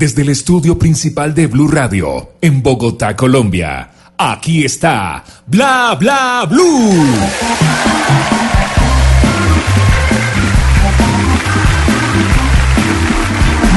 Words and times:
desde 0.00 0.22
el 0.22 0.30
estudio 0.30 0.78
principal 0.78 1.34
de 1.34 1.46
Blue 1.46 1.68
Radio, 1.68 2.30
en 2.40 2.62
Bogotá, 2.62 3.14
Colombia. 3.14 3.90
Aquí 4.16 4.64
está 4.64 5.22
Bla 5.46 5.94
Bla 6.00 6.46
Blue. 6.48 7.04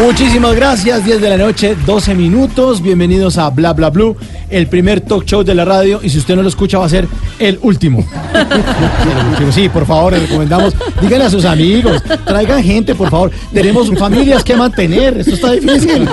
Muchísimas 0.04 0.54
gracias, 0.54 1.06
10 1.06 1.22
de 1.22 1.30
la 1.30 1.38
noche, 1.38 1.78
12 1.86 2.14
minutos, 2.14 2.82
bienvenidos 2.82 3.38
a 3.38 3.50
Bla 3.50 3.72
Bla 3.72 3.90
Blue, 3.90 4.18
el 4.50 4.68
primer 4.68 5.00
talk 5.00 5.23
show 5.23 5.46
de 5.46 5.56
la 5.56 5.64
radio 5.64 6.02
y 6.04 6.09
si 6.09 6.18
usted 6.18 6.36
no 6.36 6.42
lo 6.42 6.50
escucha 6.50 6.78
va 6.78 6.88
a 6.88 6.90
ser 6.90 7.08
el 7.40 7.58
último. 7.62 8.06
El 8.34 9.28
último. 9.30 9.52
Sí, 9.54 9.70
por 9.70 9.86
favor, 9.86 10.12
le 10.12 10.20
recomendamos, 10.20 10.76
díganle 11.00 11.26
a 11.26 11.30
sus 11.30 11.46
amigos, 11.46 12.04
traigan 12.26 12.62
gente, 12.62 12.96
por 12.96 13.09
favor, 13.09 13.31
tenemos 13.54 13.98
familias 13.98 14.44
que 14.44 14.58
mantener, 14.58 15.20
esto 15.20 15.36
está 15.36 15.52
difícil. 15.54 16.06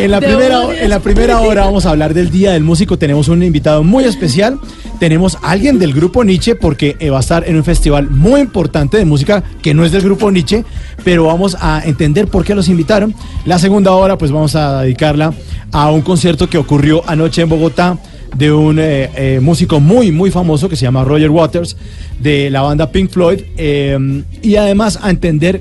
En 0.00 0.10
la, 0.10 0.20
primera, 0.20 0.82
en 0.82 0.88
la 0.88 1.00
primera 1.00 1.40
hora 1.40 1.66
vamos 1.66 1.84
a 1.84 1.90
hablar 1.90 2.14
del 2.14 2.30
Día 2.30 2.52
del 2.52 2.64
Músico. 2.64 2.96
Tenemos 2.96 3.28
un 3.28 3.42
invitado 3.42 3.84
muy 3.84 4.04
especial. 4.04 4.58
Tenemos 4.98 5.36
a 5.42 5.50
alguien 5.50 5.78
del 5.78 5.92
grupo 5.92 6.24
Nietzsche 6.24 6.54
porque 6.54 6.96
eh, 7.00 7.10
va 7.10 7.18
a 7.18 7.20
estar 7.20 7.46
en 7.46 7.56
un 7.56 7.64
festival 7.64 8.08
muy 8.08 8.40
importante 8.40 8.96
de 8.96 9.04
música 9.04 9.42
que 9.62 9.74
no 9.74 9.84
es 9.84 9.92
del 9.92 10.00
grupo 10.00 10.30
Nietzsche, 10.30 10.64
pero 11.04 11.24
vamos 11.24 11.54
a 11.60 11.82
entender 11.84 12.28
por 12.28 12.44
qué 12.44 12.54
los 12.54 12.68
invitaron. 12.68 13.14
La 13.44 13.58
segunda 13.58 13.92
hora 13.92 14.16
pues 14.16 14.32
vamos 14.32 14.54
a 14.56 14.82
dedicarla 14.82 15.34
a 15.70 15.90
un 15.90 16.00
concierto 16.00 16.48
que 16.48 16.56
ocurrió 16.56 17.02
anoche 17.06 17.42
en 17.42 17.50
Bogotá 17.50 17.98
de 18.36 18.52
un 18.52 18.78
eh, 18.78 19.10
eh, 19.16 19.40
músico 19.40 19.80
muy, 19.80 20.12
muy 20.12 20.30
famoso 20.30 20.68
que 20.68 20.76
se 20.76 20.82
llama 20.82 21.04
Roger 21.04 21.30
Waters, 21.30 21.76
de 22.18 22.50
la 22.50 22.62
banda 22.62 22.90
Pink 22.90 23.10
Floyd, 23.10 23.40
eh, 23.56 24.22
y 24.42 24.56
además 24.56 24.98
a 25.02 25.10
entender 25.10 25.60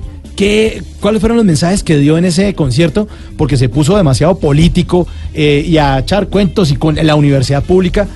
cuáles 1.00 1.20
fueron 1.20 1.38
los 1.38 1.46
mensajes 1.46 1.84
que 1.84 1.98
dio 1.98 2.18
en 2.18 2.26
ese 2.26 2.54
concierto, 2.54 3.08
porque 3.38 3.58
se 3.58 3.70
puso 3.70 3.98
demasiado 3.98 4.40
político 4.40 5.08
eh, 5.34 5.66
y 5.68 5.78
a 5.78 6.00
echar 6.00 6.28
cuentos 6.28 6.72
y 6.72 6.76
con 6.76 6.96
la 6.96 7.16
universidad 7.16 7.64
pública, 7.64 8.08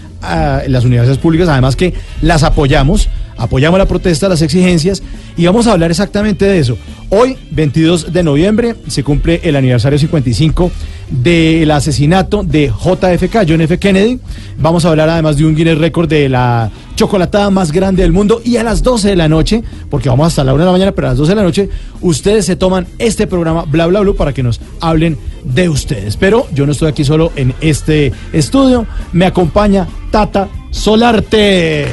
las 0.68 0.86
universidades 0.86 1.18
públicas, 1.18 1.50
además 1.50 1.76
que 1.76 1.94
las 2.22 2.44
apoyamos, 2.44 3.10
apoyamos 3.38 3.78
la 3.78 3.86
protesta, 3.86 4.30
las 4.30 4.42
exigencias, 4.42 5.04
y 5.38 5.46
vamos 5.46 5.68
a 5.68 5.74
hablar 5.74 5.92
exactamente 5.92 6.46
de 6.46 6.60
eso. 6.60 6.78
Hoy, 7.10 7.38
22 7.52 8.12
de 8.12 8.24
noviembre, 8.24 8.76
se 8.88 9.04
cumple 9.04 9.40
el 9.44 9.56
aniversario 9.56 10.00
55 10.00 10.72
del 11.10 11.70
asesinato 11.70 12.44
de 12.44 12.68
JFK, 12.68 13.46
John 13.48 13.62
F. 13.62 13.78
Kennedy. 13.78 14.20
Vamos 14.58 14.86
a 14.86 14.90
hablar 14.90 15.10
además 15.10 15.38
de 15.38 15.46
un 15.46 15.56
Guinness 15.56 15.78
Record 15.78 16.10
de 16.10 16.28
la 16.28 16.72
chocolatada 16.96 17.50
más 17.50 17.72
grande 17.72 18.02
del 18.04 18.12
mundo. 18.12 18.42
Y 18.44 18.58
a 18.58 18.64
las 18.64 18.82
12 18.82 19.10
de 19.10 19.16
la 19.16 19.30
noche, 19.30 19.64
porque 19.90 20.10
vamos 20.10 20.28
hasta 20.28 20.44
la 20.44 20.54
1 20.54 20.64
de 20.64 20.66
la 20.66 20.72
mañana, 20.72 20.92
pero 20.92 21.08
a 21.08 21.12
las 21.12 21.18
12 21.20 21.32
de 21.32 21.36
la 21.36 21.44
noche, 21.44 21.70
ustedes 22.02 22.46
se 22.46 22.56
toman 22.56 22.88
este 22.98 23.28
programa 23.28 23.64
Bla 23.64 23.86
Bla 23.88 24.00
Blue 24.00 24.16
para 24.16 24.34
que 24.34 24.44
nos 24.44 24.60
hablen 24.80 25.18
de 25.44 25.70
ustedes. 25.70 26.18
Pero 26.18 26.48
yo 26.54 26.66
no 26.66 26.72
estoy 26.72 26.90
aquí 26.90 27.04
solo 27.04 27.32
en 27.36 27.54
este 27.62 28.12
estudio. 28.32 28.88
Me 29.12 29.26
acompaña 29.26 29.88
Tata 30.12 30.50
Solarte. 30.72 31.88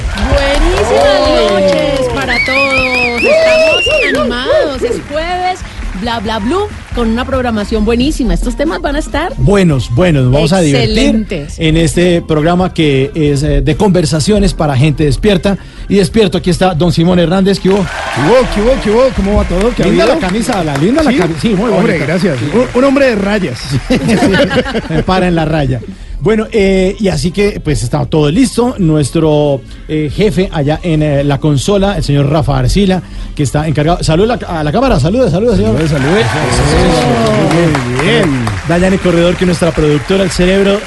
Buenísimas 0.91 1.51
noches 1.53 2.09
para 2.15 2.35
todos. 2.45 3.23
Estamos 3.23 4.21
animados. 4.21 4.83
Es 4.83 5.01
jueves, 5.09 5.61
bla 6.01 6.19
bla 6.21 6.39
blue, 6.41 6.67
con 6.95 7.09
una 7.11 7.25
programación 7.25 7.85
buenísima. 7.85 8.35
Estos 8.35 8.57
temas 8.57 8.81
van 8.81 8.97
a 8.97 8.99
estar 8.99 9.33
Buenos, 9.37 9.91
buenos, 9.95 10.25
nos 10.25 10.33
vamos 10.33 10.53
a 10.53 10.61
divertir 10.61 11.27
en 11.59 11.77
este 11.77 12.23
programa 12.23 12.75
que 12.75 13.11
es 13.15 13.43
eh, 13.43 13.61
de 13.61 13.77
conversaciones 13.77 14.53
para 14.55 14.77
gente 14.77 15.05
despierta. 15.05 15.59
Y 15.89 15.97
despierto, 15.97 16.39
aquí 16.39 16.51
está 16.51 16.75
Don 16.75 16.93
Simón 16.93 17.19
Hernández, 17.19 17.59
que 17.61 17.69
hubo. 17.69 17.79
¿Qué 17.85 18.21
hubo, 18.23 18.49
qué 18.55 18.61
hubo, 18.61 18.83
qué 18.83 18.91
hubo? 18.91 19.09
¿Cómo 19.17 19.37
va 19.37 19.45
todo? 19.45 19.73
¿Qué 19.75 19.85
Linda 19.85 20.07
la 20.07 20.19
camisa, 20.19 20.63
la 20.65 20.77
linda 20.77 21.03
la 21.03 21.11
¿Sí? 21.11 21.17
camisa. 21.19 21.41
Sí, 21.41 21.49
muy 21.51 21.71
Hombre, 21.71 21.93
bonita. 21.95 22.07
gracias. 22.07 22.39
Sí. 22.39 22.45
Un, 22.55 22.67
un 22.75 22.85
hombre 22.85 23.07
de 23.07 23.15
rayas. 23.17 23.61
Me 24.89 25.03
para 25.03 25.29
en 25.29 25.35
la 25.35 25.45
raya. 25.45 25.81
Bueno, 26.21 26.47
eh, 26.53 26.97
y 26.99 27.09
así 27.09 27.31
que 27.31 27.61
pues 27.61 27.83
está 27.83 28.05
todo 28.05 28.31
listo. 28.31 28.75
Nuestro 28.79 29.61
eh, 29.89 30.11
jefe 30.15 30.51
allá 30.53 30.79
en 30.83 31.03
eh, 31.03 31.25
la 31.25 31.39
consola, 31.39 31.97
el 31.97 32.05
señor 32.05 32.29
Rafa 32.29 32.59
Arcila, 32.59 33.03
que 33.35 33.43
está 33.43 33.67
encargado. 33.67 34.03
Saluda 34.03 34.39
a 34.47 34.63
la 34.63 34.71
cámara, 34.71 35.01
saluda, 35.01 35.31
saluda, 35.31 35.57
señor. 35.57 35.77
Salude, 35.77 35.89
salude. 35.89 36.25
Muy 37.55 38.05
bien. 38.05 38.45
Dayane 38.69 38.99
Corredor, 38.99 39.35
que 39.37 39.45
es 39.45 39.47
nuestra 39.47 39.71
productora, 39.71 40.25
el 40.25 40.31
cerebro. 40.31 40.79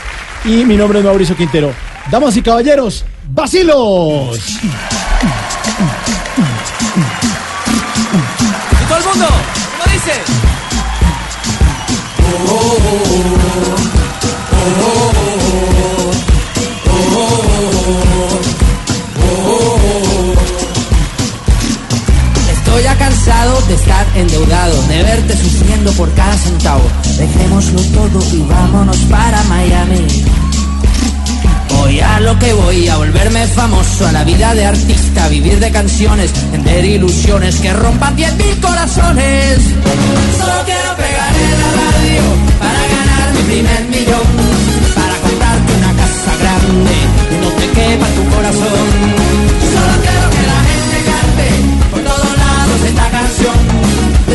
Y 0.45 0.65
mi 0.65 0.77
nombre 0.77 0.99
es 0.99 1.05
Mauricio 1.05 1.35
Quintero. 1.35 1.71
Damas 2.11 2.37
y 2.37 2.41
caballeros, 2.41 3.03
vacilos. 3.29 4.37
Y 8.71 8.85
todo 8.87 8.97
el 8.97 9.05
mundo, 9.05 9.27
¿cómo 9.79 9.93
dice? 9.93 10.11
Estoy 14.65 15.13
ya 15.13 15.22
cansado 23.03 23.61
de 23.67 23.73
estar 23.73 24.05
endeudado, 24.15 24.81
de 24.83 25.03
verte 25.03 25.35
sufriendo 25.35 25.91
por 25.93 26.09
cada 26.13 26.37
centavo. 26.37 26.83
Dejémoslo 27.17 27.81
todo 27.99 28.19
y 28.31 28.39
vámonos 28.43 28.97
para 29.11 29.43
Miami. 29.43 30.07
Voy 31.69 31.99
a 31.99 32.21
lo 32.21 32.39
que 32.39 32.53
voy, 32.53 32.87
a 32.87 32.95
volverme 32.97 33.45
famoso, 33.47 34.07
a 34.07 34.13
la 34.13 34.23
vida 34.23 34.53
de 34.55 34.65
artista, 34.65 35.25
a 35.25 35.27
vivir 35.27 35.59
de 35.59 35.69
canciones, 35.69 36.31
vender 36.53 36.85
ilusiones 36.85 37.59
que 37.59 37.73
rompan 37.73 38.15
10.000 38.15 38.61
corazones. 38.61 39.57
Solo 40.39 40.63
quiero 40.63 40.95
pegar 40.95 41.33
en 41.47 41.55
la 41.63 41.69
radio 41.83 42.23
para 42.57 42.81
ganar 42.95 43.33
mi 43.35 43.41
primer 43.51 43.83
millón, 43.89 44.27
para 44.95 45.15
comprarte 45.17 45.71
una 45.73 45.91
casa 46.01 46.31
grande 46.41 46.95
no 47.41 47.49
te 47.49 47.67
quepa 47.67 48.07
tu 48.15 48.35
corazón. 48.35 49.52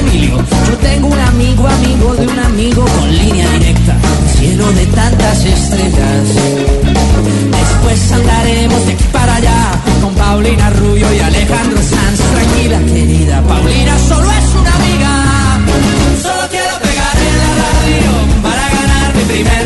Emilio. 0.00 0.36
Yo 0.68 0.76
tengo 0.78 1.08
un 1.08 1.18
amigo, 1.18 1.66
amigo 1.66 2.14
de 2.14 2.26
un 2.26 2.38
amigo 2.38 2.84
con 2.98 3.08
línea 3.10 3.48
directa, 3.58 3.96
cielo 4.36 4.72
de 4.72 4.86
tantas 4.86 5.44
estrellas. 5.44 6.24
Después 7.58 8.12
andaremos 8.12 8.86
de 8.86 8.92
aquí 8.92 9.04
para 9.12 9.34
allá 9.36 9.82
con 10.02 10.14
Paulina 10.14 10.70
Rubio 10.70 11.06
y 11.12 11.18
Alejandro 11.20 11.78
Sanz. 11.78 12.20
Tranquila, 12.34 12.78
querida, 12.92 13.42
Paulina 13.42 13.98
solo 13.98 14.30
es 14.30 14.48
una 14.60 14.74
amiga. 14.74 15.12
Solo 16.22 16.42
quiero 16.50 16.74
pegar 16.80 17.16
en 17.28 17.34
la 17.38 18.42
para 18.42 18.64
ganar 18.76 19.14
mi 19.16 19.24
primer 19.24 19.59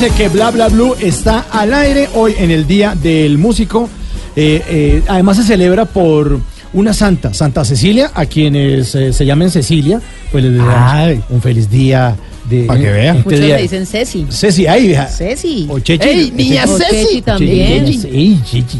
dice 0.00 0.14
que 0.16 0.28
Bla 0.28 0.52
Bla 0.52 0.68
Blue 0.68 0.94
está 1.00 1.46
al 1.50 1.74
aire 1.74 2.08
hoy 2.14 2.32
en 2.38 2.52
el 2.52 2.68
Día 2.68 2.94
del 2.94 3.36
Músico. 3.36 3.88
Eh, 4.36 4.62
eh, 4.68 5.02
además 5.08 5.38
se 5.38 5.42
celebra 5.42 5.86
por 5.86 6.40
una 6.72 6.92
santa, 6.92 7.34
Santa 7.34 7.64
Cecilia, 7.64 8.12
a 8.14 8.26
quienes 8.26 8.94
eh, 8.94 9.12
se 9.12 9.26
llamen 9.26 9.50
Cecilia, 9.50 10.00
pues 10.30 10.44
les 10.44 10.52
deseamos 10.52 11.24
un 11.30 11.42
feliz 11.42 11.68
día 11.68 12.14
de 12.48 12.62
Pa' 12.64 12.76
que 12.78 12.90
vea. 12.90 13.12
este 13.14 13.24
Muchos 13.24 13.40
día. 13.40 13.56
le 13.56 13.62
dicen 13.62 13.86
Ceci. 13.86 14.26
Ceci, 14.30 14.66
ahí, 14.68 14.88
vea. 14.88 15.06
Ceci. 15.08 15.66
O 15.68 15.80
Chechi. 15.80 16.08
Ey, 16.08 16.30
niña 16.30 16.64
O 16.68 16.78
Ceci 16.78 17.06
Chechi. 17.06 17.22
también. 17.22 17.86
Chechi, 17.86 17.98
Sí, 17.98 18.40
Chechi. 18.44 18.78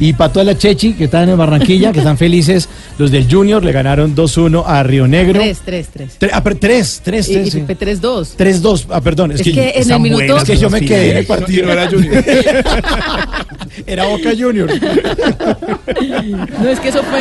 Y 0.00 0.12
para 0.12 0.32
toda 0.32 0.44
la 0.44 0.58
Chechi 0.58 0.92
que 0.92 1.04
están 1.04 1.30
en 1.30 1.38
Barranquilla, 1.38 1.92
que 1.92 2.00
están 2.00 2.18
felices, 2.18 2.68
los 2.98 3.10
del 3.10 3.26
Junior 3.32 3.64
le 3.64 3.72
ganaron 3.72 4.14
2-1 4.14 4.64
a 4.66 4.82
Río 4.82 5.06
Negro. 5.08 5.40
Tres, 5.40 5.58
tres, 5.64 5.88
tres. 5.92 6.18
Tre- 6.20 6.30
ah, 6.32 6.42
pero 6.42 6.56
tres, 6.56 7.00
tres, 7.04 7.28
Y, 7.28 7.32
tres. 7.34 7.46
y 7.46 7.50
sí. 7.52 7.62
fue 7.64 7.74
tres, 7.74 8.00
dos. 8.00 8.36
3-2, 8.36 8.86
ah, 8.90 9.00
perdón. 9.00 9.32
Es, 9.32 9.40
Es 9.40 9.52
que 9.54 9.72
en 9.76 9.90
el 9.90 10.00
minuto- 10.00 10.36
Es 10.36 10.44
que 10.44 10.56
yo 10.56 10.68
me 10.68 10.80
quedé 10.80 11.12
en 11.12 11.16
el 11.18 11.26
partido. 11.26 11.66
No 11.66 11.72
era 11.72 11.88
Junior. 11.88 12.24
Era 13.86 14.06
Boca 14.06 14.30
Junior. 14.36 14.68
No, 16.60 16.68
es 16.68 16.80
que 16.80 16.88
eso 16.88 17.02
fue, 17.04 17.20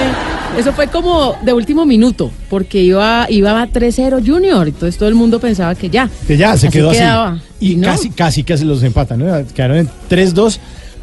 eso 0.59 0.73
fue 0.73 0.87
como 0.87 1.35
de 1.43 1.53
último 1.53 1.85
minuto, 1.85 2.31
porque 2.49 2.81
iba, 2.81 3.27
iba 3.29 3.61
a 3.61 3.67
3-0 3.67 4.25
Junior, 4.25 4.67
entonces 4.67 4.97
todo 4.97 5.07
el 5.09 5.15
mundo 5.15 5.39
pensaba 5.39 5.75
que 5.75 5.89
ya. 5.89 6.09
Que 6.27 6.35
ya 6.37 6.57
se 6.57 6.67
Así 6.67 6.77
quedó 6.77 6.91
quedaba. 6.91 7.33
así. 7.33 7.41
Y 7.59 7.71
Y 7.73 7.75
no. 7.77 7.87
casi, 7.87 8.09
casi, 8.09 8.43
casi 8.43 8.65
los 8.65 8.81
empatan, 8.83 9.19
¿no? 9.19 9.45
Quedaron 9.53 9.77
en 9.77 9.89
3-2, 10.09 10.57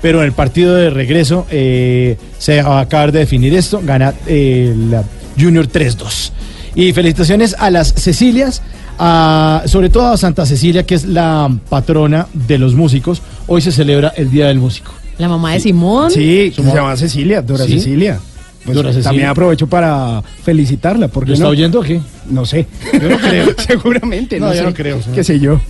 pero 0.04 0.18
en 0.20 0.26
el 0.26 0.32
partido 0.32 0.74
de 0.74 0.90
regreso 0.90 1.46
eh, 1.50 2.18
se 2.38 2.60
va 2.60 2.76
a 2.76 2.80
acabar 2.82 3.10
de 3.10 3.20
definir 3.20 3.54
esto. 3.54 3.80
Gana 3.82 4.12
eh, 4.26 4.74
la 4.90 5.02
Junior 5.40 5.66
3-2. 5.66 6.30
Y 6.74 6.92
felicitaciones 6.92 7.56
a 7.58 7.70
las 7.70 7.94
Cecilias, 7.94 8.60
a- 8.98 9.62
sobre 9.64 9.88
todo 9.88 10.08
a 10.08 10.18
Santa 10.18 10.44
Cecilia, 10.44 10.84
que 10.84 10.94
es 10.94 11.06
la 11.06 11.50
patrona 11.70 12.26
de 12.34 12.58
los 12.58 12.74
músicos. 12.74 13.22
Hoy 13.46 13.62
se 13.62 13.72
celebra 13.72 14.12
el 14.14 14.30
Día 14.30 14.48
del 14.48 14.58
Músico. 14.58 14.92
La 15.16 15.26
mamá 15.26 15.54
de 15.54 15.60
Simón. 15.60 16.10
Sí, 16.10 16.52
se 16.54 16.62
llama 16.62 16.94
Cecilia, 16.98 17.40
Dora 17.40 17.64
¿Sí? 17.64 17.78
Cecilia. 17.78 18.18
Pues 18.62 18.74
Dora 18.76 18.90
Cecilia. 18.90 19.08
También 19.08 19.28
aprovecho 19.28 19.66
para 19.68 20.22
felicitarla, 20.42 21.08
porque 21.08 21.30
¿Lo 21.30 21.34
está 21.34 21.44
no? 21.44 21.50
oyendo 21.50 21.80
o 21.80 21.82
qué? 21.82 21.98
No 22.28 22.44
sé. 22.44 22.66
Yo 22.92 23.08
no 23.08 23.16
creo. 23.26 23.46
Seguramente, 23.66 24.38
no, 24.38 24.46
No, 24.48 24.52
yo 24.52 24.58
sé. 24.60 24.66
no 24.66 24.74
creo, 24.74 24.98
sí. 25.02 25.08
Qué 25.14 25.24
sé 25.24 25.40
yo. 25.40 25.60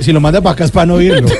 Si 0.00 0.12
lo 0.12 0.20
manda 0.20 0.40
para 0.40 0.52
acá 0.54 0.64
es 0.64 0.70
para 0.70 0.86
no 0.86 0.94
oírlo. 0.94 1.26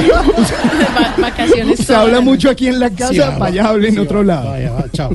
Va- 0.00 1.14
vacaciones. 1.20 1.78
Se 1.78 1.84
todas 1.86 2.02
habla 2.02 2.20
mucho 2.20 2.50
aquí 2.50 2.66
en 2.66 2.78
la 2.80 2.90
casa, 2.90 3.12
Sí, 3.12 3.18
para 3.18 3.46
allá 3.46 3.68
hable 3.68 3.88
en 3.88 3.94
sí, 3.94 4.00
otro 4.00 4.18
va, 4.18 4.24
lado. 4.24 4.50
vaya, 4.50 4.70
va, 4.72 4.84
chao. 4.92 5.10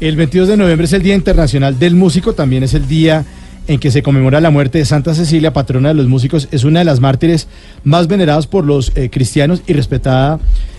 El 0.00 0.16
22 0.16 0.48
de 0.48 0.56
noviembre 0.56 0.84
es 0.86 0.92
el 0.92 1.02
Día 1.02 1.14
Internacional 1.14 1.78
del 1.78 1.94
Músico, 1.94 2.34
también 2.34 2.62
es 2.62 2.74
el 2.74 2.86
día 2.86 3.24
en 3.66 3.80
que 3.80 3.90
se 3.90 4.02
conmemora 4.02 4.40
la 4.40 4.50
muerte 4.50 4.78
de 4.78 4.84
Santa 4.84 5.14
Cecilia, 5.14 5.52
patrona 5.52 5.88
de 5.88 5.94
los 5.94 6.06
músicos. 6.06 6.48
Es 6.52 6.62
una 6.64 6.80
de 6.80 6.84
las 6.84 7.00
mártires 7.00 7.48
más 7.82 8.06
veneradas 8.06 8.46
por 8.46 8.64
los 8.64 8.92
eh, 8.94 9.10
cristianos 9.10 9.62
y 9.66 9.72
respetada, 9.72 10.38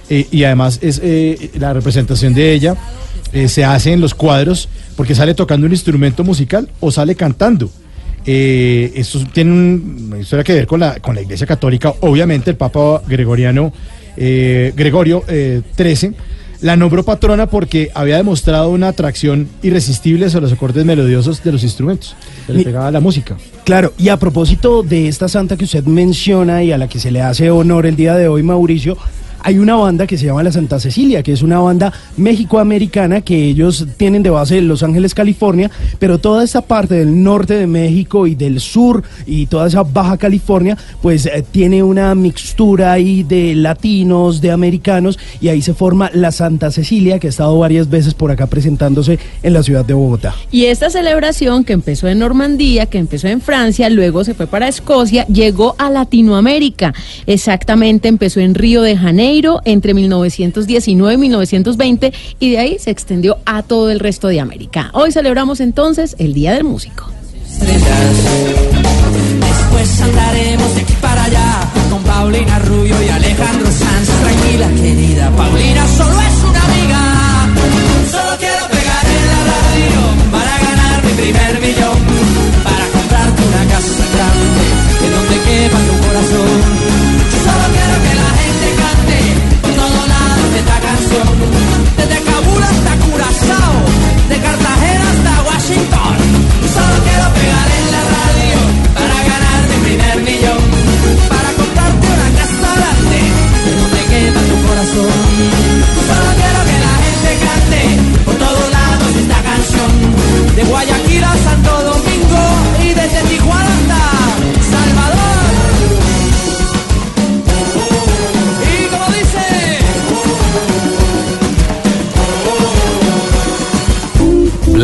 eh, 0.10 0.26
y 0.32 0.44
además 0.46 0.80
es 0.82 1.02
eh, 1.04 1.52
la 1.60 1.74
representación 1.74 2.34
de 2.34 2.54
ella. 2.54 2.76
eh, 3.34 3.50
se 3.50 3.66
hace 3.66 3.92
en 3.92 4.00
los 4.00 4.14
cuadros 4.16 4.70
porque 4.96 5.14
sale 5.16 5.34
tocando 5.34 5.66
un 5.68 5.74
instrumento 5.74 6.24
musical 6.24 6.70
o 6.80 6.92
sale 6.92 7.16
cantando. 7.16 7.70
Eh, 8.30 8.92
esto 8.96 9.20
tiene 9.34 9.52
un- 9.54 10.08
una 10.10 10.20
historia 10.20 10.44
que 10.44 10.54
ver 10.54 10.68
con 10.68 10.82
la, 10.82 11.00
con 11.00 11.16
la 11.16 11.22
Iglesia 11.22 11.48
Católica. 11.48 11.94
Obviamente, 12.02 12.50
el 12.52 12.58
Papa 12.58 13.02
Gregoriano, 13.08 13.72
eh, 14.18 14.74
Gregorio 14.76 15.24
eh, 15.30 15.62
XIII, 15.78 16.12
la 16.60 16.76
nombró 16.76 17.04
patrona 17.04 17.46
porque 17.48 17.90
había 17.94 18.18
demostrado 18.18 18.70
una 18.70 18.90
atracción 18.90 19.48
irresistible 19.64 20.30
sobre 20.30 20.44
los 20.44 20.54
acordes 20.54 20.84
melodiosos 20.86 21.42
de 21.44 21.52
los 21.54 21.64
instrumentos. 21.64 22.16
Se 22.48 22.54
le 22.54 22.64
pegaba 22.64 22.92
la 22.92 23.00
música. 23.00 23.38
Claro, 23.64 23.94
y 23.98 24.10
a 24.10 24.18
propósito 24.18 24.84
de 24.84 25.08
esta 25.08 25.28
santa 25.30 25.56
que 25.56 25.66
usted 25.66 25.84
menciona 25.86 26.64
y 26.64 26.72
a 26.72 26.78
la 26.78 26.90
que 26.90 27.00
se 27.00 27.12
le 27.12 27.22
hace 27.22 27.50
honor 27.52 27.86
el 27.86 27.96
día 27.96 28.16
de 28.16 28.28
hoy, 28.28 28.44
Mauricio, 28.44 28.98
hay 29.42 29.58
una 29.58 29.76
banda 29.76 30.08
que 30.08 30.18
se 30.18 30.26
llama 30.26 30.44
la 30.44 30.52
Santa 30.52 30.80
Cecilia, 30.80 31.24
que 31.24 31.32
es 31.32 31.42
una 31.42 31.60
banda 31.60 31.94
méxico-americana 32.18 33.22
que 33.22 33.46
ellos 33.46 33.86
tienen 33.98 34.24
de 34.24 34.30
base 34.30 34.58
en 34.58 34.68
Los 34.68 34.84
Ángeles, 34.84 35.14
California, 35.14 35.70
pero 36.00 36.18
toda 36.18 36.44
esta 36.44 36.62
parte 36.62 36.96
del 36.96 37.24
norte 37.24 37.56
de 37.56 37.68
México 37.68 38.28
y 38.28 38.36
del 38.36 38.60
sur 38.60 39.04
y 39.26 39.46
toda 39.46 39.68
esa 39.68 39.84
Baja 39.84 40.18
California, 40.18 40.78
pues 41.02 41.26
eh, 41.26 41.44
tiene 41.52 41.84
una 41.84 42.14
mixtura 42.16 42.94
ahí 42.94 43.24
de 43.24 43.56
latinos, 43.56 44.42
de 44.42 44.52
americanos, 44.52 45.20
y 45.42 45.50
ahí 45.50 45.62
se 45.62 45.74
forma 45.74 46.10
la 46.14 46.32
Santa 46.32 46.72
Cecilia, 46.72 47.20
que 47.20 47.28
ha 47.28 47.30
estado 47.30 47.58
varias 47.58 47.90
veces 47.90 48.14
por 48.14 48.32
acá 48.32 48.48
presentándose 48.48 49.20
en 49.44 49.54
la 49.54 49.64
ciudad 49.64 49.86
de 49.86 49.94
Bogotá. 49.94 50.36
Y 50.52 50.66
esta 50.66 50.90
celebración 50.90 51.64
que 51.64 51.74
empezó 51.74 52.08
en 52.08 52.20
Normandía, 52.20 52.86
que 52.86 52.98
empezó 52.98 53.28
en 53.28 53.42
Francia, 53.42 53.90
luego 53.90 54.24
se 54.24 54.34
fue 54.34 54.48
para 54.48 54.68
Escocia, 54.68 55.26
llegó 55.28 55.76
a 55.78 55.90
Latinoamérica. 55.90 56.94
Exactamente, 57.26 58.08
empezó 58.08 58.40
en 58.40 58.56
Río 58.56 58.82
de 58.82 58.98
Janeiro 58.98 59.27
entre 59.66 59.94
1919 59.94 61.14
y 61.14 61.18
1920 61.18 62.14
y 62.40 62.52
de 62.52 62.58
ahí 62.60 62.78
se 62.80 62.92
extendió 62.92 63.38
a 63.46 63.62
todo 63.62 63.90
el 63.92 64.00
resto 64.00 64.30
de 64.30 64.40
América. 64.40 64.90
Hoy 64.94 65.12
celebramos 65.12 65.60
entonces 65.60 66.16
el 66.18 66.34
Día 66.34 66.54
del 66.54 66.64
Músico. 66.64 67.12
Después 69.40 70.02
andaremos 70.02 70.76
de 70.76 70.82
aquí 70.82 70.94
para 71.02 71.24
allá 71.26 71.72
con 71.90 72.02
Paulina 72.04 72.60
Rubio 72.60 72.96
y 73.04 73.10
Alejandro 73.10 73.70
Sanz. 73.70 74.08
Tranquila, 74.22 74.70
querida, 74.82 75.30
Paulina 75.32 75.88
solo 75.88 76.22
es 76.22 76.44
una 76.50 76.64
amiga. 76.64 77.50
Solo 78.10 78.38
quiero 78.40 78.66
pegar 78.70 79.06
en 79.06 79.28
la 79.34 79.42
radio 79.54 80.02
para 80.32 80.58
ganar 80.58 81.04
mi 81.04 81.12
primer 81.12 81.60
millón. 81.60 81.97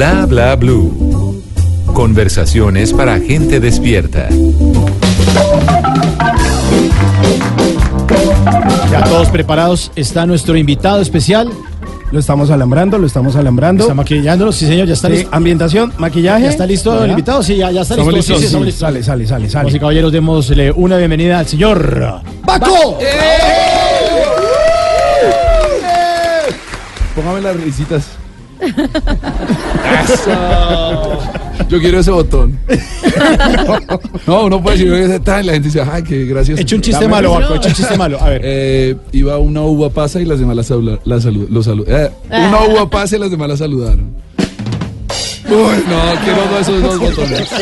Bla 0.03 0.25
bla 0.25 0.55
blue. 0.57 1.41
Conversaciones 1.93 2.91
para 2.91 3.21
gente 3.21 3.61
despierta. 3.61 4.27
Ya 8.91 9.01
todos 9.05 9.29
preparados. 9.29 9.93
Está 9.95 10.25
nuestro 10.25 10.57
invitado 10.57 10.99
especial. 10.99 11.49
Lo 12.11 12.19
estamos 12.19 12.51
alambrando, 12.51 12.97
lo 12.97 13.07
estamos 13.07 13.37
alambrando. 13.37 13.83
Está 13.85 13.93
maquillándolo. 13.93 14.51
Sí, 14.51 14.65
señor, 14.67 14.87
ya 14.87 14.93
está 14.95 15.07
Sí, 15.07 15.13
listo. 15.13 15.29
ambientación, 15.31 15.93
maquillaje. 15.97 16.43
¿Ya 16.43 16.49
está 16.49 16.65
listo 16.65 17.01
el 17.01 17.11
invitado? 17.11 17.41
Sí, 17.41 17.55
ya, 17.55 17.71
ya 17.71 17.83
está 17.83 17.95
listo. 17.95 18.11
listos. 18.11 18.39
Sí, 18.41 18.47
sí, 18.47 18.53
Sí. 18.65 18.71
Sale, 18.73 19.01
sale, 19.03 19.25
sale, 19.25 19.25
sale. 19.25 19.47
Damas 19.53 19.73
y 19.73 19.79
caballeros, 19.79 20.11
démosle 20.11 20.73
una 20.73 20.97
bienvenida 20.97 21.39
al 21.39 21.47
señor 21.47 22.19
Paco. 22.45 22.99
Póngame 27.15 27.39
las 27.39 27.55
risitas. 27.55 28.03
Eso. 30.03 31.19
Yo 31.69 31.79
quiero 31.79 31.99
ese 31.99 32.11
botón. 32.11 32.57
No, 34.27 34.45
uno 34.45 34.61
puede 34.63 34.77
decir 34.77 34.93
ese 34.93 35.19
tal 35.19 35.43
y 35.43 35.47
la 35.47 35.53
gente 35.53 35.67
dice, 35.67 35.81
ay, 35.81 36.01
qué 36.03 36.25
gracioso. 36.25 36.61
Eche 36.61 36.75
un 36.75 36.81
chiste 36.81 37.03
Dame 37.03 37.15
malo, 37.15 37.55
eche 37.55 37.67
un 37.69 37.73
chiste 37.75 37.97
malo. 37.97 38.19
A 38.21 38.29
ver. 38.29 38.41
Eh, 38.43 38.95
iba 39.11 39.37
una 39.37 39.61
uva 39.61 39.89
pasa 39.89 40.19
y 40.21 40.25
las 40.25 40.39
demás 40.39 40.55
la, 40.55 40.63
salu- 40.63 40.99
la 41.03 41.17
salu- 41.17 41.47
lo 41.49 41.61
salu- 41.61 41.85
eh, 41.87 42.09
Una 42.29 42.63
uva 42.67 42.89
pasa 42.89 43.15
y 43.15 43.19
las 43.19 43.29
demás 43.31 43.49
la 43.49 43.57
saludaron. 43.57 44.13
Uy, 45.45 45.83
no, 45.87 46.21
quiero 46.23 46.45
no 46.49 46.57
esos 46.59 46.81
dos 46.81 46.99
botones. 46.99 47.47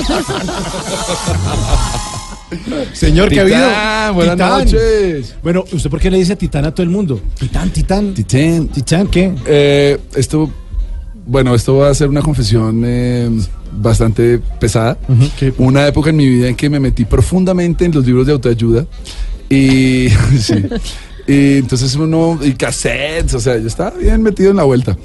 Señor, 2.94 3.30
¿qué 3.30 3.40
ha 3.40 3.44
habido? 3.44 4.14
buenas 4.14 4.36
Titán. 4.36 4.60
noches. 4.66 5.36
Bueno, 5.42 5.64
¿usted 5.72 5.90
por 5.90 6.00
qué 6.00 6.12
le 6.12 6.18
dice 6.18 6.36
titán 6.36 6.66
a 6.66 6.72
todo 6.72 6.84
el 6.84 6.90
mundo? 6.90 7.20
Titán, 7.40 7.70
titán. 7.72 8.14
Titán. 8.14 8.68
¿Titán 8.68 9.08
qué? 9.08 9.34
Eh, 9.46 9.98
esto, 10.16 10.50
bueno, 11.26 11.56
esto 11.56 11.78
va 11.78 11.90
a 11.90 11.94
ser 11.94 12.10
una 12.10 12.22
confesión 12.22 12.84
eh, 12.86 13.30
bastante 13.72 14.40
pesada. 14.60 14.98
¿qué? 15.38 15.54
Una 15.58 15.88
época 15.88 16.10
en 16.10 16.18
mi 16.18 16.28
vida 16.28 16.48
en 16.48 16.56
que 16.56 16.70
me 16.70 16.80
metí 16.80 17.06
profundamente 17.06 17.86
en 17.86 17.94
los 17.94 18.06
libros 18.06 18.26
de 18.26 18.34
autoayuda 18.34 18.86
y, 19.50 20.10
sí. 20.40 20.64
y 21.28 21.58
entonces 21.58 21.96
uno, 21.96 22.40
y 22.42 22.54
cassettes, 22.54 23.34
o 23.34 23.40
sea, 23.40 23.58
yo 23.58 23.68
estaba 23.68 23.92
bien 23.92 24.22
metido 24.22 24.52
en 24.52 24.58
la 24.58 24.64
vuelta. 24.64 24.98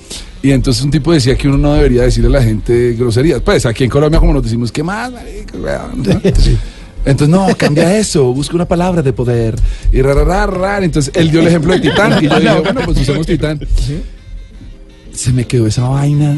Y 0.42 0.52
entonces 0.52 0.84
un 0.84 0.90
tipo 0.90 1.12
decía 1.12 1.36
que 1.36 1.48
uno 1.48 1.58
no 1.58 1.74
debería 1.74 2.02
decirle 2.02 2.28
a 2.28 2.38
la 2.38 2.42
gente 2.42 2.94
groserías. 2.96 3.40
Pues 3.40 3.66
aquí 3.66 3.84
en 3.84 3.90
Colombia, 3.90 4.20
como 4.20 4.32
nos 4.32 4.44
decimos, 4.44 4.70
¿qué 4.70 4.82
más? 4.82 5.10
marica, 5.10 5.58
weón?", 5.58 6.02
¿no? 6.02 6.20
Sí. 6.40 6.56
Entonces, 7.04 7.28
no, 7.28 7.46
cambia 7.56 7.96
eso, 7.96 8.32
busca 8.32 8.56
una 8.56 8.66
palabra 8.66 9.00
de 9.00 9.12
poder. 9.12 9.54
Y 9.92 10.02
rararar, 10.02 10.82
Entonces, 10.82 11.14
él 11.14 11.30
dio 11.30 11.40
el 11.40 11.46
ejemplo 11.46 11.72
de 11.72 11.78
Titán. 11.78 12.18
Y 12.20 12.28
yo 12.28 12.34
dije, 12.40 12.60
bueno, 12.60 12.80
pues 12.84 12.98
usemos 12.98 13.24
Titán. 13.24 13.60
Se 15.16 15.32
me 15.32 15.46
quedó 15.46 15.66
esa 15.66 15.88
vaina. 15.88 16.36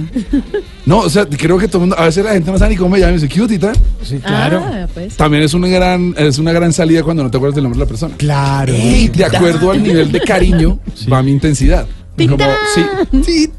No, 0.87 1.01
o 1.01 1.11
sea, 1.11 1.27
creo 1.27 1.59
que 1.59 1.67
todo 1.67 1.79
el 1.79 1.89
mundo, 1.89 1.99
a 1.99 2.05
veces 2.05 2.25
la 2.25 2.33
gente 2.33 2.51
no 2.51 2.59
sabe 2.59 2.71
ni 2.71 2.77
cómo 2.77 2.91
me 2.91 2.99
llama 2.99 3.11
y 3.11 3.15
me 3.17 3.21
dice, 3.21 3.33
¿qué 3.33 3.41
hubo, 3.41 3.49
Titán? 3.49 3.75
Sí, 4.03 4.19
claro. 4.19 4.63
Ah, 4.65 4.87
pues. 4.95 5.17
También 5.17 5.43
es 5.43 5.53
una 5.53 5.69
gran, 5.69 6.15
es 6.17 6.39
una 6.39 6.53
gran 6.53 6.73
salida 6.73 7.03
cuando 7.03 7.25
no 7.25 7.31
te 7.31 7.37
acuerdas 7.37 7.57
del 7.57 7.65
nombre 7.65 7.79
de 7.79 7.85
la 7.85 7.89
persona. 7.89 8.15
Claro. 8.17 8.73
Y 8.75 9.09
de 9.09 9.25
acuerdo 9.25 9.73
al 9.73 9.83
nivel 9.83 10.13
de 10.13 10.21
cariño, 10.21 10.79
va 11.13 11.23
mi 11.23 11.33
intensidad. 11.33 11.87
Como, 12.17 12.37
sí. 12.75 13.51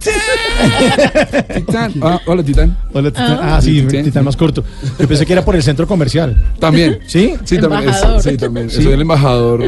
Titán. 1.55 1.93
Ah, 2.01 2.19
hola, 2.25 2.43
Titán. 2.43 2.75
Hola, 2.93 3.09
Titán. 3.11 3.39
Ah, 3.41 3.59
sí, 3.61 3.81
Titán 3.83 4.23
más 4.25 4.35
corto. 4.35 4.63
Yo 4.99 5.07
pensé 5.07 5.25
que 5.25 5.33
era 5.33 5.43
por 5.45 5.55
el 5.55 5.63
centro 5.63 5.87
comercial. 5.87 6.35
También. 6.59 6.99
¿Sí? 7.07 7.35
Sí, 7.45 7.57
también. 7.57 7.89
es- 7.89 8.23
sí, 8.23 8.37
también. 8.37 8.69
Soy 8.69 8.87
el 8.87 9.01
embajador. 9.01 9.61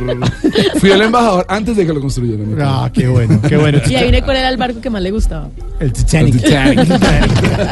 Fui 0.80 0.92
el 0.92 1.02
embajador 1.02 1.46
antes 1.50 1.76
de 1.76 1.86
que 1.86 1.94
lo 1.94 2.02
construyeran. 2.02 2.56
Ah, 2.62 2.90
qué 2.94 3.08
bueno, 3.08 3.40
qué 3.48 3.58
bueno. 3.58 3.80
Y 3.90 3.96
ahí 3.96 4.04
viene 4.04 4.22
cuál 4.22 4.38
era 4.38 4.50
el 4.50 4.58
barco 4.58 4.82
que 4.82 4.90
más 4.90 5.02
le 5.02 5.12
gustaba. 5.12 5.50
El 5.80 5.92
Titanic. 5.94 6.36
El 6.36 6.42
Titanic. 6.42 6.82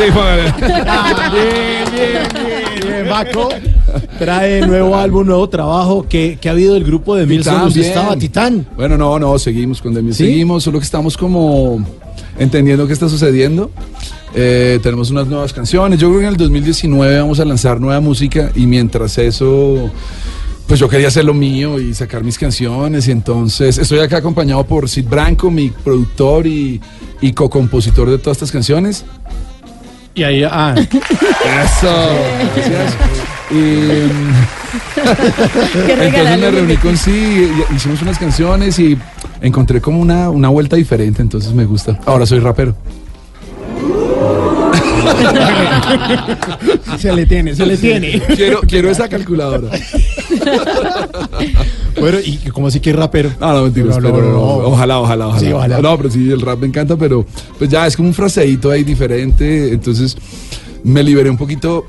Sí. 0.00 0.06
Ah, 0.86 1.30
bien, 1.32 1.92
bien, 1.92 2.28
bien, 2.46 2.59
Baco 3.10 3.48
trae 4.18 4.66
nuevo 4.66 4.96
álbum, 4.96 5.26
nuevo 5.26 5.48
trabajo. 5.48 6.06
¿Qué, 6.08 6.38
qué 6.40 6.48
ha 6.48 6.52
habido 6.52 6.74
del 6.74 6.84
grupo 6.84 7.16
de 7.16 7.26
Milson? 7.26 7.66
¿Usted 7.66 7.82
estaba 7.82 8.16
Titán? 8.16 8.66
Bueno, 8.76 8.96
no, 8.96 9.18
no, 9.18 9.38
seguimos 9.38 9.82
con 9.82 9.92
Demi. 9.92 10.12
¿Sí? 10.12 10.24
Seguimos, 10.24 10.62
solo 10.62 10.78
que 10.78 10.84
estamos 10.84 11.16
como 11.16 11.84
entendiendo 12.38 12.86
qué 12.86 12.92
está 12.92 13.08
sucediendo. 13.08 13.70
Eh, 14.34 14.78
tenemos 14.82 15.10
unas 15.10 15.26
nuevas 15.26 15.52
canciones. 15.52 15.98
Yo 15.98 16.08
creo 16.08 16.20
que 16.20 16.26
en 16.26 16.32
el 16.32 16.36
2019 16.36 17.20
vamos 17.20 17.40
a 17.40 17.44
lanzar 17.44 17.80
nueva 17.80 18.00
música 18.00 18.52
y 18.54 18.66
mientras 18.66 19.18
eso, 19.18 19.90
pues 20.66 20.78
yo 20.78 20.88
quería 20.88 21.08
hacer 21.08 21.24
lo 21.24 21.34
mío 21.34 21.80
y 21.80 21.94
sacar 21.94 22.22
mis 22.22 22.38
canciones. 22.38 23.08
Y 23.08 23.10
entonces 23.10 23.78
estoy 23.78 23.98
acá 23.98 24.18
acompañado 24.18 24.64
por 24.64 24.88
Sid 24.88 25.06
Branco, 25.08 25.50
mi 25.50 25.70
productor 25.70 26.46
y, 26.46 26.80
y 27.20 27.32
co-compositor 27.32 28.08
de 28.08 28.18
todas 28.18 28.36
estas 28.36 28.52
canciones. 28.52 29.04
Y 30.14 30.22
ahí, 30.22 30.42
ah, 30.44 30.74
Eso. 31.64 32.10
Gracias. 32.54 32.96
Y, 33.50 34.08
¿Qué 35.86 35.92
entonces 36.06 36.38
me 36.38 36.50
reuní 36.50 36.76
con 36.76 36.96
sí, 36.96 37.10
y- 37.70 37.74
hicimos 37.74 38.02
unas 38.02 38.18
canciones 38.18 38.78
y 38.78 38.96
encontré 39.40 39.80
como 39.80 40.00
una, 40.00 40.30
una 40.30 40.48
vuelta 40.48 40.76
diferente, 40.76 41.22
entonces 41.22 41.52
me 41.52 41.64
gusta. 41.64 41.98
Ahora 42.06 42.26
soy 42.26 42.38
rapero. 42.40 42.74
se 46.98 47.12
le 47.12 47.26
tiene, 47.26 47.54
se 47.54 47.66
le 47.66 47.76
tiene. 47.76 48.20
Quiero, 48.34 48.60
quiero 48.62 48.90
esa 48.90 49.08
calculadora. 49.08 49.70
Bueno, 51.98 52.18
¿y 52.24 52.36
cómo 52.50 52.68
así 52.68 52.80
que 52.80 52.90
es 52.90 52.96
rapero? 52.96 53.30
No, 53.40 53.52
no, 53.52 53.62
mentiras, 53.64 53.96
No, 53.96 54.08
no, 54.08 54.14
pero 54.14 54.32
no, 54.32 54.40
ojalá, 54.40 55.00
ojalá, 55.00 55.26
ojalá. 55.28 55.40
Sí, 55.40 55.52
ojalá. 55.52 55.80
No, 55.80 55.96
pero 55.96 56.10
sí, 56.10 56.30
el 56.30 56.40
rap 56.40 56.60
me 56.60 56.68
encanta, 56.68 56.96
pero 56.96 57.26
pues 57.58 57.68
ya 57.68 57.86
es 57.86 57.96
como 57.96 58.08
un 58.08 58.14
fraseíto 58.14 58.70
ahí 58.70 58.84
diferente. 58.84 59.72
Entonces 59.72 60.16
me 60.84 61.02
liberé 61.02 61.28
un 61.28 61.36
poquito 61.36 61.86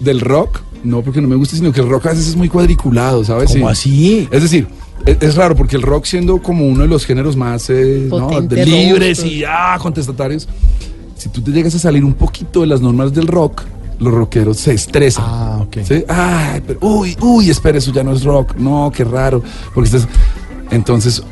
del 0.00 0.20
rock, 0.20 0.60
no 0.84 1.02
porque 1.02 1.20
no 1.20 1.28
me 1.28 1.36
guste, 1.36 1.56
sino 1.56 1.72
que 1.72 1.80
el 1.80 1.88
rock 1.88 2.06
a 2.06 2.10
veces 2.10 2.28
es 2.28 2.36
muy 2.36 2.48
cuadriculado, 2.48 3.24
¿sabes? 3.24 3.52
¿Cómo 3.52 3.68
así? 3.68 4.28
Es 4.30 4.42
decir, 4.42 4.66
es, 5.04 5.18
es 5.20 5.34
raro 5.36 5.56
porque 5.56 5.76
el 5.76 5.82
rock 5.82 6.04
siendo 6.04 6.42
como 6.42 6.66
uno 6.66 6.82
de 6.82 6.88
los 6.88 7.06
géneros 7.06 7.36
más 7.36 7.70
eh, 7.70 8.08
¿no? 8.10 8.40
Libres 8.40 9.24
y 9.24 9.44
ah, 9.44 9.78
contestatarios, 9.80 10.48
si 11.16 11.28
tú 11.28 11.40
te 11.40 11.50
llegas 11.50 11.74
a 11.74 11.78
salir 11.78 12.04
un 12.04 12.14
poquito 12.14 12.60
de 12.60 12.66
las 12.66 12.80
normas 12.80 13.12
del 13.14 13.26
rock, 13.26 13.62
los 13.98 14.12
rockeros 14.12 14.58
se 14.58 14.74
estresan. 14.74 15.24
Ah, 15.26 15.58
ok. 15.62 15.78
¿sí? 15.82 16.04
Ay, 16.08 16.62
pero, 16.66 16.78
uy, 16.82 17.16
uy, 17.20 17.50
espera, 17.50 17.78
eso 17.78 17.92
ya 17.92 18.04
no 18.04 18.12
es 18.12 18.22
rock. 18.24 18.54
No, 18.56 18.92
qué 18.94 19.04
raro. 19.04 19.42
Porque 19.74 19.88
estás. 19.88 20.06
Entonces, 20.70 21.22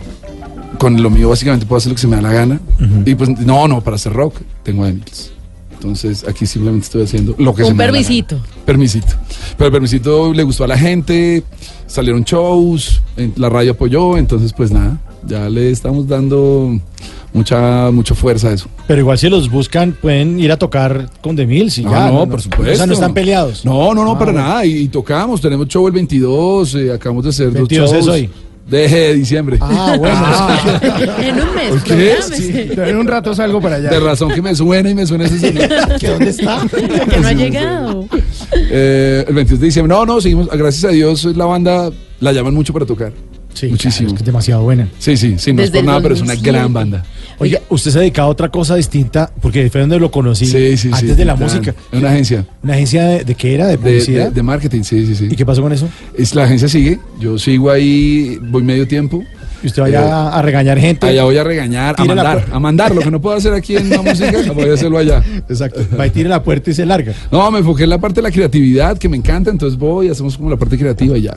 con 0.79 1.03
lo 1.03 1.11
mío 1.11 1.29
básicamente 1.29 1.67
puedo 1.67 1.79
hacer 1.79 1.91
lo 1.91 1.97
que 1.97 2.01
se 2.01 2.07
me 2.09 2.17
da 2.17 2.23
la 2.23 2.33
gana. 2.33 2.61
Y 3.05 3.15
pues, 3.15 3.29
no, 3.41 3.69
no, 3.69 3.81
para 3.83 3.97
hacer 3.97 4.13
rock 4.13 4.37
tengo 4.63 4.87
Emils. 4.87 5.31
Entonces, 5.75 6.25
aquí 6.27 6.47
simplemente 6.47 6.87
estoy 6.87 7.03
haciendo 7.03 7.35
lo 7.39 7.55
que 7.55 7.63
Un 7.63 7.69
se 7.69 7.75
me 7.75 7.79
da 7.85 7.87
la 7.89 7.93
permisito. 7.93 8.37
gana. 8.37 8.49
Permisito. 8.65 9.13
Pero 9.59 9.67
el 9.67 9.73
permisito 9.73 10.33
le 10.33 10.43
gustó 10.43 10.65
a 10.65 10.69
la 10.69 10.79
gente, 10.79 11.43
salieron 11.87 12.25
shows, 12.25 13.03
en- 13.19 13.35
la 13.37 13.51
radio 13.51 13.73
apoyó, 13.73 14.17
entonces 14.17 14.55
pues 14.55 14.71
nada, 14.71 14.99
ya 15.27 15.47
le 15.51 15.71
estamos 15.71 16.09
dando 16.09 16.81
mucha, 17.35 17.91
mucha 17.91 18.15
fuerza 18.15 18.51
eso. 18.53 18.69
Pero 18.87 19.01
igual 19.01 19.19
si 19.19 19.29
los 19.29 19.51
buscan, 19.51 19.93
pueden 19.93 20.41
ir 20.41 20.51
a 20.51 20.57
tocar 20.57 21.11
con 21.21 21.37
The 21.37 21.47
Mills 21.47 21.77
y 21.79 21.85
Ah, 21.87 21.91
ya. 22.07 22.11
no, 22.11 22.27
por 22.27 22.41
supuesto. 22.41 22.73
O 22.73 22.77
sea, 22.77 22.87
no 22.87 22.95
están 22.95 23.13
peleados. 23.13 23.65
No, 23.65 23.93
no, 23.95 24.03
no, 24.05 24.13
Ah, 24.13 24.19
para 24.19 24.33
bueno. 24.33 24.49
nada. 24.49 24.65
Y, 24.65 24.73
y 24.79 24.89
tocamos, 24.89 25.41
tenemos 25.43 25.69
show 25.69 25.87
el 25.87 25.93
22, 25.93 26.75
eh, 26.77 26.93
acabamos 26.93 27.25
de 27.25 27.31
hacer 27.31 27.51
22 27.51 27.91
dos 27.91 27.99
es 27.99 28.07
shows. 28.07 28.17
hoy. 28.17 28.31
De 28.65 29.13
diciembre. 29.15 29.59
Ah, 29.61 29.95
bueno. 29.99 30.17
En 31.19 31.35
un 31.39 31.55
mes. 31.55 31.83
¿Qué? 31.85 32.89
En 32.89 32.97
un 32.97 33.07
rato 33.07 33.35
salgo 33.35 33.61
para 33.61 33.77
allá. 33.77 33.91
De 33.91 34.01
razón 34.01 34.31
que 34.33 34.41
me 34.41 34.55
suena 34.55 34.89
y 34.89 34.95
me 34.95 35.05
suena 35.07 35.27
ese 35.27 35.39
sonido. 35.39 35.69
¿Que 36.01 36.09
¿Dónde 36.09 36.31
está? 36.31 36.63
Que 37.11 37.19
no 37.21 37.29
ha 37.29 37.33
llegado. 37.35 38.07
Eh, 38.55 39.23
el 39.29 39.35
22 39.35 39.61
de 39.61 39.67
diciembre. 39.67 39.95
No, 39.95 40.07
no, 40.07 40.19
seguimos. 40.19 40.49
Gracias 40.49 40.85
a 40.85 40.89
Dios, 40.89 41.25
la 41.37 41.45
banda 41.45 41.91
la 42.21 42.33
llaman 42.33 42.55
mucho 42.55 42.73
para 42.73 42.87
tocar. 42.87 43.13
Sí, 43.55 43.69
Muchísimo. 43.69 43.93
claro, 43.99 44.09
es 44.09 44.13
que 44.15 44.19
es 44.23 44.27
demasiado 44.27 44.63
buena. 44.63 44.89
Sí, 44.99 45.17
sí, 45.17 45.37
sí, 45.39 45.53
no 45.53 45.63
es 45.63 45.71
por 45.71 45.85
nada, 45.85 46.01
pero 46.03 46.15
es 46.15 46.21
una 46.21 46.35
2007. 46.35 46.59
gran 46.59 46.73
banda. 46.73 47.05
Oiga, 47.39 47.61
usted 47.69 47.91
se 47.93 47.99
ha 47.99 48.01
dedicado 48.01 48.29
a 48.29 48.31
otra 48.33 48.49
cosa 48.51 48.75
distinta, 48.77 49.31
porque 49.41 49.69
fue 49.71 49.81
donde 49.81 49.99
lo 49.99 50.11
conocí, 50.11 50.45
Sí, 50.47 50.77
sí, 50.77 50.77
sí. 50.77 50.91
antes 50.93 51.17
de 51.17 51.25
la 51.25 51.35
Titán. 51.35 51.49
música. 51.49 51.75
Una 51.93 52.11
agencia 52.11 52.45
¿Una 52.63 52.75
agencia 52.75 53.05
de, 53.07 53.25
de 53.25 53.35
qué 53.35 53.55
era? 53.55 53.67
¿De 53.69 53.79
publicidad? 53.79 54.27
de- 54.29 54.31
de 54.33 54.43
marketing, 54.43 54.83
sí, 54.83 55.07
sí, 55.07 55.15
sí. 55.15 55.29
¿Y 55.31 55.37
qué 55.37 55.47
pasó 55.47 55.63
con 55.63 55.73
eso? 55.73 55.89
Es, 56.17 56.35
la 56.35 56.45
agencia 56.45 56.69
sigue, 56.69 56.99
yo 57.21 57.39
sigo 57.39 57.71
ahí, 57.71 58.39
voy 58.43 58.63
medio 58.63 58.87
tiempo. 58.87 59.23
Y 59.63 59.67
usted 59.69 59.81
vaya 59.83 60.03
Eh, 60.03 60.11
a, 60.37 60.43
regañar 60.43 60.79
gente. 60.79 61.07
Allá 61.07 61.25
voy 61.25 61.39
a 61.39 61.43
regañar, 61.45 61.95
a 61.97 62.05
mandar, 62.05 62.45
a 62.53 62.59
mandar. 62.61 62.95
Lo 62.95 63.01
que 63.01 63.11
no 63.11 63.19
puedo 63.21 63.35
hacer 63.37 63.55
aquí 63.55 63.77
en 63.77 63.89
la 63.89 64.03
música, 64.03 64.31
voy 64.55 64.69
a 64.69 64.75
hacerlo 64.75 64.99
allá. 64.99 65.23
Exacto. 65.49 65.81
Va 65.99 66.07
y 66.07 66.11
tire 66.11 66.29
la 66.29 66.43
puerta 66.43 66.71
y 66.71 66.75
se 66.75 66.85
larga. 66.85 67.15
No, 67.33 67.51
me 67.51 67.61
enfoqué 67.61 67.85
en 67.85 67.91
la 67.91 67.99
parte 67.99 68.17
de 68.17 68.23
la 68.23 68.31
creatividad 68.31 68.99
que 68.99 69.09
me 69.09 69.17
encanta, 69.17 69.51
entonces 69.51 69.79
voy, 69.79 70.09
hacemos 70.09 70.37
como 70.37 70.51
la 70.51 70.57
parte 70.57 70.77
creativa 70.77 71.17
y 71.17 71.23
ya. 71.23 71.37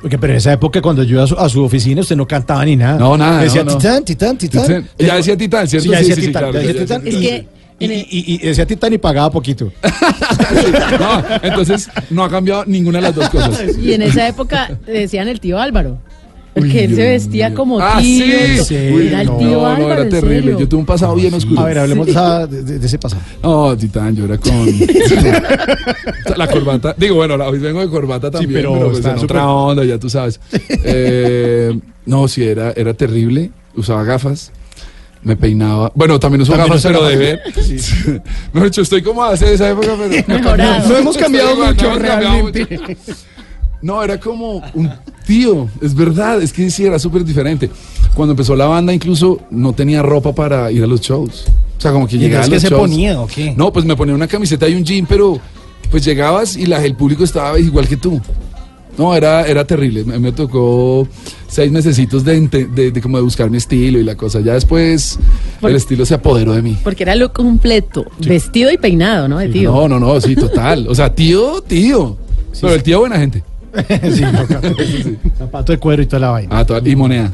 Porque 0.00 0.18
pero 0.18 0.32
en 0.32 0.36
esa 0.38 0.52
época 0.52 0.80
cuando 0.82 1.02
yo 1.02 1.14
iba 1.16 1.24
a 1.24 1.26
su, 1.26 1.34
a 1.36 1.48
su 1.48 1.62
oficina 1.64 2.00
usted 2.02 2.16
no 2.16 2.26
cantaba 2.26 2.64
ni 2.64 2.76
nada. 2.76 2.98
No, 2.98 3.16
nada, 3.16 3.40
Decía 3.42 3.64
no, 3.64 3.72
no. 3.72 3.78
titán, 3.78 4.04
titán, 4.04 4.36
titán. 4.38 4.62
Titán. 4.66 4.88
Ya 4.98 5.16
decía 5.16 5.36
Titán, 5.36 5.66
¿cierto? 5.68 5.84
Sí, 5.84 5.90
ya 5.92 5.98
decía 5.98 6.14
sí, 6.14 6.20
sí, 6.20 6.26
titán, 6.28 6.42
claro, 6.42 6.54
ya 6.54 6.60
ya 6.60 6.66
decía 6.66 6.82
titán. 6.82 7.06
Es 7.06 7.14
Y- 7.14 7.20
que 7.20 7.46
y, 7.78 7.84
en 7.84 7.90
el- 7.90 7.98
y- 7.98 8.06
y- 8.10 8.34
y 8.36 8.38
decía 8.38 8.66
titán 8.66 8.92
y 8.92 8.98
pagaba 8.98 9.30
poquito. 9.30 9.72
No, 11.00 11.22
entonces 11.42 11.88
no 12.10 12.24
ha 12.24 12.30
cambiado 12.30 12.64
ninguna 12.66 12.98
de 12.98 13.02
las 13.02 13.14
dos 13.14 13.28
cosas. 13.30 13.76
Y 13.78 13.92
en 13.92 14.02
esa 14.02 14.26
época 14.28 14.78
le 14.86 15.00
decían 15.00 15.28
el 15.28 15.40
tío 15.40 15.58
Álvaro. 15.58 15.98
Porque 16.56 16.84
él 16.84 16.94
se 16.96 17.08
vestía 17.10 17.52
como 17.54 17.78
Ah, 17.78 17.98
tío. 18.00 18.24
sí. 18.24 18.64
Sí, 18.64 18.74
Era 18.74 19.20
el 19.20 19.26
no, 19.28 19.36
tío 19.36 19.50
No, 19.52 19.66
Álvaro. 19.66 19.88
no, 19.88 19.92
era 19.92 20.08
terrible. 20.08 20.56
Yo 20.58 20.66
tuve 20.68 20.80
un 20.80 20.86
pasado 20.86 21.14
bien 21.14 21.32
oscuro. 21.34 21.60
A 21.60 21.64
ver, 21.66 21.78
hablemos 21.78 22.06
de, 22.06 22.12
esa- 22.12 22.46
de- 22.46 22.78
de 22.78 22.86
ese 22.86 22.98
pasado. 22.98 23.22
No, 23.42 23.76
Titán, 23.76 24.16
yo 24.16 24.24
era 24.24 24.38
con. 24.38 24.66
la 26.36 26.46
corbata. 26.48 26.94
Digo, 26.96 27.16
bueno, 27.16 27.34
hoy 27.34 27.58
vengo 27.58 27.80
de 27.80 27.88
corbata 27.88 28.30
también, 28.30 28.52
pero 28.54 28.72
pero, 28.72 28.86
pues 28.86 28.98
está 28.98 29.12
en 29.12 29.18
otra 29.18 29.46
onda, 29.48 29.84
ya 29.84 29.98
tú 29.98 30.08
sabes. 30.08 30.40
Eh, 30.84 31.78
no, 32.06 32.28
sí, 32.28 32.44
era, 32.44 32.72
era 32.76 32.94
terrible. 32.94 33.50
Usaba 33.74 34.04
gafas. 34.04 34.52
Me 35.22 35.36
peinaba. 35.36 35.90
Bueno, 35.94 36.20
también 36.20 36.42
uso 36.42 36.56
gafas, 36.56 36.82
pero 36.82 37.04
de 37.04 37.16
ver. 37.16 37.40
gafas. 37.46 37.68
Mejor 38.52 38.70
dicho, 38.70 38.82
estoy 38.82 39.02
como 39.02 39.24
hace 39.24 39.52
esa 39.54 39.70
época, 39.70 39.88
pero. 39.98 40.24
Mejorado. 40.28 40.88
No 40.88 40.96
hemos 40.96 41.16
cambiado 41.16 41.56
mucho 41.56 41.64
no 41.64 41.70
hemos 41.70 41.82
cambiado 41.82 42.20
realmente. 42.20 42.78
mucho. 42.80 42.96
No, 43.86 44.02
era 44.02 44.18
como 44.18 44.62
un 44.74 44.90
tío, 45.26 45.68
es 45.80 45.94
verdad, 45.94 46.42
es 46.42 46.52
que 46.52 46.68
sí, 46.70 46.84
era 46.84 46.98
súper 46.98 47.24
diferente. 47.24 47.70
Cuando 48.14 48.32
empezó 48.32 48.56
la 48.56 48.66
banda, 48.66 48.92
incluso 48.92 49.38
no 49.50 49.72
tenía 49.74 50.02
ropa 50.02 50.34
para 50.34 50.72
ir 50.72 50.82
a 50.82 50.86
los 50.88 51.00
shows. 51.00 51.44
O 51.78 51.80
sea, 51.80 51.92
como 51.92 52.08
que 52.08 52.16
¿Y 52.16 52.18
llegaba 52.18 52.44
a 52.44 52.48
los 52.48 52.54
qué 52.54 52.60
se 52.60 52.68
shows. 52.68 52.80
ponía 52.80 53.20
o 53.20 53.26
qué? 53.28 53.54
No, 53.56 53.72
pues 53.72 53.84
me 53.84 53.94
ponía 53.94 54.14
una 54.14 54.26
camiseta 54.26 54.68
y 54.68 54.74
un 54.74 54.84
jean, 54.84 55.06
pero 55.06 55.38
pues 55.90 56.04
llegabas 56.04 56.56
y 56.56 56.66
la, 56.66 56.84
el 56.84 56.96
público 56.96 57.22
estaba 57.22 57.58
igual 57.60 57.86
que 57.86 57.96
tú. 57.96 58.20
No, 58.98 59.14
era, 59.14 59.46
era 59.46 59.64
terrible. 59.64 60.02
Me, 60.04 60.18
me 60.18 60.32
tocó 60.32 61.06
seis 61.46 61.70
mesecitos 61.70 62.24
de, 62.24 62.40
de, 62.48 62.90
de 62.90 63.00
como 63.00 63.18
de 63.18 63.22
buscar 63.22 63.48
mi 63.50 63.58
estilo 63.58 64.00
y 64.00 64.02
la 64.04 64.16
cosa. 64.16 64.40
Ya 64.40 64.54
después 64.54 65.16
Por- 65.60 65.70
el 65.70 65.76
estilo 65.76 66.04
se 66.06 66.14
apoderó 66.14 66.54
de 66.54 66.62
mí. 66.62 66.76
Porque 66.82 67.04
era 67.04 67.14
look 67.14 67.34
completo. 67.34 68.04
Vestido 68.18 68.72
y 68.72 68.78
peinado, 68.78 69.28
¿no? 69.28 69.38
De 69.38 69.48
tío. 69.50 69.70
No, 69.70 69.86
no, 69.86 70.00
no, 70.00 70.20
sí, 70.20 70.34
total. 70.34 70.86
O 70.88 70.94
sea, 70.94 71.14
tío, 71.14 71.60
tío. 71.60 72.16
Pero 72.58 72.72
el 72.74 72.82
tío 72.82 73.00
buena 73.00 73.18
gente. 73.18 73.44
sí, 74.12 74.22
no, 74.22 75.26
Zapato 75.38 75.72
de 75.72 75.78
cuero 75.78 76.02
y 76.02 76.06
toda 76.06 76.20
la 76.20 76.30
vaina. 76.30 76.58
Ah, 76.58 76.64
toda- 76.64 76.86
y 76.88 76.96
moneda. 76.96 77.30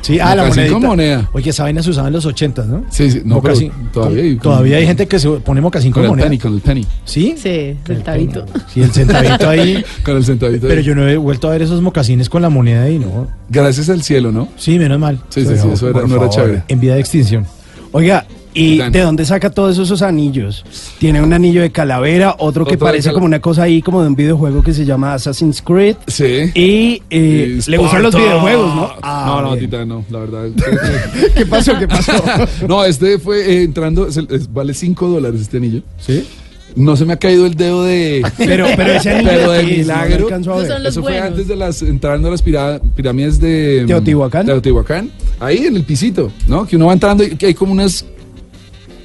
Sí, 0.00 0.18
ah, 0.18 0.34
la 0.34 0.42
Mocasín 0.42 0.56
monedita. 0.64 0.72
con 0.80 0.82
moneda. 0.88 1.30
Oye, 1.32 1.50
esa 1.50 1.62
vaina 1.62 1.80
se 1.80 1.90
usaba 1.90 2.08
en 2.08 2.14
los 2.14 2.26
ochentas, 2.26 2.66
¿no? 2.66 2.84
Sí, 2.90 3.08
sí, 3.08 3.18
no, 3.24 3.40
pero 3.40 3.54
Mocasín. 3.54 3.72
todavía 3.92 4.22
hay- 4.24 4.36
Todavía 4.36 4.76
hay 4.78 4.86
gente 4.86 5.06
que 5.06 5.18
se 5.20 5.28
pone 5.30 5.60
mocasín 5.60 5.92
Con 5.92 6.00
con 6.00 6.04
el 6.04 6.10
moneda. 6.10 6.26
penny, 6.26 6.38
con 6.38 6.54
el 6.54 6.60
penny. 6.60 6.86
¿Sí? 7.04 7.34
Sí, 7.40 7.76
el 7.88 8.02
tabito. 8.02 8.44
Sí, 8.74 8.82
el 8.82 8.90
centavito 8.90 9.48
ahí. 9.48 9.84
Con 10.04 10.16
el 10.16 10.24
centavito. 10.24 10.66
Pero 10.66 10.80
ahí. 10.80 10.84
yo 10.84 10.96
no 10.96 11.06
he 11.08 11.16
vuelto 11.16 11.46
a 11.46 11.52
ver 11.52 11.62
esos 11.62 11.80
mocasines 11.82 12.28
con 12.28 12.42
la 12.42 12.48
moneda 12.48 12.82
ahí, 12.82 12.98
¿no? 12.98 13.28
Gracias 13.48 13.88
al 13.90 14.02
cielo, 14.02 14.32
¿no? 14.32 14.48
Sí, 14.56 14.76
menos 14.76 14.98
mal. 14.98 15.20
Sí, 15.28 15.42
sí, 15.42 15.46
Pero, 15.50 15.62
sí, 15.62 15.68
eso 15.72 15.90
era- 15.90 16.02
no 16.04 16.16
era 16.16 16.28
chévere. 16.28 16.62
En 16.66 16.80
vida 16.80 16.94
de 16.94 17.00
extinción. 17.00 17.46
Oiga, 17.92 18.26
¿Y 18.54 18.78
de 18.78 19.00
dónde 19.00 19.24
saca 19.24 19.50
todos 19.50 19.78
esos 19.78 20.02
anillos? 20.02 20.64
Tiene 20.98 21.22
un 21.22 21.32
anillo 21.32 21.62
de 21.62 21.72
calavera, 21.72 22.36
otro 22.38 22.64
que 22.66 22.76
parece 22.76 23.12
como 23.12 23.26
una 23.26 23.40
cosa 23.40 23.62
ahí, 23.64 23.80
como 23.82 24.02
de 24.02 24.08
un 24.08 24.14
videojuego 24.14 24.62
que 24.62 24.74
se 24.74 24.84
llama 24.84 25.14
Assassin's 25.14 25.62
Creed. 25.62 25.96
Sí. 26.06 26.50
Y 26.54 27.02
eh, 27.10 27.60
le 27.66 27.76
gustan 27.78 28.02
los 28.02 28.14
videojuegos, 28.14 28.74
¿no? 28.74 28.90
Ah, 29.02 29.24
no, 29.26 29.42
no, 29.42 29.56
bien. 29.56 29.70
Tita, 29.70 29.84
no, 29.84 30.04
la 30.10 30.18
verdad. 30.20 30.48
¿Qué 31.36 31.46
pasó? 31.46 31.78
¿Qué 31.78 31.88
pasó? 31.88 32.12
no, 32.68 32.84
este 32.84 33.18
fue 33.18 33.40
eh, 33.40 33.62
entrando, 33.62 34.06
es 34.06 34.16
el- 34.16 34.28
es- 34.30 34.52
vale 34.52 34.74
5 34.74 35.08
dólares 35.08 35.40
este 35.40 35.56
anillo. 35.56 35.82
¿Sí? 35.98 36.26
No 36.74 36.96
se 36.96 37.04
me 37.04 37.12
ha 37.12 37.18
caído 37.18 37.44
el 37.46 37.54
dedo 37.54 37.84
de. 37.84 38.22
Pero- 38.38 38.66
pero 38.76 38.92
ese 38.94 39.10
anillo 39.10 39.30
Pero 39.30 39.52
de 39.52 39.62
no 39.62 39.68
milagro. 39.68 40.26
a 40.26 40.30
ver. 40.30 40.46
No 40.46 40.66
son 40.66 40.82
los 40.82 40.92
Eso 40.92 41.02
fue 41.02 41.18
antes 41.18 41.46
de 41.48 41.56
las. 41.56 41.82
entrando 41.82 42.28
a 42.28 42.30
las 42.30 42.42
pirámides 42.42 43.38
de. 43.38 43.84
¿Teotihuacán? 43.86 44.46
Teotihuacán. 44.46 45.10
Ahí 45.38 45.58
en 45.66 45.76
el 45.76 45.84
pisito, 45.84 46.32
¿no? 46.46 46.66
Que 46.66 46.76
uno 46.76 46.86
va 46.86 46.94
entrando 46.94 47.24
y 47.24 47.30
que 47.36 47.46
hay 47.46 47.54
como 47.54 47.72
unas 47.72 48.06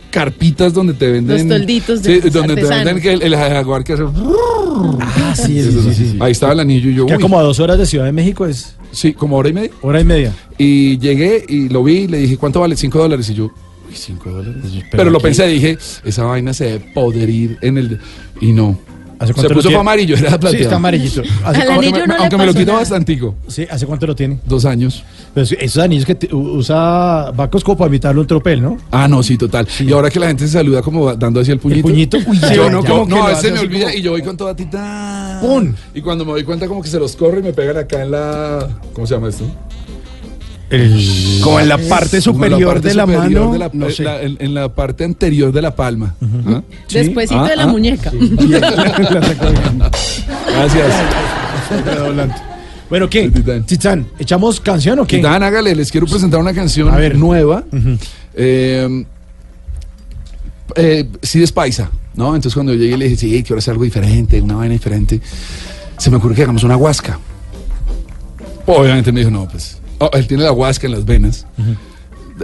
carpitas 0.09 0.73
donde 0.73 0.93
te 0.93 1.09
venden. 1.11 1.47
Los 1.47 1.57
tolditos 1.59 1.99
Sí, 2.01 2.19
de 2.19 2.29
donde 2.29 2.55
te 2.55 2.63
venden 2.63 2.99
que 3.01 3.13
el, 3.13 3.21
el 3.21 3.35
jaguar 3.35 3.83
que 3.83 3.93
hace. 3.93 4.03
Ah, 4.99 5.33
sí, 5.35 5.61
sí, 5.61 5.71
sí, 5.71 5.81
sí, 5.93 5.93
sí. 6.11 6.17
Ahí 6.19 6.31
estaba 6.31 6.53
el 6.53 6.59
anillo 6.59 6.89
y 6.89 6.95
yo. 6.95 7.05
Uy. 7.05 7.17
como 7.19 7.39
a 7.39 7.43
dos 7.43 7.59
horas 7.59 7.77
de 7.77 7.85
Ciudad 7.85 8.05
de 8.05 8.11
México, 8.11 8.45
es 8.45 8.75
Sí, 8.91 9.13
como 9.13 9.35
hora 9.37 9.49
y 9.49 9.53
media. 9.53 9.71
hora 9.81 9.99
y 10.01 10.03
media. 10.05 10.33
Y 10.57 10.97
llegué 10.99 11.43
y 11.47 11.69
lo 11.69 11.83
vi 11.83 11.97
y 11.99 12.07
le 12.07 12.17
dije, 12.19 12.37
¿cuánto 12.37 12.59
vale? 12.61 12.75
Cinco 12.75 12.99
dólares. 12.99 13.29
Y 13.29 13.33
yo, 13.35 13.45
uy, 13.45 13.51
cinco 13.93 14.29
dólares. 14.31 14.63
Pero, 14.91 15.09
lo 15.09 15.17
aquí- 15.17 15.23
pensé, 15.23 15.47
dije, 15.47 15.77
esa 16.05 16.23
vaina 16.23 16.53
se 16.53 16.65
debe 16.65 16.79
poder 16.93 17.29
ir 17.29 17.57
en 17.61 17.77
el. 17.77 17.99
Y 18.41 18.53
no. 18.53 18.79
¿Hace 19.19 19.27
Se 19.27 19.33
cuánto 19.33 19.53
puso 19.55 19.69
para 19.69 19.79
amarillo, 19.81 20.15
era 20.15 20.29
plateado. 20.31 20.57
Sí, 20.57 20.63
está 20.63 20.75
amarillito. 20.75 21.21
¿Hace, 21.43 21.61
Al 21.61 21.65
cuánto- 21.67 21.71
anillo 21.73 22.07
no 22.07 22.13
le 22.13 22.19
aunque 22.19 22.37
me 22.37 22.45
lo 22.45 22.51
pasó 22.51 22.59
quitó 22.59 22.71
nada. 22.71 22.79
bastantico. 22.81 23.35
sí, 23.47 23.67
¿Hace 23.69 23.85
cuánto 23.87 24.05
lo 24.07 24.15
tiene? 24.15 24.39
Dos 24.45 24.65
años. 24.65 25.03
Pues 25.33 25.51
esos 25.59 25.83
anillos 25.83 26.05
que 26.05 26.15
te- 26.15 26.33
u- 26.35 26.57
usa 26.57 27.31
Bacos 27.31 27.63
como 27.63 27.77
para 27.77 27.87
imitarlo 27.89 28.21
un 28.21 28.27
tropel, 28.27 28.61
¿no? 28.61 28.77
Ah, 28.91 29.07
no, 29.07 29.23
sí, 29.23 29.37
total. 29.37 29.67
Y 29.79 29.91
ahora 29.91 30.09
que 30.11 30.19
la 30.19 30.27
gente 30.27 30.45
se 30.45 30.53
saluda 30.53 30.81
como 30.81 31.15
dando 31.15 31.39
así 31.39 31.51
el 31.51 31.59
puñito. 31.59 31.87
puñito, 31.87 32.17
uy, 32.27 32.37
sí, 32.37 32.55
ya, 32.55 32.65
uno 32.67 32.81
ya. 32.83 32.89
como, 32.89 33.01
Como 33.01 33.05
que 33.05 33.09
no, 33.09 33.17
lo 33.17 33.23
a 33.23 33.31
hace 33.31 33.51
me 33.51 33.57
así 33.57 33.65
olvida 33.65 33.85
como- 33.87 33.97
y 33.97 34.01
yo 34.01 34.11
voy 34.11 34.21
con 34.21 34.37
toda 34.37 34.55
tita. 34.55 35.39
¡Pum! 35.41 35.73
Y 35.95 36.01
cuando 36.01 36.23
me 36.25 36.31
doy 36.31 36.43
cuenta 36.43 36.67
como 36.67 36.81
que 36.81 36.89
se 36.89 36.99
los 36.99 37.15
corro 37.15 37.39
y 37.39 37.43
me 37.43 37.53
pegan 37.53 37.77
acá 37.77 38.01
en 38.03 38.11
la... 38.11 38.67
¿Cómo 38.93 39.07
se 39.07 39.15
llama 39.15 39.29
esto? 39.29 39.45
Como 41.43 41.59
en 41.61 41.69
la 41.69 41.77
parte 41.77 42.19
superior 42.19 42.73
parte 42.73 42.89
de 42.89 42.93
la 42.95 43.03
superior 43.05 43.41
mano. 43.41 43.53
de 43.53 43.59
la- 43.59 43.69
no 43.71 43.89
sé. 43.89 44.03
la- 44.03 44.21
en, 44.21 44.35
en 44.39 44.53
la 44.53 44.67
parte 44.73 45.05
anterior 45.05 45.51
de 45.53 45.61
la 45.61 45.73
palma. 45.75 46.15
¿Ah? 46.45 46.61
Despuésito 46.91 47.39
Ah, 47.39 47.47
de 47.47 47.55
la 47.55 47.63
ah. 47.63 47.67
muñeca. 47.67 48.11
Gracias. 50.53 50.93
Bueno, 52.89 53.09
¿qué? 53.09 53.29
Titán. 53.65 54.07
¿echamos 54.19 54.59
canción 54.59 54.99
o 54.99 55.05
qué? 55.07 55.17
Titán, 55.17 55.43
hágale, 55.43 55.75
les 55.75 55.91
quiero 55.91 56.07
presentar 56.07 56.39
una 56.39 56.53
canción 56.53 56.89
A 56.89 56.97
ver. 56.97 57.15
nueva. 57.17 57.63
Eh, 58.33 59.05
eh, 60.75 61.09
sí, 61.21 61.43
es 61.43 61.51
paisa, 61.51 61.89
¿no? 62.15 62.27
Entonces 62.35 62.53
cuando 62.53 62.73
yo 62.73 62.79
llegué 62.79 62.97
le 62.97 63.05
dije, 63.05 63.17
sí, 63.17 63.43
quiero 63.43 63.59
hacer 63.59 63.71
algo 63.73 63.83
diferente, 63.83 64.39
una 64.41 64.55
vaina 64.55 64.73
diferente. 64.73 65.19
Se 65.97 66.09
me 66.09 66.17
ocurrió 66.17 66.35
que 66.35 66.43
hagamos 66.43 66.63
una 66.63 66.77
huasca. 66.77 67.19
Obviamente 68.65 69.11
me 69.11 69.21
dijo, 69.21 69.31
no, 69.31 69.47
pues, 69.47 69.79
oh, 69.99 70.09
él 70.13 70.27
tiene 70.27 70.43
la 70.43 70.51
huasca 70.51 70.87
en 70.87 70.93
las 70.93 71.05
venas. 71.05 71.45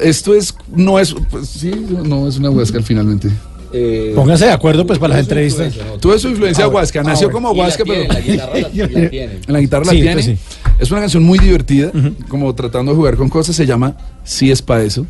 Esto 0.02 0.34
es, 0.34 0.56
no 0.74 1.00
es, 1.00 1.16
pues 1.30 1.48
sí, 1.50 1.72
no 2.04 2.28
es 2.28 2.38
una 2.38 2.50
huasca 2.50 2.82
finalmente. 2.82 3.30
Eh, 3.76 4.14
Pónganse 4.16 4.46
de 4.46 4.52
acuerdo 4.52 4.86
pues 4.86 5.00
para 5.00 5.16
las 5.16 5.24
entrevistas. 5.24 5.74
Tuve 6.00 6.20
su 6.20 6.30
influencia 6.30 6.68
huasca, 6.68 7.02
nació 7.04 7.32
como 7.32 7.52
huasca, 7.52 7.84
pero... 7.86 8.04
En 8.04 9.42
la 9.48 9.60
guitarra 9.60 9.86
la 9.86 9.92
Sí, 9.92 9.98
tiene. 9.98 10.14
pues 10.14 10.26
sí. 10.26 10.38
Es 10.80 10.92
una 10.92 11.02
canción 11.02 11.24
muy 11.24 11.40
divertida, 11.40 11.92
como 12.28 12.54
tratando 12.54 12.92
de 12.92 12.98
jugar 12.98 13.16
con 13.18 13.30
cosas. 13.30 13.56
Se 13.56 13.66
llama 13.66 13.96
Sí 14.24 14.52
es 14.52 14.62
pa' 14.62 14.82
eso. 14.82 15.06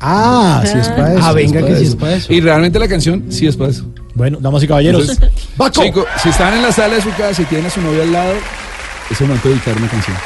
Ah, 0.00 0.62
sí 0.64 0.78
es 0.78 0.88
para 0.88 1.14
eso. 1.14 1.22
Ah, 1.24 1.32
venga, 1.32 1.60
que 1.60 1.74
sí 1.76 1.82
eso. 1.82 1.90
es 1.90 1.96
para 1.96 2.14
eso. 2.14 2.32
Y 2.32 2.40
realmente 2.40 2.78
la 2.78 2.88
canción 2.88 3.24
sí 3.30 3.46
es 3.46 3.56
pa' 3.56 3.68
eso. 3.68 3.84
Bueno, 4.14 4.38
damas 4.40 4.62
y 4.62 4.68
caballeros. 4.68 5.08
Entonces, 5.08 5.30
¡Baco! 5.56 5.82
Chico, 5.82 6.04
si 6.22 6.28
están 6.30 6.54
en 6.54 6.62
la 6.62 6.72
sala 6.72 6.94
de 6.96 7.02
su 7.02 7.10
casa 7.10 7.42
y 7.42 7.44
tienen 7.46 7.66
a 7.66 7.70
su 7.70 7.80
novia 7.80 8.02
al 8.02 8.12
lado, 8.12 8.32
es 9.10 9.20
el 9.20 9.26
momento 9.26 9.48
de 9.48 9.54
dedicar 9.54 9.76
una 9.76 9.88
canción. 9.88 10.16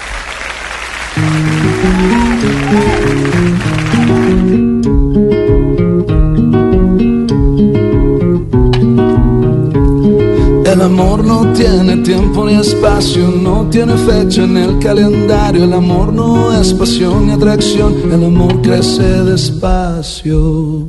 El 10.73 10.81
amor 10.81 11.25
no 11.25 11.53
tiene 11.53 11.99
tiempo 11.99 12.47
ni 12.47 12.55
espacio, 12.55 13.29
no 13.29 13.69
tiene 13.71 13.95
fecha 13.95 14.43
en 14.43 14.57
el 14.57 14.79
calendario. 14.79 15.65
El 15.65 15.73
amor 15.75 16.13
no 16.13 16.53
es 16.59 16.73
pasión 16.73 17.27
ni 17.27 17.33
atracción, 17.33 17.95
el 18.11 18.25
amor 18.25 18.61
crece 18.63 19.03
despacio. 19.03 20.89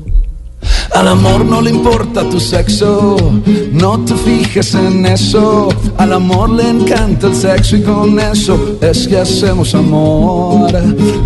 Al 0.94 1.08
amor 1.08 1.44
no 1.44 1.62
le 1.62 1.72
importa 1.72 2.28
tu 2.30 2.40
sexo, 2.40 3.18
no 3.72 4.00
te 4.06 4.14
fijes 4.14 4.76
en 4.76 5.06
eso. 5.06 5.70
Al 5.98 6.14
amor 6.14 6.50
le 6.52 6.70
encanta 6.70 7.28
el 7.28 7.36
sexo 7.36 7.78
y 7.78 7.82
con 7.82 8.20
eso 8.20 8.78
es 8.80 9.08
que 9.08 9.18
hacemos 9.18 9.74
amor. 9.74 10.72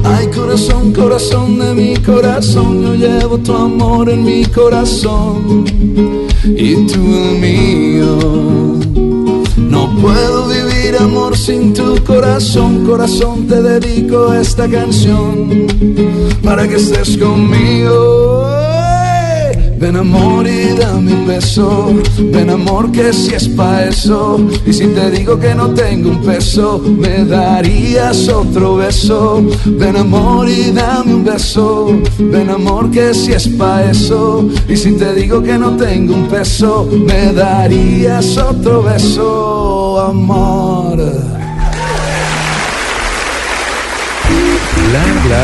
Ay 0.04 0.28
corazón, 0.28 0.94
corazón 0.94 1.60
de 1.60 1.74
mi 1.74 1.98
corazón, 1.98 2.82
yo 2.82 2.96
llevo 2.96 3.38
tu 3.40 3.54
amor 3.54 4.10
en 4.10 4.24
mi 4.24 4.46
corazón 4.46 5.66
y 6.44 6.76
tú 6.88 7.00
el 7.00 7.40
mío. 7.40 8.78
No 9.58 9.94
puedo 10.02 10.48
vivir 10.48 10.96
amor 11.00 11.38
sin 11.38 11.74
tu 11.74 12.02
corazón, 12.06 12.86
corazón 12.86 13.48
te 13.48 13.62
dedico 13.62 14.34
esta 14.34 14.68
canción 14.70 15.68
para 16.42 16.68
que 16.68 16.76
estés 16.76 17.18
conmigo. 17.18 18.48
Ven 19.80 19.96
amor 19.96 20.48
y 20.48 20.76
dame 20.76 21.14
un 21.14 21.28
beso, 21.28 21.94
ven 22.18 22.50
amor 22.50 22.92
que 22.92 23.14
si 23.14 23.34
es 23.34 23.48
pa' 23.48 23.84
eso. 23.86 24.40
Y 24.66 24.74
si 24.74 24.88
te 24.88 25.12
digo 25.12 25.40
que 25.40 25.54
no 25.54 25.70
tengo 25.70 26.10
un 26.10 26.24
peso, 26.24 26.80
me 26.80 27.24
darías 27.26 28.28
otro 28.28 28.78
beso. 28.78 29.44
Ven 29.66 29.96
amor 29.96 30.50
y 30.50 30.72
dame 30.72 31.14
un 31.14 31.24
beso, 31.24 32.00
ven 32.18 32.50
amor 32.50 32.90
que 32.90 33.14
si 33.14 33.34
es 33.34 33.48
pa' 33.50 33.84
eso. 33.84 34.50
Y 34.68 34.76
si 34.76 34.94
te 34.94 35.14
digo 35.14 35.44
que 35.44 35.58
no 35.58 35.78
tengo 35.78 36.14
un 36.16 36.28
peso, 36.28 36.90
me 36.92 37.32
darías 37.32 38.38
otro 38.38 38.84
beso, 38.84 40.00
amor. 40.00 40.98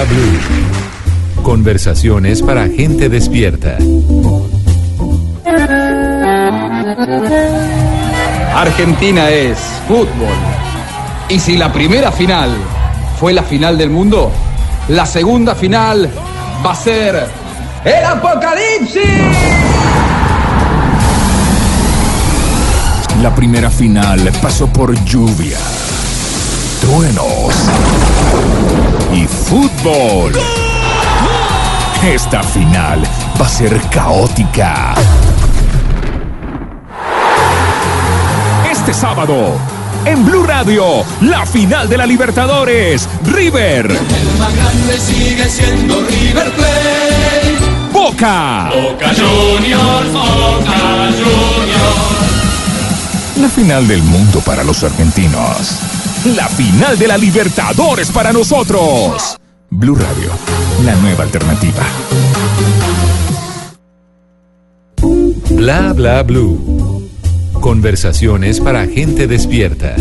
Blue. 0.10 0.62
Conversaciones 1.43 2.41
para 2.41 2.67
gente 2.69 3.10
despierta. 3.10 3.77
Argentina 8.56 9.29
es 9.29 9.60
fútbol. 9.88 10.08
Y 11.27 11.39
si 11.39 11.58
la 11.58 11.71
primera 11.73 12.13
final 12.13 12.56
fue 13.19 13.34
la 13.34 13.43
final 13.43 13.77
del 13.77 13.89
mundo, 13.89 14.32
la 14.88 15.06
segunda 15.06 15.53
final 15.53 16.10
va 16.65 16.71
a 16.71 16.75
ser 16.75 17.27
el 17.84 18.06
apocalipsis. 18.06 19.03
La 23.21 23.36
primera 23.36 23.69
final 23.69 24.32
pasó 24.41 24.67
por 24.67 24.93
lluvia, 25.03 25.58
truenos 26.82 27.53
y 29.13 29.27
fútbol. 29.27 30.32
Esta 32.06 32.44
final 32.44 33.02
va 33.39 33.46
a 33.46 33.50
ser 33.50 33.80
caótica. 33.89 34.94
Este 38.70 38.94
sábado, 38.94 39.54
en 40.04 40.26
Blue 40.26 40.44
Radio, 40.44 41.06
la 41.22 41.46
final 41.46 41.88
de 41.88 41.98
la 41.98 42.06
Libertadores, 42.06 43.08
River, 43.24 43.89
El 43.89 44.38
más 44.38 44.54
grande 44.54 45.00
sigue 45.00 45.50
siendo 45.50 46.06
River 46.06 46.52
Plate. 46.52 47.58
Boca. 47.94 48.70
Boca 48.76 49.13
Juniors, 49.16 50.12
Boca 50.12 51.10
Juniors. 51.10 52.13
La 53.38 53.48
final 53.48 53.88
del 53.88 54.04
mundo 54.04 54.42
para 54.42 54.66
los 54.66 54.84
argentinos. 54.84 55.80
La 56.36 56.50
final 56.50 57.00
de 57.00 57.08
la 57.08 57.18
Libertadores 57.18 58.12
para 58.12 58.34
nosotros. 58.34 59.38
Blue 59.75 59.95
Radio, 59.95 60.29
la 60.86 60.95
nueva 60.97 61.23
alternativa. 61.23 61.83
Bla 65.49 65.93
bla 65.93 66.21
blue. 66.21 67.09
Conversaciones 67.53 68.59
para 68.59 68.86
gente 68.86 69.25
despierta. 69.25 69.95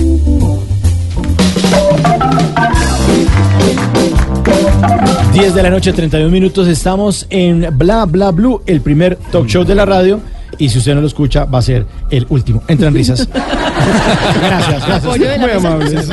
Diez 5.32 5.54
de 5.54 5.62
la 5.62 5.70
noche, 5.70 5.94
31 5.94 6.30
minutos. 6.30 6.68
Estamos 6.68 7.26
en 7.30 7.66
Bla 7.78 8.04
Bla 8.04 8.30
Blue, 8.30 8.62
el 8.66 8.82
primer 8.82 9.16
talk 9.16 9.46
show 9.46 9.64
de 9.64 9.74
la 9.74 9.86
radio. 9.86 10.20
Y 10.62 10.68
si 10.68 10.78
usted 10.78 10.94
no 10.94 11.00
lo 11.00 11.08
escucha, 11.08 11.44
va 11.44 11.58
a 11.58 11.62
ser 11.62 11.84
el 12.08 12.24
último. 12.28 12.62
Entran 12.68 12.94
risas. 12.94 13.28
gracias, 13.34 14.86
gracias. 14.86 15.18
Muy 15.18 15.50
amables. 15.50 16.08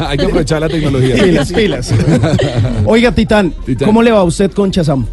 Hay 0.00 0.18
que 0.18 0.24
aprovechar 0.24 0.60
la 0.60 0.68
tecnología. 0.68 1.16
Pilas, 1.16 1.52
pilas. 1.52 1.94
Oiga, 2.84 3.10
Titán, 3.10 3.52
Titán. 3.64 3.86
¿cómo 3.86 4.04
le 4.04 4.12
va 4.12 4.20
a 4.20 4.22
usted 4.22 4.52
con 4.52 4.70
Chazam? 4.70 5.04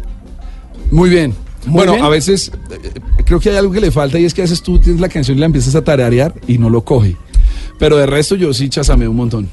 Muy 0.92 1.10
bien. 1.10 1.34
Muy 1.66 1.78
bueno, 1.78 1.94
bien. 1.94 2.04
a 2.04 2.08
veces 2.08 2.52
eh, 2.70 3.00
creo 3.24 3.40
que 3.40 3.50
hay 3.50 3.56
algo 3.56 3.72
que 3.72 3.80
le 3.80 3.90
falta 3.90 4.20
y 4.20 4.24
es 4.24 4.32
que 4.32 4.42
a 4.42 4.44
veces 4.44 4.62
tú 4.62 4.78
tienes 4.78 5.00
la 5.00 5.08
canción 5.08 5.36
y 5.36 5.40
la 5.40 5.46
empiezas 5.46 5.74
a 5.74 5.82
tararear 5.82 6.32
y 6.46 6.58
no 6.58 6.70
lo 6.70 6.84
coge. 6.84 7.16
Pero 7.80 7.96
de 7.96 8.06
resto 8.06 8.36
yo 8.36 8.54
sí 8.54 8.68
chasameo 8.68 9.10
un 9.10 9.16
montón. 9.16 9.48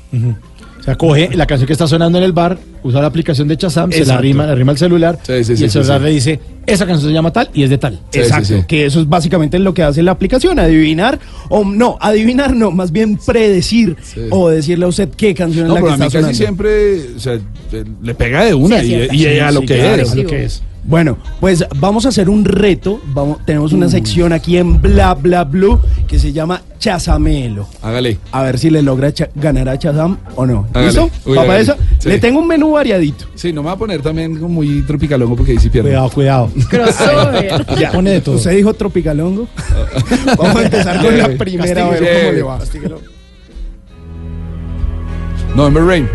O 0.81 0.83
sea, 0.83 0.97
coge 0.97 1.29
la 1.35 1.45
canción 1.45 1.67
que 1.67 1.73
está 1.73 1.87
sonando 1.87 2.17
en 2.17 2.23
el 2.23 2.31
bar, 2.33 2.57
usa 2.81 3.01
la 3.01 3.07
aplicación 3.07 3.47
de 3.47 3.55
Chazam, 3.55 3.91
se 3.91 4.03
la 4.03 4.15
arrima, 4.15 4.47
le 4.47 4.51
arrima 4.53 4.71
el 4.71 4.79
celular 4.79 5.19
Sí, 5.21 5.43
sí, 5.43 5.53
y 5.55 5.63
el 5.65 5.69
celular 5.69 5.99
sí. 5.99 6.03
le 6.05 6.09
dice, 6.11 6.39
esa 6.65 6.87
canción 6.87 7.09
se 7.11 7.13
llama 7.13 7.31
tal 7.31 7.49
y 7.53 7.61
es 7.63 7.69
de 7.69 7.77
tal. 7.77 7.99
Sí, 8.09 8.19
Exacto, 8.19 8.45
sí, 8.47 8.55
sí. 8.57 8.63
que 8.67 8.85
eso 8.87 8.99
es 8.99 9.07
básicamente 9.07 9.59
lo 9.59 9.75
que 9.75 9.83
hace 9.83 10.01
la 10.01 10.11
aplicación, 10.11 10.57
adivinar, 10.57 11.19
o 11.49 11.63
no, 11.63 11.97
adivinar 12.01 12.55
no, 12.55 12.71
más 12.71 12.91
bien 12.91 13.17
predecir 13.23 13.95
Sí. 14.01 14.21
o 14.31 14.49
decirle 14.49 14.85
a 14.85 14.87
usted 14.87 15.09
qué 15.15 15.35
canción 15.35 15.67
No, 15.67 15.75
es 15.77 15.81
la 15.81 15.85
pero 15.85 15.87
que 15.87 15.93
a 15.93 15.97
mí 15.97 16.07
está 16.07 16.21
casi 16.21 16.33
sonando. 16.35 16.37
siempre 16.37 17.15
o 17.15 17.19
sea, 17.19 17.33
eh, 17.35 17.83
le 18.01 18.15
pega 18.15 18.45
de 18.45 18.53
una 18.55 18.81
Sí, 18.81 18.95
y, 19.11 19.15
y 19.27 19.39
a 19.39 19.51
lo 19.51 19.59
Sí, 19.61 19.65
que 19.67 19.75
claro, 19.77 20.01
es. 20.01 20.11
a 20.11 20.15
lo 20.15 20.25
que 20.25 20.43
es. 20.45 20.63
Bueno, 20.83 21.19
pues 21.39 21.63
vamos 21.75 22.07
a 22.07 22.09
hacer 22.09 22.27
un 22.27 22.43
reto, 22.43 22.99
vamos, 23.13 23.45
tenemos 23.45 23.71
una 23.71 23.87
sección 23.87 24.33
aquí 24.33 24.57
en 24.57 24.81
Bla 24.81 25.13
Bla 25.13 25.43
Blue 25.43 25.79
que 26.07 26.17
se 26.17 26.33
llama 26.33 26.63
Chazamelo. 26.79 27.67
Hágale. 27.83 28.17
A 28.31 28.41
ver 28.41 28.57
si 28.57 28.71
le 28.71 28.81
logra 28.81 29.13
ganar 29.35 29.69
a 29.69 29.77
Chazam 29.77 30.17
o 30.35 30.45
no. 30.45 30.67
Hágale. 30.73 30.87
¿Listo? 30.87 31.09
Uy, 31.25 31.37
¿Va 31.37 31.45
para 31.45 31.59
hágale. 31.59 31.61
eso? 31.61 31.75
Sí. 31.99 32.09
Le 32.09 32.17
tengo 32.19 32.39
un 32.39 32.47
menú 32.47 32.71
variadito. 32.71 33.25
Sí, 33.35 33.53
no 33.53 33.61
me 33.61 33.67
va 33.67 33.73
a 33.73 33.77
poner 33.77 34.01
también 34.01 34.35
como 34.39 34.55
muy 34.55 34.81
tropicalongo 34.81 35.35
porque 35.35 35.51
ahí 35.51 35.59
sí 35.59 35.69
pierdo. 35.69 35.89
Cuidado, 35.89 36.09
cuidado. 36.09 36.49
Crossover. 36.69 37.65
Ya, 37.79 37.91
pone 37.91 38.11
de 38.11 38.21
todo. 38.21 38.35
¿Usted 38.35 38.55
dijo 38.55 38.73
tropicalongo? 38.73 39.47
Vamos 40.37 40.55
a 40.55 40.63
empezar 40.63 41.01
con 41.01 41.17
la 41.17 41.29
primera, 41.37 41.85
a 41.85 41.89
ver 41.91 41.99
cómo 41.99 42.31
le 42.33 42.41
va. 42.41 42.59
November 45.55 45.83
Rain. 45.83 46.09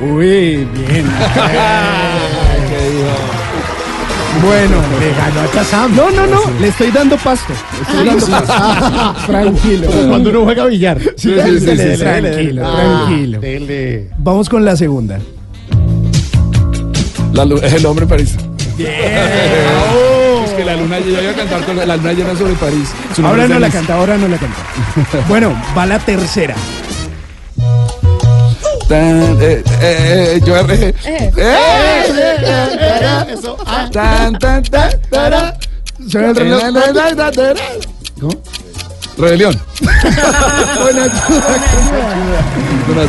Uy, 0.00 0.66
bien. 0.66 1.06
Bueno, 4.40 4.76
Le 4.98 5.10
ganó 5.12 5.40
a 5.40 5.52
Chazam. 5.52 5.94
no, 5.94 6.10
no, 6.10 6.26
no, 6.26 6.40
le 6.60 6.68
estoy 6.68 6.90
dando 6.90 7.16
pasto. 7.18 7.52
Le 7.76 7.82
estoy 7.82 8.06
dando 8.06 8.26
pasto. 8.26 9.26
Tranquilo. 9.26 9.86
Como 9.88 10.08
cuando 10.08 10.30
uno 10.30 10.44
juega 10.44 10.66
billar. 10.66 10.98
Sí, 11.00 11.12
sí, 11.16 11.28
sí, 11.28 11.34
Dele, 11.34 11.60
sí, 11.60 11.66
sí. 11.66 12.04
dele, 12.04 12.30
Tranquilo, 12.30 12.62
Ah, 12.66 13.04
tranquilo. 13.06 13.40
dele. 13.40 14.10
Vamos 14.18 14.48
con 14.48 14.64
la 14.64 14.74
segunda. 14.76 15.18
La 17.34 17.44
es 17.44 17.72
el 17.74 17.86
hombre 17.86 18.04
en 18.04 18.08
París. 18.08 18.36
Es 20.44 20.50
que 20.58 20.64
la 20.64 20.76
luna 20.76 20.98
yo 20.98 21.10
iba 21.22 21.30
a 21.30 21.34
cantar 21.34 21.64
con 21.64 21.76
la, 21.76 21.86
la 21.86 21.96
luna 21.96 22.12
llena 22.12 22.36
sobre 22.36 22.54
París. 22.54 22.90
Ahora 23.22 23.46
no 23.46 23.58
la 23.58 23.70
canta, 23.70 23.94
ahora 23.94 24.18
no 24.18 24.28
la 24.28 24.36
canta. 24.36 24.56
Bueno, 25.28 25.54
va 25.76 25.86
la 25.86 25.98
tercera. 25.98 26.54
Tan, 28.92 29.40
eh, 29.40 29.64
eh, 29.80 30.36
yo 30.44 30.54
eh, 30.54 30.94
eh, 31.06 31.30
Eso. 33.32 33.56
tan, 33.90 34.38
tan, 34.38 34.62
tan, 34.64 34.90
tara. 35.10 35.56
Suena 36.10 36.28
el 36.28 36.36
reloj. 36.36 36.62
¿Cómo? 38.20 38.34
Rebelión. 39.16 39.58
Buena 40.82 41.04
ayuda. 41.04 42.42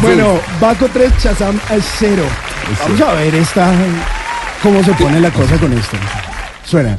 Bueno, 0.01 0.39
Baco 0.61 0.87
3, 0.87 1.11
Chazam 1.21 1.59
al 1.67 1.83
0. 1.99 2.23
Vamos 2.79 3.01
a 3.01 3.13
ver 3.15 3.35
esta, 3.35 3.73
cómo 4.61 4.81
se 4.85 4.93
pone 4.93 5.19
la 5.19 5.31
cosa 5.31 5.57
con 5.57 5.73
esto. 5.73 5.97
Suena. 6.63 6.97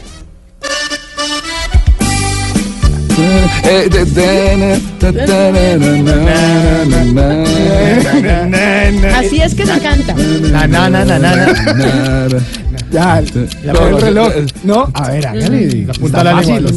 Así 9.14 9.40
es 9.40 9.55
que 9.55 9.66
se 9.66 9.81
canta. 9.81 10.14
Na, 10.14 10.66
na, 10.66 10.90
na, 10.90 11.05
na, 11.05 11.18
na, 11.18 11.37
na. 11.37 11.46
na, 11.46 12.29
na. 12.29 12.64
Ya, 12.94 13.18
el 13.18 14.00
reloj. 14.00 14.33
No, 14.62 14.88
a 14.94 15.11
ver, 15.11 15.27
hágale. 15.27 15.85
La 15.85 15.94
punta 15.94 16.07
Está 16.07 16.18
de 16.18 16.24
la 16.24 16.37
fácil, 16.37 16.55
lengua, 16.55 16.70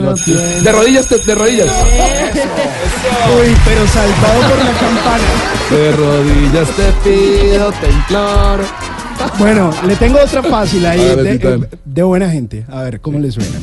lo 0.00 0.14
tiene. 0.14 0.62
De 0.62 0.72
rodillas, 0.72 1.08
de, 1.26 1.34
rodillas. 1.34 1.66
Uy, 3.36 3.56
pero 3.64 3.86
saltado 3.88 4.40
por 4.48 4.58
la 4.58 4.72
campana. 4.78 5.24
De 5.70 5.92
rodillas 5.92 6.68
te 6.76 6.92
pido, 7.02 7.72
te 7.72 7.90
imploro. 7.90 8.64
Bueno, 9.38 9.70
le 9.86 9.96
tengo 9.96 10.18
otra 10.20 10.42
fácil 10.42 10.86
ahí, 10.86 11.00
de 11.84 12.02
buena 12.02 12.30
gente. 12.30 12.64
A 12.70 12.82
ver, 12.82 13.00
¿cómo 13.00 13.18
le 13.18 13.32
suena? 13.32 13.58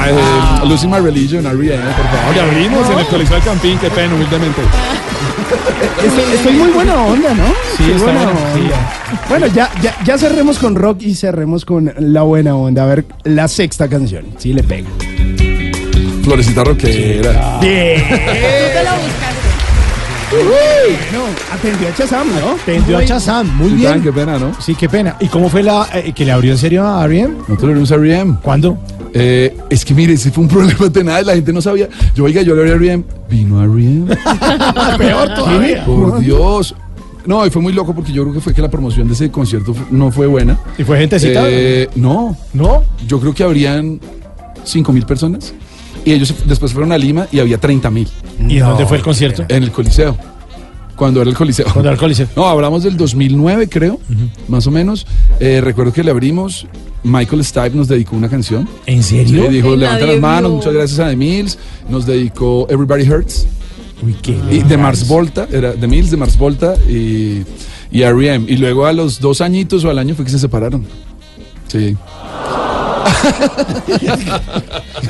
Ah, 0.00 0.60
eh, 0.62 0.68
Losing 0.68 0.90
My 0.90 0.98
Religion, 1.00 1.44
R.E.M., 1.44 1.82
por 1.82 2.06
favor. 2.06 2.30
Oye, 2.30 2.40
abrimos 2.40 2.88
en 2.90 2.98
el 2.98 3.06
Coliseo 3.06 3.34
del 3.36 3.44
Campín, 3.44 3.78
qué 3.78 3.90
pena, 3.90 4.14
humildemente. 4.14 4.62
Estoy, 6.04 6.34
estoy 6.34 6.52
muy 6.52 6.70
buena 6.70 6.94
onda, 7.02 7.34
¿no? 7.34 7.44
Sí, 7.76 7.90
está 7.90 8.04
buena 8.04 8.24
bueno, 8.24 8.38
sí, 8.54 8.60
onda. 8.60 9.26
Bueno, 9.28 9.46
ya, 9.48 9.70
ya, 9.82 9.96
ya 10.04 10.18
cerremos 10.18 10.58
con 10.58 10.74
rock 10.76 11.02
y 11.02 11.14
cerremos 11.14 11.64
con 11.64 11.92
la 11.98 12.22
buena 12.22 12.54
onda. 12.54 12.84
A 12.84 12.86
ver, 12.86 13.04
la 13.24 13.48
sexta 13.48 13.88
canción. 13.88 14.26
Sí, 14.38 14.52
le 14.52 14.62
pega. 14.62 14.88
Florecita 16.22 16.62
rockera. 16.64 17.58
Bien. 17.60 18.02
Tú 18.08 18.14
te 18.14 18.84
lo 18.84 18.90
buscaste. 18.90 19.48
Bueno, 20.30 21.24
atendió 21.52 21.88
a 21.88 21.94
Chazam, 21.94 22.28
¿no? 22.28 22.56
Tendió 22.66 22.98
a 22.98 23.04
Chazam, 23.04 23.56
muy 23.56 23.70
bien. 23.70 24.02
qué 24.02 24.12
pena, 24.12 24.38
¿no? 24.38 24.52
Sí, 24.60 24.74
qué 24.74 24.88
pena. 24.88 25.16
¿Y 25.20 25.28
cómo 25.28 25.48
fue 25.48 25.62
la 25.62 25.88
eh, 25.94 26.12
que 26.12 26.24
le 26.26 26.32
abrió 26.32 26.52
en 26.52 26.58
serio 26.58 26.86
a 26.86 27.02
R.E.M.? 27.06 27.34
Nosotros 27.48 27.68
le 27.68 27.74
dimos 27.74 27.92
a 27.92 27.94
R.E.M. 27.94 28.36
¿Cuándo? 28.42 28.78
Eh, 29.14 29.56
es 29.70 29.84
que 29.84 29.94
mire, 29.94 30.12
ese 30.14 30.30
fue 30.30 30.44
un 30.44 30.48
problema 30.50 30.88
de 30.88 31.04
nada, 31.04 31.22
la 31.22 31.34
gente 31.34 31.52
no 31.52 31.60
sabía. 31.62 31.88
Yo, 32.14 32.24
oiga, 32.24 32.42
yo 32.42 32.54
le 32.54 32.62
abrí 32.72 32.88
a 32.88 32.92
R.E.M. 32.92 33.04
Vino 33.30 33.60
a 33.60 33.64
R.E.M. 33.64 34.06
Peor 34.98 35.34
todavía. 35.34 35.84
Por 35.84 36.20
Dios. 36.20 36.74
No, 37.26 37.44
y 37.44 37.50
fue 37.50 37.60
muy 37.60 37.72
loco 37.74 37.94
porque 37.94 38.12
yo 38.12 38.22
creo 38.22 38.34
que 38.34 38.40
fue 38.40 38.54
que 38.54 38.62
la 38.62 38.70
promoción 38.70 39.06
de 39.06 39.12
ese 39.14 39.30
concierto 39.30 39.74
no 39.90 40.10
fue 40.10 40.26
buena. 40.26 40.58
¿Y 40.78 40.84
fue 40.84 40.98
gentecita? 40.98 41.42
Eh, 41.46 41.88
no, 41.96 42.36
¿No? 42.54 42.84
yo 43.06 43.20
creo 43.20 43.34
que 43.34 43.42
habrían 43.44 44.00
5 44.64 44.92
mil 44.92 45.04
personas. 45.04 45.52
Y 46.06 46.12
ellos 46.12 46.34
después 46.46 46.72
fueron 46.72 46.90
a 46.92 46.96
Lima 46.96 47.26
y 47.30 47.40
había 47.40 47.58
30 47.58 47.90
mil 47.90 48.08
¿Y 48.48 48.58
dónde 48.58 48.86
fue 48.86 48.96
el 48.96 49.02
concierto? 49.02 49.44
en 49.48 49.62
el 49.62 49.70
Coliseo. 49.72 50.16
Cuando 50.96 51.20
era 51.20 51.28
el 51.28 51.36
Coliseo. 51.36 51.66
Cuando 51.66 51.82
era 51.90 51.92
el 51.92 51.98
Coliseo. 52.00 52.28
No, 52.34 52.46
hablamos 52.46 52.82
del 52.82 52.96
2009, 52.96 53.68
creo, 53.68 54.00
más 54.48 54.66
o 54.66 54.70
menos. 54.70 55.06
Eh, 55.38 55.60
recuerdo 55.60 55.92
que 55.92 56.02
le 56.02 56.10
abrimos, 56.10 56.66
Michael 57.04 57.44
Stipe 57.44 57.70
nos 57.70 57.88
dedicó 57.88 58.16
una 58.16 58.28
canción. 58.28 58.68
¿En 58.86 59.02
serio? 59.02 59.44
Sí, 59.46 59.52
dijo, 59.54 59.76
levanta 59.76 60.06
las 60.06 60.20
manos, 60.20 60.52
muchas 60.52 60.72
gracias 60.72 60.98
a 61.00 61.08
The 61.08 61.16
Mills. 61.16 61.58
Nos 61.88 62.06
dedicó 62.06 62.66
Everybody 62.68 63.08
Hurts. 63.08 63.46
Uy, 64.02 64.14
qué 64.22 64.38
Y 64.50 64.60
de 64.62 64.76
Mars 64.76 65.06
Volta, 65.08 65.48
era 65.50 65.72
The 65.72 65.86
Mills, 65.88 66.10
de 66.10 66.16
Mars 66.16 66.36
Volta 66.38 66.74
y, 66.88 67.42
y 67.90 68.02
R.E.M. 68.02 68.46
Y 68.48 68.56
luego 68.56 68.86
a 68.86 68.92
los 68.92 69.20
dos 69.20 69.40
añitos 69.40 69.84
o 69.84 69.90
al 69.90 69.98
año 69.98 70.14
fue 70.14 70.24
que 70.24 70.30
se 70.30 70.38
separaron. 70.38 70.84
Sí. 71.68 71.96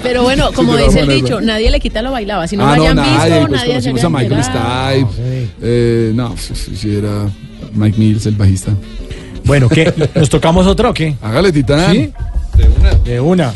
Pero 0.02 0.22
bueno, 0.22 0.50
como 0.54 0.72
Sí, 0.72 0.78
de 0.78 0.84
dice 0.84 1.00
el 1.00 1.08
dicho, 1.08 1.40
nadie 1.40 1.70
le 1.70 1.80
quita 1.80 2.02
lo 2.02 2.12
bailado. 2.12 2.46
Si 2.46 2.56
no 2.56 2.66
ah, 2.66 2.76
lo 2.76 2.76
no, 2.76 2.82
hayan 2.82 2.96
nadie. 2.96 3.12
visto, 3.12 3.48
pues 3.48 3.50
nadie 3.50 3.82
se 3.82 3.90
conocimos 3.90 4.04
a 4.04 4.08
Michael. 4.10 4.44
Stipe. 4.44 5.48
Eh, 5.62 6.12
no, 6.14 6.36
sí, 6.36 6.54
sí, 6.54 6.76
sí, 6.76 6.96
era 6.96 7.28
Mike 7.74 7.98
Mills, 7.98 8.26
el 8.26 8.34
bajista. 8.36 8.72
Bueno, 9.48 9.68
¿qué? 9.68 9.92
¿Nos 10.14 10.28
tocamos 10.30 10.66
otra 10.68 10.90
o 10.90 10.94
qué? 10.94 11.16
Hágale, 11.20 11.50
Titán. 11.50 11.92
¿Sí? 11.92 12.12
De 12.56 12.68
una. 12.78 12.94
De 13.04 13.20
una. 13.20 13.52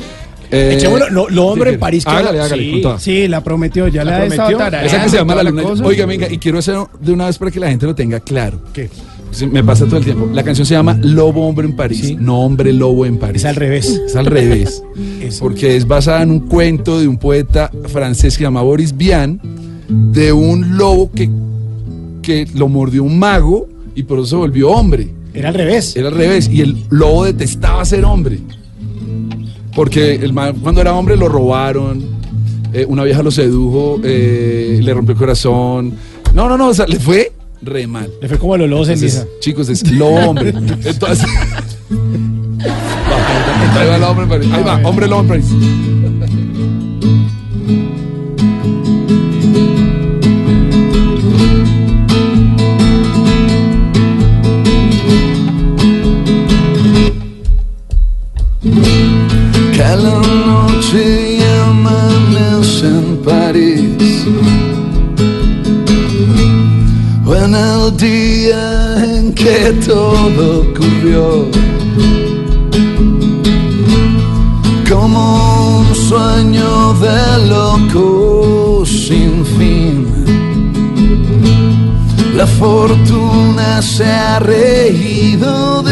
Eh, 0.50 0.74
Echémoslo, 0.76 1.08
lo, 1.08 1.30
lo 1.30 1.46
hombre 1.46 1.70
sí, 1.70 1.74
en 1.74 1.80
París. 1.80 2.04
que 2.04 2.10
Hágale, 2.10 2.40
hágale, 2.40 2.62
sí. 2.62 2.70
con 2.72 2.82
toda. 2.82 2.98
Sí, 2.98 3.28
la 3.28 3.42
prometió, 3.42 3.88
ya 3.88 4.04
¿La 4.04 4.18
la, 4.18 4.24
he 4.24 4.26
estado 4.28 4.48
prometió? 4.48 4.58
tarareando 4.58 4.96
Esa 4.96 5.04
que 5.04 5.10
se 5.10 5.16
llama 5.16 5.34
La 5.36 5.42
Luna. 5.44 5.62
cosa. 5.62 5.84
Oiga, 5.86 6.04
venga, 6.06 6.28
y 6.30 6.36
quiero 6.38 6.58
hacer 6.58 6.76
de 7.00 7.12
una 7.12 7.26
vez 7.26 7.38
para 7.38 7.50
que 7.50 7.60
la 7.60 7.68
gente 7.68 7.86
lo 7.86 7.94
tenga 7.94 8.20
claro. 8.20 8.60
¿Qué? 8.72 8.90
Me 9.50 9.64
pasa 9.64 9.86
todo 9.86 9.96
el 9.96 10.04
tiempo. 10.04 10.28
La 10.34 10.42
canción 10.42 10.66
se 10.66 10.74
llama 10.74 10.98
Lobo 11.00 11.48
Hombre 11.48 11.66
en 11.66 11.74
París, 11.74 12.00
Sí. 12.08 12.16
no 12.20 12.40
Hombre 12.40 12.70
Lobo 12.74 13.06
en 13.06 13.16
París. 13.18 13.42
Es 13.42 13.44
al 13.46 13.56
revés. 13.56 13.86
Es 14.06 14.14
al 14.14 14.26
revés. 14.26 14.82
Porque 15.40 15.74
es 15.76 15.86
basada 15.86 16.22
en 16.22 16.30
un 16.30 16.40
cuento 16.40 17.00
de 17.00 17.08
un 17.08 17.16
poeta 17.16 17.70
francés 17.88 18.34
que 18.34 18.38
se 18.38 18.42
llama 18.42 18.60
Boris 18.60 18.94
Vian, 18.94 19.40
de 19.88 20.32
un 20.34 20.76
lobo 20.76 21.10
que, 21.14 21.30
que 22.20 22.46
lo 22.54 22.68
mordió 22.68 23.04
un 23.04 23.18
mago 23.18 23.68
y 23.94 24.02
por 24.02 24.18
eso 24.18 24.26
se 24.28 24.36
volvió 24.36 24.70
hombre. 24.70 25.08
Era 25.34 25.48
al 25.48 25.54
revés. 25.54 25.96
Era 25.96 26.08
al 26.08 26.14
revés. 26.14 26.48
Y 26.50 26.60
el 26.60 26.84
lobo 26.90 27.24
detestaba 27.24 27.84
ser 27.84 28.04
hombre. 28.04 28.38
Porque 29.74 30.14
el 30.16 30.32
ma- 30.32 30.52
cuando 30.52 30.80
era 30.82 30.92
hombre 30.94 31.16
lo 31.16 31.28
robaron, 31.28 32.04
eh, 32.74 32.84
una 32.86 33.04
vieja 33.04 33.22
lo 33.22 33.30
sedujo, 33.30 34.00
eh, 34.04 34.80
le 34.82 34.92
rompió 34.94 35.12
el 35.14 35.18
corazón. 35.18 35.94
No, 36.34 36.48
no, 36.48 36.58
no, 36.58 36.68
o 36.68 36.74
sea, 36.74 36.86
le 36.86 36.98
fue 37.00 37.32
re 37.62 37.86
mal. 37.86 38.10
Le 38.20 38.28
fue 38.28 38.38
como 38.38 38.54
a 38.54 38.58
los 38.58 38.68
lobos 38.68 38.88
en 38.90 39.00
misa. 39.00 39.26
chicos, 39.40 39.68
es 39.70 39.90
lobo 39.92 40.16
hombre. 40.16 40.50
Entonces. 40.50 41.26
Va, 43.74 43.80
ahí 43.80 43.88
va 43.88 43.96
el 43.96 44.02
hombre. 44.02 44.46
Ahí 44.54 44.62
va, 44.62 44.80
hombre 44.84 45.06
lobo 45.08 45.22
en 45.22 45.28
todo 69.86 70.62
ocurrió. 70.62 71.48
como 74.92 75.80
un 75.80 75.94
sueño 75.94 76.94
de 76.94 77.48
loco 77.48 78.84
sin 78.84 79.44
fin. 79.56 80.06
La 82.36 82.46
fortuna 82.46 83.80
se 83.80 84.04
ha 84.04 84.38
reído 84.38 85.82
de 85.82 85.91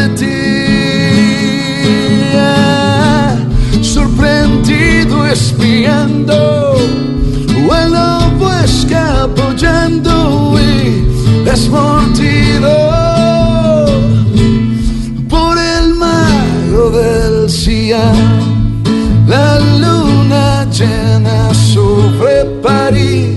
París 23.01 23.30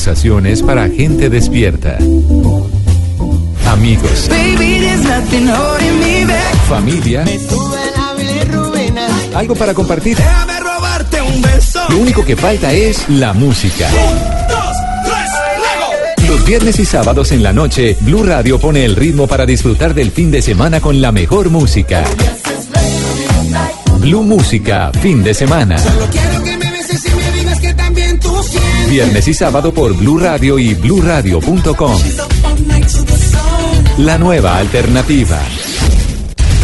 Conversaciones 0.00 0.62
para 0.62 0.88
gente 0.88 1.28
despierta. 1.28 1.98
Amigos, 3.66 4.30
Baby, 4.30 4.80
me 6.26 6.40
familia, 6.66 7.22
algo 9.34 9.54
para 9.54 9.74
compartir. 9.74 10.16
Déjame 10.16 10.58
robarte 10.58 11.20
un 11.20 11.42
beso. 11.42 11.80
Lo 11.90 11.98
único 11.98 12.24
que 12.24 12.34
falta 12.34 12.72
es 12.72 13.10
la 13.10 13.34
música. 13.34 13.90
Dos, 14.48 14.76
tres, 15.04 15.30
luego. 15.58 16.32
Los 16.34 16.46
viernes 16.46 16.78
y 16.78 16.86
sábados 16.86 17.30
en 17.32 17.42
la 17.42 17.52
noche, 17.52 17.94
Blue 18.00 18.22
Radio 18.22 18.58
pone 18.58 18.86
el 18.86 18.96
ritmo 18.96 19.26
para 19.26 19.44
disfrutar 19.44 19.92
del 19.92 20.12
fin 20.12 20.30
de 20.30 20.40
semana 20.40 20.80
con 20.80 21.02
la 21.02 21.12
mejor 21.12 21.50
música. 21.50 22.04
Blue 23.98 24.22
Música, 24.22 24.90
fin 25.02 25.22
de 25.22 25.34
semana. 25.34 25.76
Quiero 26.10 26.39
Viernes 28.90 29.28
y 29.28 29.34
sábado 29.34 29.72
por 29.72 29.94
Blue 29.94 30.18
Radio 30.18 30.58
y 30.58 30.74
bluradio.com. 30.74 31.96
La 33.98 34.18
nueva 34.18 34.58
alternativa. 34.58 35.38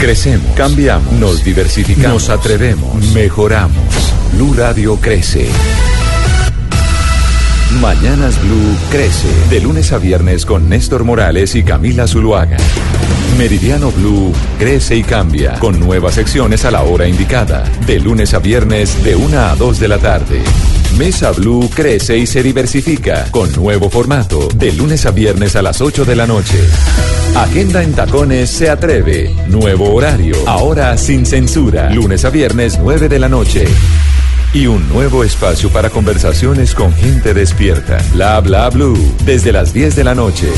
Crecemos, 0.00 0.44
cambiamos, 0.56 1.12
nos 1.12 1.44
diversificamos, 1.44 2.28
nos 2.28 2.28
atrevemos, 2.30 3.00
mejoramos. 3.14 3.78
Blue 4.32 4.54
Radio 4.54 4.96
crece. 4.96 5.46
Mañanas 7.80 8.42
Blue 8.42 8.76
crece. 8.90 9.28
De 9.48 9.60
lunes 9.60 9.92
a 9.92 9.98
viernes 9.98 10.44
con 10.44 10.68
Néstor 10.68 11.04
Morales 11.04 11.54
y 11.54 11.62
Camila 11.62 12.08
Zuluaga. 12.08 12.56
Meridiano 13.38 13.92
Blue 13.92 14.32
crece 14.58 14.96
y 14.96 15.04
cambia 15.04 15.60
con 15.60 15.78
nuevas 15.78 16.14
secciones 16.14 16.64
a 16.64 16.72
la 16.72 16.82
hora 16.82 17.06
indicada. 17.06 17.62
De 17.86 18.00
lunes 18.00 18.34
a 18.34 18.40
viernes 18.40 19.04
de 19.04 19.14
1 19.14 19.38
a 19.38 19.54
2 19.54 19.78
de 19.78 19.88
la 19.88 19.98
tarde. 19.98 20.42
Mesa 20.96 21.32
Blue 21.32 21.68
crece 21.74 22.16
y 22.16 22.26
se 22.26 22.42
diversifica 22.42 23.26
con 23.30 23.52
nuevo 23.52 23.90
formato. 23.90 24.48
De 24.54 24.72
lunes 24.72 25.04
a 25.06 25.10
viernes 25.10 25.56
a 25.56 25.62
las 25.62 25.80
8 25.80 26.04
de 26.04 26.16
la 26.16 26.26
noche. 26.26 26.58
Agenda 27.34 27.82
en 27.82 27.92
Tacones 27.92 28.48
se 28.50 28.70
atreve. 28.70 29.34
Nuevo 29.48 29.92
horario. 29.92 30.36
Ahora 30.46 30.96
sin 30.96 31.26
censura. 31.26 31.90
Lunes 31.90 32.24
a 32.24 32.30
viernes 32.30 32.78
9 32.80 33.08
de 33.08 33.18
la 33.18 33.28
noche. 33.28 33.64
Y 34.54 34.66
un 34.66 34.88
nuevo 34.88 35.22
espacio 35.22 35.70
para 35.70 35.90
conversaciones 35.90 36.74
con 36.74 36.94
gente 36.94 37.34
despierta. 37.34 37.98
Bla 38.12 38.40
bla 38.40 38.70
blue. 38.70 38.96
Desde 39.24 39.52
las 39.52 39.74
10 39.74 39.96
de 39.96 40.04
la 40.04 40.14
noche. 40.14 40.48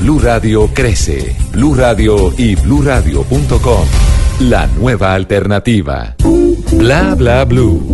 Blue 0.00 0.18
Radio 0.18 0.70
crece. 0.72 1.36
Blue 1.52 1.74
Radio 1.74 2.32
y 2.38 2.54
bluradio.com. 2.54 3.86
La 4.40 4.66
nueva 4.66 5.14
alternativa. 5.14 6.16
Bla 6.72 7.14
bla 7.14 7.44
blue. 7.44 7.93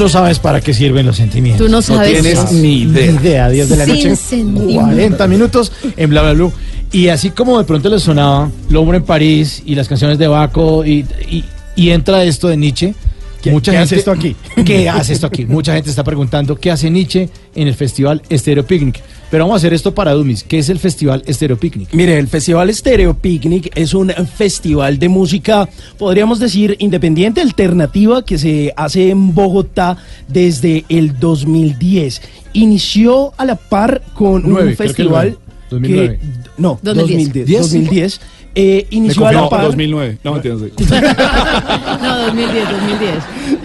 No 0.00 0.08
sabes 0.08 0.38
para 0.40 0.60
qué 0.60 0.74
sirven 0.74 1.06
los 1.06 1.16
sentimientos. 1.16 1.64
Tú 1.66 1.70
no 1.72 1.80
sabes. 1.82 2.10
tienes 2.20 2.50
ni 2.52 2.82
idea. 2.82 3.12
Ni 3.12 3.18
idea, 3.18 3.48
10 3.48 3.68
de 3.68 3.76
la 3.76 3.84
Sin 3.84 3.94
noche, 3.94 4.16
sentimientos. 4.16 4.84
40 4.84 5.26
minutos 5.28 5.72
en 5.96 6.10
Bla 6.10 6.22
Bla 6.22 6.32
Blue. 6.32 6.52
Y 6.92 7.06
así 7.08 7.30
como 7.30 7.56
de 7.58 7.64
pronto 7.64 7.88
les 7.88 8.02
sonaba 8.02 8.50
Lobo 8.68 8.92
en 8.94 9.04
París 9.04 9.62
y 9.64 9.76
las 9.76 9.86
canciones 9.86 10.18
de 10.18 10.26
Baco 10.26 10.84
y, 10.84 11.04
y- 11.30 11.44
y 11.76 11.90
entra 11.90 12.24
esto 12.24 12.48
de 12.48 12.56
Nietzsche. 12.56 12.94
¿Qué- 13.40 13.56
qué 13.62 13.76
hace 13.78 13.96
esto 13.96 14.10
aquí? 14.10 14.36
¿Qué 14.66 14.88
hace 14.88 15.12
esto 15.14 15.26
aquí? 15.26 15.46
Mucha 15.46 15.72
gente 15.74 15.88
está 15.88 16.04
preguntando 16.04 16.56
qué 16.56 16.70
hace 16.70 16.90
Nietzsche 16.90 17.30
en 17.54 17.68
el 17.68 17.74
festival 17.74 18.20
Stereo 18.30 18.66
Picnic. 18.66 19.00
Pero 19.30 19.44
vamos 19.44 19.54
a 19.54 19.58
hacer 19.58 19.72
esto 19.72 19.94
para 19.94 20.12
Dumis. 20.12 20.42
¿Qué 20.42 20.58
es 20.58 20.68
el 20.68 20.78
festival 20.78 21.22
Stereo 21.28 21.56
Picnic? 21.56 21.92
Mire, 21.92 22.18
el 22.18 22.26
Festival 22.26 22.74
Stereo 22.74 23.14
Picnic 23.14 23.70
es 23.76 23.94
un 23.94 24.10
festival 24.10 24.98
de 24.98 25.08
música, 25.08 25.68
podríamos 25.98 26.40
decir, 26.40 26.76
independiente, 26.80 27.40
alternativa, 27.40 28.24
que 28.24 28.38
se 28.38 28.72
hace 28.76 29.10
en 29.10 29.32
Bogotá 29.32 29.98
desde 30.26 30.84
el 30.88 31.18
2010. 31.18 32.22
Inició 32.54 33.32
a 33.36 33.44
la 33.44 33.54
par 33.54 34.02
con 34.14 34.44
un 34.44 34.56
que 34.56 34.74
festival. 34.74 35.38
2009. 35.70 36.18
no, 36.58 36.80
2010. 36.82 37.46
2010. 37.46 37.60
2010. 37.60 38.20
Eh, 38.54 38.86
inició 38.90 39.26
a 39.26 39.32
la 39.32 39.48
par. 39.48 39.62
2009. 39.66 40.18
No, 40.24 40.36
entiendes. 40.36 40.72
No, 40.80 42.18
2010, 42.26 42.68
2010. 42.70 43.14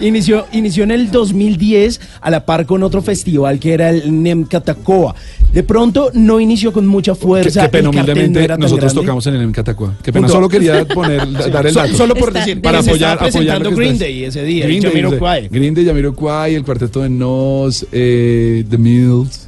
Inició, 0.00 0.46
inició 0.52 0.84
en 0.84 0.90
el 0.90 1.10
2010 1.10 2.00
a 2.20 2.30
la 2.30 2.44
par 2.44 2.66
con 2.66 2.82
otro 2.82 3.00
festival 3.02 3.58
que 3.58 3.72
era 3.72 3.90
el 3.90 4.22
Nemcatacoa. 4.22 5.14
De 5.52 5.62
pronto 5.62 6.10
no 6.12 6.38
inició 6.38 6.72
con 6.72 6.86
mucha 6.86 7.14
Qué, 7.14 7.18
fuerza. 7.20 7.62
qué 7.62 7.68
pena, 7.70 7.90
cartel 7.90 8.06
no 8.06 8.12
humildemente, 8.12 8.46
tan 8.48 8.60
nosotros 8.60 8.92
grande. 8.92 9.00
tocamos 9.06 9.26
en 9.26 9.34
el 9.36 9.52
Catacua. 9.52 9.94
Qué 10.02 10.12
pena, 10.12 10.26
Punto. 10.26 10.32
solo 10.34 10.48
quería 10.48 10.84
poner, 10.94 11.32
dar 11.50 11.66
el 11.66 11.72
So- 11.72 11.80
dato. 11.80 11.94
solo 11.96 12.14
por 12.14 12.28
Está- 12.28 12.40
decir, 12.40 12.60
para 12.60 12.78
apoyar, 12.80 13.18
apoyar 13.22 13.62
Green 13.74 13.98
Day 13.98 14.24
ese 14.24 14.44
día, 14.44 14.66
Green 14.66 14.82
Day, 14.82 14.90
Jamiroquai. 14.92 15.48
Green 15.48 15.74
Day, 15.74 15.86
Jamiroquai, 15.86 16.54
el 16.54 16.64
cuarteto 16.64 17.00
de 17.00 17.08
Nos, 17.08 17.86
eh, 17.92 18.64
The 18.68 18.78
Mills. 18.78 19.45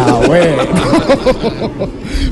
Ah, 0.00 0.20
bueno. 0.26 0.62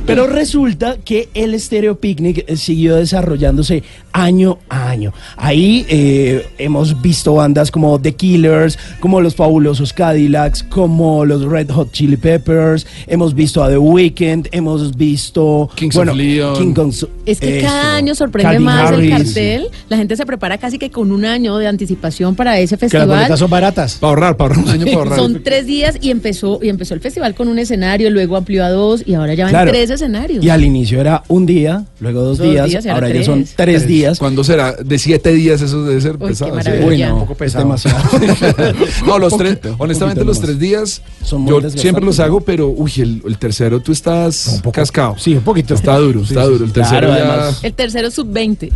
Pero 0.07 0.27
resulta 0.27 0.97
que 1.05 1.29
el 1.35 1.59
Stereo 1.61 1.99
Picnic 1.99 2.55
siguió 2.55 2.97
desarrollándose 2.97 3.83
año 4.13 4.59
a 4.69 4.89
año. 4.91 5.13
Ahí 5.37 5.85
eh, 5.89 6.47
hemos 6.59 7.01
visto 7.03 7.35
bandas 7.35 7.71
como 7.71 8.01
The 8.01 8.15
Killers, 8.15 8.79
como 9.01 9.21
los 9.21 9.35
fabulosos 9.35 9.93
Cadillacs, 9.93 10.63
como 10.63 11.25
los 11.25 11.43
Red 11.45 11.71
Hot 11.71 11.91
Chili 11.93 12.17
Peppers, 12.17 12.87
hemos 13.07 13.35
visto 13.35 13.63
a 13.63 13.69
The 13.69 13.79
Weeknd, 13.79 14.49
hemos 14.53 14.97
visto 14.97 15.69
Kings 15.75 15.97
of 15.97 16.15
Leon. 16.15 16.57
King 16.57 16.73
Kong- 16.73 16.95
Es 17.27 17.41
que 17.41 17.59
esto, 17.59 17.69
cada 17.69 17.97
año 17.97 18.15
sorprende 18.15 18.49
Calvin 18.53 18.65
más 18.65 18.93
el 18.93 19.11
cartel. 19.11 19.69
La 19.89 19.97
gente 19.97 20.17
se 20.17 20.25
prepara 20.25 20.57
casi 20.59 20.79
que 20.79 20.91
con 20.91 21.11
un 21.11 21.25
año 21.25 21.57
de 21.59 21.67
anticipación 21.67 22.35
para 22.37 22.59
ese 22.59 22.77
Que 22.79 22.85
las 22.87 22.91
festival. 22.93 23.09
boletas 23.09 23.39
son 23.39 23.51
baratas. 23.51 23.95
Para 23.97 24.11
ahorrar, 24.11 24.37
para 24.37 24.55
ahorrar 24.55 24.65
un 24.69 24.71
año, 24.71 24.85
para 24.87 24.99
ahorrar. 24.99 25.19
Son 25.19 25.43
tres 25.43 25.67
días 25.67 25.99
y 26.01 26.11
empezó 26.11 26.61
y 26.63 26.69
empezó 26.69 26.95
el 26.95 27.01
festival 27.01 27.35
con 27.35 27.49
un 27.49 27.56
escenario, 27.59 28.11
luego 28.11 28.37
amplió 28.37 28.65
a 28.65 28.71
dos 28.71 29.03
y 29.07 29.15
ahora 29.15 29.35
ya 29.35 29.45
van 29.45 29.53
Claro. 29.53 29.71
tres 29.73 29.91
escenarios. 29.91 30.45
Y 30.45 30.49
al 30.51 30.65
inicio 30.65 31.01
era 31.01 31.23
un 31.29 31.47
día, 31.47 31.85
luego 32.01 32.21
dos, 32.23 32.39
Dos 32.39 32.49
días, 32.51 32.87
ahora 32.87 33.09
ya 33.11 33.23
son 33.25 33.45
tres, 33.45 33.55
Tres. 33.57 33.87
días. 33.87 34.19
¿Cuándo 34.19 34.45
será? 34.45 34.73
De 34.73 34.99
siete 34.99 35.33
días 35.33 35.61
eso 35.63 35.85
debe 35.85 36.01
ser 36.01 36.13
qué 36.19 36.27
pesado. 36.29 36.51
sí. 36.51 36.57
maravilla. 36.57 36.87
Uy, 36.87 36.99
no, 37.03 37.15
Un 37.15 37.21
poco 37.21 37.33
es 37.33 37.39
pesado. 37.39 37.65
demasiado. 37.65 37.97
No, 39.07 39.19
los 39.19 39.33
Un 39.37 39.39
tres, 39.39 39.59
un 39.65 39.75
honestamente 39.79 40.25
los 40.25 40.41
tres 40.41 40.59
días, 40.59 41.03
Son 41.23 41.43
muy 41.43 41.63
yo 41.63 41.71
siempre 41.71 42.05
los 42.05 42.19
hago, 42.21 42.41
pero 42.41 42.69
uy, 42.69 42.93
el, 42.99 43.23
el 43.27 43.39
tercero 43.39 43.81
tú 43.81 43.93
estás 43.93 44.61
cascado. 44.73 45.17
Sí, 45.19 45.35
un 45.35 45.43
poquito. 45.43 45.75
Está 45.75 45.97
duro, 45.99 46.23
está 46.23 46.45
sí, 46.45 46.51
duro. 46.51 46.65
El 46.65 46.73
tercero 46.73 47.09
Claro, 47.09 47.17
ya... 47.25 47.33
además. 47.35 47.61
El 47.63 47.73
tercero 47.73 48.11
sub-20. 48.11 48.71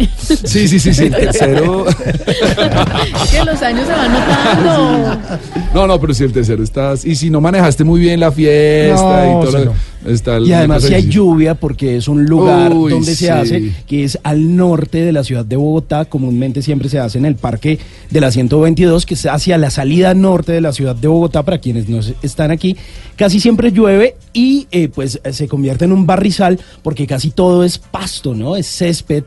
Sí, 0.45 0.69
sí, 0.69 0.79
sí, 0.79 0.93
sí, 0.95 1.05
el 1.05 1.11
tercero... 1.12 1.87
es 1.88 3.31
que 3.31 3.45
los 3.45 3.62
años 3.62 3.87
se 3.87 3.93
van 3.93 4.12
notando. 4.12 5.38
No, 5.75 5.87
no, 5.87 6.01
pero 6.01 6.14
si 6.14 6.25
el 6.25 6.33
tercero 6.33 6.62
estás... 6.62 7.05
Y 7.05 7.14
si 7.16 7.31
no 7.31 7.40
manejaste 7.40 7.85
muy 7.85 8.01
bien 8.01 8.21
la 8.21 8.31
fiesta 8.33 8.51
No, 8.94 9.42
y 9.42 9.44
todo 9.46 9.75
está 10.07 10.37
el- 10.37 10.47
Y 10.47 10.53
además 10.53 10.83
si 10.85 10.95
hay 10.95 11.09
lluvia 11.09 11.55
porque 11.55 11.97
es 11.97 12.09
un 12.09 12.25
lugar 12.25 12.73
Uy, 12.73 12.91
donde 12.93 13.15
se 13.15 13.27
sí. 13.27 13.29
hace, 13.29 13.73
que 13.87 14.05
es 14.05 14.19
al 14.23 14.57
norte 14.57 14.99
de 14.99 15.13
la 15.13 15.25
ciudad 15.25 15.45
de 15.45 15.57
Bogotá, 15.57 16.05
comúnmente 16.07 16.63
siempre 16.63 16.89
se 16.89 16.99
hace 16.99 17.19
en 17.19 17.25
el 17.27 17.35
parque 17.37 17.79
de 18.11 18.21
la 18.21 18.31
122, 18.31 19.07
que 19.07 19.15
es 19.15 19.27
hacia 19.27 19.59
la 19.59 19.71
salida 19.71 20.15
norte 20.15 20.53
de 20.53 20.61
la 20.61 20.73
ciudad 20.73 20.97
de 20.97 21.09
Bogotá, 21.09 21.43
para 21.43 21.59
quienes 21.59 21.89
no 21.89 22.03
se- 22.03 22.15
están 22.23 22.51
aquí, 22.51 22.77
casi 23.17 23.41
siempre 23.41 23.73
llueve 23.73 24.17
y 24.33 24.67
eh, 24.71 24.89
pues 24.89 25.21
eh, 25.25 25.33
se 25.33 25.49
convierte 25.49 25.85
en 25.85 25.93
un 25.93 26.07
barrizal 26.07 26.59
porque 26.83 27.07
casi 27.07 27.31
todo 27.31 27.65
es 27.65 27.79
pasto, 27.79 28.35
¿no? 28.35 28.57
Es 28.57 28.67
césped. 28.67 29.25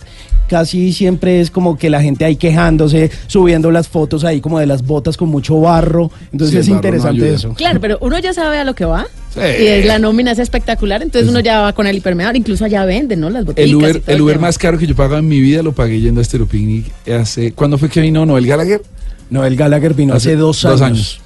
Casi 0.49 0.91
siempre 0.91 1.39
es 1.39 1.49
como 1.49 1.77
que 1.77 1.89
la 1.89 2.01
gente 2.01 2.25
ahí 2.25 2.35
quejándose, 2.35 3.09
subiendo 3.27 3.71
las 3.71 3.87
fotos 3.87 4.23
ahí 4.25 4.41
como 4.41 4.59
de 4.59 4.65
las 4.67 4.85
botas 4.85 5.15
con 5.17 5.29
mucho 5.29 5.59
barro. 5.59 6.11
Entonces 6.31 6.51
Sí, 6.51 6.57
es 6.57 6.65
barro 6.67 6.73
no 6.73 6.75
interesante 6.87 7.21
ayuda. 7.23 7.35
eso. 7.37 7.53
Claro, 7.53 7.79
pero 7.79 7.97
uno 8.01 8.19
ya 8.19 8.33
sabe 8.33 8.57
a 8.59 8.63
lo 8.65 8.75
que 8.75 8.85
va. 8.85 9.07
Sí. 9.33 9.39
Y 9.39 9.65
es 9.67 9.85
la 9.85 9.97
nómina 9.99 10.31
es 10.31 10.39
espectacular, 10.39 10.62
entonces 10.67 11.29
uno 11.29 11.39
ya 11.39 11.61
va 11.61 11.73
con 11.73 11.87
el 11.87 11.95
impermeable, 11.95 12.37
incluso 12.37 12.65
allá 12.65 12.85
venden, 12.85 13.19
¿no? 13.19 13.29
Las 13.29 13.45
botellas. 13.45 13.69
El 13.69 13.75
Uber, 13.75 14.01
el 14.07 14.21
Uber 14.21 14.39
más 14.39 14.57
caro 14.57 14.77
que 14.77 14.87
yo 14.87 14.95
pagaba 14.95 15.19
en 15.19 15.27
mi 15.27 15.39
vida 15.39 15.61
lo 15.63 15.73
pagué 15.73 15.99
yendo 15.99 16.21
a 16.21 16.23
Stereo 16.23 16.47
Picnic 16.47 16.91
hace... 17.11 17.51
¿Cuándo 17.51 17.77
fue 17.77 17.89
que 17.89 18.01
vino 18.01 18.25
Noel 18.25 18.47
Gallagher? 18.47 18.81
Noel 19.29 19.55
Gallagher 19.55 19.93
vino 19.93 20.13
hace, 20.13 20.35
dos 20.35 20.63
años. 20.65 21.19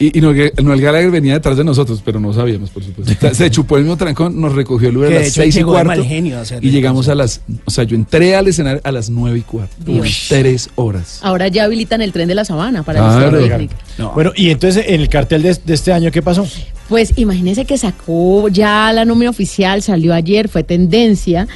Y, 0.00 0.16
y 0.18 0.20
Noel, 0.22 0.52
Noel 0.62 0.80
Gallagher 0.80 1.10
venía 1.10 1.34
detrás 1.34 1.56
de 1.58 1.62
nosotros, 1.62 2.00
pero 2.02 2.18
no 2.18 2.32
sabíamos, 2.32 2.70
por 2.70 2.82
supuesto. 2.82 3.12
O 3.14 3.20
sea, 3.20 3.34
Se 3.34 3.50
chupó 3.50 3.76
el 3.76 3.82
mismo 3.84 3.96
trancón, 3.98 4.40
nos 4.40 4.54
recogió 4.54 4.88
el 4.88 4.98
Que 4.98 5.06
a 5.06 5.10
las 5.20 5.28
hecho 5.28 5.42
seis 5.42 5.56
y 5.56 5.62
cuarto. 5.62 5.88
mal 5.88 6.02
genio 6.04 6.38
Y 6.62 6.70
llegamos 6.70 7.08
a 7.10 7.14
las... 7.14 7.42
O 7.66 7.70
sea, 7.70 7.84
yo 7.84 7.96
entré 7.96 8.34
al 8.34 8.48
escenario 8.48 8.80
a 8.82 8.92
las 8.92 9.10
nueve 9.10 9.38
y 9.38 9.42
cuarto. 9.42 9.74
Uy, 9.86 10.10
tres 10.28 10.70
horas. 10.74 11.20
Ahora 11.22 11.48
ya 11.48 11.64
habilitan 11.64 12.00
el 12.00 12.12
tren 12.12 12.28
de 12.28 12.34
la 12.34 12.46
sabana 12.46 12.82
para 12.82 13.00
Claro. 13.00 13.38
el 13.38 13.50
Picnic. 13.50 13.70
Bueno, 14.14 14.32
y 14.34 14.48
entonces 14.50 14.86
en 14.88 15.02
el 15.02 15.08
cartel 15.10 15.42
de, 15.42 15.54
de 15.64 15.74
este 15.74 15.92
año, 15.92 16.10
¿qué 16.10 16.22
pasó? 16.22 16.46
Pues 16.88 17.12
imagínense 17.16 17.66
que 17.66 17.76
sacó 17.78 18.48
ya 18.48 18.92
la 18.94 19.04
nómina 19.04 19.30
oficial, 19.30 19.82
salió 19.82 20.12
ayer, 20.14 20.48
fue 20.48 20.64
tendencia, 20.64 21.46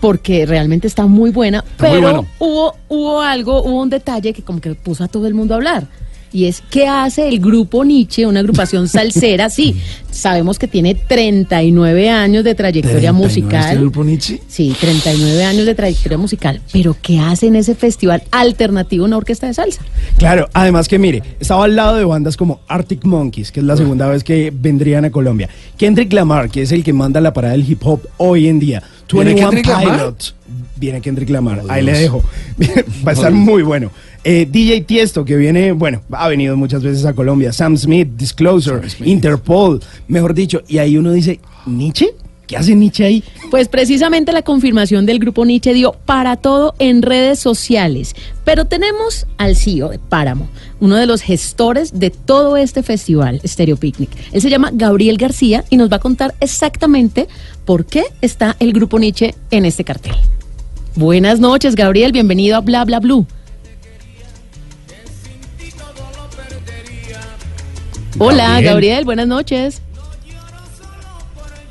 porque 0.00 0.46
realmente 0.46 0.86
está 0.86 1.06
muy 1.06 1.30
buena, 1.30 1.64
pero 1.78 2.00
bueno. 2.00 2.26
hubo, 2.38 2.74
hubo 2.88 3.20
algo, 3.22 3.62
hubo 3.64 3.80
un 3.82 3.90
detalle 3.90 4.32
que 4.32 4.42
como 4.42 4.60
que 4.60 4.74
puso 4.74 5.02
a 5.04 5.08
todo 5.08 5.26
el 5.26 5.34
mundo 5.34 5.54
a 5.54 5.56
hablar. 5.56 5.86
Y 6.32 6.46
es, 6.46 6.62
¿qué 6.70 6.86
hace 6.86 7.28
el 7.28 7.40
grupo 7.40 7.84
Nietzsche, 7.84 8.26
una 8.26 8.40
agrupación 8.40 8.88
salsera? 8.88 9.48
Sí, 9.50 9.76
sabemos 10.10 10.58
que 10.58 10.68
tiene 10.68 10.94
39 10.94 12.10
años 12.10 12.44
de 12.44 12.54
trayectoria 12.54 13.12
39 13.12 13.12
musical. 13.26 13.64
este 13.64 13.76
grupo 13.80 14.04
Nietzsche? 14.04 14.40
Sí, 14.48 14.74
39 14.78 15.44
años 15.44 15.66
de 15.66 15.74
trayectoria 15.74 16.18
musical. 16.18 16.60
Pero 16.72 16.96
¿qué 17.00 17.18
hace 17.18 17.46
en 17.46 17.56
ese 17.56 17.74
festival 17.74 18.22
alternativo 18.30 19.04
una 19.04 19.16
orquesta 19.16 19.46
de 19.46 19.54
salsa? 19.54 19.82
Claro, 20.18 20.48
además 20.52 20.88
que 20.88 20.98
mire, 20.98 21.22
estaba 21.40 21.64
al 21.64 21.76
lado 21.76 21.96
de 21.96 22.04
bandas 22.04 22.36
como 22.36 22.60
Arctic 22.68 23.04
Monkeys, 23.04 23.50
que 23.52 23.60
es 23.60 23.66
la 23.66 23.76
segunda 23.76 24.06
vez 24.08 24.22
que 24.24 24.52
vendrían 24.54 25.04
a 25.04 25.10
Colombia. 25.10 25.48
Kendrick 25.76 26.12
Lamar, 26.12 26.50
que 26.50 26.62
es 26.62 26.72
el 26.72 26.84
que 26.84 26.92
manda 26.92 27.20
la 27.20 27.32
parada 27.32 27.52
del 27.52 27.68
hip 27.70 27.80
hop 27.84 28.02
hoy 28.18 28.48
en 28.48 28.58
día. 28.58 28.82
¿Viene 29.10 29.30
21 29.34 29.50
Kendrick 29.50 29.66
Lamar? 29.68 29.96
Pilots. 29.98 30.34
Viene 30.76 31.00
Kendrick 31.00 31.30
Lamar, 31.30 31.62
Oh, 31.64 31.70
ahí 31.70 31.82
le 31.82 31.92
dejo. 31.92 32.22
Va 33.06 33.10
a 33.10 33.14
estar 33.14 33.32
muy 33.32 33.62
bueno. 33.62 33.90
Eh, 34.30 34.46
DJ 34.46 34.82
Tiesto, 34.82 35.24
que 35.24 35.36
viene, 35.36 35.72
bueno, 35.72 36.02
ha 36.10 36.28
venido 36.28 36.54
muchas 36.54 36.82
veces 36.82 37.06
a 37.06 37.14
Colombia. 37.14 37.50
Sam 37.50 37.78
Smith, 37.78 38.08
Disclosure, 38.14 38.86
Interpol, 39.02 39.80
mejor 40.06 40.34
dicho. 40.34 40.60
Y 40.68 40.76
ahí 40.76 40.98
uno 40.98 41.12
dice, 41.12 41.40
¿Nietzsche? 41.64 42.10
¿Qué 42.46 42.58
hace 42.58 42.74
Nietzsche 42.74 43.06
ahí? 43.06 43.24
Pues 43.50 43.68
precisamente 43.68 44.32
la 44.32 44.42
confirmación 44.42 45.06
del 45.06 45.18
grupo 45.18 45.46
Nietzsche 45.46 45.72
dio 45.72 45.92
para 46.04 46.36
todo 46.36 46.74
en 46.78 47.00
redes 47.00 47.38
sociales. 47.38 48.14
Pero 48.44 48.66
tenemos 48.66 49.26
al 49.38 49.56
CEO 49.56 49.88
de 49.88 49.98
Páramo, 49.98 50.50
uno 50.78 50.96
de 50.96 51.06
los 51.06 51.22
gestores 51.22 51.98
de 51.98 52.10
todo 52.10 52.58
este 52.58 52.82
festival, 52.82 53.40
Stereo 53.46 53.78
Picnic. 53.78 54.10
Él 54.32 54.42
se 54.42 54.50
llama 54.50 54.72
Gabriel 54.74 55.16
García 55.16 55.64
y 55.70 55.78
nos 55.78 55.90
va 55.90 55.96
a 55.96 56.00
contar 56.00 56.34
exactamente 56.40 57.28
por 57.64 57.86
qué 57.86 58.04
está 58.20 58.56
el 58.60 58.74
grupo 58.74 58.98
Nietzsche 58.98 59.34
en 59.50 59.64
este 59.64 59.84
cartel. 59.84 60.16
Buenas 60.96 61.40
noches, 61.40 61.74
Gabriel, 61.74 62.12
bienvenido 62.12 62.56
a 62.56 62.60
Bla 62.60 62.84
Bla 62.84 63.00
Blue. 63.00 63.26
Hola, 68.18 68.44
Gabriel. 68.48 68.64
Gabriel, 68.64 69.04
buenas 69.04 69.26
noches. 69.28 69.82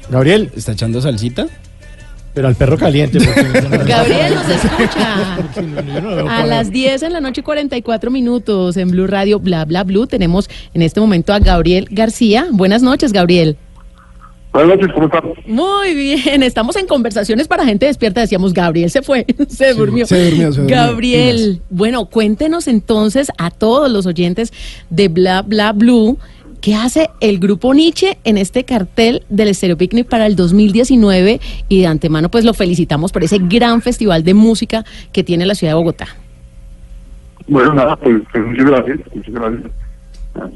Gabriel, 0.09 0.51
¿Está 0.55 0.71
echando 0.73 1.01
salsita? 1.01 1.47
pero 2.33 2.47
al 2.49 2.55
perro 2.55 2.77
caliente. 2.77 3.17
no- 3.19 3.25
Gabriel 3.85 4.35
nos 4.35 4.47
escucha. 4.47 5.39
no 6.03 6.29
A 6.29 6.45
las 6.45 6.69
10 6.69 7.01
en 7.01 7.13
la 7.13 7.19
noche 7.19 7.41
y 7.41 7.43
44 7.43 8.11
minutos 8.11 8.77
en 8.77 8.91
Blue 8.91 9.07
Radio, 9.07 9.39
bla, 9.39 9.65
bla, 9.65 9.83
blue. 9.83 10.05
Tenemos 10.05 10.47
en 10.75 10.83
este 10.83 10.99
momento 10.99 11.33
a 11.33 11.39
Gabriel 11.39 11.87
García. 11.89 12.45
Buenas 12.51 12.83
noches, 12.83 13.11
Gabriel. 13.11 13.57
Buenas 14.53 14.77
noches, 14.77 14.93
¿cómo 14.93 15.07
están? 15.07 15.23
Muy 15.47 15.95
bien, 15.95 16.43
estamos 16.43 16.75
en 16.75 16.85
conversaciones 16.85 17.47
para 17.47 17.65
gente 17.65 17.87
despierta. 17.87 18.21
Decíamos, 18.21 18.53
Gabriel 18.53 18.91
se 18.91 19.01
fue, 19.01 19.25
se 19.49 19.73
durmió. 19.73 20.05
se 20.05 20.29
durmió, 20.29 20.53
se 20.53 20.61
durmió. 20.61 20.75
Gabriel, 20.77 21.61
bueno, 21.71 22.05
cuéntenos 22.05 22.67
entonces 22.67 23.31
a 23.39 23.49
todos 23.49 23.91
los 23.91 24.05
oyentes 24.05 24.53
de 24.91 25.07
Bla, 25.07 25.41
bla, 25.41 25.73
blue. 25.73 26.19
¿Qué 26.61 26.73
hace 26.73 27.09
el 27.19 27.39
grupo 27.39 27.73
Nietzsche 27.73 28.17
en 28.23 28.37
este 28.37 28.63
cartel 28.63 29.23
del 29.29 29.53
Stereo 29.53 29.77
Picnic 29.77 30.07
para 30.07 30.25
el 30.25 30.35
2019? 30.35 31.39
Y 31.69 31.81
de 31.81 31.87
antemano, 31.87 32.29
pues 32.29 32.45
lo 32.45 32.53
felicitamos 32.53 33.11
por 33.11 33.23
ese 33.23 33.37
gran 33.39 33.81
festival 33.81 34.23
de 34.23 34.33
música 34.33 34.83
que 35.11 35.23
tiene 35.23 35.45
la 35.45 35.53
ciudad 35.53 35.73
de 35.73 35.77
Bogotá. 35.77 36.07
Bueno, 37.47 37.73
nada, 37.73 37.95
pues, 37.95 38.21
pues, 38.31 38.45
muchas 38.45 38.65
gracias, 38.65 38.99
muchas 39.13 39.33
gracias. 39.33 39.71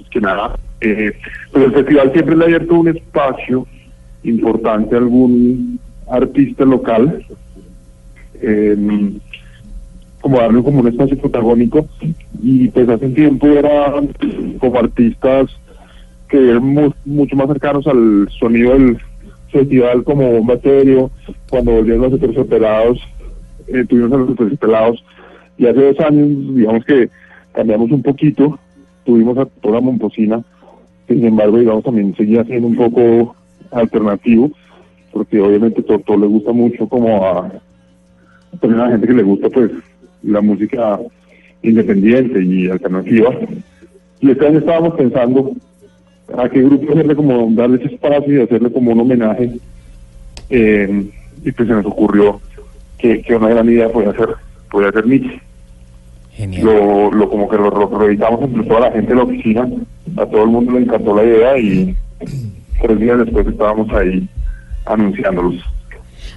Que 0.10 0.22
nada, 0.22 0.60
eh, 0.82 1.14
pues 1.52 1.66
el 1.66 1.72
festival 1.72 2.12
siempre 2.14 2.36
le 2.36 2.44
ha 2.44 2.46
abierto 2.46 2.76
un 2.76 2.88
espacio 2.90 3.68
importante 4.24 4.96
a 4.96 5.00
algún 5.00 5.80
artista 6.10 6.66
local, 6.66 7.26
eh, 8.42 8.76
como 10.20 10.40
darle 10.40 10.62
como 10.62 10.82
un 10.82 10.88
espacio 10.88 11.18
protagónico, 11.18 11.88
y 12.44 12.68
pues 12.70 12.90
hace 12.90 13.06
un 13.06 13.14
tiempo 13.14 13.48
eran 13.48 14.10
como 14.60 14.80
artistas 14.80 15.50
que 16.32 16.38
eran 16.50 16.64
mu- 16.64 16.94
mucho 17.06 17.36
más 17.36 17.48
cercanos 17.48 17.86
al 17.86 18.28
sonido 18.40 18.72
del 18.74 18.98
festival 19.52 20.04
como 20.06 20.32
Bomba 20.32 20.54
Estéreo, 20.54 21.12
cuando 21.50 21.74
volvieron 21.74 22.04
los 22.04 22.12
Superpelados, 22.20 23.00
eh, 23.68 23.84
tuvimos 23.88 24.14
a 24.14 24.18
los 24.18 24.30
Superpelados, 24.30 25.04
y 25.58 25.68
hace 25.68 25.82
dos 25.82 26.00
años, 26.00 26.56
digamos 26.56 26.86
que 26.86 27.10
cambiamos 27.54 27.92
un 27.92 28.02
poquito, 28.02 28.58
tuvimos 29.04 29.38
a 29.38 29.46
toda 29.46 29.82
Momposina, 29.82 30.42
sin 31.08 31.26
embargo, 31.26 31.58
digamos, 31.60 31.84
también 31.84 32.16
seguía 32.16 32.46
siendo 32.46 32.68
un 32.68 32.76
poco 32.78 33.36
alternativo, 33.72 34.50
porque 35.12 35.42
obviamente 35.42 35.84
todo 35.84 36.18
le 36.18 36.28
gusta 36.28 36.54
mucho 36.54 36.88
como 36.88 37.26
a, 37.26 37.52
también 38.62 38.80
a 38.80 38.86
la 38.86 38.92
gente 38.92 39.08
que 39.08 39.14
le 39.14 39.24
gusta 39.24 39.50
pues 39.50 39.70
la 40.24 40.40
música 40.40 40.98
independiente 41.64 42.42
y 42.42 42.70
alternativa. 42.70 43.30
Y 44.22 44.32
este 44.32 44.48
año 44.48 44.60
estábamos 44.60 44.94
pensando 44.96 45.52
a 46.38 46.50
qué 46.50 46.62
grupo 46.62 46.92
hacerle 46.92 47.16
como 47.16 47.50
darle 47.52 47.78
ese 47.78 47.94
espacio 47.94 48.40
y 48.40 48.44
hacerle 48.44 48.72
como 48.72 48.92
un 48.92 49.00
homenaje. 49.02 49.52
Eh, 50.50 51.10
y 51.44 51.52
pues 51.52 51.68
se 51.68 51.74
nos 51.74 51.86
ocurrió 51.86 52.40
que, 52.98 53.22
que 53.22 53.36
una 53.36 53.50
gran 53.50 53.70
idea 53.70 53.90
podía 53.90 54.14
ser, 54.14 54.30
podía 54.70 54.92
ser 54.92 55.08
Nietzsche. 55.08 55.42
Lo, 56.64 57.12
lo 57.12 57.30
como 57.30 57.48
que 57.48 57.58
lo, 57.58 57.70
lo 57.70 58.00
revisamos 58.00 58.42
entre 58.42 58.64
toda 58.64 58.80
la 58.82 58.92
gente 58.92 59.10
de 59.10 59.16
la 59.16 59.24
oficina, 59.24 59.70
a 60.18 60.26
todo 60.26 60.44
el 60.44 60.50
mundo 60.50 60.72
le 60.72 60.80
encantó 60.80 61.16
la 61.16 61.24
idea 61.24 61.58
y 61.60 61.96
tres 62.82 63.00
días 63.00 63.20
después 63.20 63.46
estábamos 63.48 63.92
ahí 63.94 64.28
anunciándolos. 64.86 65.56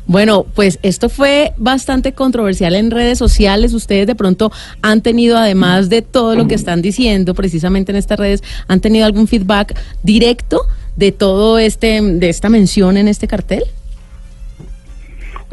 Bueno, 0.06 0.44
pues 0.54 0.78
esto 0.82 1.08
fue 1.08 1.54
bastante 1.56 2.12
controversial 2.12 2.74
en 2.74 2.90
redes 2.90 3.18
sociales. 3.18 3.72
Ustedes 3.72 4.06
de 4.06 4.14
pronto 4.14 4.52
han 4.82 5.00
tenido, 5.00 5.38
además 5.38 5.88
de 5.88 6.02
todo 6.02 6.34
lo 6.34 6.46
que 6.46 6.54
están 6.54 6.82
diciendo 6.82 7.34
precisamente 7.34 7.92
en 7.92 7.96
estas 7.96 8.18
redes, 8.18 8.42
han 8.68 8.80
tenido 8.80 9.06
algún 9.06 9.26
feedback 9.28 9.78
directo 10.02 10.60
de 10.96 11.10
todo 11.10 11.58
este, 11.58 12.00
de 12.02 12.28
esta 12.28 12.50
mención 12.50 12.96
en 12.98 13.08
este 13.08 13.26
cartel. 13.26 13.64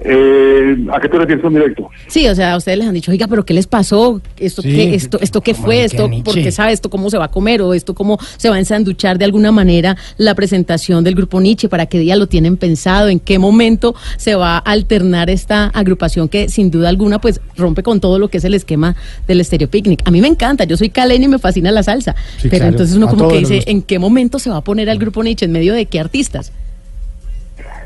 Eh, 0.04 0.86
¿A 0.92 1.00
qué 1.00 1.10
te 1.10 1.18
refieres 1.18 1.44
con 1.44 1.54
directo? 1.54 1.90
Sí, 2.08 2.28
o 2.28 2.34
sea, 2.34 2.54
a 2.54 2.58
ustedes 2.58 2.80
les 2.80 2.88
han 2.88 2.94
dicho, 2.94 3.12
oiga, 3.12 3.28
pero 3.28 3.46
¿qué 3.46 3.54
les 3.54 3.68
pasó? 3.68 4.20
¿Esto 4.38 4.62
Sí, 4.64 4.74
qué, 4.74 4.96
esto, 4.96 5.20
esto 5.22 5.42
qué 5.42 5.54
fue? 5.54 5.84
¿Esto 5.84 6.10
por 6.24 6.34
qué 6.34 6.52
sabe 6.52 6.74
esto 6.74 6.90
cómo 6.90 7.10
se 7.10 7.18
va 7.18 7.26
a 7.26 7.28
comer? 7.28 7.62
¿O 7.62 7.74
esto 7.74 7.94
cómo 7.94 8.18
se 8.38 8.50
va 8.50 8.56
a 8.56 8.60
ensanduchar 8.60 9.20
de 9.20 9.26
alguna 9.26 9.52
manera 9.52 9.96
la 10.18 10.34
presentación 10.34 11.04
del 11.04 11.14
grupo 11.14 11.40
Nietzsche? 11.40 11.70
¿Para 11.70 11.86
qué 11.86 12.00
día 12.00 12.16
lo 12.16 12.28
tienen 12.28 12.58
pensado? 12.58 13.10
¿En 13.10 13.20
qué 13.20 13.38
momento 13.38 13.94
se 14.18 14.34
va 14.34 14.58
a 14.58 14.60
alternar 14.60 15.30
esta 15.30 15.68
agrupación 15.68 16.30
que 16.30 16.50
sin 16.50 16.72
duda 16.72 16.90
alguna 16.90 17.22
pues 17.22 17.40
rompe 17.56 17.84
con 17.84 18.00
todo 18.00 18.18
lo 18.18 18.28
que 18.28 18.38
es 18.40 18.44
el 18.44 18.56
esquema 18.56 18.96
del 19.28 19.44
Stereo 19.46 19.70
Picnic? 19.70 20.02
A 20.06 20.12
mí 20.12 20.20
me 20.20 20.28
encanta, 20.28 20.64
yo 20.64 20.78
soy 20.78 20.90
caleña 20.90 21.26
y 21.26 21.30
me 21.30 21.40
fascina 21.40 21.72
la 21.72 21.84
salsa. 21.84 22.16
Sí, 22.38 22.48
pero 22.50 22.62
claro, 22.62 22.70
entonces 22.70 22.96
uno 22.98 23.08
como 23.08 23.28
que 23.28 23.40
dice. 23.40 23.64
¿en 23.68 23.84
qué 23.84 24.00
momento 24.00 24.40
se 24.40 24.50
va 24.50 24.58
a 24.58 24.62
poner 24.62 24.90
al 24.90 24.98
grupo 24.98 25.24
Nietzsche? 25.24 25.46
¿En 25.46 25.52
medio 25.52 25.74
de 25.74 25.86
qué 25.86 26.00
artistas? 26.00 26.52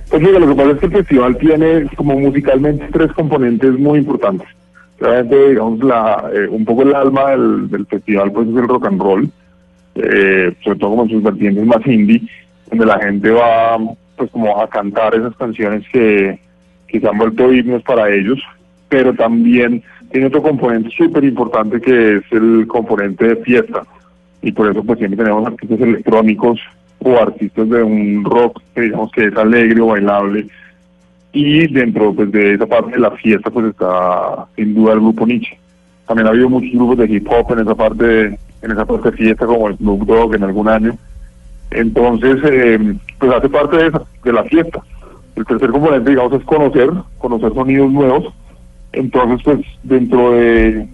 Pues 0.09 0.21
mira, 0.21 0.39
lo 0.39 0.47
que 0.47 0.55
pasa 0.55 0.71
es 0.71 0.77
que 0.79 0.85
el 0.85 0.91
festival 0.91 1.37
tiene 1.37 1.87
como 1.95 2.19
musicalmente 2.19 2.87
tres 2.91 3.11
componentes 3.13 3.71
muy 3.79 3.99
importantes. 3.99 4.47
Realmente, 4.99 5.49
digamos, 5.49 5.79
la, 5.83 6.29
eh, 6.33 6.47
un 6.49 6.63
poco 6.63 6.83
el 6.83 6.95
alma 6.95 7.31
del, 7.31 7.85
festival 7.87 8.31
pues 8.31 8.47
es 8.47 8.55
el 8.55 8.67
rock 8.67 8.85
and 8.85 9.01
roll, 9.01 9.29
eh, 9.95 10.53
sobre 10.63 10.79
todo 10.79 10.91
como 10.91 11.09
sus 11.09 11.23
vertientes 11.23 11.65
más 11.65 11.85
indie, 11.85 12.21
donde 12.69 12.85
la 12.85 12.99
gente 12.99 13.31
va 13.31 13.77
pues 14.15 14.31
como 14.31 14.61
a 14.61 14.69
cantar 14.69 15.15
esas 15.15 15.35
canciones 15.35 15.83
que, 15.91 16.39
que 16.87 16.99
se 16.99 17.07
han 17.07 17.17
vuelto 17.17 17.51
himnos 17.51 17.83
para 17.83 18.09
ellos, 18.09 18.39
pero 18.87 19.13
también 19.13 19.83
tiene 20.11 20.27
otro 20.27 20.41
componente 20.41 20.89
súper 20.95 21.25
importante 21.25 21.81
que 21.81 22.17
es 22.17 22.23
el 22.31 22.65
componente 22.67 23.27
de 23.27 23.35
fiesta. 23.37 23.81
Y 24.41 24.51
por 24.51 24.69
eso 24.69 24.83
pues 24.83 24.99
siempre 24.99 25.17
tenemos 25.17 25.45
artistas 25.45 25.81
electrónicos 25.81 26.61
o 27.05 27.21
artistas 27.21 27.69
de 27.69 27.83
un 27.83 28.23
rock 28.25 28.61
que 28.73 28.81
digamos 28.81 29.11
que 29.11 29.25
es 29.25 29.37
alegre 29.37 29.79
o 29.79 29.87
bailable. 29.87 30.47
Y 31.31 31.67
dentro 31.67 32.13
pues, 32.13 32.31
de 32.31 32.55
esa 32.55 32.65
parte 32.65 32.91
de 32.91 32.99
la 32.99 33.11
fiesta 33.11 33.51
pues 33.51 33.67
está 33.67 34.47
sin 34.55 34.73
duda 34.73 34.93
el 34.93 35.01
grupo 35.01 35.27
Nietzsche. 35.27 35.57
También 36.07 36.27
ha 36.27 36.31
habido 36.31 36.49
muchos 36.49 36.71
grupos 36.71 36.97
de 36.97 37.05
hip 37.05 37.27
hop 37.29 37.51
en 37.53 37.59
esa 37.59 37.75
parte 37.75 38.03
de, 38.05 38.39
en 38.63 38.71
esa 38.71 38.85
parte 38.85 39.11
de 39.11 39.17
fiesta 39.17 39.45
como 39.45 39.67
el 39.67 39.77
Snoop 39.77 40.05
Dogg 40.05 40.35
en 40.35 40.43
algún 40.43 40.67
año. 40.67 40.97
Entonces, 41.71 42.37
eh, 42.43 42.95
pues 43.19 43.31
hace 43.31 43.49
parte 43.49 43.77
de, 43.77 43.87
esa, 43.87 44.01
de 44.23 44.33
la 44.33 44.43
fiesta. 44.45 44.81
El 45.35 45.45
tercer 45.45 45.69
componente, 45.69 46.09
digamos, 46.09 46.33
es 46.33 46.45
conocer, 46.45 46.89
conocer 47.19 47.53
sonidos 47.53 47.91
nuevos. 47.91 48.33
Entonces, 48.93 49.41
pues 49.43 49.59
dentro 49.83 50.31
de 50.31 50.87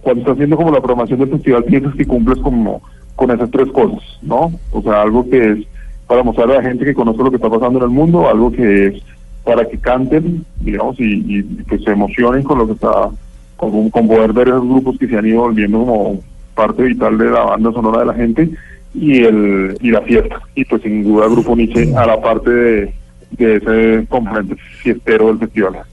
cuando 0.00 0.20
estás 0.20 0.34
haciendo 0.34 0.56
como 0.56 0.72
la 0.72 0.80
programación 0.80 1.20
del 1.20 1.30
festival, 1.30 1.64
piensas 1.64 1.94
que 1.94 2.06
cumples 2.06 2.38
como 2.40 2.82
con 3.16 3.30
esas 3.30 3.50
tres 3.50 3.70
cosas, 3.70 4.02
¿no? 4.22 4.52
O 4.72 4.82
sea, 4.82 5.02
algo 5.02 5.28
que 5.28 5.52
es 5.52 5.66
para 6.06 6.22
mostrar 6.22 6.50
a 6.50 6.54
la 6.54 6.62
gente 6.62 6.84
que 6.84 6.94
conoce 6.94 7.22
lo 7.22 7.30
que 7.30 7.36
está 7.36 7.48
pasando 7.48 7.78
en 7.78 7.84
el 7.84 7.90
mundo, 7.90 8.28
algo 8.28 8.50
que 8.52 8.86
es 8.86 9.02
para 9.44 9.68
que 9.68 9.78
canten, 9.78 10.44
digamos, 10.60 10.96
y, 10.98 11.44
que 11.68 11.78
se 11.78 11.90
emocionen 11.90 12.42
con 12.42 12.58
lo 12.58 12.66
que 12.66 12.72
está, 12.72 13.10
con, 13.56 13.90
con 13.90 14.08
poder 14.08 14.32
ver 14.32 14.48
esos 14.48 14.66
grupos 14.66 14.98
que 14.98 15.06
se 15.06 15.16
han 15.16 15.26
ido 15.26 15.42
volviendo 15.42 15.78
como 15.80 16.20
parte 16.54 16.82
vital 16.82 17.18
de 17.18 17.30
la 17.30 17.40
banda 17.40 17.72
sonora 17.72 18.00
de 18.00 18.06
la 18.06 18.14
gente 18.14 18.50
y 18.94 19.24
el 19.24 19.76
y 19.80 19.90
la 19.90 20.02
fiesta. 20.02 20.40
Y 20.54 20.64
pues 20.64 20.82
sin 20.82 21.04
duda 21.04 21.26
Grupo 21.28 21.56
Nietzsche 21.56 21.94
a 21.96 22.06
la 22.06 22.20
parte 22.20 22.50
de, 22.50 22.94
de 23.32 23.56
ese 23.56 24.06
componente 24.08 24.56
fiestero 24.82 25.28
del 25.28 25.38
festival. 25.38 25.84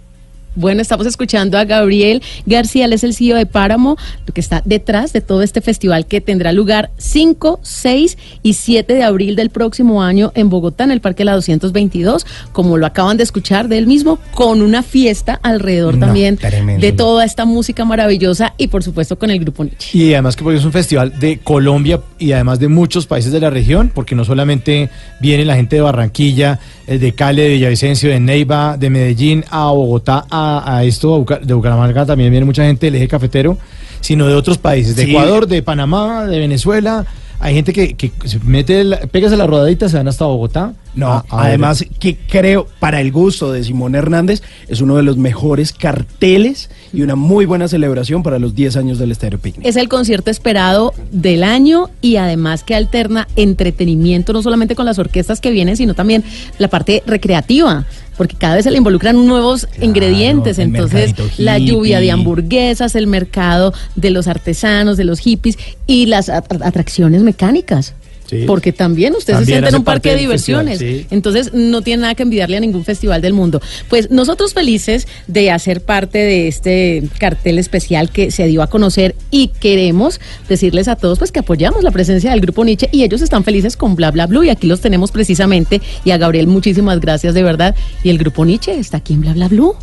Bueno, 0.55 0.81
estamos 0.81 1.07
escuchando 1.07 1.57
a 1.57 1.63
Gabriel 1.63 2.21
García, 2.45 2.85
él 2.85 2.93
es 2.93 3.05
el 3.05 3.13
CEO 3.13 3.37
de 3.37 3.45
Páramo, 3.45 3.95
lo 4.27 4.33
que 4.33 4.41
está 4.41 4.61
detrás 4.65 5.13
de 5.13 5.21
todo 5.21 5.43
este 5.43 5.61
festival 5.61 6.05
que 6.05 6.19
tendrá 6.19 6.51
lugar 6.51 6.91
5, 6.97 7.61
6 7.63 8.17
y 8.43 8.53
7 8.53 8.93
de 8.93 9.03
abril 9.03 9.37
del 9.37 9.49
próximo 9.49 10.03
año 10.03 10.33
en 10.35 10.49
Bogotá, 10.49 10.83
en 10.83 10.91
el 10.91 10.99
Parque 10.99 11.23
La 11.23 11.33
222, 11.35 12.25
como 12.51 12.77
lo 12.77 12.85
acaban 12.85 13.15
de 13.15 13.23
escuchar 13.23 13.69
de 13.69 13.77
él 13.77 13.87
mismo, 13.87 14.19
con 14.33 14.61
una 14.61 14.83
fiesta 14.83 15.39
alrededor 15.41 15.97
No, 15.97 16.07
también 16.07 16.35
tremendo. 16.35 16.85
de 16.85 16.91
toda 16.91 17.23
esta 17.23 17.45
música 17.45 17.85
maravillosa 17.85 18.53
y 18.57 18.67
por 18.67 18.83
supuesto 18.83 19.17
con 19.17 19.29
el 19.29 19.39
grupo 19.39 19.63
Nietzsche. 19.63 19.97
Y 19.97 20.13
además 20.13 20.35
que 20.35 20.43
porque 20.43 20.59
es 20.59 20.65
un 20.65 20.73
festival 20.73 21.17
de 21.17 21.39
Colombia 21.39 22.01
y 22.19 22.33
además 22.33 22.59
de 22.59 22.67
muchos 22.67 23.07
países 23.07 23.31
de 23.31 23.39
la 23.39 23.49
región, 23.49 23.89
porque 23.93 24.15
no 24.15 24.25
solamente 24.25 24.89
viene 25.21 25.45
la 25.45 25.55
gente 25.55 25.77
de 25.77 25.81
Barranquilla, 25.81 26.59
eh, 26.87 26.97
de 26.97 27.13
Cali, 27.13 27.41
de 27.41 27.49
Villavicencio, 27.49 28.09
de 28.09 28.19
Neiva, 28.19 28.75
de 28.77 28.89
Medellín, 28.89 29.45
a 29.49 29.71
Bogotá, 29.71 30.25
a, 30.29 30.40
a 30.41 30.83
esto, 30.83 31.25
a 31.29 31.39
de 31.39 31.53
Bucaramanga 31.53 32.05
también 32.05 32.31
viene 32.31 32.45
mucha 32.45 32.63
gente 32.63 32.87
del 32.87 32.95
eje 32.95 33.07
cafetero, 33.07 33.57
sino 33.99 34.27
de 34.27 34.33
otros 34.35 34.57
países, 34.57 34.95
de 34.95 35.05
Sí. 35.05 35.11
Ecuador, 35.11 35.47
de 35.47 35.61
Panamá, 35.63 36.25
de 36.25 36.39
Venezuela. 36.39 37.05
Hay 37.39 37.55
gente 37.55 37.73
que, 37.73 37.95
que 37.95 38.11
se 38.25 38.39
mete, 38.39 38.83
la, 38.83 38.97
pegas 38.99 39.33
a 39.33 39.35
la 39.35 39.47
rodadita, 39.47 39.89
se 39.89 39.97
van 39.97 40.07
hasta 40.07 40.25
Bogotá. 40.25 40.73
No, 40.93 41.07
a- 41.07 41.25
a 41.29 41.37
ver. 41.37 41.45
además 41.47 41.85
que 41.99 42.17
creo, 42.17 42.67
para 42.79 42.99
el 43.01 43.11
gusto 43.11 43.51
de 43.51 43.63
Simón 43.63 43.95
Hernández, 43.95 44.41
es 44.67 44.81
uno 44.81 44.97
de 44.97 45.03
los 45.03 45.17
mejores 45.17 45.71
carteles 45.73 46.69
y 46.93 47.01
una 47.01 47.15
muy 47.15 47.45
buena 47.45 47.67
celebración 47.67 48.23
para 48.23 48.39
los 48.39 48.55
10 48.55 48.75
años 48.75 48.99
del 48.99 49.11
Estéreo 49.11 49.39
Picnic. 49.39 49.65
Es 49.65 49.77
el 49.77 49.87
concierto 49.87 50.29
esperado 50.31 50.93
del 51.11 51.43
año 51.43 51.89
y 52.01 52.17
además 52.17 52.63
que 52.63 52.75
alterna 52.75 53.27
entretenimiento 53.35 54.33
no 54.33 54.41
solamente 54.41 54.75
con 54.75 54.85
las 54.85 54.99
orquestas 54.99 55.39
que 55.39 55.51
vienen, 55.51 55.77
sino 55.77 55.93
también 55.93 56.23
la 56.57 56.67
parte 56.67 57.03
recreativa, 57.05 57.85
porque 58.17 58.35
cada 58.35 58.55
vez 58.55 58.63
se 58.65 58.71
le 58.71 58.77
involucran 58.77 59.25
nuevos 59.25 59.67
ingredientes, 59.81 60.57
entonces 60.59 61.13
la 61.39 61.57
lluvia 61.57 61.99
de 61.99 62.11
hamburguesas, 62.11 62.95
el 62.95 63.07
mercado 63.07 63.73
de 63.95 64.09
los 64.09 64.27
artesanos, 64.27 64.97
de 64.97 65.05
los 65.05 65.19
hippies 65.19 65.57
y 65.87 66.07
las 66.07 66.27
at- 66.29 66.61
atracciones 66.61 67.21
mecánicas. 67.23 67.93
Sí. 68.31 68.45
Porque 68.47 68.71
también 68.71 69.13
usted 69.13 69.33
También 69.33 69.45
se 69.45 69.51
siente 69.51 69.69
en 69.69 69.75
un 69.75 69.83
parque 69.83 70.15
de 70.15 70.25
festival, 70.25 70.65
diversiones. 70.65 70.79
sí. 70.79 71.05
Entonces 71.11 71.53
no 71.53 71.81
tiene 71.81 72.03
nada 72.03 72.15
que 72.15 72.23
envidiarle 72.23 72.55
a 72.55 72.59
ningún 72.61 72.85
festival 72.85 73.21
del 73.21 73.33
mundo. 73.33 73.61
Pues 73.89 74.09
nosotros 74.09 74.53
felices 74.53 75.05
de 75.27 75.51
hacer 75.51 75.81
parte 75.81 76.17
de 76.17 76.47
este 76.47 77.03
cartel 77.19 77.59
especial 77.59 78.09
que 78.09 78.31
se 78.31 78.47
dio 78.47 78.61
a 78.61 78.67
conocer 78.67 79.15
y 79.31 79.49
queremos 79.49 80.21
decirles 80.47 80.87
a 80.87 80.95
todos 80.95 81.19
pues 81.19 81.33
que 81.33 81.39
apoyamos 81.39 81.83
la 81.83 81.91
presencia 81.91 82.31
del 82.31 82.39
grupo 82.39 82.63
Nietzsche 82.63 82.87
y 82.93 83.03
ellos 83.03 83.21
están 83.21 83.43
felices 83.43 83.75
con 83.75 83.95
Bla 83.97 84.11
Bla 84.11 84.27
Blue 84.27 84.43
y 84.43 84.49
aquí 84.49 84.65
los 84.65 84.79
tenemos 84.79 85.11
precisamente 85.11 85.81
y 86.05 86.11
a 86.11 86.17
Gabriel 86.17 86.47
muchísimas 86.47 87.01
gracias 87.01 87.33
de 87.33 87.43
verdad 87.43 87.75
y 88.01 88.11
el 88.11 88.17
grupo 88.17 88.45
Nietzsche 88.45 88.79
está 88.79 88.97
aquí 88.97 89.13
en 89.13 89.21
Bla 89.21 89.33
Bla 89.33 89.49
Blue. 89.49 89.75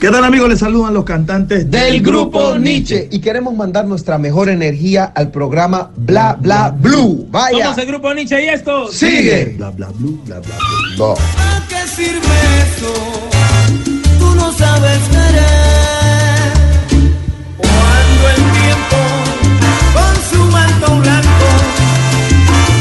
¿Qué 0.00 0.10
tal 0.10 0.24
amigos? 0.24 0.48
Les 0.50 0.58
saludan 0.58 0.92
los 0.92 1.04
cantantes 1.04 1.70
del 1.70 2.02
grupo 2.02 2.58
Nietzsche 2.58 3.08
y 3.10 3.20
queremos 3.20 3.54
mandar 3.54 3.86
nuestra 3.86 4.18
mejor 4.18 4.48
energía 4.48 5.04
al 5.14 5.30
programa 5.30 5.90
Bla 5.96 6.36
Bla 6.38 6.70
Blue. 6.78 7.26
Vaya. 7.30 7.64
Somos 7.64 7.78
el 7.78 7.86
grupo 7.86 8.12
Nietzsche 8.12 8.44
y 8.44 8.48
esto 8.48 8.88
Sigue. 8.92 9.54
Bla 9.56 9.70
Bla 9.70 9.88
Blue, 9.98 10.20
Bla 10.24 10.40
Bla 10.40 10.56
Blue. 10.96 11.14
¿Para 11.14 11.66
qué 11.68 11.88
sirve 11.88 12.18
eso? 12.76 12.92
Tú 14.18 14.34
no 14.34 14.52
sabes 14.52 14.98
querer. 15.08 16.52
Cuando 17.56 18.28
el 18.28 18.42
tiempo 18.60 19.00
con 19.94 20.14
su 20.30 20.44
manto 20.52 21.00
blanco 21.00 21.48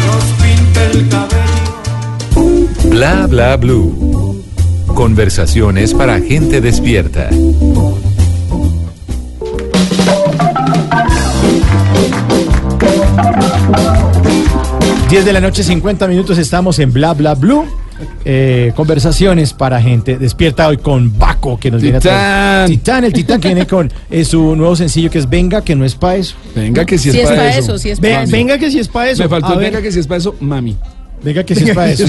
nos 0.07 0.25
pinta 0.41 0.83
el 0.91 1.09
cabello. 1.09 2.89
Bla 2.89 3.27
bla 3.27 3.55
blue. 3.57 4.12
Conversaciones 4.87 5.93
para 5.93 6.19
gente 6.19 6.61
despierta. 6.61 7.29
10 15.09 15.25
de 15.25 15.33
la 15.33 15.39
noche, 15.41 15.61
50 15.63 16.07
minutos, 16.07 16.37
estamos 16.39 16.79
en 16.79 16.91
Bla 16.91 17.13
Bla 17.13 17.35
Blue. 17.35 17.65
Eh, 18.25 18.73
conversaciones 18.75 19.53
para 19.53 19.79
gente 19.79 20.17
despierta 20.17 20.67
hoy 20.67 20.77
con 20.77 21.17
Baco, 21.17 21.59
que 21.59 21.69
nos 21.69 21.81
viene 21.81 21.97
a 21.97 22.01
traer- 22.01 22.67
Titán, 22.67 23.03
el 23.03 23.13
Titán 23.13 23.39
que 23.39 23.49
viene 23.49 23.67
con 23.67 23.91
eh, 24.09 24.25
su 24.25 24.55
nuevo 24.55 24.75
sencillo 24.75 25.09
que 25.11 25.19
es 25.19 25.29
Venga, 25.29 25.61
que 25.63 25.75
no 25.75 25.85
es 25.85 25.93
pa' 25.95 26.15
eso. 26.15 26.35
Venga, 26.55 26.83
que 26.85 26.97
si 26.97 27.11
Sí 27.11 27.19
es 27.19 27.29
pa' 27.29 27.49
eso, 27.55 27.77
sí 27.77 27.91
es 27.91 27.99
pa' 27.99 28.07
Ve- 28.07 28.23
eso. 28.23 28.31
Venga, 28.31 28.57
que 28.57 28.71
si 28.71 28.79
es 28.79 28.87
pa' 28.87 29.07
eso. 29.09 29.23
Me 29.23 29.29
faltó 29.29 29.49
A 29.49 29.53
el 29.53 29.59
ver, 29.59 29.71
venga 29.71 29.81
que 29.83 29.91
si 29.91 29.99
es 29.99 30.07
para 30.07 30.17
eso, 30.17 30.35
mami. 30.39 30.75
Venga, 31.23 31.43
que 31.43 31.55
si 31.55 31.63
es 31.69 31.75
pa' 31.75 31.89
eso. 31.89 32.05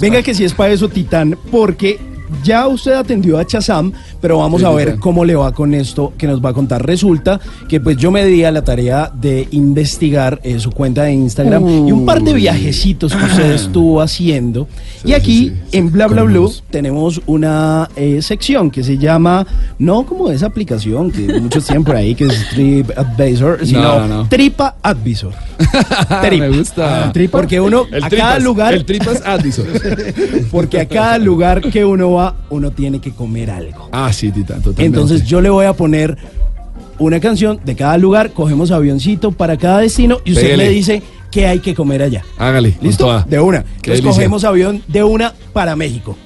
Venga 0.00 0.22
que 0.22 0.34
si 0.34 0.44
es 0.44 0.52
para 0.52 0.72
eso, 0.72 0.88
Titán, 0.88 1.38
porque 1.50 1.98
ya 2.44 2.66
usted 2.68 2.92
atendió 2.92 3.38
a 3.38 3.46
Chazam, 3.46 3.92
pero 4.20 4.38
vamos 4.38 4.60
Sí, 4.60 4.66
a 4.66 4.70
sí, 4.70 4.76
ver 4.76 4.92
sí. 4.92 4.98
cómo 4.98 5.24
le 5.24 5.34
va 5.34 5.52
con 5.52 5.74
esto 5.74 6.12
que 6.16 6.26
nos 6.26 6.44
va 6.44 6.50
a 6.50 6.52
contar. 6.52 6.84
Resulta 6.86 7.40
que 7.68 7.80
pues 7.80 7.96
yo 7.96 8.10
me 8.10 8.24
di 8.24 8.44
a 8.44 8.50
la 8.52 8.62
tarea 8.62 9.10
de 9.14 9.48
investigar 9.50 10.40
eh, 10.44 10.58
su 10.60 10.70
cuenta 10.70 11.02
de 11.04 11.12
Instagram 11.12 11.88
y 11.88 11.92
un 11.92 12.06
par 12.06 12.22
de 12.22 12.32
Uy. 12.34 12.40
viajecitos 12.42 13.14
que 13.14 13.24
usted 13.24 13.52
estuvo 13.52 14.00
haciendo. 14.00 14.68
y 15.04 15.12
aquí 15.14 15.52
en 15.72 15.90
Bla 15.90 16.06
Bla 16.06 16.22
Blue 16.22 16.52
tenemos 16.70 17.20
una 17.26 17.88
eh, 17.96 18.22
sección 18.22 18.70
que 18.70 18.84
se 18.84 18.98
llama, 18.98 19.46
no 19.78 20.04
como 20.06 20.30
esa 20.30 20.46
aplicación 20.46 21.10
que 21.10 21.40
muchos 21.40 21.66
por 21.84 21.96
ahí, 21.96 22.14
que 22.14 22.26
es 22.26 22.48
Trip 22.50 22.90
Advisor, 22.96 23.58
sino 23.66 23.82
No, 23.82 24.06
no. 24.08 24.28
Tripa 24.28 24.76
Advisor. 24.82 25.32
Me 26.30 26.48
gusta. 26.50 27.06
Ah, 27.06 27.12
Porque 27.30 27.60
uno 27.60 27.86
El 27.90 28.04
a 28.04 28.08
tripas, 28.08 28.26
cada 28.28 28.38
lugar 28.40 28.74
el 28.74 28.84
tripas 28.84 29.22
Addison. 29.26 29.66
porque 30.50 30.80
a 30.80 30.86
cada 30.86 31.18
lugar 31.18 31.60
que 31.62 31.84
uno 31.84 32.10
va, 32.12 32.21
uno 32.50 32.70
tiene 32.70 33.00
que 33.00 33.12
comer 33.12 33.50
algo. 33.50 33.88
Ah, 33.92 34.12
sí, 34.12 34.30
Tita, 34.30 34.54
totalmente. 34.54 34.84
Entonces 34.84 35.24
yo 35.24 35.40
le 35.40 35.50
voy 35.50 35.66
a 35.66 35.72
poner 35.72 36.16
una 36.98 37.18
canción 37.20 37.58
de 37.64 37.74
cada 37.74 37.96
lugar, 37.98 38.32
cogemos 38.32 38.70
avioncito 38.70 39.32
para 39.32 39.56
cada 39.56 39.78
destino 39.78 40.18
y 40.24 40.32
usted 40.32 40.42
Pégale. 40.44 40.64
me 40.64 40.70
dice 40.70 41.02
qué 41.30 41.46
hay 41.46 41.58
que 41.60 41.74
comer 41.74 42.02
allá. 42.02 42.22
Hágale. 42.38 42.74
¿Listo? 42.80 43.24
De 43.26 43.40
una. 43.40 43.62
Qué 43.62 43.68
Entonces 43.68 43.82
delicia. 44.02 44.10
cogemos 44.12 44.44
avión 44.44 44.82
de 44.88 45.02
una 45.02 45.32
para 45.52 45.74
México. 45.76 46.16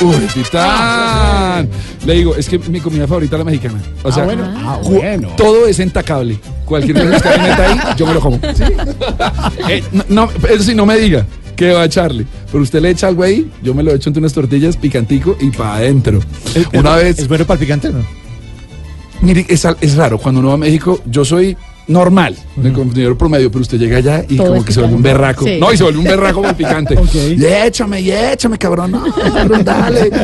Uy, 0.00 0.14
titán. 0.34 1.68
Le 2.04 2.14
digo, 2.14 2.34
es 2.36 2.48
que 2.48 2.58
mi 2.58 2.80
comida 2.80 3.06
favorita 3.06 3.36
es 3.36 3.38
la 3.38 3.44
mexicana. 3.44 3.80
O 4.02 4.08
Ah, 4.08 4.12
sea, 4.12 4.24
bueno. 4.24 4.44
Ah, 4.56 4.78
bueno. 4.82 5.28
todo 5.36 5.66
es 5.66 5.78
entacable. 5.80 6.38
Cualquier 6.66 6.96
cosa 7.10 7.32
que 7.32 7.38
meta 7.38 7.70
ahí, 7.70 7.78
yo 7.96 8.06
me 8.06 8.14
lo 8.14 8.20
como. 8.20 8.38
Eh, 9.68 9.82
no, 9.92 10.04
no, 10.08 10.28
eso 10.50 10.62
sí, 10.64 10.74
no 10.74 10.84
me 10.84 10.98
diga 10.98 11.24
que 11.56 11.72
va 11.72 11.82
a 11.82 11.84
echarle. 11.86 12.26
Pero 12.50 12.62
usted 12.62 12.80
le 12.80 12.90
echa 12.90 13.08
algo 13.08 13.22
ahí, 13.22 13.50
yo 13.62 13.74
me 13.74 13.82
lo 13.82 13.92
echo 13.92 14.10
entre 14.10 14.20
unas 14.20 14.32
tortillas, 14.32 14.76
picantico 14.76 15.36
y 15.40 15.50
para 15.50 15.76
adentro. 15.76 16.20
Una 16.72 16.96
vez. 16.96 17.18
¿Es 17.18 17.28
bueno 17.28 17.44
para 17.46 17.58
el 17.58 17.66
picante 17.66 17.90
no? 17.90 18.04
Mire, 19.22 19.46
es, 19.48 19.66
es 19.80 19.96
raro. 19.96 20.18
Cuando 20.18 20.40
uno 20.40 20.48
va 20.48 20.54
a 20.54 20.58
México, 20.58 21.00
yo 21.06 21.24
soy 21.24 21.56
normal, 21.88 22.36
de 22.56 22.72
consumidor 22.72 23.16
promedio, 23.16 23.50
pero 23.50 23.62
usted 23.62 23.78
llega 23.78 23.98
allá 23.98 24.24
y 24.28 24.36
Todo 24.36 24.48
como 24.48 24.64
que 24.64 24.72
se 24.72 24.80
vuelve 24.80 24.96
un 24.96 25.02
picante. 25.02 25.18
berraco. 25.18 25.44
Sí. 25.44 25.58
No, 25.60 25.72
y 25.72 25.76
se 25.76 25.82
vuelve 25.84 25.98
un 26.00 26.04
berraco 26.04 26.42
con 26.42 26.54
picante. 26.54 26.96
Y 27.36 27.44
échame, 27.44 28.00
y 28.00 28.10
échame, 28.10 28.58
cabrón. 28.58 28.90
No, 28.92 29.04
cabrón, 29.14 29.64
dale. 29.64 30.10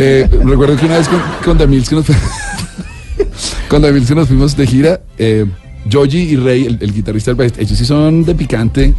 Eh, 0.00 0.28
recuerdo 0.44 0.76
que 0.76 0.86
una 0.86 0.98
vez 0.98 1.08
con, 1.08 1.20
con 1.44 1.58
The 1.58 1.66
Mills 1.66 1.88
que 1.88 1.94
nos, 1.96 2.06
con 3.68 3.82
que 3.82 4.14
nos 4.14 4.28
fuimos 4.28 4.56
de 4.56 4.66
gira, 4.66 5.00
eh, 5.18 5.46
Joji 5.90 6.18
y 6.18 6.36
Rey, 6.36 6.66
el, 6.66 6.78
el 6.80 6.92
guitarrista 6.92 7.30
del 7.30 7.36
país, 7.36 7.52
ellos 7.58 7.78
sí 7.78 7.84
son 7.84 8.24
de 8.24 8.34
picante. 8.34 8.94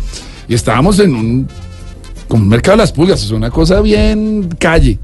Y 0.49 0.55
estábamos 0.55 0.99
en 0.99 1.15
un, 1.15 1.47
como 2.27 2.43
un 2.43 2.49
mercado 2.49 2.77
de 2.77 2.83
las 2.83 2.91
pulgas, 2.91 3.23
es 3.23 3.31
una 3.31 3.51
cosa 3.51 3.79
bien 3.81 4.49
calle. 4.57 4.97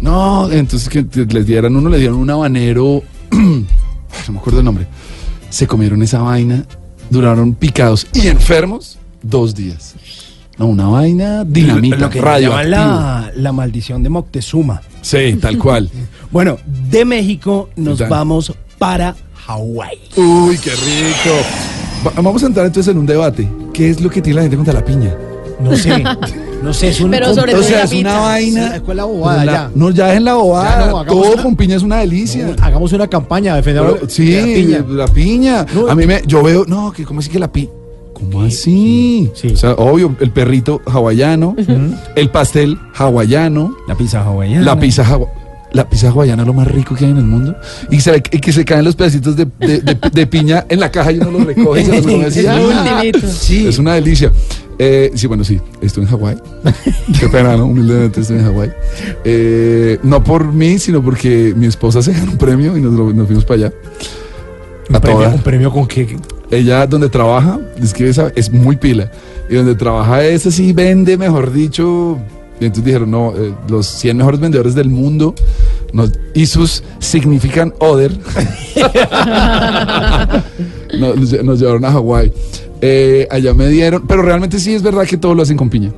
No, 0.00 0.50
entonces 0.50 0.88
que 0.88 1.06
les 1.26 1.46
dieran, 1.46 1.76
uno 1.76 1.90
le 1.90 1.98
dieron 1.98 2.16
un 2.16 2.30
habanero, 2.30 3.02
no 3.30 4.32
me 4.32 4.38
acuerdo 4.38 4.60
el 4.60 4.64
nombre. 4.64 4.86
Se 5.50 5.66
comieron 5.66 6.02
esa 6.02 6.20
vaina, 6.20 6.64
duraron 7.10 7.54
picados 7.54 8.06
y 8.14 8.26
enfermos 8.26 8.98
dos 9.22 9.54
días. 9.54 9.94
No, 10.58 10.66
una 10.66 10.88
vaina 10.88 11.44
dinamita, 11.44 11.96
Lo 11.96 12.10
que 12.10 12.20
llaman 12.20 12.70
la, 12.70 13.30
la 13.36 13.52
maldición 13.52 14.02
de 14.02 14.08
Moctezuma. 14.08 14.80
Sí, 15.02 15.36
tal 15.40 15.58
cual. 15.58 15.90
Bueno, 16.32 16.58
de 16.90 17.04
México 17.04 17.70
nos 17.76 18.06
vamos 18.08 18.52
para 18.78 19.14
Hawái. 19.46 19.98
Uy, 20.16 20.58
qué 20.58 20.70
rico. 20.70 21.85
Va- 22.04 22.12
vamos 22.16 22.42
a 22.42 22.46
entrar 22.46 22.66
entonces 22.66 22.90
en 22.92 22.98
un 22.98 23.06
debate. 23.06 23.48
¿Qué 23.72 23.90
es 23.90 24.00
lo 24.00 24.10
que 24.10 24.20
tiene 24.22 24.36
la 24.36 24.42
gente 24.42 24.56
contra 24.56 24.74
la 24.74 24.84
piña? 24.84 25.14
No 25.60 25.74
sé, 25.76 26.02
no 26.62 26.72
sé, 26.74 26.88
es 26.88 27.00
un... 27.00 27.10
Pero 27.10 27.34
sobre 27.34 27.54
o 27.54 27.58
todo 27.58 27.66
sea, 27.66 27.78
la 27.78 27.84
es 27.84 27.92
una 27.92 28.18
vaina. 28.20 28.74
Sí, 28.74 28.80
¿cuál 28.80 28.96
es 28.98 29.02
la 29.02 29.04
bobada 29.04 29.44
La- 29.44 29.52
ya? 29.52 29.70
No, 29.74 29.90
ya 29.90 30.14
en 30.14 30.24
la 30.24 30.34
bobada. 30.34 30.70
Ya 30.80 30.86
no, 30.90 30.98
hagamos 30.98 31.22
Todo 31.22 31.32
una- 31.34 31.42
con 31.42 31.56
piña 31.56 31.76
es 31.76 31.82
una 31.82 31.96
delicia. 31.98 32.54
Hagamos 32.60 32.92
una 32.92 33.06
campaña 33.08 33.52
de 33.54 33.62
defender 33.62 33.84
Pero, 33.94 34.08
sí, 34.08 34.32
la 34.32 34.44
piña. 34.44 34.84
la 34.88 35.06
piña. 35.08 35.66
No. 35.74 35.88
A 35.88 35.94
mí 35.94 36.06
me, 36.06 36.22
yo 36.26 36.42
veo, 36.42 36.64
no, 36.66 36.92
que 36.92 37.04
cómo 37.04 37.20
así 37.20 37.30
que 37.30 37.38
la 37.38 37.50
piña. 37.50 37.70
¿Cómo 38.12 38.42
así? 38.42 39.30
sí. 39.34 39.48
O 39.48 39.56
sea, 39.56 39.72
obvio, 39.72 40.16
el 40.20 40.30
perrito 40.30 40.80
hawaiano, 40.86 41.54
el 42.14 42.30
pastel 42.30 42.78
hawaiano, 42.94 43.76
La 43.88 43.94
pizza 43.94 44.22
hawaiana. 44.22 44.64
la 44.64 44.78
pizza 44.80 45.04
hawa- 45.04 45.28
La 45.72 45.88
pizza 45.88 46.08
hawaiana 46.08 46.42
es 46.42 46.46
lo 46.46 46.54
más 46.54 46.68
rico 46.68 46.94
que 46.94 47.04
hay 47.04 47.10
en 47.10 47.18
el 47.18 47.24
mundo. 47.24 47.54
Y, 47.90 48.00
se, 48.00 48.16
y 48.16 48.20
que 48.40 48.52
se 48.52 48.64
caen 48.64 48.84
los 48.84 48.96
pedacitos 48.96 49.36
de, 49.36 49.46
de- 49.58 49.80
de- 49.80 49.98
de 50.12 50.26
piña 50.26 50.64
en 50.68 50.80
la 50.80 50.90
caja 50.90 51.12
y 51.12 51.18
uno 51.18 51.30
los 51.32 51.44
recoge 51.46 51.82
y 51.82 51.84
se 51.84 51.96
los 51.96 52.06
come 52.06 52.24
así. 52.24 52.40
Es 52.40 52.46
¡Ah! 52.48 53.02
Sí. 53.38 53.66
Es 53.66 53.78
una 53.78 53.94
delicia. 53.94 54.32
Eh, 54.78 55.10
sí, 55.14 55.26
bueno, 55.26 55.42
sí, 55.42 55.58
estoy 55.80 56.04
en 56.04 56.10
Hawái. 56.10 56.36
Qué 57.20 57.28
pena, 57.28 57.56
¿no? 57.56 57.66
Humildemente 57.66 58.20
estoy 58.20 58.38
en 58.38 58.44
Hawái. 58.44 58.70
Eh, 59.24 59.98
no 60.02 60.22
por 60.22 60.52
mí, 60.52 60.78
sino 60.78 61.02
porque 61.02 61.52
mi 61.56 61.66
esposa 61.66 62.00
se 62.02 62.12
ganó 62.12 62.32
un 62.32 62.38
premio 62.38 62.76
y 62.76 62.80
nos, 62.80 62.92
lo- 62.94 63.12
nos 63.12 63.26
fuimos 63.26 63.44
para 63.44 63.66
allá. 63.66 63.72
¿Un 64.88 64.96
A 64.96 65.00
premio, 65.00 65.18
toda. 65.22 65.34
¿Un 65.34 65.40
premio 65.42 65.70
con 65.72 65.86
qué? 65.86 66.16
Ella 66.50 66.86
donde 66.86 67.08
trabaja, 67.08 67.58
es 67.82 67.92
que 67.92 68.08
es 68.08 68.52
muy 68.52 68.76
pila. 68.76 69.10
Y 69.50 69.54
donde 69.56 69.74
trabaja 69.74 70.24
es 70.24 70.46
así, 70.46 70.72
vende, 70.72 71.16
mejor 71.16 71.52
dicho. 71.52 72.18
Y 72.60 72.64
entonces 72.64 72.84
dijeron, 72.84 73.10
no, 73.10 73.32
eh, 73.36 73.52
los 73.68 73.86
100 73.86 74.16
mejores 74.16 74.40
vendedores 74.40 74.74
del 74.74 74.88
mundo. 74.88 75.34
Nos, 75.92 76.12
y 76.34 76.46
sus 76.46 76.82
significan 77.00 77.74
other. 77.80 78.12
nos, 80.98 81.16
nos 81.16 81.32
lle- 81.32 81.42
nos 81.42 81.60
llevaron 81.60 81.84
a 81.84 81.92
Hawái. 81.92 82.32
Eh, 82.80 83.26
allá 83.30 83.54
me 83.54 83.68
dieron, 83.68 84.06
pero 84.06 84.22
realmente 84.22 84.58
sí 84.58 84.74
es 84.74 84.82
verdad 84.82 85.04
que 85.06 85.16
todo 85.16 85.34
lo 85.34 85.42
hacen 85.42 85.56
con 85.56 85.70
piña. 85.70 85.92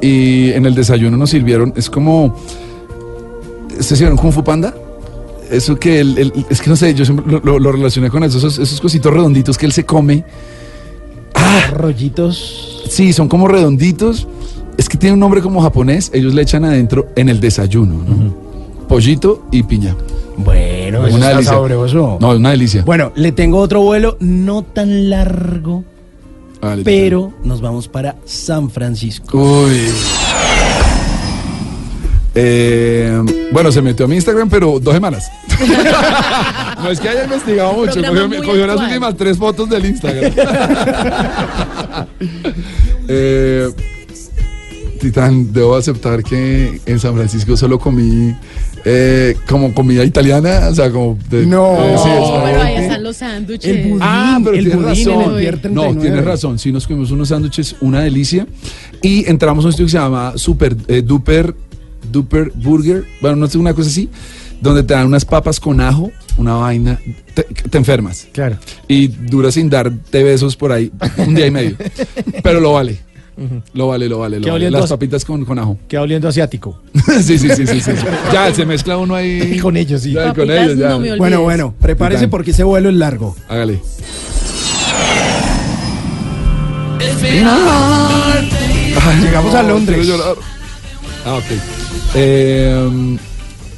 Y 0.00 0.50
en 0.52 0.66
el 0.66 0.74
desayuno 0.74 1.16
nos 1.16 1.30
sirvieron, 1.30 1.72
es 1.76 1.90
como. 1.90 2.36
¿Ustedes 3.70 3.86
sirvieron 3.98 4.16
Kung 4.18 4.32
Fu 4.32 4.42
Panda? 4.44 4.74
Eso 5.50 5.76
que 5.78 6.00
el- 6.00 6.32
es 6.48 6.60
que 6.60 6.70
no 6.70 6.76
sé, 6.76 6.94
yo 6.94 7.04
siempre 7.04 7.26
lo, 7.30 7.40
lo- 7.40 7.58
lo 7.58 7.72
relacioné 7.72 8.08
con 8.10 8.22
eso, 8.24 8.38
esos, 8.38 8.58
esos 8.58 8.80
cositos 8.80 9.12
redonditos 9.12 9.58
que 9.58 9.66
él 9.66 9.72
se 9.72 9.84
come. 9.84 10.24
Rollitos. 11.76 12.84
Sí, 12.88 13.12
son 13.12 13.28
como 13.28 13.48
redonditos. 13.48 14.26
Es 14.76 14.88
que 14.88 14.96
tiene 14.96 15.14
un 15.14 15.20
nombre 15.20 15.40
como 15.42 15.60
japonés. 15.62 16.10
Ellos 16.14 16.34
le 16.34 16.42
echan 16.42 16.64
adentro 16.64 17.08
en 17.16 17.28
el 17.28 17.40
desayuno, 17.40 17.94
¿no? 17.94 18.34
Pollito 18.88 19.46
y 19.50 19.62
piña. 19.62 19.94
Bueno, 20.36 21.06
eso 21.06 21.16
Una 21.16 21.26
está 21.26 21.36
delicia. 21.36 21.52
sabroso. 21.52 22.18
No, 22.20 22.30
una 22.30 22.50
delicia. 22.50 22.82
Bueno, 22.84 23.12
le 23.14 23.32
tengo 23.32 23.58
otro 23.58 23.82
vuelo 23.82 24.16
no 24.20 24.62
tan 24.62 25.10
largo, 25.10 25.84
Vale, 26.60 26.82
pero 26.82 27.32
nos 27.44 27.60
vamos 27.60 27.88
para 27.88 28.16
San 28.24 28.70
Francisco. 28.70 29.38
Uy. 29.38 29.88
Eh, 32.34 33.20
bueno, 33.52 33.72
se 33.72 33.82
metió 33.82 34.06
a 34.06 34.08
mi 34.08 34.14
Instagram, 34.14 34.48
pero 34.48 34.78
dos 34.80 34.94
semanas. 34.94 35.30
no 36.82 36.90
es 36.90 37.00
que 37.00 37.08
haya 37.08 37.24
investigado 37.24 37.72
mucho. 37.72 38.00
Cogió, 38.02 38.28
cogió 38.44 38.66
las 38.66 38.80
últimas 38.80 39.16
tres 39.16 39.36
fotos 39.36 39.68
del 39.68 39.86
Instagram. 39.86 40.32
Eh, 43.12 43.68
Titán, 45.00 45.52
debo 45.52 45.76
aceptar 45.76 46.22
que 46.22 46.80
en 46.86 46.98
San 47.00 47.14
Francisco 47.14 47.56
solo 47.56 47.78
comí 47.78 48.34
eh, 48.84 49.34
como 49.48 49.72
comida 49.74 50.04
italiana. 50.04 50.68
O 50.70 50.74
sea, 50.74 50.90
como. 50.90 51.18
de- 51.30 51.46
No. 51.46 51.74
eh, 51.82 51.96
sí, 51.96 52.08
pero 52.44 52.62
ahí 52.62 52.74
están 52.76 53.02
los 53.02 53.16
sándwiches. 53.16 53.70
El 53.76 53.82
budín, 53.88 53.98
Ah, 54.02 54.38
pero 54.44 54.56
el 54.56 54.64
tienes 54.66 54.82
budín 54.84 55.08
en 55.08 55.08
razón. 55.08 55.22
el 55.38 55.44
No, 55.74 55.82
39. 55.82 56.00
tienes 56.00 56.24
razón. 56.24 56.58
Sí, 56.58 56.70
nos 56.72 56.86
comimos 56.86 57.10
unos 57.10 57.28
sándwiches, 57.28 57.76
una 57.80 58.00
delicia. 58.02 58.46
Y 59.02 59.28
entramos 59.28 59.64
a 59.64 59.68
un 59.68 59.72
sitio 59.72 59.86
que 59.86 59.92
se 59.92 59.98
llama 59.98 60.34
Super 60.36 60.76
eh, 60.88 61.02
Duper, 61.02 61.54
Duper 62.12 62.52
Burger. 62.54 63.04
Bueno, 63.20 63.36
no 63.36 63.46
sé, 63.48 63.58
una 63.58 63.74
cosa 63.74 63.88
así. 63.88 64.08
Donde 64.60 64.82
te 64.82 64.92
dan 64.92 65.06
unas 65.06 65.24
papas 65.24 65.58
con 65.58 65.80
ajo, 65.80 66.12
una 66.36 66.52
vaina. 66.56 67.00
Te, 67.32 67.44
te 67.44 67.78
enfermas. 67.78 68.28
Claro. 68.32 68.58
Y 68.88 69.06
dura 69.08 69.50
sin 69.50 69.70
darte 69.70 70.22
besos 70.22 70.54
por 70.56 70.70
ahí 70.72 70.92
un 71.16 71.34
día 71.34 71.46
y 71.46 71.50
medio. 71.50 71.76
Pero 72.42 72.60
lo 72.60 72.74
vale. 72.74 72.98
Lo 73.72 73.88
vale, 73.88 74.08
lo 74.08 74.18
vale. 74.18 74.38
Lo 74.38 74.44
¿Qué 74.44 74.50
vale. 74.50 74.70
Las 74.70 74.90
papitas 74.90 75.24
con, 75.24 75.44
con 75.44 75.58
ajo. 75.58 75.78
Queda 75.88 76.02
oliendo 76.02 76.28
asiático. 76.28 76.80
sí, 77.22 77.38
sí, 77.38 77.48
sí, 77.54 77.66
sí, 77.66 77.80
sí. 77.80 77.90
Ya 78.32 78.52
se 78.54 78.66
mezcla 78.66 78.96
uno 78.98 79.14
ahí. 79.14 79.58
Con 79.62 79.76
ellos, 79.76 80.02
sí. 80.02 80.12
Ya, 80.12 80.26
con 80.26 80.46
Papitas, 80.46 80.64
ellos, 80.66 80.78
ya. 80.78 80.88
no 80.90 80.98
me 80.98 81.02
olvides. 81.04 81.18
Bueno, 81.18 81.42
bueno, 81.42 81.74
prepárese 81.80 82.28
porque 82.28 82.50
ese 82.50 82.64
vuelo 82.64 82.88
es 82.88 82.94
largo. 82.96 83.36
Hágale. 83.48 83.80
Llegamos 89.22 89.54
a 89.54 89.62
Londres. 89.62 90.08
Ah, 91.24 91.34
ok. 91.34 91.44
Eh, 92.14 93.18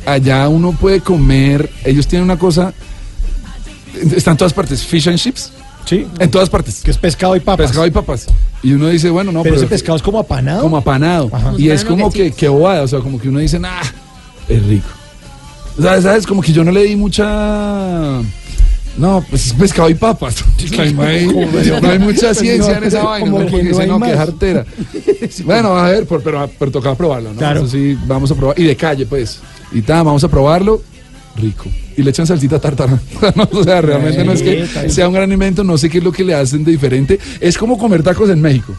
allá 0.06 0.48
uno 0.48 0.72
puede 0.72 1.00
comer. 1.00 1.70
Ellos 1.84 2.06
tienen 2.06 2.24
una 2.24 2.38
cosa. 2.38 2.72
Están 4.16 4.32
en 4.32 4.38
todas 4.38 4.52
partes. 4.52 4.84
Fish 4.84 5.08
and 5.08 5.18
chips. 5.18 5.52
Sí. 5.84 6.06
En 6.18 6.30
todas 6.30 6.48
partes. 6.48 6.80
Que 6.82 6.90
es 6.90 6.98
pescado 6.98 7.34
y 7.36 7.40
papas. 7.40 7.66
Pescado 7.66 7.86
y 7.86 7.90
papas. 7.90 8.26
Y 8.62 8.72
uno 8.72 8.88
dice, 8.88 9.10
bueno, 9.10 9.32
no, 9.32 9.42
pero, 9.42 9.54
pero. 9.56 9.64
ese 9.66 9.70
pescado 9.70 9.96
es 9.96 10.02
como 10.02 10.18
apanado. 10.18 10.62
como 10.62 10.76
apanado. 10.76 11.28
Ajá. 11.32 11.52
Y 11.58 11.70
es 11.70 11.84
como 11.84 12.10
que, 12.10 12.30
que 12.32 12.48
bobada. 12.48 12.82
O 12.82 12.88
sea, 12.88 13.00
como 13.00 13.20
que 13.20 13.28
uno 13.28 13.38
dice, 13.40 13.60
ah, 13.64 13.82
es 14.48 14.66
rico. 14.66 14.88
O 15.78 15.82
sea, 15.82 16.00
¿sabes? 16.00 16.26
Como 16.26 16.42
que 16.42 16.52
yo 16.52 16.62
no 16.64 16.70
le 16.70 16.84
di 16.84 16.96
mucha. 16.96 18.20
No, 18.98 19.24
pues 19.28 19.46
es 19.46 19.52
pescado 19.54 19.88
y 19.88 19.94
papas. 19.94 20.44
no, 20.76 21.02
hay, 21.02 21.26
no 21.26 21.90
hay 21.90 21.98
mucha 21.98 22.34
ciencia 22.34 22.76
en 22.76 22.84
esa 22.84 23.02
vaina. 23.02 23.30
Como 23.30 23.42
¿no? 23.42 23.46
que 23.46 23.62
no 23.62 23.68
dice, 23.70 23.82
hay 23.82 23.88
no, 23.88 23.94
que 23.94 24.08
más. 24.08 24.16
jartera. 24.16 24.64
Bueno, 25.44 25.76
a 25.78 25.88
ver, 25.88 26.06
por- 26.06 26.22
pero, 26.22 26.50
pero 26.58 26.70
toca 26.70 26.94
probarlo, 26.94 27.32
¿no? 27.32 27.38
Claro. 27.38 27.60
Eso 27.60 27.70
sí, 27.70 27.96
vamos 28.06 28.30
a 28.30 28.34
probar. 28.34 28.58
Y 28.58 28.64
de 28.64 28.76
calle, 28.76 29.06
pues. 29.06 29.40
Y 29.72 29.80
tal, 29.80 30.04
vamos 30.04 30.22
a 30.24 30.28
probarlo. 30.28 30.82
Rico. 31.36 31.64
Y 31.96 32.02
le 32.02 32.10
echan 32.10 32.26
salsita 32.26 32.58
tártara. 32.58 33.00
No, 33.36 33.48
o 33.52 33.64
sea, 33.64 33.80
realmente 33.80 34.24
no 34.24 34.32
es 34.32 34.42
que 34.42 34.90
sea 34.90 35.08
un 35.08 35.14
gran 35.14 35.30
invento, 35.32 35.64
no 35.64 35.78
sé 35.78 35.88
qué 35.88 35.98
es 35.98 36.04
lo 36.04 36.12
que 36.12 36.24
le 36.24 36.34
hacen 36.34 36.64
de 36.64 36.72
diferente. 36.72 37.18
Es 37.40 37.56
como 37.56 37.78
comer 37.78 38.02
tacos 38.02 38.30
en 38.30 38.40
México. 38.40 38.74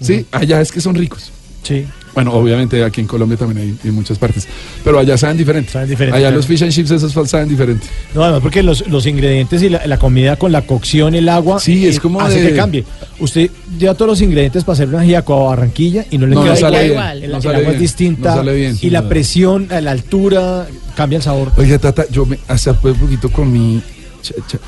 Sí, 0.00 0.26
allá 0.30 0.60
es 0.60 0.70
que 0.72 0.80
son 0.80 0.94
ricos. 0.94 1.32
Sí. 1.64 1.84
Bueno, 2.14 2.32
obviamente 2.32 2.84
aquí 2.84 3.00
en 3.00 3.08
Colombia 3.08 3.36
también 3.36 3.58
hay 3.82 3.88
en 3.88 3.92
muchas 3.94 4.18
partes. 4.18 4.46
Pero 4.84 5.00
allá 5.00 5.18
saben 5.18 5.36
diferente. 5.36 5.72
diferente, 5.84 6.16
allá 6.16 6.26
claro. 6.28 6.36
los 6.36 6.46
fish 6.46 6.62
and 6.62 6.70
chips 6.70 6.92
esos 6.92 7.12
saben 7.28 7.48
diferente. 7.48 7.88
No, 8.14 8.22
además 8.22 8.40
porque 8.40 8.62
los, 8.62 8.86
los 8.86 9.04
ingredientes 9.06 9.60
y 9.64 9.68
la, 9.68 9.84
la 9.84 9.98
comida 9.98 10.36
con 10.36 10.52
la 10.52 10.62
cocción, 10.62 11.16
el 11.16 11.28
agua, 11.28 11.58
Sí, 11.58 11.84
es 11.88 11.96
eh, 11.96 12.00
como 12.00 12.20
hace 12.20 12.40
de- 12.40 12.50
que 12.50 12.54
cambie. 12.56 12.84
Usted 13.18 13.50
lleva 13.76 13.94
todos 13.94 14.10
los 14.10 14.20
ingredientes 14.20 14.62
para 14.62 14.74
hacer 14.74 14.88
una 14.90 15.00
ajiaco 15.00 15.34
a 15.34 15.48
Barranquilla 15.56 16.06
y 16.08 16.18
no 16.18 16.28
le 16.28 16.36
No, 16.36 16.42
queda 16.44 16.54
no 16.54 16.60
sale 16.60 16.86
igual. 16.86 17.12
bien, 17.18 17.24
El, 17.24 17.30
no 17.32 17.36
el 17.38 17.42
sale 17.42 17.54
agua 17.56 17.68
es 17.70 17.74
bien, 17.78 17.82
distinta 17.82 18.30
no 18.30 18.36
sale 18.36 18.54
bien. 18.54 18.78
y 18.80 18.90
la 18.90 19.08
presión, 19.08 19.68
la 19.68 19.90
altura, 19.90 20.66
cambia 20.94 21.16
el 21.16 21.22
sabor. 21.24 21.50
Oiga, 21.56 21.78
Tata, 21.80 22.04
yo 22.12 22.26
me, 22.26 22.38
hace 22.46 22.70
un 22.70 22.76
poquito 22.76 23.28
comí 23.28 23.82
ch- 24.22 24.34
ch- 24.36 24.60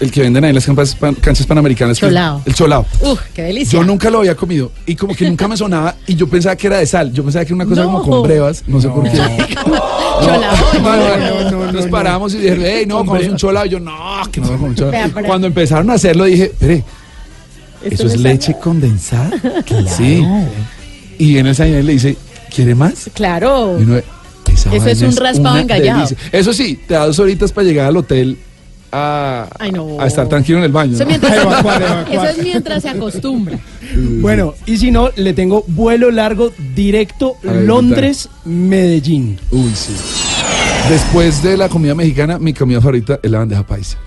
el 0.00 0.10
que 0.10 0.20
venden 0.22 0.44
ahí 0.44 0.50
en 0.50 0.54
las 0.56 0.66
canchas, 0.66 0.94
pan- 0.94 1.14
canchas 1.14 1.46
panamericanas. 1.46 1.98
Cholao. 1.98 2.42
El 2.44 2.54
cholao. 2.54 2.86
Uf, 3.00 3.20
qué 3.34 3.42
delicia. 3.42 3.78
Yo 3.78 3.84
nunca 3.84 4.10
lo 4.10 4.18
había 4.18 4.34
comido 4.34 4.72
y 4.86 4.94
como 4.96 5.14
que 5.14 5.28
nunca 5.28 5.46
me 5.48 5.56
sonaba 5.56 5.94
y 6.06 6.14
yo 6.14 6.28
pensaba 6.28 6.56
que 6.56 6.66
era 6.66 6.78
de 6.78 6.86
sal. 6.86 7.12
Yo 7.12 7.22
pensaba 7.22 7.44
que 7.44 7.48
era 7.48 7.56
una 7.56 7.66
cosa 7.66 7.82
No. 7.84 7.92
como 7.92 8.02
con 8.04 8.22
brevas, 8.22 8.64
no 8.66 8.80
sé 8.80 8.88
por 8.88 9.04
qué. 9.04 9.10
Cholao. 9.16 10.56
No, 10.82 11.50
no, 11.50 11.50
no, 11.66 11.72
Nos 11.72 11.86
paramos 11.86 12.34
y 12.34 12.38
dijeron, 12.38 12.64
hey, 12.66 12.84
no, 12.86 13.04
comemos 13.04 13.28
un 13.28 13.36
cholao. 13.36 13.66
Y 13.66 13.68
yo, 13.70 13.80
no, 13.80 13.92
que 14.30 14.40
no 14.40 14.46
vamos 14.48 14.56
a 14.56 14.58
comer 14.58 14.70
un 14.70 14.74
cholao. 14.76 14.90
Vea, 14.92 15.10
pero- 15.14 15.26
Cuando 15.26 15.46
empezaron 15.46 15.90
a 15.90 15.94
hacerlo 15.94 16.24
dije, 16.24 16.44
espere, 16.44 16.84
¿Esto 17.84 18.06
¿eso 18.06 18.14
es 18.14 18.20
leche 18.20 18.54
condensada? 18.62 19.30
Sí. 19.96 20.24
Y 21.18 21.38
en 21.38 21.46
el 21.46 21.54
señor 21.54 21.84
le 21.84 21.92
dice, 21.92 22.16
¿quiere 22.54 22.74
más? 22.74 23.10
Claro. 23.14 23.78
Y 23.80 23.82
uno, 23.82 23.96
esa 24.52 24.74
Eso 24.74 24.88
es 24.88 25.02
un 25.02 25.16
raspado 25.16 25.58
engallado. 25.58 26.04
delicia. 26.06 26.16
Eso 26.30 26.52
sí, 26.52 26.78
te 26.86 26.94
da 26.94 27.06
dos 27.06 27.18
horitas 27.18 27.50
para 27.52 27.66
llegar 27.66 27.86
al 27.86 27.96
hotel 27.96 28.38
a, 28.92 29.48
Ay, 29.58 29.72
no. 29.72 29.98
a 30.00 30.06
estar 30.06 30.28
tranquilo 30.28 30.58
en 30.58 30.64
el 30.64 30.72
baño. 30.72 30.94
Eso, 30.94 31.04
¿no? 31.04 31.08
mientras- 31.08 31.36
Evacuar, 31.36 31.82
evacuar. 31.82 32.06
eso 32.12 32.24
es 32.26 32.38
mientras 32.44 32.82
se 32.82 32.88
acostumbra. 32.90 33.58
Bueno, 34.20 34.54
y 34.66 34.76
si 34.76 34.90
no, 34.90 35.08
le 35.16 35.32
tengo 35.32 35.64
vuelo 35.66 36.10
largo 36.10 36.52
directo 36.74 37.36
Londres-Medellín. 37.42 39.38
Uy, 39.50 39.70
sí. 39.74 39.92
Después 40.88 41.42
de 41.42 41.56
la 41.56 41.68
comida 41.68 41.94
mexicana, 41.94 42.38
mi 42.38 42.52
comida 42.52 42.80
favorita 42.80 43.18
es 43.22 43.30
la 43.30 43.38
bandeja 43.38 43.66
paisa. 43.66 43.98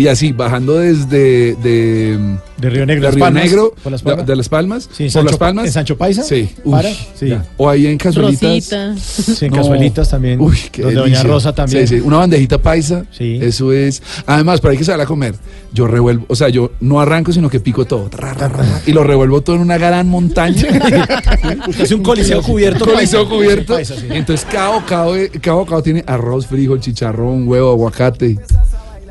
Y 0.00 0.06
así, 0.06 0.30
bajando 0.30 0.74
desde 0.78 1.56
de, 1.56 2.38
De 2.56 2.70
Río 2.70 2.86
Negro, 2.86 3.00
de 3.02 3.06
Las 3.08 3.14
Río 3.16 3.24
Palmas, 3.24 3.42
Negro, 3.44 3.74
por 3.82 3.90
Las 3.90 4.00
de, 4.04 4.10
Palmas. 4.10 4.26
de 4.28 4.36
Las 4.36 4.48
Palmas, 4.48 4.88
Sí, 4.92 5.02
por 5.04 5.10
Sancho- 5.12 5.26
Las 5.30 5.36
Palmas. 5.38 5.66
¿en 5.66 5.72
Sancho 5.72 5.98
Paisa? 5.98 6.22
Sí. 6.22 6.50
Uy, 6.64 6.70
¿Para? 6.72 6.88
Sí. 6.92 7.28
ya. 7.30 7.44
O 7.56 7.68
ahí 7.68 7.88
en 7.88 7.98
cazuelitas. 7.98 8.44
Rosita. 8.44 8.94
Sí, 8.96 9.44
en 9.46 9.50
No. 9.50 9.56
cazuelitas 9.56 10.08
también. 10.08 10.40
Uy, 10.40 10.56
qué 10.70 10.82
Los 10.82 10.90
de 10.92 11.00
Doña. 11.00 11.22
Rosa 11.24 11.52
también. 11.52 11.88
Sí, 11.88 11.96
sí, 11.96 12.00
una 12.00 12.18
bandejita 12.18 12.58
paisa. 12.58 13.06
Sí. 13.10 13.40
Eso 13.42 13.72
es. 13.72 14.00
Además, 14.24 14.60
para 14.60 14.76
que 14.76 14.84
se 14.84 14.92
a 14.92 15.04
comer, 15.04 15.34
yo 15.72 15.88
revuelvo, 15.88 16.26
o 16.28 16.36
sea, 16.36 16.48
yo 16.48 16.70
no 16.78 17.00
arranco, 17.00 17.32
sino 17.32 17.50
que 17.50 17.58
pico 17.58 17.84
todo. 17.84 18.08
Tra, 18.08 18.32
ra, 18.34 18.46
ra, 18.48 18.62
ra, 18.62 18.80
y 18.86 18.92
lo 18.92 19.02
revuelvo 19.02 19.40
todo 19.40 19.56
en 19.56 19.62
una 19.62 19.78
gran 19.78 20.08
montaña. 20.08 20.62
Usted 21.68 21.82
hace 21.84 21.94
un 21.96 22.04
coliseo 22.04 22.40
cubierto. 22.42 22.84
Coliseo 22.84 23.24
paisa. 23.24 23.34
cubierto. 23.36 23.74
Paisa, 23.74 23.96
sí. 23.96 24.06
Entonces, 24.10 24.46
cada 24.48 24.68
bocado, 24.78 25.14
cada 25.40 25.56
bocado 25.56 25.82
tiene 25.82 26.04
arroz, 26.06 26.46
frijol, 26.46 26.78
chicharrón, 26.80 27.48
huevo, 27.48 27.72
aguacate. 27.72 28.38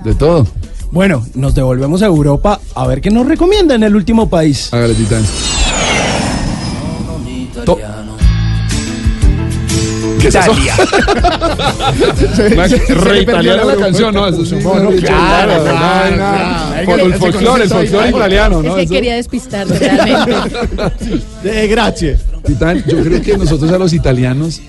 De 0.05 0.15
todo. 0.15 0.47
Bueno, 0.91 1.25
nos 1.35 1.53
devolvemos 1.53 2.01
a 2.01 2.05
Europa 2.05 2.59
a 2.75 2.88
ver 2.88 3.01
qué 3.01 3.09
nos 3.11 3.27
recomienda 3.27 3.75
en 3.75 3.83
el 3.83 3.95
último 3.95 4.29
país. 4.29 4.69
Hágale, 4.73 4.93
titán. 4.93 5.23
To- 7.65 7.77
¿Qué 10.21 10.29
es 10.29 10.35
eso? 10.35 10.53
La- 12.55 13.75
canción, 13.77 14.13
¿no? 14.15 14.27
Eso 14.27 14.43
claro, 14.57 15.63
claro, 15.63 15.63
claro. 15.63 16.85
Por 16.85 16.99
El 16.99 17.13
folclore, 17.15 17.63
el 17.63 17.69
folclore 17.69 18.09
italiano, 18.09 18.59
Es 18.59 18.65
¿no? 18.65 18.75
que 18.75 18.81
Eso- 18.83 18.93
quería 18.93 19.17
realmente. 19.79 20.33
Eh, 21.43 21.67
gracias. 21.67 22.21
Titán, 22.45 22.83
yo 22.88 23.03
creo 23.03 23.21
que 23.21 23.38
nosotros 23.38 23.71
a 23.71 23.77
los 23.77 23.93
italianos, 23.93 24.61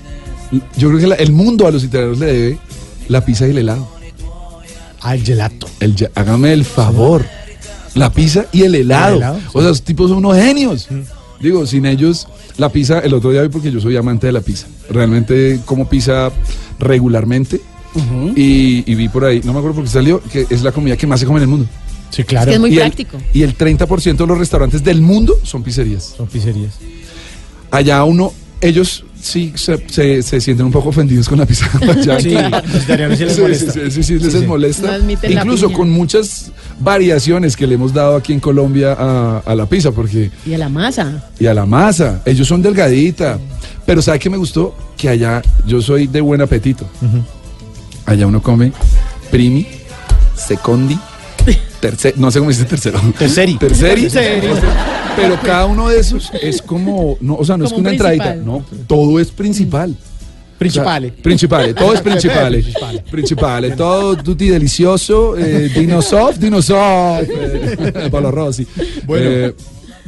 yo 0.77 0.89
creo 0.89 0.99
que 0.99 1.07
la- 1.07 1.15
el 1.15 1.31
mundo 1.31 1.65
a 1.65 1.71
los 1.71 1.83
italianos 1.83 2.19
le 2.19 2.25
debe 2.25 2.57
la 3.07 3.23
pizza 3.25 3.47
y 3.47 3.51
el 3.51 3.59
helado. 3.59 3.87
Ah, 5.01 5.15
el 5.15 5.23
gelato. 5.23 5.67
El, 5.79 5.95
hágame 6.15 6.53
el 6.53 6.65
favor. 6.65 7.25
La 7.95 8.11
pizza 8.11 8.45
y 8.51 8.63
el 8.63 8.75
helado. 8.75 9.15
El 9.15 9.21
helado, 9.21 9.39
sí. 9.39 9.45
O 9.53 9.61
sea, 9.61 9.69
esos 9.71 9.81
tipos 9.83 10.09
son 10.09 10.19
unos 10.19 10.35
genios. 10.37 10.87
Digo, 11.39 11.65
sin 11.65 11.85
ellos, 11.85 12.27
la 12.57 12.69
pizza, 12.69 12.99
el 12.99 13.13
otro 13.13 13.31
día 13.31 13.41
vi 13.41 13.49
porque 13.49 13.71
yo 13.71 13.79
soy 13.79 13.95
amante 13.97 14.27
de 14.27 14.33
la 14.33 14.41
pizza. 14.41 14.67
Realmente 14.89 15.59
como 15.65 15.87
pizza 15.89 16.31
regularmente. 16.79 17.61
y, 18.35 18.83
y 18.91 18.95
vi 18.95 19.09
por 19.09 19.25
ahí, 19.25 19.41
no 19.43 19.51
me 19.53 19.59
acuerdo 19.59 19.75
por 19.77 19.85
qué 19.85 19.89
salió, 19.89 20.21
que 20.21 20.45
es 20.49 20.61
la 20.61 20.71
comida 20.71 20.95
que 20.97 21.07
más 21.07 21.19
se 21.19 21.25
come 21.25 21.37
en 21.39 21.43
el 21.43 21.47
mundo. 21.49 21.65
Sí, 22.11 22.21
Es 22.21 22.27
claro. 22.27 22.49
que 22.49 22.55
es 22.55 22.59
muy 22.59 22.73
y 22.73 22.75
práctico. 22.77 23.17
El, 23.17 23.23
y 23.39 23.43
el 23.43 23.57
30% 23.57 24.17
de 24.17 24.27
los 24.27 24.37
restaurantes 24.37 24.83
del 24.83 25.01
mundo 25.01 25.35
son 25.43 25.63
pizzerías. 25.63 26.13
Son 26.17 26.27
pizzerías. 26.27 26.73
Allá 27.71 28.03
uno, 28.03 28.33
ellos 28.61 29.05
sí 29.21 29.51
se, 29.55 29.77
se- 29.89 30.21
se 30.23 30.41
sienten 30.41 30.65
un 30.65 30.71
poco 30.71 30.89
ofendidos 30.89 31.27
con 31.29 31.39
la 31.39 31.45
pizza. 31.45 31.69
allá. 31.81 32.19
Sí, 32.19 32.29
sí 32.31 33.29
Sí, 33.29 33.41
molesta. 33.41 33.71
sí, 33.73 33.91
sí, 33.91 34.03
sí, 34.03 34.19
les 34.19 34.47
molesta. 34.47 34.97
No 34.97 35.11
Incluso 35.29 35.71
con 35.71 35.89
muchas 35.89 36.51
variaciones 36.79 37.55
que 37.55 37.67
le 37.67 37.75
hemos 37.75 37.93
dado 37.93 38.15
aquí 38.15 38.33
en 38.33 38.39
Colombia 38.39 38.95
a, 38.97 39.39
a 39.45 39.55
la 39.55 39.65
pizza, 39.67 39.91
porque 39.91 40.31
Y 40.45 40.53
a 40.53 40.57
la 40.57 40.69
masa. 40.69 41.29
y 41.39 41.45
a 41.47 41.53
la 41.53 41.65
masa, 41.65 42.21
ellos 42.25 42.47
son 42.47 42.61
delgadita. 42.61 43.39
Pero 43.85 44.01
¿sabe 44.01 44.19
qué 44.19 44.29
me 44.29 44.37
gustó? 44.37 44.75
Que 44.97 45.09
allá 45.09 45.41
yo 45.65 45.81
soy 45.81 46.07
de 46.07 46.21
buen 46.21 46.41
apetito. 46.41 46.85
Allá 48.05 48.27
uno 48.27 48.41
come 48.41 48.71
primi, 49.31 49.67
secondi, 50.35 50.97
tercero, 51.79 52.15
no 52.19 52.31
sé 52.31 52.39
cómo 52.39 52.49
dice 52.51 52.65
tercero. 52.65 52.99
Terceri. 53.17 53.57
Terceri. 53.57 54.01
Terceri. 54.03 54.47
Pero 55.15 55.39
cada 55.41 55.65
uno 55.65 55.89
de 55.89 55.99
esos 55.99 56.31
es 56.41 56.61
como, 56.61 57.17
no, 57.21 57.35
o 57.35 57.45
sea, 57.45 57.57
no 57.57 57.65
es 57.65 57.73
que 57.73 57.79
una 57.79 57.89
un 57.89 57.95
entradita, 57.95 58.35
no, 58.35 58.63
todo 58.87 59.19
es 59.19 59.31
principal. 59.31 59.95
Principale. 60.57 61.07
O 61.07 61.11
sea, 61.11 61.23
principale, 61.23 61.73
todo 61.73 61.93
es 61.93 62.01
principale. 62.01 62.63
Principale. 63.09 63.71
Todo 63.71 64.17
tutti 64.17 64.49
delicioso, 64.49 65.37
eh, 65.37 65.69
dino 65.73 66.01
soft, 66.01 66.37
dino 66.37 66.61
soft. 66.61 67.23
eh, 67.29 68.09
Paolo 68.11 68.29
Rossi. 68.29 68.67
Bueno. 69.05 69.29
Eh, 69.29 69.55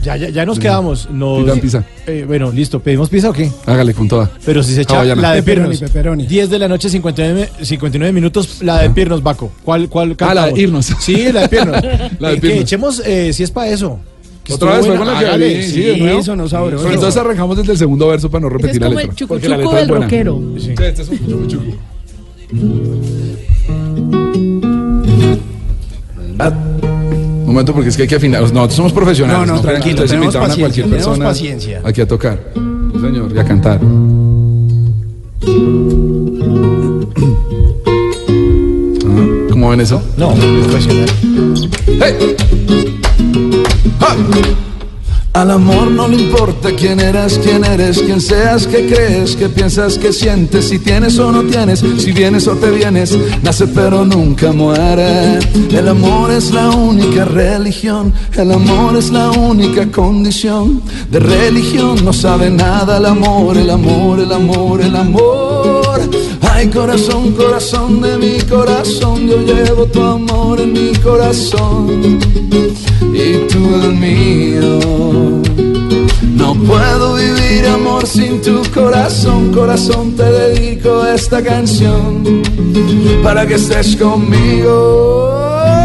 Ya, 0.04 0.18
ya, 0.18 0.30
ya 0.30 0.46
nos 0.46 0.58
quedamos. 0.60 1.10
Nos, 1.12 1.44
Pidan 1.44 1.60
pizza. 1.60 1.84
Eh, 2.08 2.24
bueno, 2.28 2.52
listo. 2.52 2.80
¿Pedimos 2.80 3.10
pizza 3.10 3.30
o 3.30 3.34
qué? 3.34 3.52
hágale 3.68 3.94
con 3.94 4.08
toda. 4.08 4.32
Pero 4.46 4.64
si 4.64 4.74
se 4.74 4.82
echa 4.82 4.96
Hawaiana. 4.98 5.22
la 5.22 5.32
de 5.34 5.44
Pepperoni, 5.44 5.70
Pirnos. 5.76 5.92
pepperoni. 5.92 6.26
10 6.28 6.50
de 6.50 6.60
la 6.60 6.68
noche, 6.68 6.90
59, 6.90 7.50
59 7.62 8.12
minutos, 8.12 8.64
la 8.64 8.80
de 8.82 8.90
Pirnos, 8.90 9.22
Baco. 9.22 9.52
¿Cuál, 9.64 9.90
cuál 9.90 10.16
Ah, 10.20 10.34
la 10.34 10.46
de 10.46 10.54
cantamos? 10.54 10.60
irnos. 10.60 10.86
Sí, 11.00 11.32
la 11.32 11.42
de 11.42 11.50
Pirnos. 11.50 11.82
La 12.20 12.30
de 12.30 12.34
Eh, 12.34 12.36
que 12.36 12.42
Pirnos. 12.48 12.62
echemos, 12.64 13.02
eh, 13.06 13.32
si 13.34 13.44
es 13.44 13.52
para 13.52 13.68
eso. 13.70 14.00
Otra 14.50 14.78
vez 14.78 14.88
fue 14.88 14.96
con 14.98 15.06
la 15.08 15.20
que 15.20 15.26
abrí, 15.28 15.64
sí, 15.64 15.72
sí, 15.72 15.82
de 15.82 15.98
nuevo. 15.98 16.20
Eso 16.20 16.36
no 16.36 16.50
sabroso. 16.50 16.84
Pero 16.84 16.96
entonces 16.96 17.22
arrancamos 17.22 17.58
desde 17.58 17.72
el 17.74 17.78
segundo 17.78 18.08
verso 18.08 18.30
para 18.32 18.42
no 18.42 18.48
Ese 18.48 18.56
es 18.58 18.62
repetir 18.64 18.82
la 18.82 18.88
como 18.88 19.00
letra. 19.00 19.12
el 19.12 19.16
chucu 19.18 19.28
Porque 19.36 19.50
la 19.50 19.56
chucu 19.58 19.68
letra 19.70 19.82
es 19.82 19.88
del 19.88 20.02
rockero. 20.02 20.42
Sí, 20.58 20.72
este 20.72 21.02
es 21.04 21.10
un 21.10 21.18
chucu 21.20 21.48
chucu. 21.48 21.78
Ah, 26.40 26.50
Un 26.50 26.71
momento, 27.52 27.74
porque 27.74 27.90
es 27.90 27.96
que 27.98 28.04
hay 28.04 28.08
que 28.08 28.16
afinar. 28.16 28.42
Nosotros 28.42 28.74
somos 28.74 28.94
profesionales. 28.94 29.48
No, 29.48 29.56
no, 29.56 29.62
tranquilo, 29.62 30.04
tenemos 30.06 30.26
invitaban 30.26 30.52
a 30.52 30.56
cualquier 30.56 30.88
persona 30.88 31.26
paciencia. 31.26 31.82
Aquí 31.84 32.02
a 32.02 32.08
tocar. 32.08 32.40
Sí, 32.56 33.00
señor, 33.00 33.32
y 33.36 33.40
a 33.40 33.46
cantar. 33.46 33.80
Ah, 39.06 39.48
¿Cómo 39.52 39.70
ven 39.70 39.82
eso? 39.82 40.02
No, 40.18 40.34
es 40.34 40.68
profesional. 40.68 41.06
¡Hey! 42.00 42.36
¡Ja! 44.00 44.16
Al 45.34 45.50
amor 45.50 45.90
no 45.90 46.10
le 46.10 46.18
importa 46.18 46.72
quién 46.76 47.00
eras, 47.00 47.40
quién 47.42 47.64
eres, 47.64 48.00
quién 48.00 48.20
seas, 48.20 48.68
qué 48.68 48.86
crees, 48.86 49.38
qué 49.38 49.48
piensas, 49.48 49.98
qué 49.98 50.12
sientes, 50.12 50.66
si 50.68 50.78
tienes 50.78 51.18
o 51.20 51.32
no 51.32 51.44
tienes, 51.44 51.80
si 51.80 52.12
vienes 52.12 52.50
o 52.50 52.56
te 52.56 52.70
vienes, 52.70 53.18
nace 53.42 53.68
pero 53.68 54.04
nunca 54.04 54.52
muere. 54.52 55.40
El 55.72 55.88
amor 55.88 56.32
es 56.32 56.52
la 56.52 56.70
única 56.72 57.24
religión, 57.24 58.14
el 58.34 58.52
amor 58.52 58.98
es 58.98 59.10
la 59.10 59.32
única 59.32 59.90
condición. 59.90 60.82
De 61.10 61.20
religión 61.22 62.04
no 62.04 62.12
sabe 62.12 62.50
nada 62.50 62.98
el 62.98 63.06
amor, 63.06 63.58
el 63.58 63.70
amor, 63.70 64.20
el 64.20 64.34
amor, 64.34 64.82
el 64.82 64.96
amor. 64.98 66.02
Ay 66.42 66.68
corazón, 66.68 67.32
corazón 67.32 68.02
de 68.02 68.18
mi 68.18 68.38
corazón, 68.42 69.30
yo 69.30 69.38
llevo 69.38 69.86
tu 69.86 70.04
amor 70.04 70.60
en 70.60 70.74
mi 70.74 70.92
corazón 70.98 72.20
y 73.14 73.48
tú 73.48 73.76
el 73.84 73.94
mío. 73.94 74.80
No 76.36 76.54
puedo 76.56 77.16
vivir 77.16 77.66
amor 77.68 78.06
sin 78.06 78.42
tu 78.42 78.62
corazón, 78.74 79.52
corazón 79.52 80.16
te 80.16 80.24
dedico 80.24 81.06
esta 81.06 81.44
canción 81.44 82.24
para 83.24 83.46
que 83.46 83.56
estés 83.56 83.96
conmigo. 83.96 85.81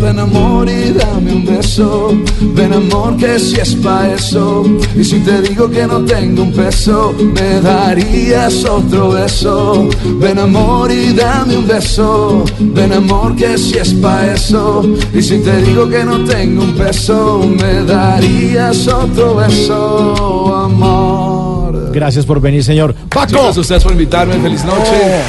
Ven 0.00 0.18
amor 0.18 0.68
y 0.68 0.92
dame 0.92 1.32
un 1.32 1.44
beso. 1.44 2.12
Ven 2.54 2.72
amor 2.72 3.16
que 3.16 3.38
si 3.38 3.60
es 3.60 3.74
pa' 3.76 4.08
eso. 4.08 4.64
Y 4.96 5.04
si 5.04 5.20
te 5.20 5.42
digo 5.42 5.70
que 5.70 5.86
no 5.86 6.04
tengo 6.04 6.42
un 6.42 6.52
peso, 6.52 7.14
me 7.18 7.60
darías 7.60 8.64
otro 8.64 9.10
beso. 9.10 9.88
Ven 10.20 10.38
amor 10.38 10.90
y 10.90 11.12
dame 11.12 11.56
un 11.56 11.66
beso. 11.66 12.44
Ven 12.58 12.92
amor 12.92 13.36
que 13.36 13.56
si 13.56 13.78
es 13.78 13.92
pa' 13.94 14.26
eso. 14.26 14.82
Y 15.14 15.22
si 15.22 15.38
te 15.38 15.62
digo 15.62 15.88
que 15.88 16.04
no 16.04 16.24
tengo 16.24 16.64
un 16.64 16.74
peso, 16.74 17.40
me 17.40 17.84
darías 17.84 18.86
otro 18.88 19.36
beso, 19.36 20.54
amor. 20.64 21.90
Gracias 21.92 22.26
por 22.26 22.40
venir, 22.40 22.62
señor. 22.62 22.94
Paco. 23.08 23.32
Gracias 23.32 23.56
a 23.56 23.60
ustedes 23.60 23.82
por 23.82 23.92
invitarme. 23.92 24.34
Feliz 24.40 24.64
noche. 24.64 25.22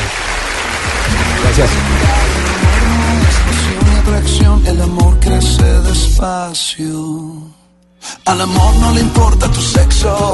Gracias. 1.44 2.19
Atracción, 4.10 4.66
el 4.66 4.82
amor 4.82 5.20
crece 5.20 5.64
despacio. 5.82 7.50
Al 8.26 8.42
amor 8.42 8.76
no 8.78 8.94
le 8.94 9.02
importa 9.02 9.52
tu 9.52 9.62
sexo, 9.62 10.34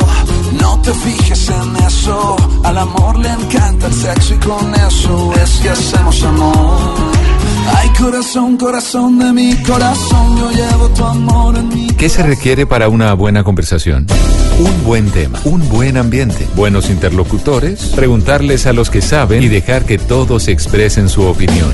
no 0.62 0.80
te 0.82 0.94
fijes 0.94 1.50
en 1.50 1.76
eso. 1.84 2.36
Al 2.64 2.78
amor 2.78 3.18
le 3.18 3.30
encanta 3.30 3.88
el 3.88 3.94
sexo 3.94 4.36
y 4.36 4.38
con 4.38 4.74
eso 4.76 5.34
es 5.44 5.50
que 5.62 5.70
hacemos 5.70 6.24
amor. 6.24 6.96
Ay, 7.76 7.90
corazón, 8.00 8.58
corazón 8.58 9.20
de 9.20 9.34
mi 9.34 9.56
corazón, 9.64 10.38
yo 10.38 10.52
llevo 10.52 10.90
tu 10.90 11.04
amor 11.04 11.58
en 11.58 11.68
mi 11.70 11.88
¿Qué 11.88 12.10
se 12.10 12.22
requiere 12.24 12.68
para 12.68 12.88
una 12.90 13.14
buena 13.14 13.44
conversación? 13.44 14.06
Un 14.60 14.84
buen 14.86 15.10
tema, 15.10 15.40
un 15.44 15.68
buen 15.68 15.98
ambiente, 15.98 16.48
buenos 16.56 16.90
interlocutores, 16.90 17.88
preguntarles 17.96 18.68
a 18.68 18.74
los 18.74 18.90
que 18.90 19.02
saben 19.02 19.44
y 19.44 19.48
dejar 19.48 19.86
que 19.86 19.98
todos 19.98 20.48
expresen 20.48 21.10
su 21.10 21.24
opinión. 21.24 21.74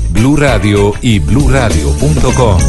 Blue 0.11 0.35
Radio 0.35 0.93
y 1.01 1.19
bluradio.com. 1.19 2.59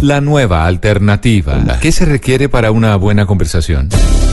La 0.00 0.20
nueva 0.20 0.66
alternativa. 0.66 1.78
¿Qué 1.80 1.92
se 1.92 2.04
requiere 2.04 2.48
para 2.48 2.70
una 2.70 2.96
buena 2.96 3.26
conversación? 3.26 3.88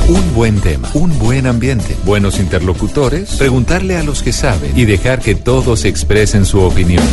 Un 0.08 0.34
buen 0.34 0.60
tema, 0.60 0.90
un 0.94 1.18
buen 1.20 1.48
ambiente, 1.48 1.96
buenos 2.06 2.40
interlocutores, 2.40 3.36
preguntarle 3.36 3.98
a 3.98 4.04
los 4.04 4.24
que 4.24 4.34
saben 4.34 4.72
y 4.76 4.86
dejar 4.86 5.20
que 5.20 5.36
todos 5.36 5.86
expresen 5.86 6.46
su 6.46 6.60
opinión. 6.62 7.04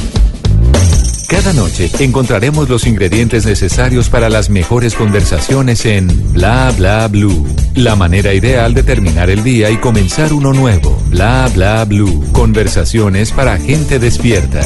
Cada 1.29 1.53
noche 1.53 1.91
encontraremos 1.99 2.71
los 2.71 2.87
ingredientes 2.87 3.45
necesarios 3.45 4.09
para 4.09 4.31
las 4.31 4.49
mejores 4.49 4.95
conversaciones 4.95 5.85
en 5.85 6.09
Bla 6.33 6.73
Bla 6.75 7.07
Blue. 7.07 7.47
La 7.75 7.97
manera 7.97 8.33
ideal 8.33 8.73
de 8.73 8.83
terminar 8.83 9.29
el 9.29 9.45
día 9.45 9.71
y 9.71 9.77
comenzar 9.77 10.33
uno 10.33 10.55
nuevo. 10.55 10.99
Bla 11.11 11.51
Bla 11.55 11.85
Blue. 11.85 12.25
Conversaciones 12.33 13.31
para 13.33 13.59
gente 13.59 13.99
despierta. 13.99 14.63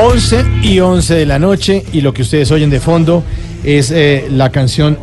11 0.00 0.44
y 0.62 0.78
11 0.78 1.14
de 1.14 1.26
la 1.26 1.38
noche 1.38 1.84
y 1.92 2.00
lo 2.00 2.14
que 2.14 2.22
ustedes 2.22 2.50
oyen 2.52 2.70
de 2.70 2.80
fondo 2.80 3.24
es 3.64 3.90
eh, 3.90 4.28
la 4.30 4.50
canción 4.50 4.98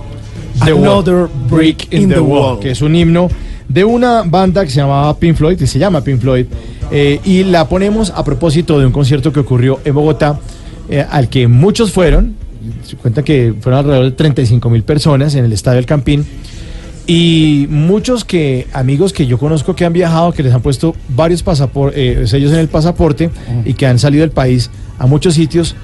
The 0.64 0.72
Another 0.72 1.16
Wall, 1.16 1.30
Brick 1.50 1.92
in, 1.92 2.10
the, 2.10 2.20
Wall, 2.20 2.60
que 2.60 2.72
es 2.72 2.82
un 2.82 2.96
himno 2.96 3.30
de 3.68 3.84
una 3.84 4.24
banda 4.24 4.64
que 4.64 4.70
se 4.70 4.78
llamaba 4.78 5.18
Pink 5.18 5.36
Floyd, 5.36 5.60
y 5.60 5.68
se 5.68 5.80
llama 5.80 6.02
Pink 6.02 6.22
Floyd, 6.22 6.46
eh, 6.92 7.20
y 7.26 7.44
la 7.44 7.68
ponemos 7.68 8.12
a 8.16 8.24
propósito 8.24 8.80
de 8.80 8.86
un 8.86 8.92
concierto 8.92 9.34
que 9.34 9.40
ocurrió 9.40 9.80
en 9.84 9.94
Bogotá, 9.94 10.40
eh, 10.90 11.06
al 11.10 11.30
que 11.30 11.48
muchos 11.48 11.92
fueron, 11.92 12.36
se 12.84 12.96
cuenta 12.96 13.24
que 13.24 13.54
fueron 13.60 13.80
alrededor 13.80 14.06
de 14.06 14.12
35 14.12 14.70
mil 14.70 14.84
personas 14.84 15.36
en 15.36 15.46
el 15.46 15.54
Estadio 15.54 15.80
El 15.80 15.86
Campín, 15.86 16.26
y 17.08 17.68
muchos 17.70 18.24
que 18.24 18.68
amigos 18.74 19.14
que 19.14 19.28
yo 19.28 19.38
conozco 19.38 19.76
que 19.76 19.86
han 19.86 19.94
viajado, 19.94 20.32
que 20.32 20.42
les 20.42 20.54
han 20.54 20.62
puesto 20.62 20.96
varios 21.10 21.44
pasaportes, 21.44 22.30
sellos 22.30 22.52
en 22.52 22.60
el 22.60 22.68
pasaporte 22.68 23.30
y 23.64 23.76
que 23.76 23.86
han 23.86 24.00
salido 24.00 24.22
del 24.22 24.32
país 24.32 24.72
a 24.98 25.06
muchos 25.06 25.36
sitios, 25.36 25.76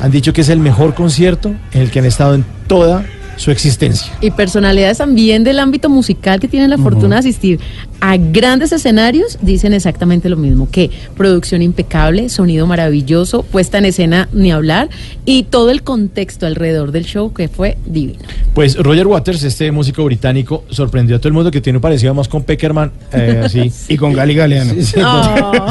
han 0.00 0.10
dicho 0.10 0.32
que 0.32 0.40
es 0.40 0.48
el 0.48 0.58
mejor 0.58 0.94
concierto 0.94 1.54
en 1.72 1.82
el 1.82 1.90
que 1.90 1.98
han 1.98 2.06
estado 2.06 2.34
en 2.34 2.44
toda 2.66 3.04
su 3.40 3.50
existencia. 3.50 4.12
Y 4.20 4.30
personalidades 4.30 4.98
también 4.98 5.44
del 5.44 5.60
ámbito 5.60 5.88
musical 5.88 6.40
que 6.40 6.46
tienen 6.46 6.68
la 6.68 6.76
fortuna 6.76 7.16
de 7.16 7.20
asistir 7.20 7.58
a 8.00 8.18
grandes 8.18 8.70
escenarios 8.72 9.38
dicen 9.40 9.72
exactamente 9.72 10.28
lo 10.28 10.36
mismo, 10.36 10.68
que 10.70 10.90
producción 11.16 11.62
impecable, 11.62 12.28
sonido 12.28 12.66
maravilloso, 12.66 13.42
puesta 13.42 13.78
en 13.78 13.86
escena 13.86 14.28
ni 14.34 14.52
hablar 14.52 14.90
y 15.24 15.44
todo 15.44 15.70
el 15.70 15.82
contexto 15.82 16.44
alrededor 16.46 16.92
del 16.92 17.06
show 17.06 17.32
que 17.32 17.48
fue 17.48 17.78
divino. 17.86 18.18
Pues 18.52 18.76
Roger 18.76 19.06
Waters, 19.06 19.42
este 19.42 19.72
músico 19.72 20.04
británico, 20.04 20.64
sorprendió 20.68 21.16
a 21.16 21.18
todo 21.18 21.28
el 21.28 21.34
mundo 21.34 21.50
que 21.50 21.62
tiene 21.62 21.78
un 21.78 21.82
parecido 21.82 22.12
más 22.12 22.28
con 22.28 22.42
Peckerman, 22.42 22.92
eh, 23.12 23.40
así. 23.46 23.72
Y 23.88 23.96
con 23.96 24.12
Gali 24.12 24.34
Galeano. 24.34 24.74
Sí, 24.74 24.82
sí, 24.84 25.00
Oh, 25.02 25.66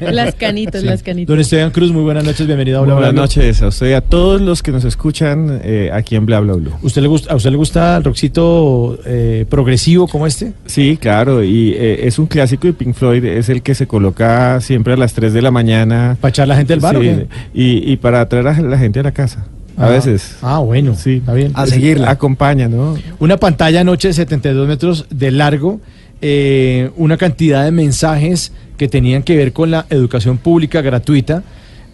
las 0.12 0.36
canitas, 0.36 0.84
las 0.84 1.02
canitas. 1.02 1.28
Don 1.28 1.40
Esteban 1.40 1.72
Cruz, 1.72 1.90
muy 1.90 2.02
buenas 2.02 2.22
noches, 2.22 2.46
bienvenido 2.46 2.78
a 2.78 2.82
Bla, 2.82 2.94
Buenas 2.94 3.12
Bla, 3.12 3.22
Bla. 3.22 3.22
noches 3.22 3.60
a 3.62 3.68
usted 3.68 3.90
y 3.90 3.92
a 3.94 4.00
todos 4.02 4.40
los 4.40 4.62
que 4.62 4.70
nos 4.70 4.84
escuchan 4.84 5.60
eh, 5.64 5.90
aquí 5.92 6.14
en 6.14 6.26
Bla 6.26 6.38
Bla 6.40 6.54
Blue. 6.54 6.72
¿Usted 6.82 7.02
le 7.02 7.07
gusta, 7.08 7.32
¿A 7.32 7.36
usted 7.36 7.50
le 7.50 7.56
gusta 7.56 7.96
el 7.96 8.04
rockcito 8.04 8.98
eh, 9.04 9.44
progresivo 9.48 10.06
como 10.06 10.26
este? 10.26 10.52
Sí, 10.66 10.96
claro, 11.00 11.42
y 11.42 11.70
eh, 11.76 12.06
es 12.06 12.18
un 12.18 12.26
clásico 12.26 12.66
de 12.66 12.72
Pink 12.72 12.94
Floyd, 12.94 13.24
es 13.24 13.48
el 13.48 13.62
que 13.62 13.74
se 13.74 13.86
coloca 13.86 14.60
siempre 14.60 14.92
a 14.92 14.96
las 14.96 15.12
3 15.14 15.32
de 15.32 15.42
la 15.42 15.50
mañana. 15.50 16.16
¿Para 16.20 16.30
echar 16.30 16.46
la 16.48 16.56
gente 16.56 16.72
del 16.72 16.80
bar 16.80 16.96
o 16.96 17.00
Sí, 17.02 17.06
qué? 17.06 17.26
y, 17.54 17.92
y 17.92 17.96
para 17.96 18.28
traer 18.28 18.46
a 18.48 18.60
la 18.60 18.78
gente 18.78 19.00
a 19.00 19.02
la 19.02 19.12
casa. 19.12 19.44
A 19.76 19.86
Ah. 19.86 19.90
veces. 19.90 20.36
Ah, 20.42 20.58
bueno, 20.58 20.94
Sí. 20.96 21.16
está 21.18 21.34
bien. 21.34 21.52
A 21.54 21.66
seguirla. 21.66 22.10
Acompaña, 22.10 22.68
¿no? 22.68 22.96
Una 23.20 23.36
pantalla 23.36 23.80
anoche 23.82 24.08
de 24.08 24.14
72 24.14 24.66
metros 24.66 25.06
de 25.10 25.30
largo, 25.30 25.80
eh, 26.20 26.90
una 26.96 27.16
cantidad 27.16 27.64
de 27.64 27.70
mensajes 27.70 28.52
que 28.76 28.88
tenían 28.88 29.22
que 29.22 29.36
ver 29.36 29.52
con 29.52 29.70
la 29.70 29.86
educación 29.90 30.38
pública 30.38 30.80
gratuita, 30.82 31.44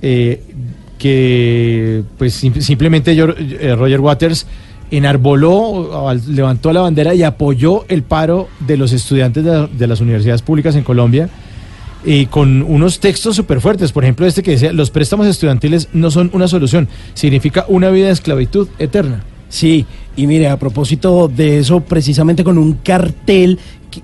eh, 0.00 0.40
que 0.98 2.02
pues 2.16 2.32
sim- 2.34 2.60
simplemente 2.60 3.14
yo- 3.16 3.34
eh, 3.36 3.74
Roger 3.76 4.00
Waters 4.00 4.46
enarboló, 4.90 6.12
levantó 6.28 6.72
la 6.72 6.80
bandera 6.82 7.14
y 7.14 7.22
apoyó 7.22 7.84
el 7.88 8.02
paro 8.02 8.48
de 8.66 8.76
los 8.76 8.92
estudiantes 8.92 9.44
de, 9.44 9.50
la- 9.52 9.66
de 9.66 9.86
las 9.86 10.00
universidades 10.00 10.42
públicas 10.42 10.74
en 10.76 10.84
Colombia. 10.84 11.28
Y 12.06 12.26
con 12.26 12.62
unos 12.62 13.00
textos 13.00 13.34
súper 13.36 13.60
fuertes, 13.62 13.90
por 13.92 14.04
ejemplo 14.04 14.26
este 14.26 14.42
que 14.42 14.50
decía, 14.52 14.72
los 14.74 14.90
préstamos 14.90 15.26
estudiantiles 15.26 15.88
no 15.94 16.10
son 16.10 16.28
una 16.34 16.48
solución, 16.48 16.86
significa 17.14 17.64
una 17.68 17.88
vida 17.88 18.06
de 18.08 18.12
esclavitud 18.12 18.68
eterna. 18.78 19.22
Sí, 19.48 19.86
y 20.16 20.26
mire, 20.26 20.48
a 20.48 20.58
propósito 20.58 21.28
de 21.28 21.58
eso, 21.58 21.80
precisamente 21.80 22.44
con 22.44 22.58
un 22.58 22.74
cartel 22.74 23.58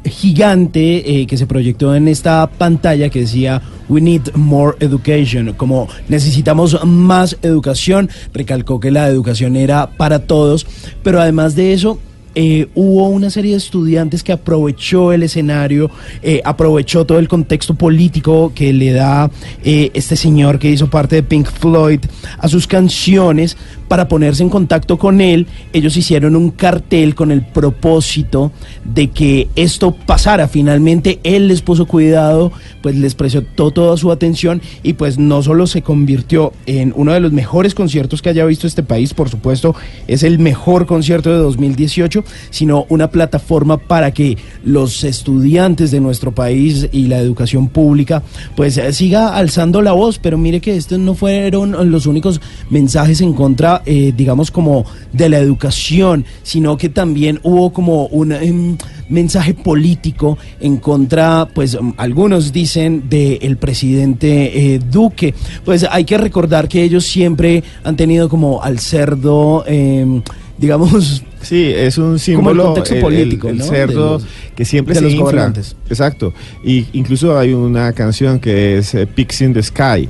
gigante 0.04 1.20
eh, 1.20 1.26
que 1.26 1.36
se 1.36 1.46
proyectó 1.46 1.94
en 1.94 2.08
esta 2.08 2.48
pantalla 2.48 3.08
que 3.08 3.20
decía 3.20 3.60
We 3.88 4.00
need 4.00 4.34
more 4.34 4.76
education, 4.80 5.54
como 5.54 5.88
necesitamos 6.08 6.84
más 6.84 7.36
educación, 7.42 8.08
recalcó 8.32 8.78
que 8.78 8.90
la 8.90 9.08
educación 9.08 9.56
era 9.56 9.90
para 9.96 10.20
todos, 10.26 10.66
pero 11.02 11.20
además 11.20 11.56
de 11.56 11.72
eso, 11.72 11.98
eh, 12.34 12.68
hubo 12.74 13.08
una 13.08 13.28
serie 13.30 13.52
de 13.52 13.58
estudiantes 13.58 14.22
que 14.22 14.32
aprovechó 14.32 15.12
el 15.12 15.22
escenario, 15.22 15.90
eh, 16.22 16.40
aprovechó 16.44 17.04
todo 17.04 17.18
el 17.18 17.28
contexto 17.28 17.74
político 17.74 18.52
que 18.54 18.72
le 18.72 18.92
da 18.92 19.30
eh, 19.64 19.90
este 19.94 20.16
señor 20.16 20.58
que 20.58 20.70
hizo 20.70 20.88
parte 20.88 21.16
de 21.16 21.22
Pink 21.22 21.48
Floyd 21.48 22.00
a 22.38 22.48
sus 22.48 22.66
canciones 22.66 23.56
para 23.90 24.06
ponerse 24.06 24.44
en 24.44 24.50
contacto 24.50 24.98
con 24.98 25.20
él. 25.20 25.48
Ellos 25.72 25.96
hicieron 25.96 26.36
un 26.36 26.52
cartel 26.52 27.16
con 27.16 27.32
el 27.32 27.44
propósito 27.44 28.52
de 28.84 29.10
que 29.10 29.48
esto 29.56 29.90
pasara. 29.92 30.46
Finalmente 30.46 31.18
él 31.24 31.48
les 31.48 31.60
puso 31.60 31.86
cuidado, 31.86 32.52
pues 32.82 32.94
les 32.94 33.16
prestó 33.16 33.72
toda 33.72 33.96
su 33.96 34.12
atención 34.12 34.62
y 34.84 34.92
pues 34.92 35.18
no 35.18 35.42
solo 35.42 35.66
se 35.66 35.82
convirtió 35.82 36.52
en 36.66 36.92
uno 36.94 37.12
de 37.12 37.18
los 37.18 37.32
mejores 37.32 37.74
conciertos 37.74 38.22
que 38.22 38.28
haya 38.28 38.44
visto 38.44 38.68
este 38.68 38.84
país, 38.84 39.12
por 39.12 39.28
supuesto, 39.28 39.74
es 40.06 40.22
el 40.22 40.38
mejor 40.38 40.86
concierto 40.86 41.30
de 41.30 41.38
2018, 41.38 42.19
sino 42.50 42.86
una 42.88 43.10
plataforma 43.10 43.76
para 43.76 44.12
que 44.12 44.36
los 44.64 45.04
estudiantes 45.04 45.90
de 45.90 46.00
nuestro 46.00 46.32
país 46.32 46.88
y 46.92 47.06
la 47.06 47.18
educación 47.18 47.68
pública 47.68 48.22
pues 48.56 48.76
eh, 48.76 48.92
siga 48.92 49.36
alzando 49.36 49.82
la 49.82 49.92
voz, 49.92 50.18
pero 50.18 50.38
mire 50.38 50.60
que 50.60 50.76
estos 50.76 50.98
no 50.98 51.14
fueron 51.14 51.90
los 51.90 52.06
únicos 52.06 52.40
mensajes 52.70 53.20
en 53.20 53.32
contra, 53.32 53.82
eh, 53.86 54.12
digamos, 54.16 54.50
como 54.50 54.84
de 55.12 55.28
la 55.28 55.38
educación, 55.38 56.24
sino 56.42 56.76
que 56.76 56.88
también 56.88 57.40
hubo 57.42 57.72
como 57.72 58.06
un 58.06 58.32
em, 58.32 58.76
mensaje 59.08 59.54
político 59.54 60.38
en 60.60 60.76
contra, 60.78 61.48
pues 61.52 61.74
um, 61.74 61.92
algunos 61.96 62.52
dicen, 62.52 63.08
del 63.08 63.56
presidente 63.56 64.74
eh, 64.74 64.78
Duque. 64.78 65.34
Pues 65.64 65.86
hay 65.90 66.04
que 66.04 66.18
recordar 66.18 66.68
que 66.68 66.82
ellos 66.82 67.04
siempre 67.04 67.62
han 67.84 67.96
tenido 67.96 68.28
como 68.28 68.62
al 68.62 68.78
cerdo, 68.78 69.64
em, 69.66 70.22
digamos... 70.60 71.24
Sí, 71.42 71.72
es 71.74 71.96
un 71.96 72.04
Como 72.04 72.18
símbolo. 72.18 72.62
el 72.62 72.66
contexto 72.74 73.00
político, 73.00 73.48
el 73.48 73.58
¿no? 73.58 73.64
cerdo 73.64 74.12
los- 74.14 74.26
que 74.54 74.64
siempre 74.66 74.92
de 74.92 74.98
se 75.00 75.04
los 75.04 75.12
infla. 75.14 75.24
gobernantes. 75.24 75.74
Exacto. 75.88 76.34
Y 76.62 76.86
incluso 76.92 77.38
hay 77.38 77.54
una 77.54 77.92
canción 77.94 78.38
que 78.40 78.76
es 78.76 78.94
eh, 78.94 79.06
Pigs 79.06 79.40
in 79.40 79.54
the 79.54 79.62
Sky. 79.62 80.06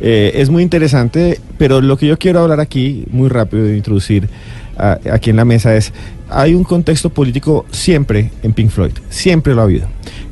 Eh, 0.00 0.32
es 0.34 0.50
muy 0.50 0.64
interesante, 0.64 1.38
pero 1.58 1.80
lo 1.80 1.96
que 1.96 2.08
yo 2.08 2.18
quiero 2.18 2.40
hablar 2.40 2.58
aquí, 2.58 3.04
muy 3.10 3.28
rápido 3.28 3.62
de 3.64 3.76
introducir 3.76 4.28
a- 4.76 4.98
aquí 5.12 5.30
en 5.30 5.36
la 5.36 5.44
mesa 5.44 5.76
es, 5.76 5.92
hay 6.28 6.54
un 6.54 6.64
contexto 6.64 7.08
político 7.10 7.64
siempre 7.70 8.32
en 8.42 8.52
Pink 8.52 8.70
Floyd, 8.70 8.92
siempre 9.10 9.54
lo 9.54 9.60
ha 9.60 9.64
habido. 9.64 9.86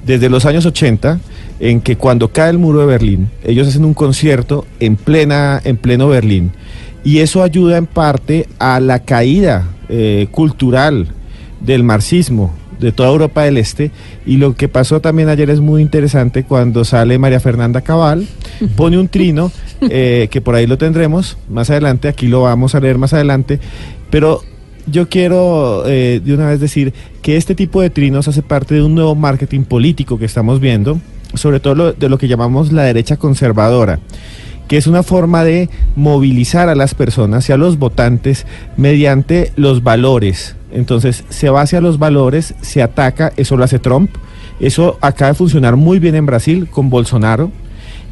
Desde 0.04 0.28
los 0.28 0.44
años 0.44 0.66
80, 0.66 1.20
en 1.60 1.80
que 1.80 1.94
cuando 1.96 2.32
cae 2.32 2.50
el 2.50 2.58
muro 2.58 2.80
de 2.80 2.86
Berlín, 2.86 3.28
ellos 3.44 3.68
hacen 3.68 3.84
un 3.84 3.94
concierto 3.94 4.66
en, 4.80 4.96
plena, 4.96 5.60
en 5.64 5.76
pleno 5.76 6.08
Berlín. 6.08 6.50
Y 7.04 7.18
eso 7.18 7.42
ayuda 7.42 7.76
en 7.78 7.86
parte 7.86 8.46
a 8.58 8.78
la 8.80 9.00
caída 9.00 9.68
eh, 9.88 10.28
cultural 10.30 11.08
del 11.60 11.82
marxismo 11.84 12.54
de 12.78 12.90
toda 12.92 13.10
Europa 13.10 13.42
del 13.42 13.58
Este. 13.58 13.90
Y 14.26 14.36
lo 14.38 14.54
que 14.56 14.68
pasó 14.68 15.00
también 15.00 15.28
ayer 15.28 15.50
es 15.50 15.60
muy 15.60 15.82
interesante 15.82 16.42
cuando 16.44 16.84
sale 16.84 17.18
María 17.18 17.38
Fernanda 17.40 17.80
Cabal, 17.80 18.26
pone 18.76 18.98
un 18.98 19.08
trino, 19.08 19.52
eh, 19.82 20.28
que 20.30 20.40
por 20.40 20.54
ahí 20.56 20.66
lo 20.66 20.78
tendremos 20.78 21.38
más 21.48 21.70
adelante, 21.70 22.08
aquí 22.08 22.26
lo 22.26 22.42
vamos 22.42 22.74
a 22.74 22.80
leer 22.80 22.98
más 22.98 23.12
adelante, 23.12 23.60
pero 24.10 24.40
yo 24.88 25.08
quiero 25.08 25.84
eh, 25.86 26.20
de 26.24 26.34
una 26.34 26.48
vez 26.48 26.58
decir 26.58 26.92
que 27.22 27.36
este 27.36 27.54
tipo 27.54 27.80
de 27.80 27.90
trinos 27.90 28.26
hace 28.26 28.42
parte 28.42 28.74
de 28.74 28.82
un 28.82 28.94
nuevo 28.96 29.14
marketing 29.14 29.62
político 29.62 30.18
que 30.18 30.24
estamos 30.24 30.58
viendo, 30.58 31.00
sobre 31.34 31.60
todo 31.60 31.74
lo- 31.76 31.92
de 31.92 32.08
lo 32.08 32.18
que 32.18 32.26
llamamos 32.26 32.72
la 32.72 32.82
derecha 32.82 33.16
conservadora 33.16 34.00
que 34.68 34.76
es 34.76 34.86
una 34.86 35.02
forma 35.02 35.44
de 35.44 35.68
movilizar 35.96 36.68
a 36.68 36.74
las 36.74 36.94
personas 36.94 37.48
y 37.48 37.52
a 37.52 37.56
los 37.56 37.78
votantes 37.78 38.46
mediante 38.76 39.52
los 39.56 39.82
valores. 39.82 40.56
Entonces 40.72 41.24
se 41.28 41.50
va 41.50 41.62
hacia 41.62 41.80
los 41.80 41.98
valores, 41.98 42.54
se 42.62 42.82
ataca, 42.82 43.32
eso 43.36 43.56
lo 43.56 43.64
hace 43.64 43.78
Trump, 43.78 44.10
eso 44.60 44.96
acaba 45.00 45.30
de 45.32 45.34
funcionar 45.34 45.76
muy 45.76 45.98
bien 45.98 46.14
en 46.14 46.26
Brasil 46.26 46.68
con 46.70 46.88
Bolsonaro. 46.90 47.50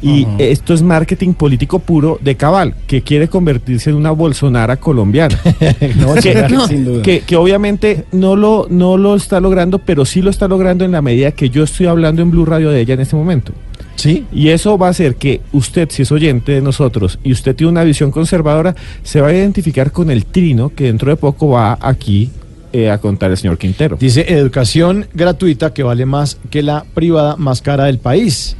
Y 0.03 0.25
esto 0.39 0.73
es 0.73 0.81
marketing 0.81 1.33
político 1.33 1.77
puro 1.77 2.17
de 2.21 2.35
Cabal, 2.35 2.73
que 2.87 3.03
quiere 3.03 3.27
convertirse 3.27 3.91
en 3.91 3.95
una 3.97 4.09
Bolsonara 4.09 4.77
colombiana. 4.77 5.37
No, 5.99 6.15
que, 6.15 6.47
sin 6.67 6.85
duda. 6.85 7.01
que- 7.03 7.19
que 7.21 7.35
obviamente 7.35 8.05
no 8.11 8.35
lo, 8.35 8.65
no 8.67 8.97
lo 8.97 9.13
está 9.15 9.39
logrando, 9.39 9.77
pero 9.77 10.03
sí 10.05 10.23
lo 10.23 10.31
está 10.31 10.47
logrando 10.47 10.85
en 10.85 10.91
la 10.93 11.03
medida 11.03 11.31
que 11.33 11.51
yo 11.51 11.63
estoy 11.63 11.85
hablando 11.85 12.23
en 12.23 12.31
Blue 12.31 12.45
Radio 12.45 12.71
de 12.71 12.81
ella 12.81 12.95
en 12.95 13.01
este 13.01 13.15
momento. 13.15 13.53
Sí. 13.95 14.25
Y 14.31 14.49
eso 14.49 14.77
va 14.77 14.87
a 14.87 14.89
hacer 14.91 15.15
que 15.15 15.41
usted, 15.51 15.89
si 15.91 16.01
es 16.01 16.11
oyente 16.11 16.53
de 16.53 16.61
nosotros 16.61 17.19
y 17.23 17.31
usted 17.31 17.55
tiene 17.55 17.71
una 17.71 17.83
visión 17.83 18.11
conservadora, 18.11 18.75
se 19.03 19.21
va 19.21 19.27
a 19.27 19.33
identificar 19.33 19.91
con 19.91 20.09
el 20.09 20.25
trino 20.25 20.69
que 20.73 20.85
dentro 20.85 21.11
de 21.11 21.17
poco 21.17 21.49
va 21.49 21.77
aquí 21.79 22.29
eh, 22.73 22.89
a 22.89 22.97
contar 22.99 23.31
el 23.31 23.37
señor 23.37 23.57
Quintero. 23.57 23.97
Dice 23.99 24.25
educación 24.33 25.07
gratuita 25.13 25.73
que 25.73 25.83
vale 25.83 26.05
más 26.05 26.37
que 26.49 26.63
la 26.63 26.85
privada 26.93 27.35
más 27.35 27.61
cara 27.61 27.85
del 27.85 27.99
país. 27.99 28.55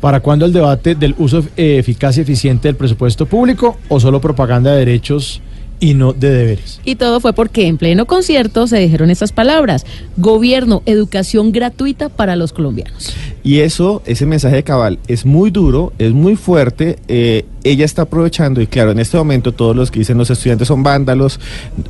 ¿Para 0.00 0.20
cuándo 0.20 0.46
el 0.46 0.52
debate 0.54 0.94
del 0.94 1.14
uso 1.18 1.44
eh, 1.58 1.76
eficaz 1.78 2.16
y 2.16 2.22
eficiente 2.22 2.68
del 2.68 2.76
presupuesto 2.76 3.26
público 3.26 3.76
o 3.88 4.00
solo 4.00 4.18
propaganda 4.18 4.72
de 4.72 4.78
derechos 4.78 5.42
y 5.80 5.94
no 5.94 6.12
de 6.12 6.30
deberes? 6.30 6.80
Y 6.84 6.94
todo 6.96 7.20
fue 7.20 7.32
porque 7.32 7.66
en 7.66 7.78
pleno 7.78 8.06
concierto 8.06 8.66
se 8.66 8.78
dijeron 8.78 9.10
estas 9.10 9.32
palabras. 9.32 9.84
Gobierno, 10.16 10.82
educación 10.86 11.50
gratuita 11.50 12.08
para 12.08 12.36
los 12.36 12.52
colombianos. 12.52 13.12
Y 13.42 13.60
eso, 13.60 14.02
ese 14.06 14.26
mensaje 14.26 14.56
de 14.56 14.62
Cabal 14.62 14.98
es 15.08 15.24
muy 15.26 15.50
duro, 15.50 15.92
es 15.98 16.12
muy 16.12 16.36
fuerte. 16.36 16.98
eh, 17.08 17.46
ella 17.64 17.84
está 17.84 18.02
aprovechando, 18.02 18.60
y 18.60 18.66
claro, 18.66 18.92
en 18.92 19.00
este 19.00 19.16
momento 19.18 19.52
todos 19.52 19.74
los 19.76 19.90
que 19.90 19.98
dicen 19.98 20.16
los 20.16 20.30
estudiantes 20.30 20.68
son 20.68 20.82
vándalos, 20.82 21.40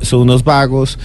son 0.01 0.21
unos 0.21 0.43
vagos. 0.43 0.97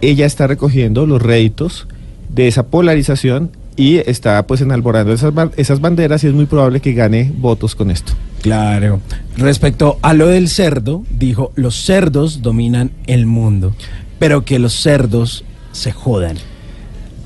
Ella 0.00 0.26
está 0.26 0.46
recogiendo 0.46 1.06
los 1.06 1.22
réditos 1.22 1.86
de 2.28 2.48
esa 2.48 2.66
polarización 2.66 3.50
y 3.76 3.96
está 3.98 4.46
pues 4.46 4.60
enalborando 4.60 5.12
esas, 5.12 5.32
esas 5.56 5.80
banderas 5.80 6.22
y 6.24 6.28
es 6.28 6.34
muy 6.34 6.46
probable 6.46 6.80
que 6.80 6.92
gane 6.92 7.32
votos 7.36 7.74
con 7.74 7.90
esto. 7.90 8.12
Claro. 8.42 9.00
Respecto 9.36 9.98
a 10.02 10.14
lo 10.14 10.26
del 10.26 10.48
cerdo, 10.48 11.04
dijo, 11.10 11.52
los 11.54 11.76
cerdos 11.76 12.42
dominan 12.42 12.90
el 13.06 13.26
mundo, 13.26 13.74
pero 14.18 14.44
que 14.44 14.58
los 14.58 14.74
cerdos 14.74 15.44
se 15.72 15.92
jodan. 15.92 16.36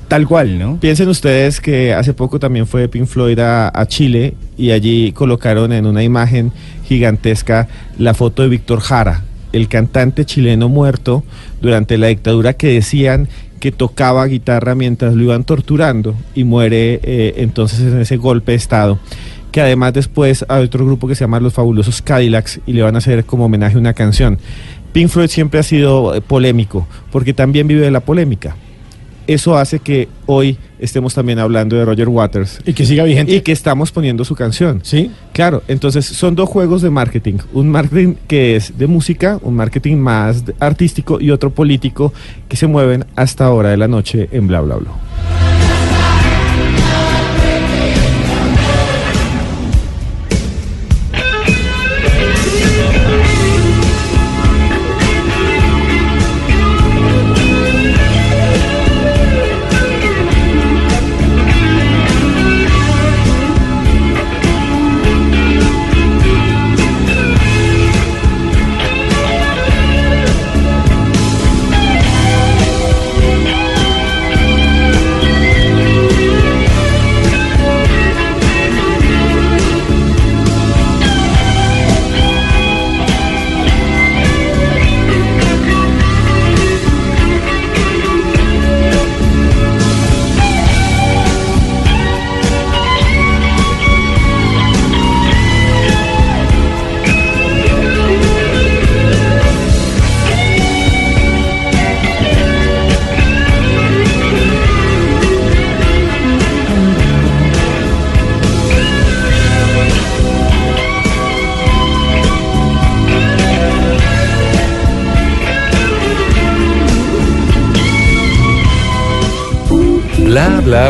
Tal 0.07 0.25
cual, 0.25 0.57
¿no? 0.57 0.79
Piensen 0.79 1.09
ustedes 1.09 1.59
que 1.59 1.93
hace 1.93 2.13
poco 2.13 2.39
también 2.39 2.65
fue 2.65 2.87
Pink 2.87 3.07
Floyd 3.07 3.39
a, 3.39 3.69
a 3.73 3.87
Chile 3.87 4.35
y 4.57 4.71
allí 4.71 5.11
colocaron 5.11 5.73
en 5.73 5.85
una 5.85 6.01
imagen 6.01 6.53
gigantesca 6.85 7.67
la 7.97 8.13
foto 8.13 8.41
de 8.41 8.47
Víctor 8.47 8.79
Jara, 8.79 9.23
el 9.51 9.67
cantante 9.67 10.23
chileno 10.23 10.69
muerto 10.69 11.25
durante 11.61 11.97
la 11.97 12.07
dictadura 12.07 12.53
que 12.53 12.67
decían 12.67 13.27
que 13.59 13.71
tocaba 13.71 14.25
guitarra 14.25 14.75
mientras 14.75 15.13
lo 15.13 15.23
iban 15.23 15.43
torturando 15.43 16.15
y 16.35 16.43
muere 16.43 16.99
eh, 17.03 17.33
entonces 17.37 17.79
en 17.79 18.01
ese 18.01 18.17
golpe 18.17 18.53
de 18.53 18.57
estado. 18.57 18.99
Que 19.51 19.61
además 19.61 19.93
después 19.93 20.45
hay 20.49 20.63
otro 20.63 20.85
grupo 20.85 21.07
que 21.07 21.15
se 21.15 21.23
llama 21.23 21.39
Los 21.39 21.53
Fabulosos 21.53 22.01
Cadillacs 22.01 22.59
y 22.65 22.73
le 22.73 22.83
van 22.83 22.95
a 22.95 22.99
hacer 22.99 23.25
como 23.25 23.45
homenaje 23.45 23.77
una 23.77 23.93
canción. 23.93 24.37
Pink 24.93 25.09
Floyd 25.09 25.29
siempre 25.29 25.59
ha 25.59 25.63
sido 25.63 26.15
eh, 26.15 26.21
polémico 26.21 26.87
porque 27.11 27.33
también 27.33 27.67
vive 27.67 27.81
de 27.81 27.91
la 27.91 28.01
polémica 28.01 28.55
eso 29.27 29.57
hace 29.57 29.79
que 29.79 30.07
hoy 30.25 30.57
estemos 30.79 31.13
también 31.13 31.39
hablando 31.39 31.75
de 31.75 31.85
Roger 31.85 32.09
Waters. 32.09 32.59
Y 32.65 32.73
que 32.73 32.85
siga 32.85 33.03
vigente. 33.03 33.35
Y 33.35 33.41
que 33.41 33.51
estamos 33.51 33.91
poniendo 33.91 34.25
su 34.25 34.35
canción. 34.35 34.79
Sí. 34.83 35.11
Claro, 35.33 35.63
entonces 35.67 36.05
son 36.05 36.35
dos 36.35 36.49
juegos 36.49 36.81
de 36.81 36.89
marketing. 36.89 37.37
Un 37.53 37.69
marketing 37.69 38.15
que 38.27 38.55
es 38.55 38.77
de 38.77 38.87
música, 38.87 39.39
un 39.41 39.55
marketing 39.55 39.97
más 39.97 40.43
artístico 40.59 41.19
y 41.19 41.31
otro 41.31 41.51
político 41.51 42.13
que 42.47 42.55
se 42.55 42.67
mueven 42.67 43.05
hasta 43.15 43.45
ahora 43.45 43.69
de 43.69 43.77
la 43.77 43.87
noche 43.87 44.29
en 44.31 44.47
bla 44.47 44.61
bla 44.61 44.75
bla. 44.77 45.06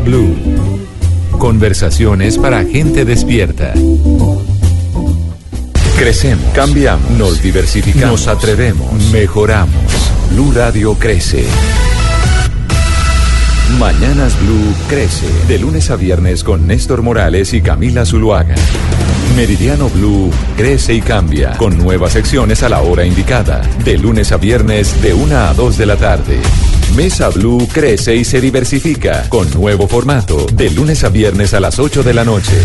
Blue. 0.01 0.35
Conversaciones 1.37 2.37
para 2.37 2.63
gente 2.63 3.05
despierta. 3.05 3.73
Crecemos, 5.97 6.45
cambiamos, 6.53 7.09
nos 7.11 7.41
diversificamos, 7.41 8.25
nos 8.25 8.27
atrevemos, 8.27 8.91
mejoramos. 9.11 9.75
Blue 10.31 10.51
Radio 10.53 10.93
crece. 10.95 11.45
Mañanas 13.79 14.39
Blue 14.39 14.73
crece 14.87 15.27
de 15.47 15.59
lunes 15.59 15.89
a 15.91 15.95
viernes 15.95 16.43
con 16.43 16.67
Néstor 16.67 17.01
Morales 17.01 17.53
y 17.53 17.61
Camila 17.61 18.05
Zuluaga. 18.05 18.55
Meridiano 19.35 19.89
Blue 19.89 20.31
crece 20.55 20.93
y 20.93 21.01
cambia 21.01 21.57
con 21.57 21.77
nuevas 21.77 22.13
secciones 22.13 22.63
a 22.63 22.69
la 22.69 22.81
hora 22.81 23.05
indicada, 23.05 23.61
de 23.83 23.97
lunes 23.97 24.31
a 24.31 24.37
viernes 24.37 25.01
de 25.01 25.13
1 25.13 25.37
a 25.37 25.53
2 25.53 25.77
de 25.77 25.85
la 25.85 25.95
tarde. 25.95 26.39
Mesa 26.95 27.29
Blue 27.29 27.67
crece 27.71 28.15
y 28.15 28.23
se 28.23 28.41
diversifica 28.41 29.27
con 29.29 29.49
nuevo 29.51 29.87
formato, 29.87 30.45
de 30.53 30.69
lunes 30.69 31.03
a 31.03 31.09
viernes 31.09 31.53
a 31.53 31.59
las 31.59 31.79
8 31.79 32.03
de 32.03 32.13
la 32.13 32.23
noche. 32.23 32.57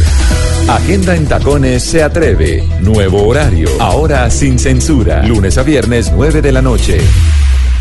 Agenda 0.68 1.16
en 1.16 1.26
Tacones 1.26 1.82
se 1.82 2.02
atreve, 2.02 2.64
nuevo 2.80 3.26
horario, 3.26 3.68
ahora 3.80 4.30
sin 4.30 4.58
censura, 4.58 5.22
lunes 5.26 5.58
a 5.58 5.62
viernes 5.62 6.12
9 6.14 6.40
de 6.40 6.52
la 6.52 6.62
noche. 6.62 6.98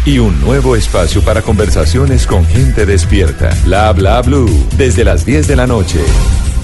Y 0.04 0.18
un 0.18 0.42
nuevo 0.42 0.76
espacio 0.76 1.22
para 1.22 1.44
conversaciones 1.44 2.26
con 2.26 2.46
gente 2.46 2.88
despierta. 2.88 3.56
Bla 3.64 3.94
bla 3.94 4.22
blue. 4.24 4.50
Desde 4.76 5.04
las 5.04 5.26
10 5.26 5.48
de 5.48 5.56
la 5.56 5.68
noche. 5.68 6.00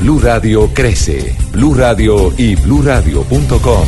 Blue 0.01 0.19
Radio 0.19 0.71
crece. 0.73 1.35
Blue 1.51 1.75
Radio 1.75 2.33
y 2.35 2.55
bluradio.com. 2.55 3.87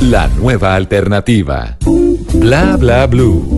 La 0.00 0.26
nueva 0.26 0.74
alternativa. 0.74 1.76
Bla 2.34 2.76
bla 2.76 3.06
blue. 3.06 3.57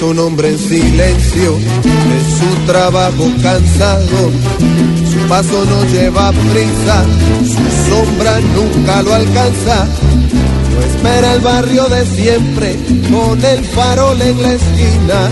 Regresa 0.00 0.06
un 0.06 0.18
hombre 0.18 0.48
en 0.48 0.58
silencio 0.58 1.56
de 1.58 2.20
su 2.38 2.66
trabajo 2.66 3.30
cansado. 3.42 4.30
Su 5.10 5.28
paso 5.28 5.64
no 5.66 5.84
lleva 5.92 6.30
prisa, 6.30 7.04
su 7.44 7.90
sombra 7.90 8.40
nunca 8.54 9.02
lo 9.02 9.14
alcanza. 9.14 9.86
No 10.72 10.80
espera 10.80 11.34
el 11.34 11.40
barrio 11.40 11.84
de 11.88 12.06
siempre, 12.06 12.76
con 13.10 13.44
el 13.44 13.64
farol 13.64 14.20
en 14.22 14.42
la 14.42 14.52
esquina, 14.52 15.28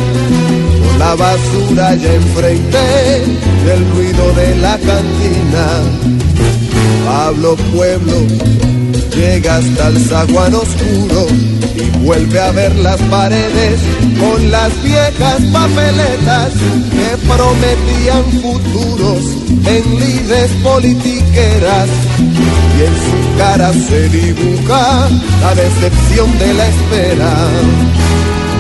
con 0.82 0.98
la 0.98 1.14
basura 1.14 1.94
ya 1.94 2.14
enfrente 2.14 2.78
del 3.64 3.90
ruido 3.92 4.32
de 4.34 4.56
la 4.56 4.76
cantina. 4.78 5.66
Pablo 7.06 7.56
Pueblo 7.74 8.26
llega 9.14 9.56
hasta 9.56 9.88
el 9.88 9.98
zaguán 10.04 10.54
oscuro 10.54 11.26
y 11.78 12.04
vuelve 12.04 12.40
a 12.40 12.50
ver 12.52 12.74
las 12.76 13.00
paredes 13.02 13.80
con 14.18 14.50
las 14.50 14.82
viejas 14.82 15.40
papeletas 15.52 16.52
que 16.90 17.26
prometían 17.26 18.24
futuros 18.42 19.24
en 19.66 20.00
lides 20.00 20.50
politiqueras 20.62 21.88
y 22.18 22.82
en 22.82 22.94
su 22.94 23.38
cara 23.38 23.72
se 23.72 24.08
dibuja 24.08 25.08
la 25.40 25.54
decepción 25.54 26.38
de 26.38 26.54
la 26.54 26.68
espera. 26.68 27.34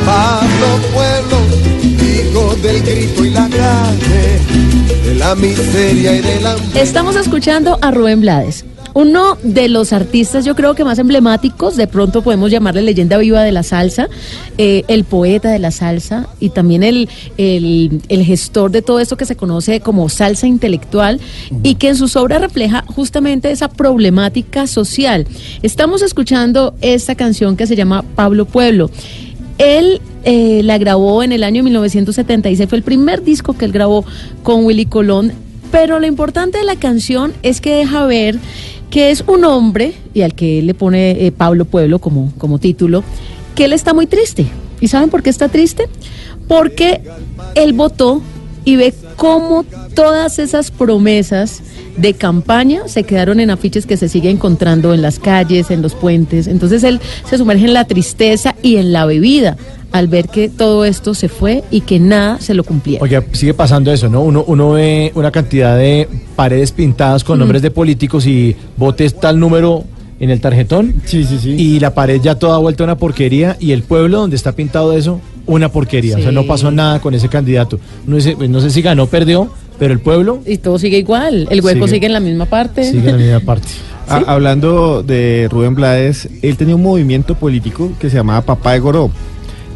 Pablo 0.06 0.68
Pueblo, 0.94 1.38
hijo 1.82 2.54
del 2.62 2.82
grito 2.82 3.24
y 3.24 3.30
la 3.30 3.48
calle, 3.48 5.04
de 5.04 5.14
la 5.16 5.34
miseria 5.34 6.16
y 6.16 6.20
de 6.20 6.40
la 6.40 6.56
Estamos 6.74 7.16
escuchando 7.16 7.78
a 7.82 7.90
Rubén 7.90 8.20
Blades. 8.20 8.64
Uno 8.98 9.38
de 9.44 9.68
los 9.68 9.92
artistas, 9.92 10.44
yo 10.44 10.56
creo 10.56 10.74
que 10.74 10.82
más 10.82 10.98
emblemáticos, 10.98 11.76
de 11.76 11.86
pronto 11.86 12.22
podemos 12.22 12.50
llamarle 12.50 12.82
leyenda 12.82 13.16
viva 13.16 13.44
de 13.44 13.52
la 13.52 13.62
salsa, 13.62 14.08
eh, 14.56 14.82
el 14.88 15.04
poeta 15.04 15.52
de 15.52 15.60
la 15.60 15.70
salsa 15.70 16.26
y 16.40 16.48
también 16.48 16.82
el, 16.82 17.08
gestor 18.08 18.72
de 18.72 18.82
todo 18.82 18.98
esto 18.98 19.16
que 19.16 19.24
se 19.24 19.36
conoce 19.36 19.78
como 19.78 20.08
salsa 20.08 20.48
intelectual 20.48 21.20
y 21.62 21.76
que 21.76 21.90
en 21.90 21.94
sus 21.94 22.16
obras 22.16 22.40
refleja 22.40 22.82
justamente 22.88 23.52
esa 23.52 23.68
problemática 23.68 24.66
social. 24.66 25.28
Estamos 25.62 26.02
escuchando 26.02 26.74
esta 26.80 27.14
canción 27.14 27.56
que 27.56 27.68
se 27.68 27.76
llama 27.76 28.02
Pablo 28.16 28.46
Pueblo. 28.46 28.90
Él 29.58 30.00
eh, 30.24 30.62
la 30.64 30.76
grabó 30.76 31.22
en 31.22 31.30
el 31.30 31.44
año 31.44 31.62
1976, 31.62 32.68
fue 32.68 32.78
el 32.78 32.84
primer 32.84 33.22
disco 33.22 33.56
que 33.56 33.64
él 33.64 33.70
grabó 33.70 34.04
con 34.42 34.64
Willy 34.64 34.86
Colón, 34.86 35.34
pero 35.70 36.00
lo 36.00 36.06
importante 36.08 36.58
de 36.58 36.64
la 36.64 36.74
canción 36.74 37.32
es 37.44 37.60
que 37.60 37.76
deja 37.76 38.06
ver 38.06 38.40
que 38.90 39.10
es 39.10 39.22
un 39.26 39.44
hombre, 39.44 39.94
y 40.14 40.22
al 40.22 40.34
que 40.34 40.62
le 40.62 40.74
pone 40.74 41.26
eh, 41.26 41.32
Pablo 41.32 41.64
Pueblo 41.64 41.98
como, 41.98 42.32
como 42.38 42.58
título, 42.58 43.04
que 43.54 43.64
él 43.64 43.72
está 43.72 43.94
muy 43.94 44.06
triste. 44.06 44.46
¿Y 44.80 44.88
saben 44.88 45.10
por 45.10 45.22
qué 45.22 45.30
está 45.30 45.48
triste? 45.48 45.88
Porque 46.46 47.02
él 47.54 47.72
votó 47.72 48.22
y 48.64 48.76
ve 48.76 48.94
cómo 49.16 49.64
todas 49.94 50.38
esas 50.38 50.70
promesas 50.70 51.62
de 51.98 52.14
campaña 52.14 52.82
se 52.86 53.04
quedaron 53.04 53.40
en 53.40 53.50
afiches 53.50 53.86
que 53.86 53.96
se 53.96 54.08
sigue 54.08 54.30
encontrando 54.30 54.94
en 54.94 55.02
las 55.02 55.18
calles, 55.18 55.70
en 55.70 55.82
los 55.82 55.94
puentes. 55.94 56.46
Entonces 56.46 56.84
él 56.84 57.00
se 57.28 57.38
sumerge 57.38 57.64
en 57.66 57.74
la 57.74 57.84
tristeza 57.86 58.54
y 58.62 58.76
en 58.76 58.92
la 58.92 59.04
bebida 59.06 59.56
al 59.90 60.06
ver 60.08 60.28
que 60.28 60.48
todo 60.48 60.84
esto 60.84 61.14
se 61.14 61.28
fue 61.28 61.64
y 61.70 61.80
que 61.80 61.98
nada 61.98 62.38
se 62.40 62.54
lo 62.54 62.62
cumplía. 62.64 62.98
Oye, 63.02 63.20
sigue 63.32 63.54
pasando 63.54 63.92
eso, 63.92 64.08
¿no? 64.08 64.20
Uno, 64.22 64.44
uno 64.46 64.72
ve 64.72 65.12
una 65.14 65.30
cantidad 65.30 65.76
de 65.76 66.08
paredes 66.36 66.72
pintadas 66.72 67.24
con 67.24 67.38
Mm. 67.38 67.40
nombres 67.40 67.62
de 67.62 67.70
políticos 67.70 68.26
y 68.26 68.54
votes 68.76 69.18
tal 69.18 69.40
número 69.40 69.84
en 70.20 70.30
el 70.30 70.40
tarjetón. 70.40 70.94
Sí, 71.04 71.24
sí, 71.24 71.38
sí. 71.40 71.50
Y 71.50 71.80
la 71.80 71.94
pared 71.94 72.20
ya 72.20 72.34
toda 72.34 72.58
vuelta 72.58 72.84
una 72.84 72.96
porquería 72.98 73.56
y 73.60 73.72
el 73.72 73.82
pueblo 73.82 74.18
donde 74.20 74.36
está 74.36 74.52
pintado 74.52 74.92
eso, 74.92 75.20
una 75.46 75.70
porquería. 75.70 76.16
O 76.18 76.20
sea, 76.20 76.32
no 76.32 76.44
pasó 76.44 76.70
nada 76.70 77.00
con 77.00 77.14
ese 77.14 77.28
candidato. 77.28 77.78
No, 78.06 78.16
dice, 78.16 78.34
pues, 78.36 78.50
no 78.50 78.60
sé 78.60 78.68
si 78.70 78.82
ganó 78.82 79.04
o 79.04 79.06
perdió, 79.06 79.50
pero 79.78 79.92
el 79.92 80.00
pueblo 80.00 80.40
Y 80.44 80.58
todo 80.58 80.78
sigue 80.78 80.98
igual. 80.98 81.46
El 81.50 81.60
hueco 81.60 81.86
Sigue. 81.86 81.96
sigue, 81.96 82.06
en 82.06 82.12
la 82.12 82.20
misma 82.20 82.46
parte. 82.46 82.84
sigue 82.84 83.10
en 83.10 83.16
la 83.18 83.22
misma 83.22 83.40
parte. 83.40 83.68
Ah, 84.10 84.22
hablando 84.26 85.02
de 85.02 85.48
Rubén 85.50 85.74
Blades, 85.74 86.30
él 86.40 86.56
tenía 86.56 86.74
un 86.74 86.82
movimiento 86.82 87.34
político 87.34 87.92
que 88.00 88.08
se 88.08 88.16
llamaba 88.16 88.40
Papá 88.40 88.72
de 88.72 88.78
Goró. 88.78 89.10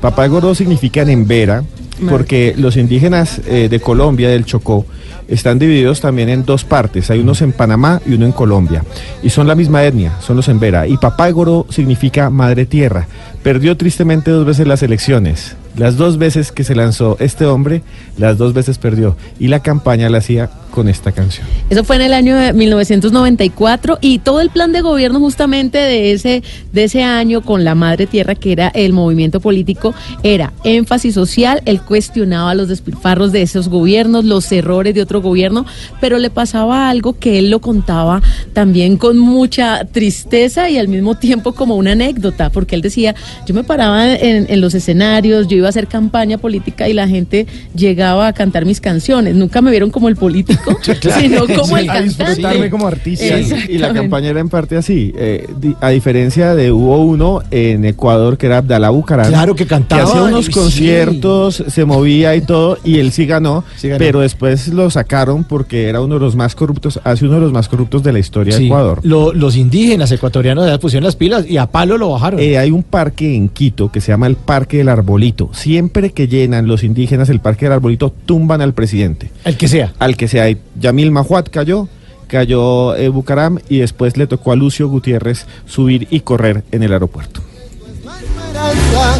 Papá 0.00 0.22
de 0.22 0.30
Goró 0.30 0.54
significa 0.54 1.04
Nembera, 1.04 1.64
porque 2.08 2.54
los 2.56 2.78
indígenas 2.78 3.42
eh, 3.46 3.68
de 3.68 3.80
Colombia, 3.80 4.30
del 4.30 4.46
Chocó, 4.46 4.86
están 5.28 5.58
divididos 5.58 6.00
también 6.00 6.30
en 6.30 6.46
dos 6.46 6.64
partes. 6.64 7.10
Hay 7.10 7.20
unos 7.20 7.42
en 7.42 7.52
Panamá 7.52 8.00
y 8.06 8.14
uno 8.14 8.24
en 8.24 8.32
Colombia. 8.32 8.82
Y 9.22 9.28
son 9.28 9.46
la 9.46 9.54
misma 9.54 9.84
etnia, 9.84 10.18
son 10.20 10.36
los 10.36 10.48
Embera. 10.48 10.86
Y 10.86 10.96
Papá 10.96 11.26
de 11.26 11.32
Goró 11.32 11.66
significa 11.68 12.30
Madre 12.30 12.64
Tierra. 12.64 13.06
Perdió 13.42 13.76
tristemente 13.76 14.30
dos 14.30 14.46
veces 14.46 14.66
las 14.66 14.82
elecciones. 14.82 15.56
Las 15.76 15.96
dos 15.96 16.18
veces 16.18 16.52
que 16.52 16.64
se 16.64 16.74
lanzó 16.74 17.16
este 17.18 17.46
hombre, 17.46 17.82
las 18.18 18.38
dos 18.38 18.52
veces 18.52 18.78
perdió. 18.78 19.16
Y 19.38 19.48
la 19.48 19.60
campaña 19.60 20.10
la 20.10 20.18
hacía 20.18 20.50
con 20.72 20.88
esta 20.88 21.12
canción. 21.12 21.46
Eso 21.70 21.84
fue 21.84 21.96
en 21.96 22.02
el 22.02 22.14
año 22.14 22.36
de 22.36 22.52
1994 22.52 23.98
y 24.00 24.18
todo 24.18 24.40
el 24.40 24.50
plan 24.50 24.72
de 24.72 24.80
gobierno 24.80 25.20
justamente 25.20 25.78
de 25.78 26.12
ese, 26.12 26.42
de 26.72 26.84
ese 26.84 27.04
año 27.04 27.42
con 27.42 27.62
la 27.62 27.76
Madre 27.76 28.06
Tierra, 28.06 28.34
que 28.34 28.50
era 28.50 28.68
el 28.68 28.92
movimiento 28.92 29.38
político, 29.38 29.94
era 30.24 30.52
énfasis 30.64 31.14
social, 31.14 31.62
él 31.66 31.82
cuestionaba 31.82 32.54
los 32.54 32.68
despilfarros 32.68 33.30
de 33.32 33.42
esos 33.42 33.68
gobiernos, 33.68 34.24
los 34.24 34.50
errores 34.50 34.94
de 34.94 35.02
otro 35.02 35.20
gobierno, 35.20 35.66
pero 36.00 36.18
le 36.18 36.30
pasaba 36.30 36.88
algo 36.88 37.12
que 37.12 37.38
él 37.38 37.50
lo 37.50 37.60
contaba 37.60 38.22
también 38.54 38.96
con 38.96 39.18
mucha 39.18 39.84
tristeza 39.84 40.70
y 40.70 40.78
al 40.78 40.88
mismo 40.88 41.16
tiempo 41.16 41.52
como 41.52 41.76
una 41.76 41.92
anécdota, 41.92 42.50
porque 42.50 42.74
él 42.74 42.80
decía, 42.80 43.14
yo 43.46 43.54
me 43.54 43.62
paraba 43.62 44.14
en, 44.14 44.60
los 44.60 44.74
escenarios, 44.74 45.48
yo 45.48 45.56
iba 45.62 45.68
a 45.68 45.70
hacer 45.70 45.86
campaña 45.86 46.38
política 46.38 46.88
y 46.88 46.92
la 46.92 47.08
gente 47.08 47.46
llegaba 47.74 48.26
a 48.28 48.32
cantar 48.32 48.64
mis 48.66 48.80
canciones, 48.80 49.34
nunca 49.34 49.62
me 49.62 49.70
vieron 49.70 49.90
como 49.90 50.08
el 50.08 50.16
político, 50.16 50.76
sino 51.20 51.46
como 51.46 51.76
el 51.78 51.88
a 51.88 51.94
cantante. 51.94 52.24
disfrutarme 52.24 52.70
como 52.70 52.86
artista. 52.86 53.38
Y, 53.40 53.74
y 53.74 53.78
la 53.78 53.92
campaña 53.92 54.28
era 54.30 54.40
en 54.40 54.48
parte 54.48 54.76
así. 54.76 55.12
eh, 55.16 55.46
di- 55.58 55.74
a 55.80 55.88
diferencia 55.90 56.54
de 56.54 56.70
hubo 56.72 56.98
uno 57.02 57.40
en 57.50 57.84
Ecuador 57.84 58.36
que 58.38 58.46
era 58.46 58.58
Abdalá 58.58 58.90
Bucaram. 58.90 59.28
Claro, 59.28 59.54
que 59.54 59.66
cantaba, 59.66 60.02
hacía 60.04 60.22
unos 60.22 60.46
sí. 60.46 60.52
conciertos, 60.52 61.64
se 61.68 61.84
movía 61.84 62.34
y 62.36 62.40
todo, 62.42 62.78
y 62.84 62.98
él 62.98 63.12
sí 63.12 63.26
ganó, 63.26 63.64
Sí 63.76 63.88
ganó. 63.88 63.98
Pero 63.98 64.20
después 64.20 64.68
lo 64.68 64.90
sacaron 64.90 65.44
porque 65.44 65.88
era 65.88 66.00
uno 66.00 66.14
de 66.14 66.20
los 66.20 66.36
más 66.36 66.54
corruptos, 66.54 67.00
hace 67.04 67.24
uno 67.24 67.34
de 67.36 67.40
los 67.40 67.52
más 67.52 67.68
corruptos 67.68 68.02
de 68.02 68.12
la 68.12 68.18
historia 68.18 68.56
de 68.58 68.64
Ecuador. 68.66 69.00
lo- 69.02 69.32
los 69.32 69.56
indígenas 69.56 70.10
ecuatorianos 70.12 70.66
ya 70.66 70.78
pusieron 70.78 71.04
las 71.04 71.16
pilas 71.16 71.44
y 71.48 71.56
a 71.56 71.66
palo 71.66 71.96
lo 71.98 72.10
bajaron. 72.10 72.40
Eh, 72.40 72.58
hay 72.58 72.70
un 72.70 72.82
parque 72.82 73.34
en 73.34 73.48
Quito 73.48 73.90
que 73.90 74.00
se 74.00 74.08
llama 74.12 74.26
el 74.26 74.36
Parque 74.36 74.78
del 74.78 74.88
Arbolito. 74.88 75.50
Siempre 75.52 76.10
que 76.10 76.28
llenan 76.28 76.66
los 76.66 76.82
indígenas 76.82 77.28
el 77.28 77.40
Parque 77.40 77.66
del 77.66 77.74
Arbolito, 77.74 78.10
tumban 78.10 78.60
al 78.60 78.74
presidente. 78.74 79.30
El 79.44 79.56
que 79.56 79.68
sea. 79.68 79.92
Al 79.98 80.16
que 80.16 80.28
sea. 80.28 80.48
Y 80.50 80.58
Yamil 80.80 81.10
Mahuat 81.10 81.50
cayó, 81.50 81.88
cayó 82.26 82.96
eh, 82.96 83.08
Bucaram 83.08 83.58
y 83.68 83.78
después 83.78 84.16
le 84.16 84.26
tocó 84.26 84.52
a 84.52 84.56
Lucio 84.56 84.88
Gutiérrez 84.88 85.46
subir 85.66 86.08
y 86.10 86.20
correr 86.20 86.64
en 86.72 86.82
el 86.82 86.92
aeropuerto. 86.92 87.40
esperanza, 87.82 89.18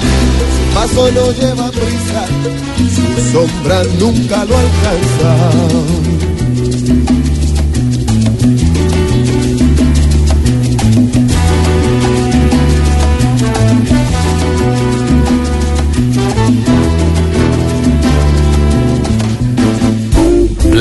paso 0.74 1.11
no 1.12 1.33
lleva 1.33 1.70
prisa, 1.70 2.26
su 2.95 3.33
sombra 3.33 3.83
nunca 3.99 4.45
lo 4.45 4.57
alcanza. 4.57 6.32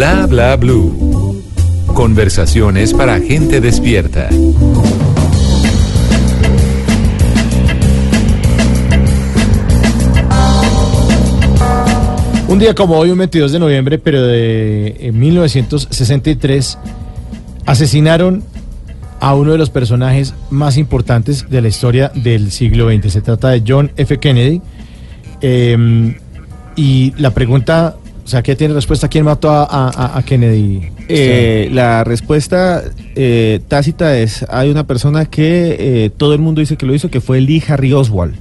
Bla 0.01 0.25
bla 0.25 0.55
blue. 0.55 1.43
Conversaciones 1.93 2.91
para 2.91 3.19
gente 3.19 3.61
despierta. 3.61 4.29
Un 12.47 12.57
día 12.57 12.73
como 12.73 12.97
hoy, 12.97 13.11
un 13.11 13.19
22 13.19 13.51
de 13.51 13.59
noviembre, 13.59 13.99
pero 13.99 14.25
de 14.25 14.95
en 15.01 15.19
1963, 15.19 16.79
asesinaron 17.67 18.43
a 19.19 19.35
uno 19.35 19.51
de 19.51 19.59
los 19.59 19.69
personajes 19.69 20.33
más 20.49 20.77
importantes 20.77 21.47
de 21.47 21.61
la 21.61 21.67
historia 21.67 22.11
del 22.15 22.49
siglo 22.51 22.89
XX. 22.89 23.13
Se 23.13 23.21
trata 23.21 23.49
de 23.49 23.63
John 23.67 23.91
F. 23.97 24.17
Kennedy. 24.17 24.63
Eh, 25.41 26.17
y 26.75 27.13
la 27.17 27.35
pregunta, 27.35 27.97
sea, 28.31 28.41
¿qué 28.41 28.55
tiene 28.55 28.73
respuesta? 28.73 29.07
¿Quién 29.07 29.25
mató 29.25 29.49
a, 29.51 29.63
a- 29.65 30.17
a 30.17 30.23
Kennedy? 30.23 30.89
Eh, 31.07 31.69
la 31.71 32.03
respuesta 32.03 32.81
eh, 33.15 33.59
tácita 33.67 34.17
es, 34.17 34.45
hay 34.49 34.69
una 34.69 34.87
persona 34.87 35.25
que 35.25 35.75
eh, 36.05 36.09
todo 36.15 36.33
el 36.33 36.39
mundo 36.39 36.61
dice 36.61 36.77
que 36.77 36.85
lo 36.85 36.95
hizo, 36.95 37.09
que 37.09 37.21
fue 37.21 37.41
Lee 37.41 37.61
Harry 37.67 37.91
Oswald. 37.93 38.35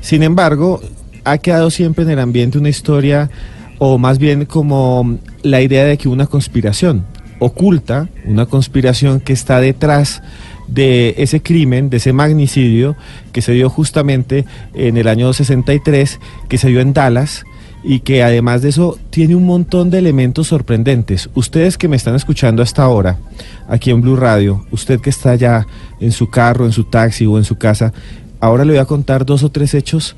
Sin 0.00 0.22
embargo, 0.22 0.80
ha 1.24 1.38
quedado 1.38 1.70
siempre 1.70 2.04
en 2.04 2.10
el 2.10 2.18
ambiente 2.18 2.58
una 2.58 2.68
historia, 2.68 3.30
o 3.78 3.98
más 3.98 4.18
bien 4.18 4.44
como 4.44 5.18
la 5.42 5.60
idea 5.62 5.84
de 5.84 5.96
que 5.98 6.08
una 6.08 6.26
conspiración 6.26 7.04
oculta, 7.38 8.08
una 8.26 8.46
conspiración 8.46 9.20
que 9.20 9.32
está 9.32 9.60
detrás 9.60 10.22
de 10.68 11.14
ese 11.18 11.42
crimen, 11.42 11.90
de 11.90 11.98
ese 11.98 12.12
magnicidio 12.12 12.96
que 13.32 13.40
se 13.42 13.52
dio 13.52 13.68
justamente 13.70 14.44
en 14.74 14.96
el 14.96 15.06
año 15.06 15.32
63, 15.32 16.18
que 16.48 16.58
se 16.58 16.68
dio 16.68 16.80
en 16.80 16.92
Dallas 16.92 17.44
y 17.88 18.00
que 18.00 18.24
además 18.24 18.62
de 18.62 18.70
eso 18.70 18.98
tiene 19.10 19.36
un 19.36 19.46
montón 19.46 19.90
de 19.90 19.98
elementos 19.98 20.48
sorprendentes. 20.48 21.30
Ustedes 21.34 21.78
que 21.78 21.86
me 21.86 21.94
están 21.94 22.16
escuchando 22.16 22.60
hasta 22.60 22.82
ahora, 22.82 23.18
aquí 23.68 23.92
en 23.92 24.00
Blue 24.00 24.16
Radio, 24.16 24.66
usted 24.72 25.00
que 25.00 25.10
está 25.10 25.30
allá 25.30 25.68
en 26.00 26.10
su 26.10 26.28
carro, 26.28 26.66
en 26.66 26.72
su 26.72 26.82
taxi 26.82 27.26
o 27.26 27.38
en 27.38 27.44
su 27.44 27.56
casa, 27.56 27.92
ahora 28.40 28.64
le 28.64 28.72
voy 28.72 28.80
a 28.80 28.86
contar 28.86 29.24
dos 29.24 29.44
o 29.44 29.50
tres 29.50 29.72
hechos 29.72 30.16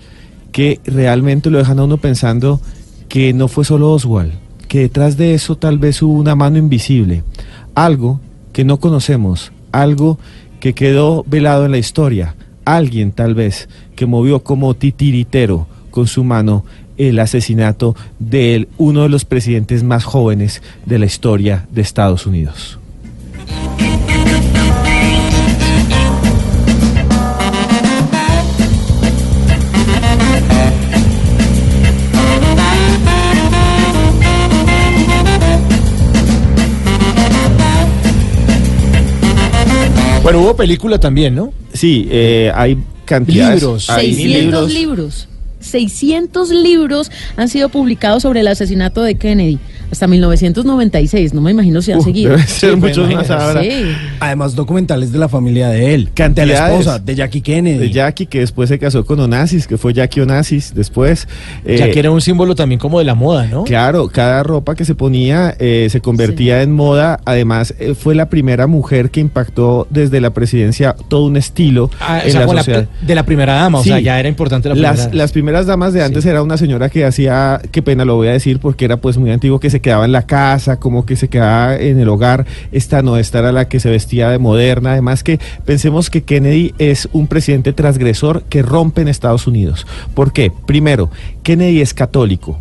que 0.50 0.80
realmente 0.86 1.50
lo 1.50 1.58
dejan 1.58 1.78
a 1.78 1.84
uno 1.84 1.98
pensando 1.98 2.58
que 3.06 3.34
no 3.34 3.48
fue 3.48 3.66
solo 3.66 3.92
Oswald, 3.92 4.32
que 4.66 4.80
detrás 4.80 5.18
de 5.18 5.34
eso 5.34 5.58
tal 5.58 5.76
vez 5.76 6.00
hubo 6.00 6.14
una 6.14 6.34
mano 6.34 6.56
invisible, 6.56 7.22
algo 7.74 8.18
que 8.54 8.64
no 8.64 8.80
conocemos, 8.80 9.52
algo 9.72 10.18
que 10.58 10.72
quedó 10.72 11.22
velado 11.28 11.66
en 11.66 11.72
la 11.72 11.78
historia, 11.78 12.34
alguien 12.64 13.12
tal 13.12 13.34
vez 13.34 13.68
que 13.94 14.06
movió 14.06 14.42
como 14.42 14.72
titiritero 14.72 15.66
con 15.90 16.06
su 16.06 16.24
mano 16.24 16.64
el 16.98 17.18
asesinato 17.20 17.96
de 18.18 18.68
uno 18.76 19.04
de 19.04 19.08
los 19.08 19.24
presidentes 19.24 19.82
más 19.82 20.04
jóvenes 20.04 20.62
de 20.84 20.98
la 20.98 21.06
historia 21.06 21.66
de 21.70 21.80
Estados 21.80 22.26
Unidos. 22.26 22.78
Bueno, 40.28 40.42
hubo 40.42 40.56
película 40.56 41.00
también, 41.00 41.34
¿no? 41.34 41.54
Sí, 41.72 42.06
eh, 42.10 42.52
hay 42.54 42.76
cantidades. 43.06 43.62
Libros. 43.62 43.88
hay 43.88 44.14
600 44.14 44.74
libros. 44.74 45.28
600 45.60 46.50
libros 46.50 47.10
han 47.36 47.48
sido 47.48 47.68
publicados 47.68 48.22
sobre 48.22 48.40
el 48.40 48.48
asesinato 48.48 49.02
de 49.02 49.16
Kennedy. 49.16 49.58
Hasta 49.90 50.06
1996, 50.06 51.32
no 51.32 51.40
me 51.40 51.50
imagino 51.52 51.80
si 51.80 51.92
han 51.92 51.98
Uh, 52.00 52.02
seguido. 52.02 52.30
debe 52.32 52.42
ser 52.46 52.70
Sí, 52.72 52.76
muchos 52.76 53.10
más 53.10 53.30
ahora. 53.30 53.62
sí. 53.62 53.84
Además, 54.20 54.54
documentales 54.54 55.12
de 55.12 55.18
la 55.18 55.28
familia 55.28 55.68
de 55.70 55.94
él. 55.94 56.04
De 56.04 56.10
la 56.10 56.14
Cantidades. 56.14 56.70
esposa, 56.80 56.98
de 56.98 57.14
Jackie 57.14 57.40
Kennedy. 57.40 57.78
De 57.78 57.90
Jackie, 57.90 58.26
que 58.26 58.40
después 58.40 58.68
se 58.68 58.78
casó 58.78 59.04
con 59.06 59.18
Onassis, 59.20 59.66
que 59.66 59.78
fue 59.78 59.94
Jackie 59.94 60.20
Onassis 60.20 60.74
después. 60.74 61.26
ya 61.64 61.86
Eh, 61.86 61.90
que 61.90 61.98
era 61.98 62.10
un 62.10 62.20
símbolo 62.20 62.54
también 62.54 62.78
como 62.78 62.98
de 62.98 63.06
la 63.06 63.14
moda, 63.14 63.46
¿no? 63.46 63.64
Claro, 63.64 64.08
cada 64.08 64.42
ropa 64.42 64.74
que 64.74 64.84
se 64.84 64.94
ponía 64.94 65.56
eh, 65.58 65.88
se 65.90 66.00
convertía 66.02 66.60
en 66.62 66.72
moda. 66.72 67.20
Además, 67.24 67.74
eh, 67.78 67.94
fue 67.94 68.14
la 68.14 68.28
primera 68.28 68.66
mujer 68.66 69.10
que 69.10 69.20
impactó 69.20 69.86
desde 69.90 70.20
la 70.20 70.30
presidencia 70.34 70.94
todo 71.08 71.24
un 71.24 71.36
estilo 71.38 71.90
Ah, 72.00 72.20
o 72.22 72.26
en 72.26 72.32
sea, 72.32 72.40
la 72.46 72.46
sociedad. 72.58 72.88
de 73.00 73.14
la 73.14 73.22
primera 73.24 73.54
dama, 73.54 73.78
o 73.78 73.84
sea, 73.84 74.00
ya 74.00 74.20
era 74.20 74.28
importante 74.28 74.68
la 74.68 74.74
primera 74.74 74.90
las, 74.92 75.04
dama. 75.04 75.14
las 75.14 75.32
primeras 75.32 75.47
damas 75.66 75.92
de 75.92 76.02
antes 76.02 76.24
era 76.26 76.42
una 76.42 76.56
señora 76.56 76.88
que 76.90 77.04
hacía, 77.04 77.60
qué 77.70 77.82
pena 77.82 78.04
lo 78.04 78.16
voy 78.16 78.28
a 78.28 78.32
decir 78.32 78.60
porque 78.60 78.84
era 78.84 78.98
pues 78.98 79.18
muy 79.18 79.30
antiguo, 79.30 79.60
que 79.60 79.70
se 79.70 79.80
quedaba 79.80 80.04
en 80.04 80.12
la 80.12 80.26
casa, 80.26 80.78
como 80.78 81.06
que 81.06 81.16
se 81.16 81.28
quedaba 81.28 81.76
en 81.76 81.98
el 81.98 82.08
hogar. 82.08 82.46
Esta 82.72 83.02
no, 83.02 83.16
esta 83.16 83.38
era 83.40 83.52
la 83.52 83.68
que 83.68 83.80
se 83.80 83.90
vestía 83.90 84.30
de 84.30 84.38
moderna. 84.38 84.92
Además 84.92 85.22
que 85.22 85.38
pensemos 85.64 86.10
que 86.10 86.22
Kennedy 86.22 86.74
es 86.78 87.08
un 87.12 87.26
presidente 87.26 87.72
transgresor 87.72 88.42
que 88.44 88.62
rompe 88.62 89.02
en 89.02 89.08
Estados 89.08 89.46
Unidos. 89.46 89.86
¿Por 90.14 90.32
qué? 90.32 90.52
Primero, 90.66 91.10
Kennedy 91.42 91.80
es 91.80 91.94
católico 91.94 92.58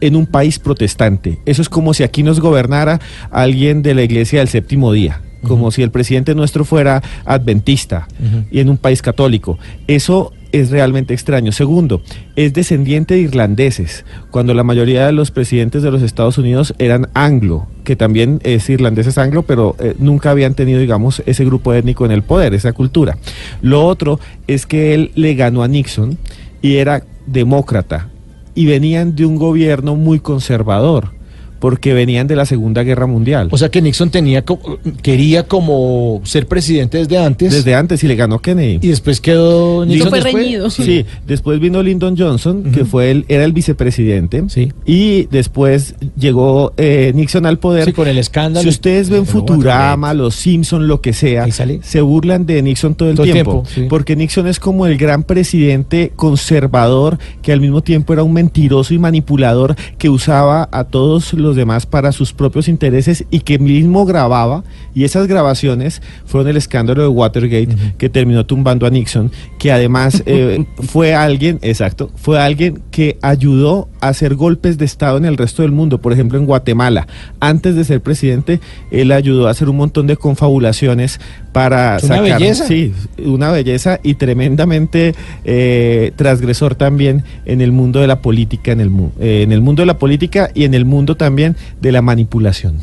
en 0.00 0.16
un 0.16 0.26
país 0.26 0.58
protestante. 0.58 1.38
Eso 1.46 1.62
es 1.62 1.68
como 1.68 1.94
si 1.94 2.02
aquí 2.02 2.22
nos 2.22 2.40
gobernara 2.40 3.00
alguien 3.30 3.82
de 3.82 3.94
la 3.94 4.02
iglesia 4.02 4.40
del 4.40 4.48
séptimo 4.48 4.92
día. 4.92 5.22
Como 5.42 5.70
si 5.70 5.82
el 5.82 5.90
presidente 5.90 6.34
nuestro 6.34 6.64
fuera 6.64 7.02
adventista 7.24 8.08
y 8.50 8.58
en 8.58 8.68
un 8.68 8.78
país 8.78 9.00
católico. 9.00 9.58
Eso 9.86 10.32
es 10.52 10.70
realmente 10.70 11.14
extraño. 11.14 11.52
Segundo, 11.52 12.02
es 12.36 12.52
descendiente 12.52 13.14
de 13.14 13.20
irlandeses, 13.20 14.04
cuando 14.30 14.54
la 14.54 14.62
mayoría 14.62 15.06
de 15.06 15.12
los 15.12 15.30
presidentes 15.30 15.82
de 15.82 15.90
los 15.90 16.02
Estados 16.02 16.38
Unidos 16.38 16.74
eran 16.78 17.08
anglo, 17.14 17.66
que 17.84 17.96
también 17.96 18.40
es 18.42 18.68
irlandeses 18.68 19.18
anglo, 19.18 19.42
pero 19.42 19.76
eh, 19.78 19.94
nunca 19.98 20.30
habían 20.30 20.54
tenido, 20.54 20.80
digamos, 20.80 21.22
ese 21.26 21.44
grupo 21.44 21.72
étnico 21.72 22.04
en 22.04 22.12
el 22.12 22.22
poder, 22.22 22.54
esa 22.54 22.72
cultura. 22.72 23.18
Lo 23.62 23.86
otro 23.86 24.20
es 24.46 24.66
que 24.66 24.94
él 24.94 25.12
le 25.14 25.34
ganó 25.34 25.62
a 25.62 25.68
Nixon 25.68 26.18
y 26.62 26.76
era 26.76 27.02
demócrata 27.26 28.08
y 28.54 28.66
venían 28.66 29.14
de 29.14 29.26
un 29.26 29.36
gobierno 29.36 29.96
muy 29.96 30.20
conservador 30.20 31.15
porque 31.58 31.94
venían 31.94 32.26
de 32.26 32.36
la 32.36 32.46
Segunda 32.46 32.82
Guerra 32.82 33.06
Mundial. 33.06 33.48
O 33.50 33.58
sea 33.58 33.70
que 33.70 33.80
Nixon 33.82 34.10
tenía 34.10 34.44
co- 34.44 34.78
quería 35.02 35.44
como 35.48 36.20
ser 36.24 36.46
presidente 36.46 36.98
desde 36.98 37.18
antes. 37.18 37.52
Desde 37.52 37.74
antes 37.74 38.02
y 38.04 38.08
le 38.08 38.16
ganó 38.16 38.38
Kennedy. 38.40 38.78
Y 38.82 38.88
después 38.88 39.20
quedó 39.20 39.84
Nixon 39.86 40.10
fue 40.10 40.18
después. 40.20 40.34
reñido. 40.44 40.70
Sí. 40.70 41.04
después 41.26 41.60
vino 41.60 41.82
Lyndon 41.82 42.16
Johnson, 42.16 42.64
que 42.72 42.84
fue 42.84 43.10
el, 43.10 43.24
era 43.28 43.44
el 43.44 43.52
vicepresidente. 43.52 44.44
Y 44.84 45.24
después 45.30 45.94
llegó 46.18 46.72
eh, 46.76 47.12
Nixon 47.14 47.46
al 47.46 47.58
poder. 47.58 47.84
Sí, 47.86 47.92
con 47.92 48.08
el 48.08 48.18
escándalo. 48.18 48.62
Si 48.62 48.68
ustedes 48.68 49.10
ven 49.10 49.26
Futurama, 49.26 50.12
Los 50.14 50.34
Simpson, 50.34 50.86
lo 50.88 51.00
que 51.00 51.12
sea, 51.12 51.46
se 51.82 52.00
burlan 52.00 52.46
de 52.46 52.62
Nixon 52.62 52.94
todo 52.94 53.08
el 53.10 53.14
Todo 53.16 53.26
el 53.26 53.32
tiempo. 53.32 53.52
tiempo, 53.52 53.70
sí. 53.72 53.86
Porque 53.88 54.16
Nixon 54.16 54.46
es 54.46 54.60
como 54.60 54.86
el 54.86 54.96
gran 54.98 55.22
presidente 55.22 56.12
conservador 56.16 57.18
que 57.42 57.52
al 57.52 57.60
mismo 57.60 57.82
tiempo 57.82 58.12
era 58.12 58.22
un 58.22 58.32
mentiroso 58.32 58.94
y 58.94 58.98
manipulador 58.98 59.74
que 59.98 60.08
usaba 60.08 60.68
a 60.72 60.84
todos 60.84 61.32
los 61.34 61.45
demás 61.54 61.86
para 61.86 62.10
sus 62.10 62.32
propios 62.32 62.66
intereses 62.66 63.24
y 63.30 63.40
que 63.40 63.58
mismo 63.58 64.04
grababa. 64.06 64.64
Y 64.94 65.04
esas 65.04 65.26
grabaciones 65.26 66.02
fueron 66.24 66.48
el 66.48 66.56
escándalo 66.56 67.02
de 67.02 67.08
Watergate 67.08 67.76
que 67.98 68.08
terminó 68.08 68.46
tumbando 68.46 68.86
a 68.86 68.90
Nixon, 68.90 69.30
que 69.58 69.70
además 69.70 70.22
eh, 70.26 70.64
fue 70.88 71.14
alguien, 71.14 71.58
exacto, 71.62 72.10
fue 72.16 72.40
alguien 72.40 72.82
que 72.90 73.18
ayudó 73.22 73.88
a 74.00 74.08
hacer 74.08 74.34
golpes 74.34 74.78
de 74.78 74.86
Estado 74.86 75.18
en 75.18 75.26
el 75.26 75.36
resto 75.36 75.62
del 75.62 75.72
mundo. 75.72 75.98
Por 75.98 76.12
ejemplo, 76.12 76.38
en 76.38 76.46
Guatemala, 76.46 77.06
antes 77.40 77.76
de 77.76 77.84
ser 77.84 78.00
presidente, 78.00 78.60
él 78.90 79.12
ayudó 79.12 79.48
a 79.48 79.50
hacer 79.50 79.68
un 79.68 79.76
montón 79.76 80.06
de 80.06 80.16
confabulaciones 80.16 81.20
para 81.52 81.96
Es 81.96 82.04
una 82.04 82.16
sacar. 82.16 82.38
belleza. 82.38 82.66
Sí, 82.66 82.92
una 83.24 83.50
belleza 83.50 84.00
y 84.02 84.14
tremendamente 84.14 85.14
eh, 85.44 86.12
transgresor 86.16 86.74
también 86.74 87.24
en 87.44 87.60
el 87.60 87.72
mundo 87.72 88.00
de 88.00 88.06
la 88.06 88.20
política, 88.20 88.72
en 88.72 88.80
el, 88.80 88.90
eh, 89.20 89.42
en 89.42 89.52
el 89.52 89.60
mundo 89.60 89.82
de 89.82 89.86
la 89.86 89.98
política 89.98 90.50
y 90.54 90.64
en 90.64 90.74
el 90.74 90.84
mundo 90.84 91.16
también 91.16 91.35
de 91.36 91.92
la 91.92 92.00
manipulación. 92.02 92.80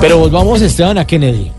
Pero 0.00 0.18
volvamos, 0.18 0.60
Esteban, 0.60 0.98
a 0.98 1.06
Kennedy. 1.06 1.50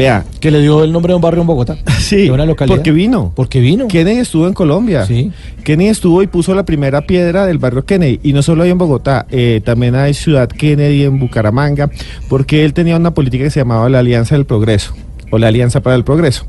Vea. 0.00 0.24
Que 0.40 0.50
le 0.50 0.62
dio 0.62 0.82
el 0.82 0.92
nombre 0.92 1.12
de 1.12 1.16
un 1.16 1.20
barrio 1.20 1.42
en 1.42 1.46
Bogotá. 1.46 1.76
Sí, 2.00 2.24
de 2.24 2.30
una 2.30 2.46
localidad. 2.46 2.76
porque 2.76 2.90
vino. 2.90 3.32
Porque 3.36 3.60
vino. 3.60 3.86
Kennedy 3.86 4.18
estuvo 4.18 4.48
en 4.48 4.54
Colombia. 4.54 5.04
Sí. 5.04 5.30
Kennedy 5.62 5.90
estuvo 5.90 6.22
y 6.22 6.26
puso 6.26 6.54
la 6.54 6.64
primera 6.64 7.02
piedra 7.02 7.44
del 7.44 7.58
barrio 7.58 7.84
Kennedy. 7.84 8.18
Y 8.22 8.32
no 8.32 8.42
solo 8.42 8.62
hay 8.62 8.70
en 8.70 8.78
Bogotá, 8.78 9.26
eh, 9.30 9.60
también 9.62 9.94
hay 9.94 10.14
Ciudad 10.14 10.48
Kennedy 10.48 11.04
en 11.04 11.20
Bucaramanga, 11.20 11.90
porque 12.30 12.64
él 12.64 12.72
tenía 12.72 12.96
una 12.96 13.12
política 13.12 13.44
que 13.44 13.50
se 13.50 13.60
llamaba 13.60 13.90
la 13.90 13.98
Alianza 13.98 14.34
del 14.36 14.46
Progreso, 14.46 14.94
o 15.30 15.38
la 15.38 15.48
Alianza 15.48 15.82
para 15.82 15.96
el 15.96 16.02
Progreso. 16.02 16.46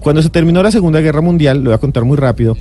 Cuando 0.00 0.22
se 0.22 0.30
terminó 0.30 0.62
la 0.62 0.70
Segunda 0.70 1.00
Guerra 1.00 1.20
Mundial, 1.20 1.58
lo 1.58 1.64
voy 1.70 1.74
a 1.74 1.78
contar 1.78 2.04
muy 2.04 2.16
rápido, 2.16 2.56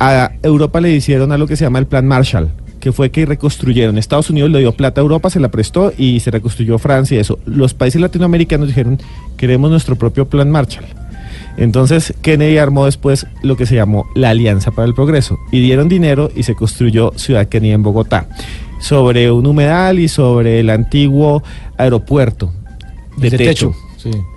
a 0.00 0.32
Europa 0.42 0.80
le 0.80 0.90
hicieron 0.90 1.30
algo 1.30 1.46
que 1.46 1.56
se 1.56 1.64
llama 1.64 1.78
el 1.78 1.86
Plan 1.86 2.06
Marshall 2.06 2.50
que 2.82 2.90
fue 2.90 3.12
que 3.12 3.24
reconstruyeron. 3.24 3.96
Estados 3.96 4.28
Unidos 4.28 4.50
le 4.50 4.58
dio 4.58 4.72
plata 4.72 5.00
a 5.00 5.02
Europa, 5.02 5.30
se 5.30 5.38
la 5.38 5.52
prestó 5.52 5.92
y 5.96 6.18
se 6.18 6.32
reconstruyó 6.32 6.80
Francia 6.80 7.16
y 7.16 7.20
eso. 7.20 7.38
Los 7.46 7.74
países 7.74 8.00
latinoamericanos 8.00 8.66
dijeron, 8.66 8.98
queremos 9.36 9.70
nuestro 9.70 9.94
propio 9.94 10.28
plan 10.28 10.50
Marshall. 10.50 10.84
Entonces 11.56 12.12
Kennedy 12.22 12.58
armó 12.58 12.86
después 12.86 13.28
lo 13.44 13.56
que 13.56 13.66
se 13.66 13.76
llamó 13.76 14.06
la 14.16 14.30
Alianza 14.30 14.72
para 14.72 14.88
el 14.88 14.94
Progreso 14.94 15.38
y 15.52 15.60
dieron 15.60 15.88
dinero 15.88 16.32
y 16.34 16.42
se 16.42 16.56
construyó 16.56 17.12
Ciudad 17.14 17.46
Kennedy 17.46 17.72
en 17.72 17.84
Bogotá 17.84 18.26
sobre 18.80 19.30
un 19.30 19.46
humedal 19.46 20.00
y 20.00 20.08
sobre 20.08 20.58
el 20.58 20.68
antiguo 20.68 21.44
aeropuerto 21.78 22.52
de, 23.16 23.30
De 23.30 23.38
techo. 23.38 23.68
techo, 23.68 23.74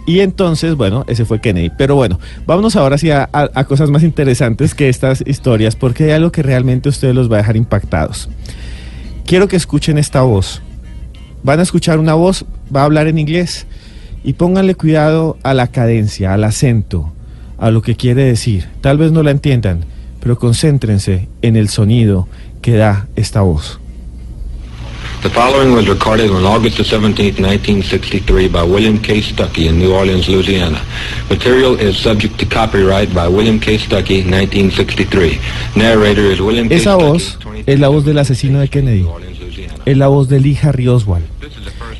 Y 0.06 0.20
entonces, 0.20 0.76
bueno, 0.76 1.04
ese 1.08 1.26
fue 1.26 1.42
Kennedy. 1.42 1.72
Pero 1.78 1.96
bueno, 1.96 2.20
vámonos 2.46 2.76
ahora 2.76 2.98
sí 2.98 3.12
a, 3.12 3.30
a- 3.32 3.50
a 3.54 3.64
cosas 3.66 3.90
más 3.90 4.04
interesantes 4.04 4.74
que 4.76 4.90
estas 4.90 5.24
historias, 5.26 5.76
porque 5.76 6.06
hay 6.06 6.12
algo 6.12 6.32
que 6.32 6.44
realmente 6.44 6.90
ustedes 6.90 7.16
los 7.16 7.32
va 7.32 7.36
a 7.36 7.40
dejar 7.40 7.58
impactados. 7.58 8.30
Quiero 9.26 9.48
que 9.48 9.56
escuchen 9.56 9.98
esta 9.98 10.22
voz. 10.22 10.62
Van 11.44 11.60
a 11.60 11.64
escuchar 11.64 12.00
una 12.00 12.14
voz, 12.14 12.46
va 12.76 12.82
a 12.82 12.86
hablar 12.86 13.08
en 13.08 13.18
inglés, 13.20 13.66
y 14.24 14.34
pónganle 14.34 14.76
cuidado 14.76 15.38
a 15.44 15.54
la 15.54 15.68
cadencia, 15.68 16.34
al 16.34 16.44
acento, 16.44 17.12
a 17.58 17.70
lo 17.72 17.82
que 17.82 17.96
quiere 17.96 18.24
decir. 18.24 18.66
Tal 18.82 18.98
vez 18.98 19.12
no 19.12 19.22
la 19.24 19.32
entiendan, 19.32 19.82
pero 20.20 20.38
concéntrense 20.40 21.28
en 21.44 21.56
el 21.56 21.70
sonido 21.70 22.28
que 22.62 22.74
da 22.76 23.08
esta 23.16 23.42
voz. 23.42 23.80
The 25.26 25.32
following 25.32 25.74
was 25.74 25.90
recorded 25.90 26.30
on 26.30 26.46
August 26.46 26.78
the 26.78 26.84
17th, 26.84 27.42
1963 27.42 28.48
by 28.48 28.62
William 28.62 29.00
K. 29.00 29.22
Stuckey 29.22 29.68
in 29.68 29.80
New 29.80 29.92
Orleans, 29.92 30.30
Louisiana. 30.30 30.80
Material 31.32 31.80
is 31.80 31.98
subject 31.98 32.38
to 32.38 32.46
copyright 32.46 33.12
by 33.12 33.28
William 33.28 33.60
K. 33.60 33.80
Stuckey, 33.80 34.22
1963. 34.22 35.40
Narrator 35.76 36.32
is 36.32 36.40
William 36.40 36.70
K. 36.70 36.76
Esa 36.76 36.94
voz 36.96 37.40
es 37.66 37.80
la 37.80 37.88
voz 37.88 38.06
del 38.06 38.20
asesino 38.20 38.60
de 38.60 38.68
Kennedy. 38.68 39.08
Es 39.88 39.98
la 39.98 40.10
voz 40.10 40.30
de 40.30 40.40
Lee 40.40 40.60
Harry 40.62 40.88
Oswald. 40.88 41.26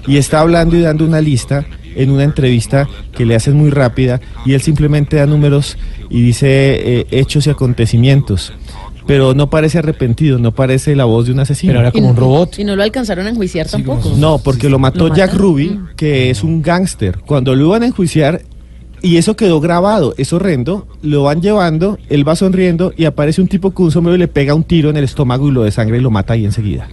Y 0.06 0.18
está 0.18 0.42
hablando 0.42 0.76
y 0.76 0.82
dando 0.82 1.04
una 1.04 1.20
lista 1.20 1.66
en 1.96 2.12
una 2.12 2.26
entrevista 2.26 2.88
que 3.12 3.26
le 3.26 3.34
hacen 3.34 3.56
muy 3.56 3.72
rápida 3.72 4.22
y 4.46 4.54
él 4.54 4.62
simplemente 4.62 5.16
da 5.16 5.26
números 5.26 5.78
y 6.12 6.22
dice 6.22 6.48
eh, 6.50 7.08
hechos 7.10 7.48
y 7.48 7.50
acontecimientos. 7.50 8.54
Pero 9.08 9.34
no 9.36 9.50
parece 9.50 9.78
arrepentido, 9.78 10.40
no 10.40 10.52
parece 10.52 10.96
la 10.96 11.06
voz 11.06 11.28
de 11.28 11.32
un 11.34 11.40
asesino. 11.40 11.74
Y 11.94 12.02
no- 12.02 12.14
Y 12.58 12.64
no 12.64 12.76
lo 12.76 12.84
alcanzaron 12.84 13.28
a 13.28 13.30
enjuiciar 13.30 13.68
tampoco. 13.68 14.14
No, 14.18 14.40
porque 14.40 14.70
lo 14.70 14.80
mató 14.80 15.08
¿Lo 15.10 15.16
Jack? 15.16 15.34
Ruby, 15.36 15.80
que 15.96 16.30
es 16.32 16.44
un 16.44 16.62
gángster. 16.62 17.20
Cuando 17.20 17.56
lo 17.56 17.66
iban 17.68 17.84
a 17.84 17.88
enjuiciar, 17.88 18.42
y 19.04 19.18
eso 19.18 19.36
quedó 19.36 19.62
grabado, 19.62 20.16
es 20.18 20.34
horrendo, 20.34 20.88
lo 21.04 21.24
van 21.24 21.42
llevando, 21.42 22.00
él 22.10 22.28
va 22.28 22.36
sonriendo 22.36 22.92
y 22.98 23.06
aparece 23.06 23.42
un 23.42 23.48
tipo 23.48 23.70
con 23.72 23.86
un 23.86 23.92
sombrero 23.92 24.16
y 24.16 24.20
le 24.20 24.28
pega 24.28 24.56
un 24.56 24.64
tiro 24.64 24.90
en 24.90 24.98
el 24.98 25.04
estómago 25.04 25.48
y 25.48 25.52
lo 25.52 25.62
de 25.64 25.70
sangre 25.72 25.98
y 25.98 26.02
lo 26.02 26.10
mata 26.10 26.34
ahí 26.34 26.44
enseguida. 26.46 26.88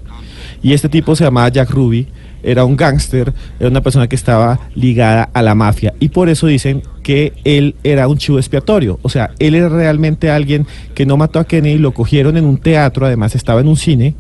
Y 0.63 0.75
este 0.75 0.91
tipo 0.91 1.17
se 1.17 1.25
llamaba 1.25 1.49
Jack 1.49 1.71
Ruby, 1.71 2.09
era 2.43 2.65
un 2.67 2.77
gángster, 2.77 3.33
era 3.59 3.69
una 3.71 3.81
persona 3.81 4.07
que 4.09 4.17
estaba 4.17 4.61
ligada 4.75 5.31
a 5.33 5.41
la 5.41 5.55
mafia. 5.55 5.95
Y 6.01 6.11
por 6.11 6.29
eso 6.29 6.47
dicen 6.47 6.83
que 7.03 7.33
él 7.45 7.75
era 7.85 8.09
un 8.09 8.19
chivo 8.19 8.39
expiatorio. 8.39 8.99
O 9.03 9.09
sea, 9.09 9.33
él 9.39 9.55
era 9.55 9.69
realmente 9.69 10.31
alguien 10.31 10.67
que 10.95 11.05
no 11.07 11.17
mató 11.17 11.39
a 11.39 11.45
Kennedy, 11.45 11.79
lo 11.79 11.93
cogieron 11.93 12.37
en 12.37 12.45
un 12.45 12.59
teatro, 12.59 13.07
además 13.07 13.35
estaba 13.35 13.61
en 13.61 13.69
un 13.69 13.77
cine, 13.77 14.15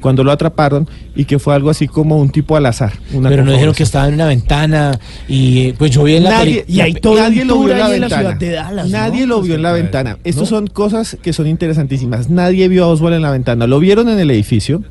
cuando 0.00 0.22
lo 0.22 0.30
atraparon, 0.30 0.86
y 1.16 1.24
que 1.24 1.38
fue 1.38 1.54
algo 1.54 1.70
así 1.70 1.88
como 1.88 2.18
un 2.20 2.28
tipo 2.30 2.56
al 2.56 2.66
azar. 2.66 2.92
una 3.12 3.28
Pero 3.30 3.44
no 3.44 3.52
dijeron 3.52 3.74
que 3.74 3.82
estaba 3.82 4.06
en 4.08 4.14
una 4.14 4.26
ventana 4.26 4.98
y 5.26 5.72
pues 5.72 5.90
yo 5.90 6.04
vi 6.04 6.16
en 6.16 6.24
la 6.24 6.30
Nadie, 6.30 6.64
peli- 6.66 6.76
la- 7.02 7.14
nadie 7.14 7.44
lo 7.44 7.58
vio 7.60 7.72
en 7.72 7.78
la 7.78 7.88
ventana. 7.88 8.16
ciudad 8.20 8.36
de 8.36 8.50
Dallas, 8.50 8.86
¿no? 8.86 8.92
nadie 8.98 9.26
lo 9.26 9.40
vio 9.40 9.54
en 9.54 9.62
la 9.62 9.72
ventana. 9.72 10.18
Estas 10.22 10.42
¿No? 10.42 10.46
son 10.58 10.66
cosas 10.66 11.16
que 11.22 11.32
son 11.32 11.46
interesantísimas. 11.46 12.28
Nadie 12.28 12.68
vio 12.68 12.84
a 12.84 12.88
Oswald 12.88 13.16
en 13.16 13.22
la 13.22 13.30
ventana. 13.30 13.66
Lo 13.66 13.80
vieron 13.80 14.08
en 14.08 14.18
el 14.20 14.30
edificio. 14.30 14.82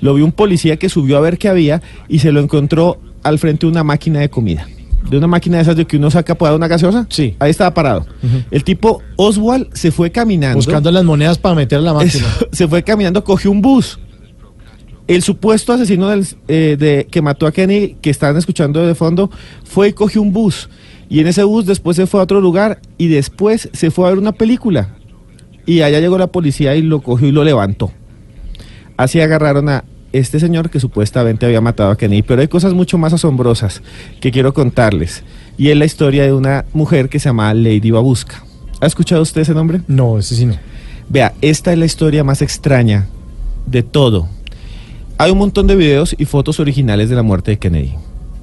Lo 0.00 0.14
vio 0.14 0.24
un 0.24 0.32
policía 0.32 0.76
que 0.76 0.88
subió 0.88 1.18
a 1.18 1.20
ver 1.20 1.38
qué 1.38 1.48
había 1.48 1.82
y 2.08 2.20
se 2.20 2.32
lo 2.32 2.40
encontró 2.40 2.98
al 3.22 3.38
frente 3.38 3.66
de 3.66 3.72
una 3.72 3.84
máquina 3.84 4.20
de 4.20 4.30
comida. 4.30 4.66
De 5.10 5.16
una 5.18 5.26
máquina 5.26 5.56
de 5.56 5.62
esas 5.62 5.76
de 5.76 5.86
que 5.86 5.96
uno 5.96 6.10
saca 6.10 6.34
para 6.36 6.54
una 6.54 6.68
gaseosa. 6.68 7.06
Sí. 7.08 7.34
Ahí 7.38 7.50
estaba 7.50 7.72
parado. 7.72 8.06
El 8.50 8.62
tipo 8.64 9.02
Oswald 9.16 9.68
se 9.72 9.90
fue 9.90 10.10
caminando. 10.10 10.56
Buscando 10.56 10.90
las 10.90 11.04
monedas 11.04 11.38
para 11.38 11.54
meter 11.54 11.78
a 11.78 11.82
la 11.82 11.94
máquina. 11.94 12.26
Eso, 12.26 12.48
se 12.52 12.68
fue 12.68 12.82
caminando, 12.82 13.24
cogió 13.24 13.50
un 13.50 13.62
bus. 13.62 13.98
El 15.06 15.22
supuesto 15.22 15.72
asesino 15.72 16.08
del- 16.10 16.26
eh, 16.48 16.76
de, 16.78 17.06
que 17.10 17.22
mató 17.22 17.46
a 17.46 17.52
Kenny, 17.52 17.96
que 18.02 18.10
están 18.10 18.36
escuchando 18.36 18.86
de 18.86 18.94
fondo, 18.94 19.30
fue 19.64 19.88
y 19.88 19.92
cogió 19.94 20.20
un 20.20 20.32
bus. 20.32 20.68
Y 21.08 21.20
en 21.20 21.26
ese 21.28 21.42
bus 21.44 21.64
después 21.64 21.96
se 21.96 22.06
fue 22.06 22.20
a 22.20 22.24
otro 22.24 22.42
lugar 22.42 22.80
y 22.98 23.06
después 23.08 23.70
se 23.72 23.90
fue 23.90 24.06
a 24.06 24.10
ver 24.10 24.18
una 24.18 24.32
película. 24.32 24.94
Y 25.64 25.80
allá 25.80 26.00
llegó 26.00 26.18
la 26.18 26.26
policía 26.26 26.74
y 26.76 26.82
lo 26.82 27.00
cogió 27.00 27.28
y 27.28 27.32
lo 27.32 27.44
levantó. 27.44 27.90
Así 28.98 29.20
agarraron 29.20 29.70
a 29.70 29.84
este 30.18 30.40
señor 30.40 30.70
que 30.70 30.80
supuestamente 30.80 31.46
había 31.46 31.60
matado 31.60 31.90
a 31.90 31.96
Kenny. 31.96 32.22
Pero 32.22 32.40
hay 32.40 32.48
cosas 32.48 32.74
mucho 32.74 32.98
más 32.98 33.12
asombrosas 33.12 33.82
que 34.20 34.30
quiero 34.30 34.54
contarles. 34.54 35.22
Y 35.56 35.68
es 35.70 35.76
la 35.76 35.84
historia 35.84 36.24
de 36.24 36.32
una 36.32 36.64
mujer 36.72 37.08
que 37.08 37.18
se 37.18 37.28
llama 37.28 37.52
Lady 37.54 37.90
Babuska. 37.90 38.44
¿Ha 38.80 38.86
escuchado 38.86 39.22
usted 39.22 39.40
ese 39.40 39.54
nombre? 39.54 39.80
No, 39.88 40.18
ese 40.18 40.36
sí 40.36 40.46
no. 40.46 40.54
Vea, 41.08 41.32
esta 41.40 41.72
es 41.72 41.78
la 41.78 41.86
historia 41.86 42.22
más 42.22 42.42
extraña 42.42 43.06
de 43.66 43.82
todo. 43.82 44.28
Hay 45.16 45.30
un 45.32 45.38
montón 45.38 45.66
de 45.66 45.74
videos 45.74 46.14
y 46.16 46.26
fotos 46.26 46.60
originales 46.60 47.08
de 47.08 47.16
la 47.16 47.22
muerte 47.22 47.50
de 47.52 47.58
Kennedy. 47.58 47.94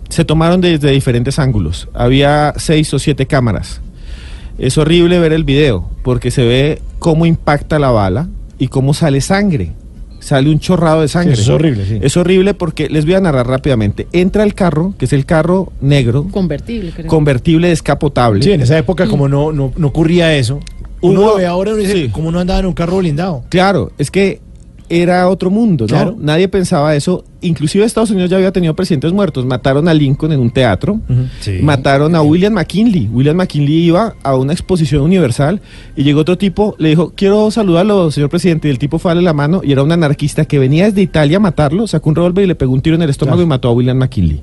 Se 0.09 0.25
tomaron 0.25 0.61
desde 0.61 0.91
diferentes 0.91 1.39
ángulos. 1.39 1.87
Había 1.93 2.53
seis 2.57 2.93
o 2.93 2.99
siete 2.99 3.25
cámaras. 3.25 3.81
Es 4.57 4.77
horrible 4.77 5.19
ver 5.19 5.33
el 5.33 5.43
video 5.43 5.89
porque 6.03 6.31
se 6.31 6.43
ve 6.43 6.81
cómo 6.99 7.25
impacta 7.25 7.79
la 7.79 7.91
bala 7.91 8.27
y 8.57 8.67
cómo 8.67 8.93
sale 8.93 9.21
sangre. 9.21 9.73
Sale 10.25 10.49
un 10.49 10.57
chorrado 10.59 11.01
de 11.01 11.07
sangre. 11.07 11.35
Sí, 11.35 11.43
es 11.43 11.49
horrible, 11.49 11.85
sí. 11.85 11.99
Es 12.01 12.17
horrible 12.17 12.55
porque 12.55 12.89
les 12.89 13.05
voy 13.05 13.13
a 13.13 13.19
narrar 13.21 13.45
rápidamente. 13.47 14.07
Entra 14.11 14.41
el 14.43 14.55
carro, 14.55 14.95
que 14.97 15.05
es 15.05 15.13
el 15.13 15.23
carro 15.23 15.71
negro, 15.81 16.25
Convertible, 16.31 16.91
creo. 16.95 17.05
convertible 17.07 17.67
descapotable. 17.69 18.41
Sí, 18.41 18.51
en 18.51 18.61
esa 18.61 18.75
época 18.75 19.05
como 19.05 19.29
no, 19.29 19.51
no, 19.51 19.71
no 19.77 19.87
ocurría 19.87 20.35
eso. 20.35 20.59
Uno 21.01 21.21
lo 21.21 21.35
ve 21.37 21.45
ahora 21.45 21.69
y 21.69 21.73
uno 21.75 21.81
dice, 21.83 21.93
sí. 21.93 22.09
¿cómo 22.11 22.31
no 22.31 22.39
andaba 22.39 22.59
en 22.61 22.65
un 22.65 22.73
carro 22.73 22.97
blindado? 22.97 23.43
Claro, 23.49 23.91
es 23.99 24.09
que 24.09 24.41
era 24.89 25.27
otro 25.29 25.49
mundo, 25.49 25.85
¿no? 25.85 25.87
Claro. 25.87 26.15
Nadie 26.19 26.47
pensaba 26.47 26.95
eso. 26.95 27.23
Inclusive 27.41 27.85
Estados 27.85 28.11
Unidos 28.11 28.29
ya 28.29 28.37
había 28.37 28.51
tenido 28.51 28.75
presidentes 28.75 29.11
muertos. 29.13 29.45
Mataron 29.45 29.87
a 29.87 29.93
Lincoln 29.93 30.31
en 30.31 30.39
un 30.39 30.49
teatro. 30.51 30.99
Sí. 31.41 31.59
Mataron 31.61 32.15
a 32.15 32.21
William 32.21 32.53
McKinley. 32.53 33.07
William 33.11 33.35
McKinley 33.37 33.85
iba 33.85 34.15
a 34.23 34.35
una 34.35 34.53
exposición 34.53 35.01
universal 35.01 35.61
y 35.95 36.03
llegó 36.03 36.21
otro 36.21 36.37
tipo, 36.37 36.75
le 36.77 36.89
dijo, 36.89 37.13
quiero 37.15 37.49
saludarlo, 37.51 38.09
señor 38.11 38.29
presidente. 38.29 38.67
Y 38.67 38.71
el 38.71 38.79
tipo 38.79 38.99
fue 38.99 39.11
a 39.11 39.13
darle 39.13 39.25
la 39.25 39.33
mano 39.33 39.61
y 39.63 39.71
era 39.71 39.83
un 39.83 39.91
anarquista 39.91 40.45
que 40.45 40.59
venía 40.59 40.85
desde 40.85 41.01
Italia 41.01 41.37
a 41.37 41.39
matarlo, 41.39 41.87
sacó 41.87 42.09
un 42.09 42.15
revólver 42.15 42.45
y 42.45 42.47
le 42.47 42.55
pegó 42.55 42.73
un 42.73 42.81
tiro 42.81 42.95
en 42.95 43.01
el 43.01 43.09
estómago 43.09 43.41
y 43.41 43.45
mató 43.45 43.69
a 43.69 43.71
William 43.73 43.97
McKinley. 43.97 44.41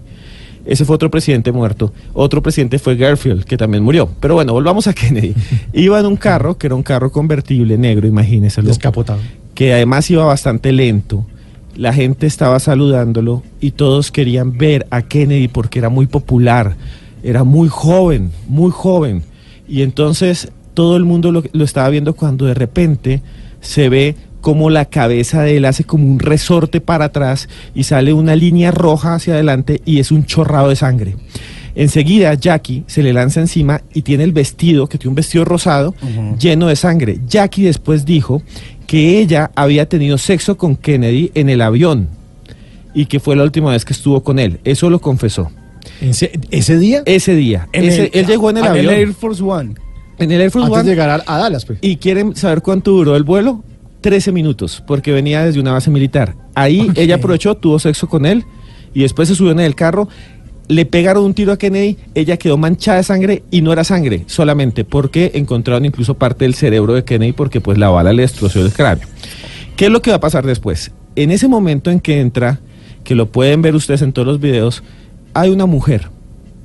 Ese 0.65 0.85
fue 0.85 0.95
otro 0.95 1.11
presidente 1.11 1.51
muerto. 1.51 1.93
Otro 2.13 2.41
presidente 2.43 2.79
fue 2.79 2.95
Garfield, 2.97 3.45
que 3.45 3.57
también 3.57 3.83
murió. 3.83 4.09
Pero 4.21 4.35
bueno, 4.35 4.53
volvamos 4.53 4.87
a 4.87 4.93
Kennedy. 4.95 5.35
Iba 5.73 5.99
en 5.99 6.07
un 6.07 6.17
carro, 6.17 6.57
que 6.57 6.69
era 6.69 6.77
un 6.77 6.85
carro 6.85 7.11
convertible 7.11 7.77
negro, 7.79 8.07
imagínese. 8.07 8.63
Descapotado. 8.63 9.19
Que 9.55 9.73
además 9.73 10.11
iba 10.11 10.25
bastante 10.25 10.73
lento. 10.73 11.27
La 11.77 11.93
gente 11.93 12.27
estaba 12.27 12.59
saludándolo 12.59 13.43
y 13.61 13.73
todos 13.73 14.11
querían 14.11 14.59
ver 14.59 14.87
a 14.91 15.03
Kennedy 15.03 15.49
porque 15.49 15.79
era 15.79 15.89
muy 15.89 16.07
popular. 16.07 16.77
Era 17.23 17.45
muy 17.45 17.69
joven, 17.69 18.31
muy 18.49 18.71
joven. 18.71 19.23
Y 19.69 19.83
entonces 19.83 20.53
todo 20.75 20.97
el 20.97 21.05
mundo 21.05 21.33
lo, 21.33 21.43
lo 21.53 21.65
estaba 21.65 21.89
viendo 21.89 22.15
cuando 22.15 22.47
de 22.47 22.55
repente 22.55 23.23
se 23.61 23.89
ve 23.89 24.17
como 24.43 24.71
la 24.71 24.85
cabeza 24.85 25.43
de 25.43 25.57
él 25.57 25.65
hace 25.65 25.85
como 25.85 26.07
un 26.07 26.19
resorte 26.19 26.81
para 26.81 27.07
atrás 27.07 27.49
y 27.75 27.85
sale 27.85 28.13
una 28.13 28.37
línea 28.37 28.71
roja 28.73 29.15
hacia 29.15 29.35
adelante 29.35 29.81
y 29.87 30.01
es 30.01 30.11
un 30.11 30.27
chorrado 30.27 30.69
de 30.69 30.77
sangre. 30.77 31.17
Enseguida 31.75 32.35
Jackie 32.35 32.85
se 32.87 33.03
le 33.03 33.15
lanza 33.15 33.41
encima 33.41 33.81
y 33.95 34.03
tiene 34.03 34.25
el 34.25 34.33
vestido, 34.33 34.89
que 34.89 34.99
tiene 34.99 35.11
un 35.11 35.15
vestido 35.15 35.45
rosado, 35.47 35.95
lleno 36.39 36.67
de 36.67 36.77
sangre. 36.77 37.21
Jackie 37.27 37.63
después 37.63 38.05
dijo 38.05 38.43
que 38.93 39.21
ella 39.21 39.51
había 39.55 39.89
tenido 39.89 40.19
sexo 40.19 40.59
con 40.59 40.77
Kennedy 40.77 41.31
en 41.35 41.49
el 41.49 41.63
avión 41.63 42.09
y 42.93 43.07
que 43.07 43.21
fue 43.21 43.35
la 43.37 43.43
última 43.43 43.71
vez 43.71 43.87
que 43.87 43.95
estuvo 43.95 44.23
con 44.23 44.39
él. 44.39 44.61
Eso 44.65 44.91
lo 44.91 44.99
confesó. 45.01 45.51
¿Ese 46.03 46.79
día? 46.79 47.03
Ese 47.07 47.35
día. 47.35 47.69
En 47.73 47.85
Ese- 47.85 48.05
el- 48.05 48.11
él 48.13 48.27
llegó 48.27 48.51
en 48.51 48.59
el 48.59 48.65
en 48.67 48.71
el 48.73 48.79
avión. 48.81 48.95
Air 48.95 49.15
Force 49.15 49.43
One. 49.43 49.77
En 50.19 50.31
el 50.31 50.43
Air 50.43 50.51
Force 50.51 50.67
Antes 50.67 50.81
One. 50.81 50.85
de 50.85 50.91
llegar 50.95 51.09
a, 51.27 51.35
a 51.35 51.39
Dallas, 51.39 51.65
pues. 51.65 51.79
¿Y 51.81 51.97
quieren 51.97 52.37
saber 52.37 52.61
cuánto 52.61 52.91
duró 52.91 53.17
el 53.17 53.23
vuelo? 53.23 53.65
13 54.03 54.31
minutos, 54.31 54.83
porque 54.87 55.11
venía 55.11 55.43
desde 55.43 55.59
una 55.59 55.73
base 55.73 55.91
militar. 55.91 56.35
Ahí 56.55 56.91
ella 56.97 57.15
aprovechó, 57.15 57.55
tuvo 57.57 57.79
sexo 57.79 58.09
con 58.11 58.27
él 58.27 58.45
y 58.93 59.01
después 59.01 59.27
se 59.29 59.35
subió 59.35 59.53
en 59.53 59.61
el 59.61 59.75
carro. 59.75 60.07
Le 60.69 60.87
pegaron 60.87 61.25
un 61.25 61.35
tiro 61.35 61.53
a 61.53 61.59
Kennedy, 61.59 61.99
ella 62.15 62.37
quedó 62.37 62.57
manchada 62.57 62.99
de 62.99 63.05
sangre 63.05 63.43
y 63.51 63.63
no 63.63 63.73
era 63.73 63.85
sangre 63.85 64.25
solamente 64.27 64.85
porque 64.85 65.33
encontraron 65.35 65.85
incluso 65.85 66.15
parte 66.15 66.45
del 66.45 66.55
cerebro 66.55 66.95
de 66.95 67.05
Kennedy 67.05 67.33
porque 67.33 67.61
pues 67.61 67.79
la 67.79 67.91
bala 67.91 68.13
le 68.13 68.23
destrozó 68.23 68.61
el 68.61 68.73
cráneo. 68.73 69.07
¿Qué 69.77 69.87
es 69.87 69.91
lo 69.91 70.03
que 70.03 70.11
va 70.11 70.17
a 70.17 70.21
pasar 70.21 70.47
después? 70.47 70.93
En 71.17 71.31
ese 71.31 71.49
momento 71.49 71.91
en 71.91 72.01
que 72.01 72.21
entra, 72.21 72.61
que 73.05 73.15
lo 73.15 73.31
pueden 73.31 73.63
ver 73.63 73.75
ustedes 73.75 74.03
en 74.03 74.13
todos 74.13 74.27
los 74.27 74.41
videos, 74.41 74.83
hay 75.35 75.51
una 75.51 75.67
mujer 75.67 76.09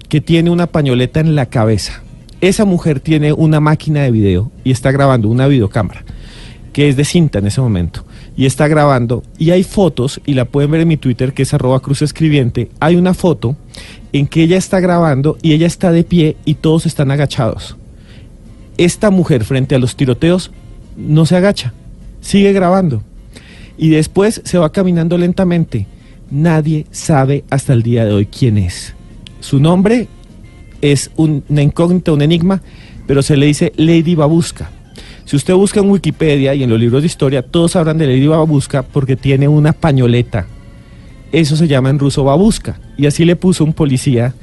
que 0.09 0.21
tiene 0.21 0.49
una 0.49 0.67
pañoleta 0.67 1.19
en 1.19 1.35
la 1.35 1.47
cabeza. 1.47 2.01
Esa 2.39 2.65
mujer 2.65 2.99
tiene 2.99 3.33
una 3.33 3.59
máquina 3.59 4.03
de 4.03 4.11
video 4.11 4.51
y 4.63 4.71
está 4.71 4.91
grabando 4.91 5.27
una 5.27 5.47
videocámara 5.47 6.03
que 6.71 6.87
es 6.89 6.95
de 6.95 7.05
cinta 7.05 7.39
en 7.39 7.47
ese 7.47 7.59
momento 7.59 8.05
y 8.37 8.45
está 8.45 8.67
grabando 8.67 9.23
y 9.39 9.49
hay 9.49 9.63
fotos 9.63 10.21
y 10.25 10.35
la 10.35 10.45
pueden 10.45 10.69
ver 10.71 10.81
en 10.81 10.87
mi 10.87 10.97
Twitter 10.97 11.33
que 11.33 11.41
es 11.43 11.53
arroba 11.53 11.79
cruz 11.79 12.01
escribiente 12.03 12.69
hay 12.79 12.95
una 12.95 13.13
foto 13.15 13.57
en 14.13 14.27
que 14.27 14.43
ella 14.43 14.57
está 14.57 14.79
grabando 14.79 15.37
y 15.41 15.53
ella 15.53 15.65
está 15.67 15.91
de 15.91 16.03
pie 16.03 16.37
y 16.45 16.53
todos 16.53 16.85
están 16.85 17.09
agachados. 17.11 17.75
Esta 18.77 19.09
mujer 19.09 19.43
frente 19.43 19.73
a 19.75 19.79
los 19.79 19.95
tiroteos 19.95 20.51
no 20.95 21.25
se 21.25 21.35
agacha 21.35 21.73
sigue 22.21 22.53
grabando. 22.53 23.01
Y 23.77 23.89
después 23.89 24.41
se 24.43 24.57
va 24.57 24.71
caminando 24.71 25.17
lentamente. 25.17 25.85
Nadie 26.31 26.85
sabe 26.91 27.43
hasta 27.49 27.73
el 27.73 27.83
día 27.83 28.05
de 28.05 28.11
hoy 28.13 28.25
quién 28.25 28.57
es. 28.57 28.93
Su 29.39 29.59
nombre 29.59 30.07
es 30.81 31.09
un- 31.15 31.43
una 31.47 31.61
incógnita 31.61 32.11
un 32.11 32.21
enigma 32.21 32.61
pero 33.07 33.21
se 33.21 33.37
le 33.37 33.45
dice 33.45 33.71
Lady 33.77 34.13
Babuska 34.15 34.69
si 35.27 35.35
usted 35.35 35.53
busca 35.55 35.81
en 35.81 35.89
Wikipedia 35.89 36.55
y 36.55 36.63
en 36.63 36.69
los 36.69 36.79
libros 36.79 37.01
de 37.01 37.07
historia, 37.07 37.41
todos 37.41 37.75
hablan 37.75 37.97
de 37.97 38.07
Lady 38.07 38.27
Babuska 38.27 38.83
porque 38.83 39.17
tiene 39.17 39.49
una 39.49 39.73
pañoleta. 39.73 40.47
Eso 41.33 41.57
se 41.57 41.67
llama 41.67 41.89
en 41.89 41.99
ruso 41.99 42.23
babuska. 42.23 42.79
Y 42.95 43.07
así 43.07 43.25
le 43.25 43.35
puso 43.35 43.65
un 43.65 43.73
policía, 43.73 44.33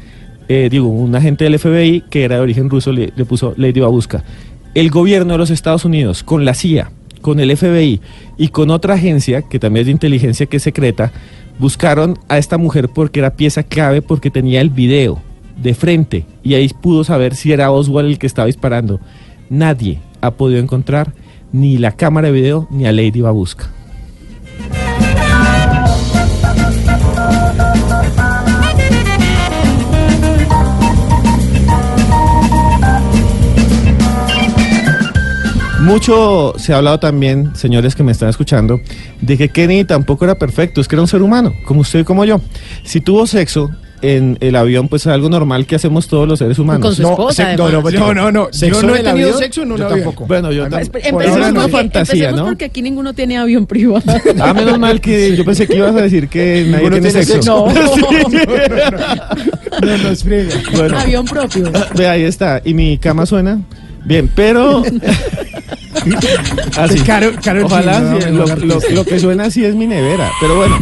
eh, 0.46 0.68
digo, 0.70 0.88
un 0.88 1.14
agente 1.16 1.44
del 1.44 1.58
FBI 1.58 2.02
que 2.10 2.24
era 2.24 2.34
de 2.34 2.42
origen 2.42 2.68
ruso, 2.68 2.92
le, 2.92 3.14
le 3.16 3.24
puso 3.24 3.54
Lady 3.56 3.80
Babuska. 3.80 4.24
El 4.74 4.90
gobierno 4.90 5.32
de 5.32 5.38
los 5.38 5.48
Estados 5.48 5.86
Unidos, 5.86 6.22
con 6.22 6.44
la 6.44 6.52
CIA, 6.52 6.90
con 7.22 7.40
el 7.40 7.56
FBI 7.56 8.02
y 8.36 8.48
con 8.48 8.70
otra 8.70 8.92
agencia, 8.92 9.40
que 9.40 9.58
también 9.58 9.84
es 9.84 9.86
de 9.86 9.92
inteligencia 9.92 10.44
que 10.44 10.58
es 10.58 10.62
secreta, 10.62 11.12
buscaron 11.58 12.18
a 12.28 12.36
esta 12.36 12.58
mujer 12.58 12.90
porque 12.90 13.20
era 13.20 13.36
pieza 13.36 13.62
clave, 13.62 14.02
porque 14.02 14.30
tenía 14.30 14.60
el 14.60 14.68
video 14.68 15.18
de 15.62 15.72
frente 15.72 16.26
y 16.42 16.52
ahí 16.52 16.68
pudo 16.68 17.04
saber 17.04 17.34
si 17.36 17.52
era 17.52 17.70
Oswald 17.70 18.10
el 18.10 18.18
que 18.18 18.26
estaba 18.26 18.44
disparando. 18.44 19.00
Nadie 19.48 19.98
ha 20.24 20.32
podido 20.32 20.60
encontrar 20.60 21.12
ni 21.52 21.78
la 21.78 21.92
cámara 21.92 22.28
de 22.28 22.32
video 22.32 22.66
ni 22.70 22.86
a 22.86 22.92
Lady 22.92 23.20
Babuska. 23.20 23.70
Mucho 35.80 36.54
se 36.56 36.72
ha 36.72 36.78
hablado 36.78 36.98
también, 36.98 37.54
señores 37.54 37.94
que 37.94 38.02
me 38.02 38.12
están 38.12 38.30
escuchando, 38.30 38.80
de 39.20 39.36
que 39.36 39.50
Kennedy 39.50 39.84
tampoco 39.84 40.24
era 40.24 40.38
perfecto, 40.38 40.80
es 40.80 40.88
que 40.88 40.94
era 40.94 41.02
un 41.02 41.08
ser 41.08 41.20
humano, 41.20 41.52
como 41.66 41.82
usted 41.82 42.00
y 42.00 42.04
como 42.04 42.24
yo. 42.24 42.40
Si 42.84 43.02
tuvo 43.02 43.26
sexo 43.26 43.70
en 44.04 44.36
el 44.40 44.56
avión, 44.56 44.88
pues 44.88 45.02
es 45.02 45.06
algo 45.08 45.28
normal 45.28 45.66
que 45.66 45.76
hacemos 45.76 46.06
todos 46.08 46.28
los 46.28 46.38
seres 46.38 46.58
humanos. 46.58 46.82
Con 46.82 46.94
su 46.94 47.02
esposa, 47.02 47.50
se- 47.50 47.56
no, 47.56 47.68
no, 47.70 47.78
además. 47.80 47.94
no, 47.94 48.14
no, 48.14 48.32
no. 48.32 48.48
¿Sexo 48.52 48.80
Yo 48.82 48.86
no 48.86 48.94
he 48.94 48.98
tenido 49.02 49.26
avión? 49.28 49.38
sexo 49.38 49.62
en 49.62 49.72
un 49.72 49.78
Yo 49.78 49.84
avión. 49.86 50.00
tampoco. 50.00 50.26
Bueno, 50.26 50.52
yo 50.52 50.68
tampoco. 50.68 50.98
empecemos 51.02 51.48
una 51.50 51.52
porque- 51.62 51.72
fantasía, 51.72 52.32
¿no? 52.32 52.44
porque 52.46 52.64
aquí 52.66 52.82
ninguno 52.82 53.12
tiene 53.14 53.38
avión 53.38 53.66
privado. 53.66 54.02
Ah, 54.40 54.52
menos 54.54 54.78
mal 54.78 55.00
que 55.00 55.36
yo 55.36 55.44
pensé 55.44 55.66
que 55.66 55.76
ibas 55.76 55.94
a 55.96 56.02
decir 56.02 56.28
que 56.28 56.64
nadie 56.70 56.90
tiene, 56.90 57.00
tiene 57.10 57.24
sexo. 57.24 57.34
sexo. 57.34 57.66
Sí. 58.34 59.86
No, 59.86 59.98
no, 59.98 60.08
es. 60.10 60.24
Bueno. 60.76 60.98
avión 60.98 61.24
propio. 61.24 61.70
Ve, 61.96 62.06
ahí 62.08 62.22
está. 62.22 62.60
¿Y 62.64 62.74
mi 62.74 62.96
cama 62.98 63.26
suena? 63.26 63.60
Bien, 64.04 64.30
pero... 64.34 64.82
así. 66.76 66.98
Karol- 67.00 67.38
Karol 67.42 67.64
Ojalá, 67.64 68.00
G, 68.00 68.22
sí, 68.24 68.30
¿no? 68.30 68.46
lo, 68.46 68.80
lo 68.94 69.04
que 69.04 69.18
suena 69.18 69.44
así 69.44 69.64
es 69.64 69.74
mi 69.74 69.86
nevera. 69.86 70.30
Pero 70.40 70.56
bueno, 70.56 70.78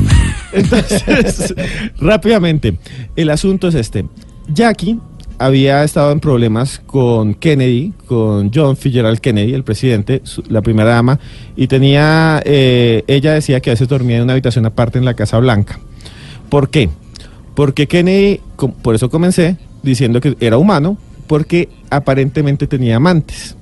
entonces, 0.52 1.54
rápidamente, 2.00 2.76
el 3.16 3.30
asunto 3.30 3.68
es 3.68 3.74
este. 3.74 4.04
Jackie 4.48 4.98
había 5.38 5.82
estado 5.82 6.12
en 6.12 6.20
problemas 6.20 6.80
con 6.86 7.34
Kennedy, 7.34 7.92
con 8.06 8.50
John 8.54 8.76
Fitzgerald 8.76 9.18
Kennedy, 9.20 9.54
el 9.54 9.64
presidente, 9.64 10.20
su- 10.24 10.42
la 10.48 10.62
primera 10.62 10.90
dama, 10.90 11.18
y 11.56 11.66
tenía, 11.66 12.40
eh, 12.44 13.02
ella 13.06 13.32
decía 13.32 13.60
que 13.60 13.70
a 13.70 13.72
veces 13.72 13.88
dormía 13.88 14.16
en 14.18 14.22
una 14.24 14.34
habitación 14.34 14.66
aparte 14.66 14.98
en 14.98 15.04
la 15.04 15.14
Casa 15.14 15.38
Blanca. 15.38 15.80
¿Por 16.48 16.68
qué? 16.70 16.90
Porque 17.54 17.86
Kennedy, 17.88 18.40
por 18.82 18.94
eso 18.94 19.10
comencé 19.10 19.56
diciendo 19.82 20.20
que 20.20 20.36
era 20.40 20.58
humano, 20.58 20.96
porque 21.26 21.68
aparentemente 21.90 22.66
tenía 22.66 22.96
amantes. 22.96 23.56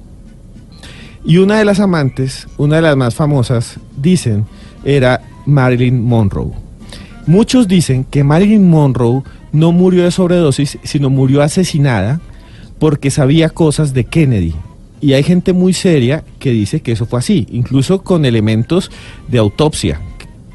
Y 1.24 1.36
una 1.38 1.58
de 1.58 1.64
las 1.64 1.80
amantes, 1.80 2.46
una 2.56 2.76
de 2.76 2.82
las 2.82 2.96
más 2.96 3.14
famosas, 3.14 3.76
dicen, 3.96 4.44
era 4.84 5.20
Marilyn 5.46 6.02
Monroe. 6.02 6.50
Muchos 7.30 7.68
dicen 7.68 8.02
que 8.02 8.24
Marilyn 8.24 8.68
Monroe 8.68 9.22
no 9.52 9.70
murió 9.70 10.02
de 10.02 10.10
sobredosis, 10.10 10.78
sino 10.82 11.10
murió 11.10 11.42
asesinada 11.42 12.20
porque 12.80 13.12
sabía 13.12 13.50
cosas 13.50 13.94
de 13.94 14.02
Kennedy. 14.02 14.52
Y 15.00 15.12
hay 15.12 15.22
gente 15.22 15.52
muy 15.52 15.72
seria 15.72 16.24
que 16.40 16.50
dice 16.50 16.80
que 16.80 16.90
eso 16.90 17.06
fue 17.06 17.20
así, 17.20 17.46
incluso 17.52 18.02
con 18.02 18.24
elementos 18.24 18.90
de 19.28 19.38
autopsia. 19.38 20.00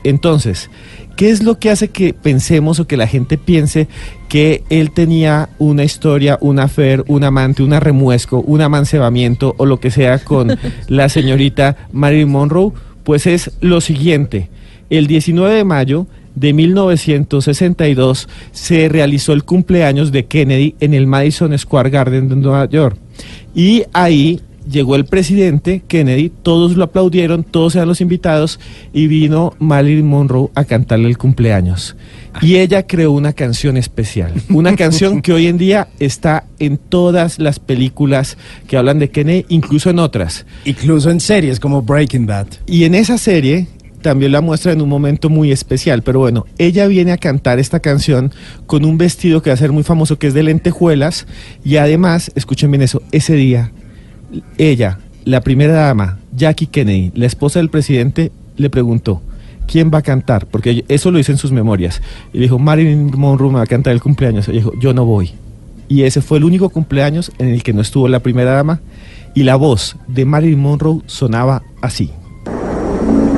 Entonces, 0.03 0.69
¿qué 1.15 1.29
es 1.29 1.43
lo 1.43 1.59
que 1.59 1.69
hace 1.69 1.87
que 1.87 2.13
pensemos 2.13 2.81
o 2.81 2.87
que 2.87 2.97
la 2.97 3.07
gente 3.07 3.37
piense 3.37 3.87
que 4.27 4.65
él 4.69 4.91
tenía 4.91 5.47
una 5.59 5.85
historia, 5.85 6.37
un 6.41 6.59
afer, 6.59 7.05
un 7.07 7.23
amante, 7.23 7.63
una 7.63 7.79
remuesco, 7.79 8.41
un 8.41 8.59
amancebamiento 8.59 9.55
o 9.57 9.65
lo 9.65 9.79
que 9.79 9.91
sea 9.91 10.19
con 10.19 10.59
la 10.89 11.07
señorita 11.07 11.87
Marilyn 11.93 12.27
Monroe? 12.27 12.73
Pues 13.05 13.27
es 13.27 13.51
lo 13.61 13.79
siguiente. 13.79 14.49
El 14.89 15.07
19 15.07 15.55
de 15.55 15.63
mayo 15.63 16.05
de 16.35 16.53
1962 16.53 18.27
se 18.51 18.89
realizó 18.89 19.33
el 19.33 19.43
cumpleaños 19.43 20.11
de 20.11 20.25
Kennedy 20.25 20.75
en 20.79 20.93
el 20.93 21.07
Madison 21.07 21.57
Square 21.57 21.89
Garden 21.89 22.29
de 22.29 22.35
Nueva 22.35 22.69
York. 22.69 22.97
Y 23.53 23.83
ahí 23.93 24.41
llegó 24.69 24.95
el 24.95 25.05
presidente 25.05 25.83
Kennedy, 25.87 26.31
todos 26.41 26.75
lo 26.75 26.85
aplaudieron, 26.85 27.43
todos 27.43 27.75
eran 27.75 27.87
los 27.87 28.01
invitados 28.01 28.59
y 28.93 29.07
vino 29.07 29.53
Marilyn 29.59 30.07
Monroe 30.07 30.49
a 30.55 30.65
cantarle 30.65 31.07
el 31.07 31.17
cumpleaños. 31.17 31.95
Y 32.41 32.57
ella 32.57 32.85
creó 32.85 33.11
una 33.11 33.33
canción 33.33 33.77
especial, 33.77 34.33
una 34.49 34.75
canción 34.77 35.21
que 35.21 35.33
hoy 35.33 35.47
en 35.47 35.57
día 35.57 35.87
está 35.99 36.45
en 36.59 36.77
todas 36.77 37.39
las 37.39 37.59
películas 37.59 38.37
que 38.67 38.77
hablan 38.77 38.99
de 38.99 39.09
Kennedy, 39.09 39.45
incluso 39.49 39.89
en 39.89 39.99
otras. 39.99 40.45
Incluso 40.65 41.09
en 41.09 41.19
series 41.19 41.59
como 41.59 41.81
Breaking 41.81 42.25
Bad. 42.25 42.47
Y 42.65 42.83
en 42.83 42.95
esa 42.95 43.17
serie 43.17 43.67
también 44.05 44.31
la 44.31 44.41
muestra 44.41 44.71
en 44.71 44.83
un 44.83 44.89
momento 44.89 45.31
muy 45.31 45.51
especial, 45.51 46.03
pero 46.03 46.19
bueno, 46.19 46.45
ella 46.59 46.85
viene 46.85 47.11
a 47.11 47.17
cantar 47.17 47.57
esta 47.57 47.79
canción 47.79 48.31
con 48.67 48.85
un 48.85 48.99
vestido 48.99 49.41
que 49.41 49.49
va 49.49 49.55
a 49.55 49.57
ser 49.57 49.71
muy 49.71 49.81
famoso, 49.81 50.19
que 50.19 50.27
es 50.27 50.35
de 50.35 50.43
lentejuelas, 50.43 51.25
y 51.63 51.77
además, 51.77 52.31
escuchen 52.35 52.69
bien 52.69 52.83
eso, 52.83 53.01
ese 53.11 53.33
día, 53.33 53.71
ella, 54.59 54.99
la 55.23 55.41
primera 55.41 55.73
dama, 55.73 56.19
Jackie 56.35 56.67
Kennedy, 56.67 57.13
la 57.15 57.25
esposa 57.25 57.57
del 57.57 57.71
presidente, 57.71 58.31
le 58.57 58.69
preguntó, 58.69 59.23
¿quién 59.65 59.89
va 59.91 59.97
a 59.97 60.03
cantar? 60.03 60.45
Porque 60.45 60.85
eso 60.87 61.09
lo 61.09 61.17
dice 61.17 61.31
en 61.31 61.39
sus 61.39 61.51
memorias. 61.51 61.99
Y 62.31 62.37
dijo, 62.37 62.59
Marilyn 62.59 63.09
Monroe 63.17 63.49
me 63.49 63.57
va 63.57 63.63
a 63.63 63.65
cantar 63.65 63.93
el 63.93 64.03
cumpleaños. 64.03 64.47
Ella 64.47 64.59
dijo, 64.59 64.73
yo 64.79 64.93
no 64.93 65.03
voy. 65.05 65.31
Y 65.87 66.03
ese 66.03 66.21
fue 66.21 66.37
el 66.37 66.43
único 66.43 66.69
cumpleaños 66.69 67.31
en 67.39 67.47
el 67.47 67.63
que 67.63 67.73
no 67.73 67.81
estuvo 67.81 68.07
la 68.07 68.19
primera 68.19 68.51
dama, 68.51 68.81
y 69.33 69.41
la 69.41 69.55
voz 69.55 69.95
de 70.07 70.25
Marilyn 70.25 70.59
Monroe 70.59 71.01
sonaba 71.07 71.63
así. 71.81 72.11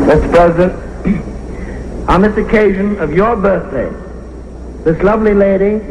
Mr. 0.07 0.31
President, 0.31 2.09
on 2.09 2.21
this 2.21 2.37
occasion 2.37 2.97
of 2.99 3.11
your 3.11 3.35
birthday, 3.35 3.91
this 4.85 5.03
lovely 5.03 5.33
lady 5.33 5.83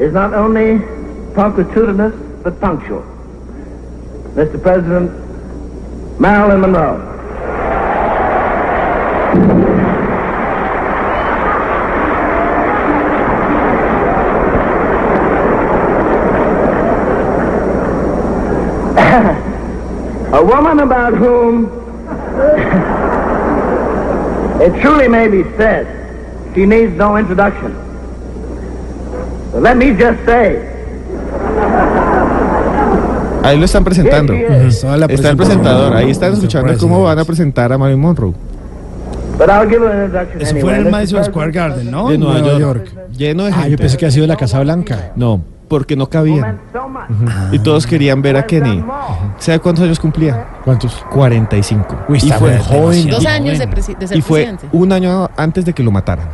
is 0.00 0.12
not 0.12 0.32
only 0.34 0.78
punctilious 1.34 2.14
but 2.44 2.60
punctual. 2.60 3.02
Mr. 4.34 4.62
President, 4.62 5.10
Marilyn 6.20 6.60
Monroe. 6.60 7.08
A 20.38 20.44
woman 20.44 20.78
about 20.78 21.14
whom 21.14 21.66
it 24.60 24.72
truly 24.80 25.08
may 25.08 25.28
be 25.28 25.44
said 25.56 25.86
she 26.54 26.66
needs 26.66 26.92
no 26.96 27.16
introduction. 27.18 27.72
But 29.52 29.62
let 29.62 29.76
me 29.76 29.92
just 29.96 30.18
say, 30.26 30.58
Ahí 33.42 33.58
lo 33.58 33.64
están 33.64 33.84
presentando. 33.84 34.32
Está 34.34 35.30
el 35.30 35.36
presentador. 35.36 35.96
Ahí 35.96 36.10
están 36.10 36.32
escuchando 36.34 36.72
cómo 36.78 37.02
van 37.02 37.18
a 37.18 37.24
presentar 37.24 37.72
a 37.72 37.78
Marilyn 37.78 38.00
Monroe. 38.00 38.34
But 39.38 39.48
I'll 39.48 39.66
give 39.68 39.82
an 39.86 40.04
introduction 40.04 40.42
Eso 40.42 40.56
fue 40.60 40.74
en 40.78 40.86
el. 40.86 40.90
Madison 40.92 41.24
Square 41.24 41.50
Garden, 41.52 41.90
¿no? 41.90 42.08
De 42.08 42.14
En 42.16 42.20
Nueva, 42.20 42.58
York. 42.58 42.92
Lleno 43.16 43.44
de 43.44 43.50
Ah, 43.52 43.54
gente. 43.54 43.70
yo 43.70 43.76
pensé 43.78 43.96
que 43.96 44.06
ha 44.06 44.10
sido 44.10 44.26
la 44.26 44.36
Casa 44.36 44.60
Blanca. 44.60 45.12
No, 45.16 45.40
porque 45.70 45.94
no 45.94 46.08
cabían. 46.08 46.58
Y 47.52 47.60
todos 47.60 47.86
querían 47.86 48.20
ver 48.20 48.36
a 48.36 48.44
Kennedy. 48.44 48.84
¿Sabe 49.38 49.60
cuántos 49.60 49.84
años 49.84 50.00
cumplía? 50.00 50.48
¿Cuántos? 50.64 50.92
45. 51.12 51.96
Uy, 52.08 52.18
y 52.20 52.30
fue 52.32 52.58
joven. 52.58 53.08
Dos 53.08 53.22
Y- 53.22 53.26
años 53.28 53.56
de, 53.60 53.68
presi- 53.70 53.96
de 53.96 54.08
ser 54.08 54.18
Y 54.18 54.20
fue 54.20 54.40
presidente. 54.40 54.68
un 54.72 54.90
año 54.92 55.30
antes 55.36 55.64
de 55.64 55.72
que 55.72 55.84
lo 55.84 55.92
mataran. 55.92 56.28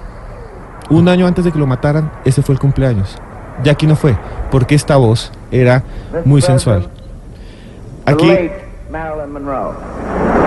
Un 0.89 1.07
año 1.09 1.27
antes 1.27 1.45
de 1.45 1.53
que 1.53 1.59
lo 1.59 1.67
mataran, 1.67 2.11
ese 2.25 2.41
fue 2.41 2.55
el 2.55 2.59
cumpleaños. 2.59 3.19
Jackie 3.63 3.87
no 3.87 3.95
fue, 3.95 4.17
porque 4.51 4.75
esta 4.75 4.97
voz 4.97 5.31
era 5.51 5.83
muy 6.25 6.41
sensual. 6.41 6.89
Aquí, 8.07 8.27
late 8.27 8.65
Marilyn 8.91 9.33
Monroe. 9.33 10.46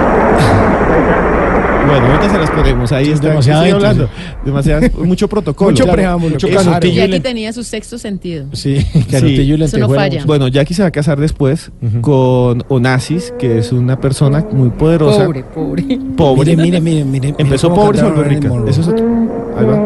Bueno, 1.87 2.05
ahorita 2.07 2.29
se 2.29 2.37
las 2.37 2.49
ponemos. 2.51 2.91
Ahí 2.91 3.11
está, 3.11 3.29
demasiado 3.29 3.75
hablando. 3.75 4.09
Demasiado, 4.45 4.87
mucho 5.03 5.27
protocolo. 5.27 5.71
Mucho 5.71 5.87
preámbulo. 5.87 6.33
mucho. 6.33 6.47
Jackie 6.47 7.07
le- 7.07 7.19
tenía 7.19 7.51
su 7.53 7.63
sexto 7.63 7.97
sentido. 7.97 8.45
Sí, 8.53 8.85
canutillo 9.11 9.55
y 9.55 9.63
Eso 9.63 9.77
no 9.79 9.89
falla. 9.89 10.23
Bueno, 10.25 10.47
Jackie 10.47 10.73
se 10.73 10.81
va 10.83 10.89
a 10.89 10.91
casar 10.91 11.19
después 11.19 11.71
con 12.01 12.63
Onassis, 12.67 13.33
que 13.39 13.57
es 13.59 13.71
una 13.71 13.99
persona 13.99 14.45
muy 14.51 14.69
poderosa. 14.69 15.25
Pobre, 15.25 15.43
pobre. 15.43 15.99
Pobre. 16.15 16.55
Mire, 16.55 16.79
mire, 16.81 17.03
mire. 17.05 17.33
Empezó 17.37 17.73
pobre 17.73 17.97
y 17.97 18.01
se 18.01 18.05
volvió 18.07 18.23
rica. 18.23 18.49
Eso 18.67 18.81
es 18.81 18.87
otro. 18.87 19.05
Ahí 19.57 19.65
va. 19.65 19.79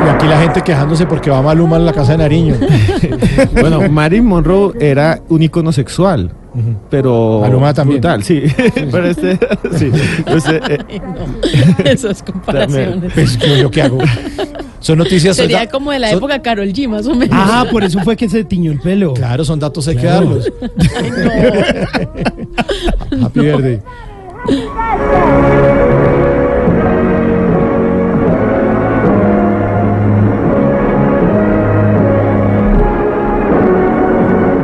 Y 0.05 0.09
aquí 0.09 0.27
la 0.27 0.39
gente 0.39 0.61
quejándose 0.61 1.05
porque 1.05 1.29
va 1.29 1.41
Maluma 1.41 1.77
en 1.77 1.85
la 1.85 1.93
casa 1.93 2.13
de 2.13 2.17
Nariño. 2.19 2.55
Bueno, 3.59 3.89
Marilyn 3.89 4.25
Monroe 4.25 4.73
era 4.79 5.19
un 5.29 5.41
icono 5.41 5.71
sexual, 5.71 6.31
pero 6.89 7.39
Maluma 7.41 7.73
también. 7.73 7.99
brutal, 8.01 8.23
sí. 8.23 8.43
pero 8.91 9.07
este, 9.07 9.39
sí. 9.75 9.91
Este, 10.27 10.57
eh, 10.57 10.77
Ay, 10.89 10.99
no. 11.83 11.83
Esas 11.83 12.21
comparaciones. 12.21 13.11
Pues 13.13 13.37
yo, 13.39 13.55
yo 13.55 13.71
qué 13.71 13.81
hago. 13.81 13.97
Son 14.83 14.97
noticias. 14.97 15.37
Sería 15.37 15.69
como 15.69 15.91
de 15.91 15.99
la 15.99 16.09
son- 16.09 16.17
época 16.17 16.41
Carol 16.41 16.67
G, 16.67 16.89
más 16.89 17.07
o 17.07 17.15
menos. 17.15 17.37
Ah, 17.41 17.65
por 17.71 17.85
eso 17.85 18.01
fue 18.03 18.17
que 18.17 18.27
se 18.27 18.43
tiñó 18.43 18.69
el 18.71 18.81
pelo. 18.81 19.13
Claro, 19.13 19.45
son 19.45 19.57
datos, 19.57 19.87
hay 19.87 19.95
que 19.95 20.05
darlos. 20.05 20.45
Happy 23.23 23.39
birthday. 23.39 23.79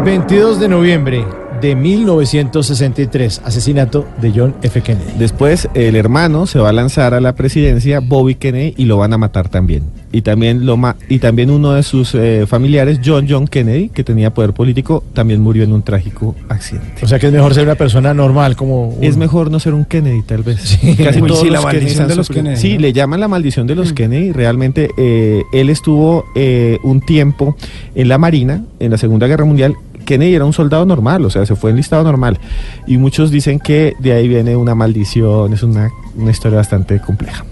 ...22 0.06 0.58
de 0.58 0.68
noviembre 0.68 1.26
de 1.62 1.76
1963... 1.76 3.42
...asesinato 3.44 4.06
de 4.22 4.32
John 4.36 4.56
F. 4.62 4.82
Kennedy. 4.82 5.12
Después 5.18 5.68
el 5.74 5.96
hermano 5.96 6.46
se 6.48 6.60
va 6.60 6.70
a 6.70 6.74
lanzar 6.74 7.14
a 7.14 7.20
la 7.22 7.34
presidencia, 7.36 8.00
Bobby 8.00 8.36
Kennedy, 8.36 8.74
y 8.78 8.86
lo 8.86 8.98
van 8.98 9.14
a 9.14 9.18
matar 9.18 9.50
también. 9.50 9.84
Y 10.12 10.22
también, 10.22 10.66
lo 10.66 10.76
ma- 10.76 10.96
y 11.08 11.20
también 11.20 11.52
uno 11.52 11.74
de 11.74 11.84
sus 11.84 12.16
eh, 12.16 12.46
familiares, 12.48 13.00
John 13.06 13.28
John 13.30 13.48
Kennedy, 13.48 13.90
que 13.90 14.04
tenía 14.04 14.34
poder 14.34 14.54
político, 14.54 15.04
también 15.14 15.42
murió 15.42 15.64
en 15.64 15.72
un 15.72 15.84
trágico 15.84 16.36
accidente. 16.50 17.04
O 17.04 17.08
sea 17.08 17.20
que 17.20 17.28
es 17.28 17.34
mejor 17.34 17.54
ser 17.54 17.64
una 17.66 17.76
persona 17.76 18.14
normal 18.14 18.56
como... 18.56 18.98
Es 19.02 19.18
mejor 19.18 19.52
no 19.52 19.60
ser 19.60 19.74
un 19.76 19.86
Kennedy, 19.86 20.24
tal 20.24 20.42
vez. 20.44 20.60
Sí. 20.62 20.96
Casi 20.96 21.22
todos 21.22 21.42
sí, 21.42 21.48
la 21.50 21.56
los 21.58 21.66
maldición 21.66 22.08
de 22.08 22.16
los. 22.16 22.30
Kennedy, 22.30 22.58
Sí, 22.58 22.74
¿no? 22.76 22.80
le 22.82 22.94
llaman 22.94 23.20
la 23.20 23.28
maldición 23.28 23.68
de 23.68 23.76
los 23.76 23.94
Kennedy. 23.94 24.32
Realmente 24.32 24.90
eh, 24.98 25.44
él 25.54 25.70
estuvo 25.70 26.26
eh, 26.36 26.78
un 26.84 27.02
tiempo 27.02 27.56
en 27.96 28.08
la 28.08 28.18
Marina, 28.18 28.64
en 28.80 28.92
la 28.92 28.98
Segunda 28.98 29.28
Guerra 29.28 29.46
Mundial. 29.46 29.76
Kennedy 30.10 30.34
era 30.34 30.44
un 30.44 30.54
soldado 30.54 30.88
normal, 30.88 31.24
o 31.24 31.30
sea, 31.30 31.46
se 31.46 31.56
fue 31.56 31.70
enlistado 31.70 32.04
normal. 32.04 32.40
Y 32.88 32.98
muchos 32.98 33.30
dicen 33.30 33.60
que 33.60 33.94
de 34.00 34.14
ahí 34.14 34.28
viene 34.28 34.56
una 34.56 34.74
maldición, 34.74 35.54
es 35.54 35.62
una, 35.62 35.92
una 36.16 36.32
historia 36.32 36.58
bastante 36.58 37.00
compleja. 37.00 37.46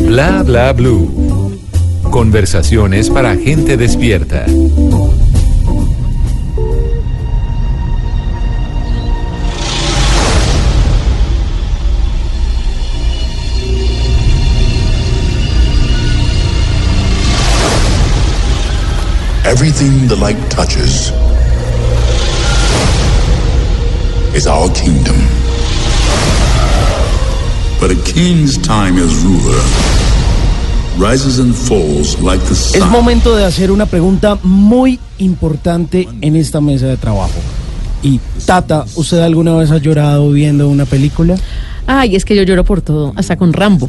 Bla 0.00 0.42
bla 0.42 0.74
blue. 0.74 1.58
Conversaciones 2.10 3.08
para 3.08 3.34
gente 3.36 3.78
despierta. 3.78 4.44
Everything 19.50 20.06
the 20.06 20.14
light 20.16 20.38
touches 20.48 21.10
is 24.32 24.46
our 24.46 24.68
kingdom. 24.72 25.16
But 27.80 27.90
a 27.90 27.96
king's 28.04 28.58
time 28.58 28.96
as 28.98 29.12
ruler 29.24 29.60
rises 30.98 31.38
and 31.40 31.52
falls 31.54 32.16
like 32.22 32.40
the 32.44 32.52
Es 32.52 32.78
sun. 32.78 32.90
momento 32.90 33.34
de 33.34 33.44
hacer 33.44 33.70
una 33.72 33.86
pregunta 33.86 34.38
muy 34.44 35.00
importante 35.18 36.06
en 36.20 36.36
esta 36.36 36.60
mesa 36.60 36.86
de 36.86 36.96
trabajo. 36.96 37.40
Y 38.02 38.20
Tata, 38.46 38.84
¿usted 38.94 39.18
alguna 39.18 39.56
vez 39.56 39.70
ha 39.72 39.78
llorado 39.78 40.30
viendo 40.30 40.68
una 40.68 40.84
película? 40.84 41.36
Ay, 41.86 42.14
es 42.14 42.24
que 42.24 42.36
yo 42.36 42.42
lloro 42.44 42.64
por 42.64 42.82
todo, 42.82 43.12
hasta 43.16 43.36
con 43.36 43.52
Rambo. 43.52 43.88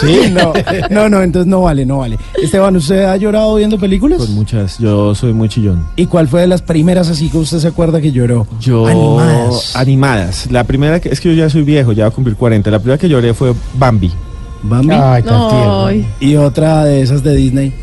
Sí, 0.00 0.20
no, 0.32 0.52
no, 0.90 1.08
no, 1.08 1.22
entonces 1.22 1.46
no 1.46 1.62
vale, 1.62 1.84
no 1.86 1.98
vale. 1.98 2.18
Esteban, 2.42 2.76
¿usted 2.76 3.04
ha 3.04 3.16
llorado 3.16 3.54
viendo 3.56 3.78
películas? 3.78 4.18
Pues 4.18 4.30
muchas, 4.30 4.78
yo 4.78 5.14
soy 5.14 5.32
muy 5.32 5.48
chillón. 5.48 5.84
¿Y 5.96 6.06
cuál 6.06 6.28
fue 6.28 6.42
de 6.42 6.46
las 6.46 6.62
primeras 6.62 7.08
así 7.08 7.28
que 7.28 7.38
usted 7.38 7.58
se 7.58 7.68
acuerda 7.68 8.00
que 8.00 8.12
lloró? 8.12 8.46
Yo 8.60 8.86
Animadas. 8.86 9.76
animadas. 9.76 10.50
La 10.50 10.64
primera 10.64 11.00
que 11.00 11.08
es 11.10 11.20
que 11.20 11.28
yo 11.28 11.34
ya 11.34 11.50
soy 11.50 11.62
viejo, 11.62 11.92
ya 11.92 12.04
voy 12.04 12.12
a 12.12 12.14
cumplir 12.14 12.36
40. 12.36 12.70
La 12.70 12.78
primera 12.78 12.98
que 12.98 13.08
lloré 13.08 13.34
fue 13.34 13.52
Bambi. 13.74 14.10
Bambi. 14.62 14.94
Ay, 14.94 15.22
tan 15.22 15.48
tierno. 15.48 15.86
Ay. 15.86 16.06
Y 16.20 16.36
otra 16.36 16.84
de 16.84 17.02
esas 17.02 17.22
de 17.22 17.34
Disney. 17.34 17.74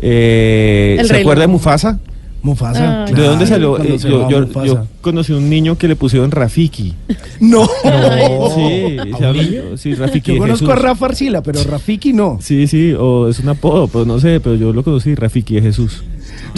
Eh, 0.00 1.00
¿Se 1.04 1.20
acuerda 1.20 1.42
de. 1.42 1.48
Mufasa? 1.48 1.98
Mufasa. 2.42 3.04
Ay. 3.04 3.14
¿De 3.14 3.22
dónde 3.22 3.46
salió? 3.46 3.78
Eh, 3.82 3.96
yo, 3.98 4.28
yo- 4.28 4.64
yo 4.64 4.86
conocí 5.00 5.32
un 5.32 5.48
niño 5.48 5.78
que 5.78 5.86
le 5.88 5.96
pusieron 5.96 6.30
Rafiki. 6.30 6.92
No. 7.40 7.66
Sí, 7.66 8.96
¿A 8.98 9.76
sí, 9.76 9.94
Rafiki. 9.94 10.32
Yo 10.34 10.38
conozco 10.38 10.66
Jesús. 10.66 10.80
a 10.82 10.86
Rafa 10.88 11.06
Arcila, 11.06 11.42
pero 11.42 11.62
Rafiki 11.64 12.12
no. 12.12 12.38
Sí, 12.40 12.66
sí, 12.66 12.92
o 12.98 13.28
es 13.28 13.40
un 13.40 13.48
apodo, 13.48 13.88
pero 13.88 14.04
no 14.04 14.20
sé, 14.20 14.40
pero 14.40 14.54
yo 14.56 14.72
lo 14.72 14.82
conocí, 14.84 15.14
Rafiki 15.14 15.54
de 15.56 15.62
Jesús. 15.62 16.02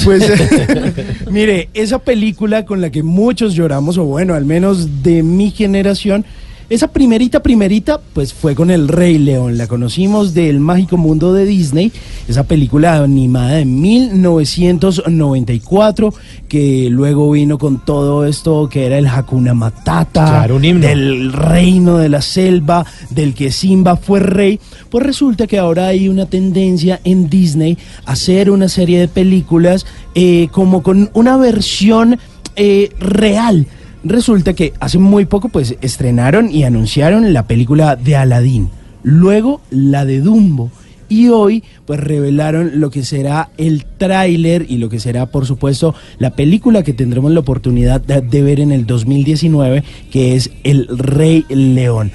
Pues, 0.05 0.24
mire, 1.31 1.69
esa 1.74 1.98
película 1.98 2.65
con 2.65 2.81
la 2.81 2.90
que 2.90 3.02
muchos 3.02 3.55
lloramos, 3.55 3.97
o 3.98 4.05
bueno, 4.05 4.35
al 4.35 4.44
menos 4.44 5.02
de 5.02 5.23
mi 5.23 5.51
generación, 5.51 6.24
esa 6.70 6.89
primerita, 6.89 7.43
primerita, 7.43 8.01
pues 8.15 8.32
fue 8.32 8.55
con 8.55 8.70
El 8.70 8.89
Rey 8.89 9.19
León. 9.19 9.59
La 9.59 9.66
conocimos 9.66 10.32
del 10.35 10.61
mágico 10.61 10.97
mundo 10.97 11.32
de 11.35 11.45
Disney, 11.45 11.93
esa 12.27 12.45
película 12.45 13.03
animada 13.03 13.57
de 13.57 13.65
1994, 13.65 16.15
que 16.49 16.89
luego 16.91 17.31
vino 17.31 17.59
con 17.59 17.85
todo 17.85 18.24
esto 18.27 18.69
que 18.69 18.86
era 18.86 18.99
el 18.99 19.07
Hakuna 19.07 19.55
Matata, 19.55 20.24
Claro, 20.27 20.57
un 20.57 20.65
himno. 20.65 20.86
del 20.86 21.32
reino 21.32 21.99
de 21.99 22.09
la 22.09 22.23
selva, 22.23 22.85
del 23.11 23.35
que 23.35 23.53
Simba 23.53 23.97
fue 23.97 24.20
rey. 24.20 24.59
Pues 24.91 25.05
resulta 25.05 25.47
que 25.47 25.59
ahora 25.59 25.89
hay 25.89 26.09
una 26.09 26.27
tendencia 26.27 27.01
en 27.05 27.28
Disney 27.28 27.77
a 28.07 28.12
hacer 28.12 28.51
una 28.51 28.69
serie 28.69 28.99
de 29.01 29.09
películas 29.09 29.85
eh, 30.15 30.49
como 30.51 30.82
con 30.82 31.11
una 31.15 31.36
versión 31.36 32.19
eh, 32.57 32.91
real. 32.99 33.66
Resulta 34.05 34.52
que 34.52 34.74
hace 34.81 34.98
muy 34.98 35.24
poco 35.24 35.48
pues 35.48 35.76
estrenaron 35.81 36.51
y 36.51 36.64
anunciaron 36.64 37.32
la 37.32 37.47
película 37.47 37.97
de 37.97 38.16
Aladdin, 38.16 38.68
luego 39.02 39.62
la 39.70 40.05
de 40.05 40.20
Dumbo 40.20 40.70
y 41.09 41.28
hoy 41.28 41.62
pues 41.86 42.01
revelaron 42.01 42.81
lo 42.81 42.90
que 42.90 43.02
será 43.02 43.51
el 43.56 43.85
tráiler 43.85 44.66
y 44.68 44.76
lo 44.76 44.89
que 44.89 45.01
será 45.01 45.26
por 45.26 45.47
supuesto 45.47 45.94
la 46.18 46.31
película 46.31 46.82
que 46.82 46.93
tendremos 46.93 47.32
la 47.32 47.40
oportunidad 47.40 48.01
de, 48.01 48.20
de 48.20 48.43
ver 48.43 48.60
en 48.60 48.72
el 48.72 48.85
2019 48.86 49.85
que 50.10 50.35
es 50.35 50.51
El 50.64 50.86
Rey 50.89 51.44
León. 51.48 52.12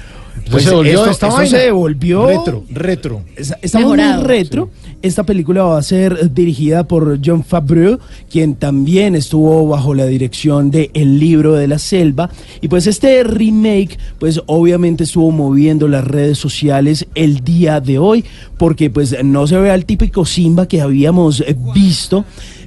Pues 0.50 0.64
se 0.64 0.74
volvió 0.74 0.92
esto, 1.00 1.10
esta 1.10 1.26
esto 1.28 1.36
vaina. 1.38 1.50
se 1.50 1.64
devolvió 1.64 2.26
Retro, 2.26 2.64
retro. 2.70 3.22
Es- 3.36 3.54
Estamos 3.62 3.96
muy 3.96 4.22
retro. 4.24 4.70
Esta 5.02 5.24
película 5.24 5.62
va 5.62 5.78
a 5.78 5.82
ser 5.82 6.30
dirigida 6.34 6.84
por 6.84 7.18
John 7.24 7.42
Favreau, 7.42 7.98
quien 8.30 8.54
también 8.54 9.14
estuvo 9.14 9.66
bajo 9.66 9.94
la 9.94 10.04
dirección 10.06 10.70
de 10.70 10.90
El 10.92 11.18
libro 11.18 11.54
de 11.54 11.68
la 11.68 11.78
selva. 11.78 12.28
Y 12.60 12.68
pues 12.68 12.86
este 12.86 13.22
remake, 13.24 13.98
pues 14.18 14.42
obviamente 14.46 15.04
estuvo 15.04 15.30
moviendo 15.30 15.88
las 15.88 16.04
redes 16.04 16.36
sociales 16.38 17.06
el 17.14 17.42
día 17.42 17.80
de 17.80 17.98
hoy, 17.98 18.24
porque 18.58 18.90
pues 18.90 19.16
no 19.24 19.46
se 19.46 19.56
ve 19.56 19.70
al 19.70 19.86
típico 19.86 20.26
Simba 20.26 20.68
que 20.68 20.82
habíamos 20.82 21.42
visto. 21.74 22.24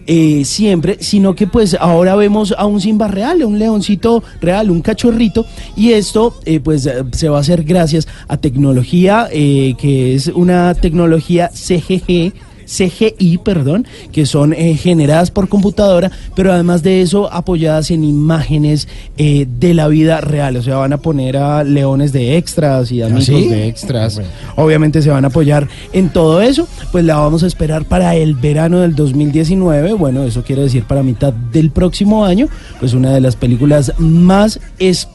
Eh, 0.07 0.43
siempre, 0.45 0.97
sino 0.99 1.35
que 1.35 1.47
pues 1.47 1.75
ahora 1.79 2.15
vemos 2.15 2.53
a 2.57 2.65
un 2.65 2.81
Simba 2.81 3.07
real, 3.07 3.41
a 3.41 3.47
un 3.47 3.59
leoncito 3.59 4.23
real, 4.41 4.69
un 4.69 4.81
cachorrito, 4.81 5.45
y 5.75 5.91
esto 5.91 6.35
eh, 6.45 6.59
pues 6.59 6.85
eh, 6.85 7.03
se 7.11 7.29
va 7.29 7.37
a 7.37 7.41
hacer 7.41 7.63
gracias 7.63 8.07
a 8.27 8.37
tecnología 8.37 9.27
eh, 9.31 9.75
que 9.77 10.15
es 10.15 10.27
una 10.27 10.73
tecnología 10.73 11.49
CGG. 11.49 12.33
CGI, 12.65 13.39
perdón, 13.43 13.87
que 14.11 14.25
son 14.25 14.53
eh, 14.53 14.75
generadas 14.75 15.31
por 15.31 15.49
computadora, 15.49 16.11
pero 16.35 16.51
además 16.51 16.83
de 16.83 17.01
eso 17.01 17.31
apoyadas 17.31 17.91
en 17.91 18.03
imágenes 18.03 18.87
eh, 19.17 19.47
de 19.59 19.73
la 19.73 19.87
vida 19.87 20.21
real. 20.21 20.57
O 20.57 20.61
sea, 20.61 20.77
van 20.77 20.93
a 20.93 20.97
poner 20.97 21.37
a 21.37 21.63
leones 21.63 22.11
de 22.13 22.37
extras 22.37 22.91
y 22.91 23.01
amigos 23.01 23.25
sí? 23.25 23.47
de 23.47 23.67
extras. 23.67 24.21
Obviamente 24.55 25.01
se 25.01 25.09
van 25.09 25.25
a 25.25 25.27
apoyar 25.27 25.67
en 25.93 26.09
todo 26.09 26.41
eso. 26.41 26.67
Pues 26.91 27.05
la 27.05 27.15
vamos 27.15 27.43
a 27.43 27.47
esperar 27.47 27.85
para 27.85 28.15
el 28.15 28.35
verano 28.35 28.79
del 28.79 28.95
2019. 28.95 29.93
Bueno, 29.93 30.23
eso 30.23 30.43
quiere 30.43 30.63
decir 30.63 30.83
para 30.83 31.03
mitad 31.03 31.33
del 31.33 31.71
próximo 31.71 32.25
año. 32.25 32.47
Pues 32.79 32.93
una 32.93 33.11
de 33.11 33.21
las 33.21 33.35
películas 33.35 33.93
más 33.97 34.59
esperadas. 34.79 35.12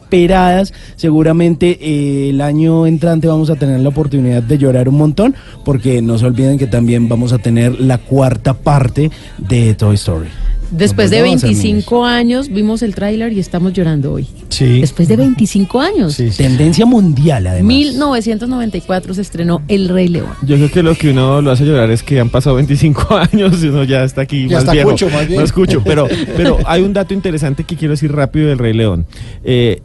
Seguramente 0.96 1.78
eh, 1.80 2.30
el 2.30 2.40
año 2.40 2.86
entrante 2.86 3.26
vamos 3.28 3.50
a 3.50 3.56
tener 3.56 3.80
la 3.80 3.88
oportunidad 3.88 4.42
de 4.42 4.58
llorar 4.58 4.88
un 4.88 4.96
montón. 4.96 5.34
Porque 5.64 6.02
no 6.02 6.18
se 6.18 6.26
olviden 6.26 6.58
que 6.58 6.66
también 6.66 7.08
vamos 7.08 7.32
a 7.32 7.38
tener 7.38 7.80
la 7.80 7.98
cuarta 7.98 8.54
parte 8.54 9.10
de 9.38 9.74
Toy 9.74 9.94
Story. 9.94 10.28
Después 10.70 11.10
de 11.10 11.20
Nos 11.20 11.28
vamos 11.28 11.44
a 11.44 11.46
hacer 11.46 11.56
25 11.62 12.04
años 12.04 12.48
vimos 12.50 12.82
el 12.82 12.94
tráiler 12.94 13.32
y 13.32 13.38
estamos 13.40 13.72
llorando 13.72 14.12
hoy. 14.12 14.26
Sí. 14.50 14.80
Después 14.80 15.08
de 15.08 15.16
25 15.16 15.80
años. 15.80 16.20
Tendencia 16.36 16.84
mundial, 16.84 17.46
además. 17.46 17.68
1994 17.68 19.14
se 19.14 19.22
estrenó 19.22 19.62
El 19.68 19.88
Rey 19.88 20.08
León. 20.08 20.28
Yo 20.42 20.56
creo 20.56 20.70
que 20.70 20.82
lo 20.82 20.94
que 20.94 21.10
uno 21.10 21.40
lo 21.40 21.50
hace 21.50 21.64
llorar 21.64 21.90
es 21.90 22.02
que 22.02 22.20
han 22.20 22.28
pasado 22.28 22.56
25 22.56 23.16
años 23.32 23.62
y 23.62 23.68
uno 23.68 23.84
ya 23.84 24.04
está 24.04 24.22
aquí 24.22 24.46
Ya 24.46 24.56
más 24.56 24.64
está 24.64 24.72
viejo. 24.72 24.90
cucho, 24.90 25.08
más 25.08 25.26
bien. 25.26 25.38
No 25.38 25.44
escucho, 25.44 25.82
pero, 25.82 26.06
pero 26.36 26.58
hay 26.66 26.82
un 26.82 26.92
dato 26.92 27.14
interesante 27.14 27.64
que 27.64 27.76
quiero 27.76 27.92
decir 27.92 28.12
rápido 28.12 28.48
del 28.48 28.58
Rey 28.58 28.74
León. 28.74 29.06
Eh, 29.44 29.80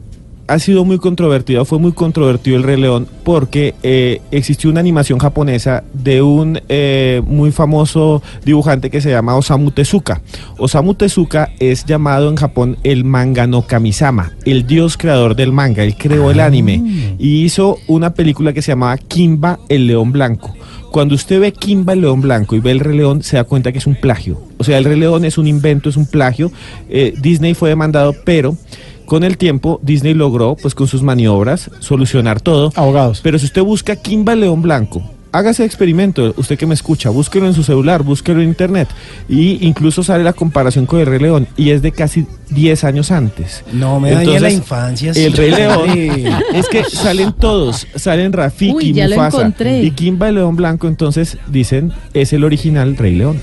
ha 0.46 0.58
sido 0.58 0.84
muy 0.84 0.98
controvertido, 0.98 1.64
fue 1.64 1.78
muy 1.78 1.92
controvertido 1.92 2.56
el 2.56 2.62
Rey 2.62 2.80
León 2.80 3.06
porque 3.24 3.74
eh, 3.82 4.20
existió 4.30 4.70
una 4.70 4.80
animación 4.80 5.18
japonesa 5.18 5.84
de 5.92 6.22
un 6.22 6.60
eh, 6.68 7.22
muy 7.26 7.50
famoso 7.50 8.22
dibujante 8.44 8.90
que 8.90 9.00
se 9.00 9.10
llama 9.10 9.36
Osamu 9.36 9.70
Tezuka. 9.70 10.20
Osamu 10.58 10.94
Tezuka 10.94 11.50
es 11.58 11.84
llamado 11.84 12.28
en 12.28 12.36
Japón 12.36 12.76
el 12.82 13.04
manga 13.04 13.46
no 13.46 13.62
Kamisama, 13.62 14.32
el 14.44 14.66
dios 14.66 14.96
creador 14.96 15.34
del 15.34 15.52
manga, 15.52 15.82
él 15.82 15.96
creó 15.96 16.30
el 16.30 16.40
anime 16.40 17.16
y 17.18 17.44
hizo 17.44 17.78
una 17.86 18.14
película 18.14 18.52
que 18.52 18.62
se 18.62 18.72
llamaba 18.72 18.98
Kimba 18.98 19.58
el 19.68 19.86
León 19.86 20.12
Blanco. 20.12 20.54
Cuando 20.90 21.16
usted 21.16 21.40
ve 21.40 21.52
Kimba 21.52 21.94
el 21.94 22.02
León 22.02 22.20
Blanco 22.20 22.54
y 22.54 22.60
ve 22.60 22.70
el 22.70 22.78
Rey 22.78 22.96
León, 22.96 23.22
se 23.24 23.36
da 23.36 23.42
cuenta 23.42 23.72
que 23.72 23.78
es 23.78 23.86
un 23.88 23.96
plagio. 23.96 24.40
O 24.58 24.64
sea, 24.64 24.78
el 24.78 24.84
Rey 24.84 24.96
León 24.96 25.24
es 25.24 25.38
un 25.38 25.48
invento, 25.48 25.88
es 25.88 25.96
un 25.96 26.06
plagio. 26.06 26.52
Eh, 26.88 27.14
Disney 27.20 27.54
fue 27.54 27.68
demandado, 27.68 28.14
pero 28.24 28.56
con 29.06 29.24
el 29.24 29.36
tiempo 29.38 29.80
Disney 29.82 30.14
logró, 30.14 30.56
pues 30.60 30.74
con 30.74 30.86
sus 30.88 31.02
maniobras, 31.02 31.70
solucionar 31.80 32.40
todo. 32.40 32.72
Abogados. 32.76 33.20
Pero 33.22 33.38
si 33.38 33.46
usted 33.46 33.62
busca 33.62 33.96
Kimba 33.96 34.32
el 34.34 34.40
León 34.40 34.62
Blanco, 34.62 35.02
hágase 35.32 35.62
el 35.62 35.66
experimento, 35.66 36.32
usted 36.36 36.56
que 36.56 36.66
me 36.66 36.74
escucha, 36.74 37.10
búsquelo 37.10 37.46
en 37.46 37.54
su 37.54 37.64
celular, 37.64 38.02
búsquelo 38.04 38.40
en 38.40 38.48
internet. 38.48 38.88
Y 39.28 39.66
incluso 39.66 40.02
sale 40.04 40.22
la 40.22 40.32
comparación 40.32 40.86
con 40.86 41.00
el 41.00 41.06
Rey 41.06 41.18
León 41.18 41.48
y 41.56 41.70
es 41.70 41.82
de 41.82 41.90
casi 41.92 42.26
10 42.50 42.84
años 42.84 43.10
antes. 43.10 43.64
No 43.72 43.98
me 43.98 44.12
dañe 44.12 44.38
la 44.38 44.50
infancia. 44.50 45.10
El 45.10 45.14
sí. 45.14 45.28
Rey 45.30 45.50
León. 45.50 45.90
es 46.54 46.68
que 46.68 46.84
salen 46.84 47.32
todos, 47.32 47.86
salen 47.96 48.32
Rafiki, 48.32 48.72
Uy, 48.74 48.92
ya 48.92 49.08
lo 49.08 49.16
Mufasa 49.16 49.38
encontré. 49.38 49.82
y 49.82 49.90
Kimba 49.90 50.28
el 50.28 50.36
León 50.36 50.54
Blanco, 50.54 50.86
entonces 50.86 51.36
dicen, 51.48 51.92
es 52.12 52.32
el 52.32 52.44
original 52.44 52.96
Rey 52.96 53.16
León. 53.16 53.42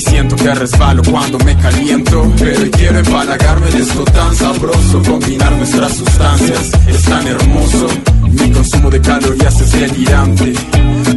Siento 0.00 0.36
que 0.36 0.54
resbalo 0.54 1.02
cuando 1.02 1.38
me 1.40 1.56
caliento. 1.56 2.32
Pero 2.38 2.70
quiero 2.70 2.98
empalagarme 2.98 3.66
de 3.70 3.78
esto 3.78 4.04
tan 4.04 4.34
sabroso. 4.34 5.02
Combinar 5.02 5.52
nuestras 5.52 5.92
sustancias 5.94 6.70
es 6.88 7.02
tan 7.02 7.26
hermoso. 7.26 7.86
Mi 8.30 8.50
consumo 8.50 8.90
de 8.90 9.00
calorías 9.00 9.60
es 9.60 9.72
delirante. 9.72 10.52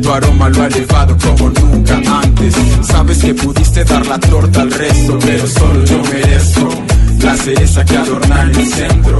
Tu 0.02 0.12
aroma 0.12 0.50
lo 0.50 0.64
ha 0.64 0.68
elevado 0.68 1.18
como 1.18 1.50
nunca 1.50 2.02
antes. 2.22 2.56
Sabes 2.82 3.18
que 3.20 3.34
pudiste 3.34 3.84
dar 3.86 4.06
la 4.06 4.20
torta 4.20 4.62
al 4.62 4.72
resto, 4.72 5.18
pero 5.20 5.48
solo 5.48 5.86
yo 5.86 6.02
merezco 6.12 6.70
la 7.24 7.38
cereza 7.38 7.86
que 7.86 7.98
adorna 7.98 8.42
el 8.44 8.68
centro. 8.68 9.20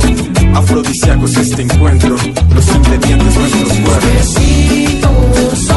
Afrodisíacos 0.56 1.38
este 1.38 1.62
encuentro, 1.62 2.16
los 2.54 2.68
ingredientes 2.68 3.36
nuestros 3.38 3.74
cuerpos. 3.80 5.73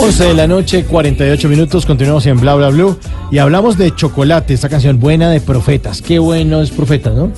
11 0.00 0.24
de 0.26 0.34
la 0.34 0.46
noche, 0.46 0.84
48 0.84 1.48
minutos, 1.48 1.84
continuamos 1.84 2.24
en 2.26 2.38
Bla 2.40 2.54
Bla 2.54 2.68
Blue 2.68 2.96
y 3.32 3.38
hablamos 3.38 3.76
de 3.76 3.92
Chocolate, 3.94 4.54
esta 4.54 4.68
canción 4.68 5.00
buena 5.00 5.28
de 5.30 5.40
profetas. 5.40 6.00
Qué 6.02 6.18
bueno 6.20 6.62
es 6.62 6.70
profetas, 6.70 7.14
¿no? 7.16 7.30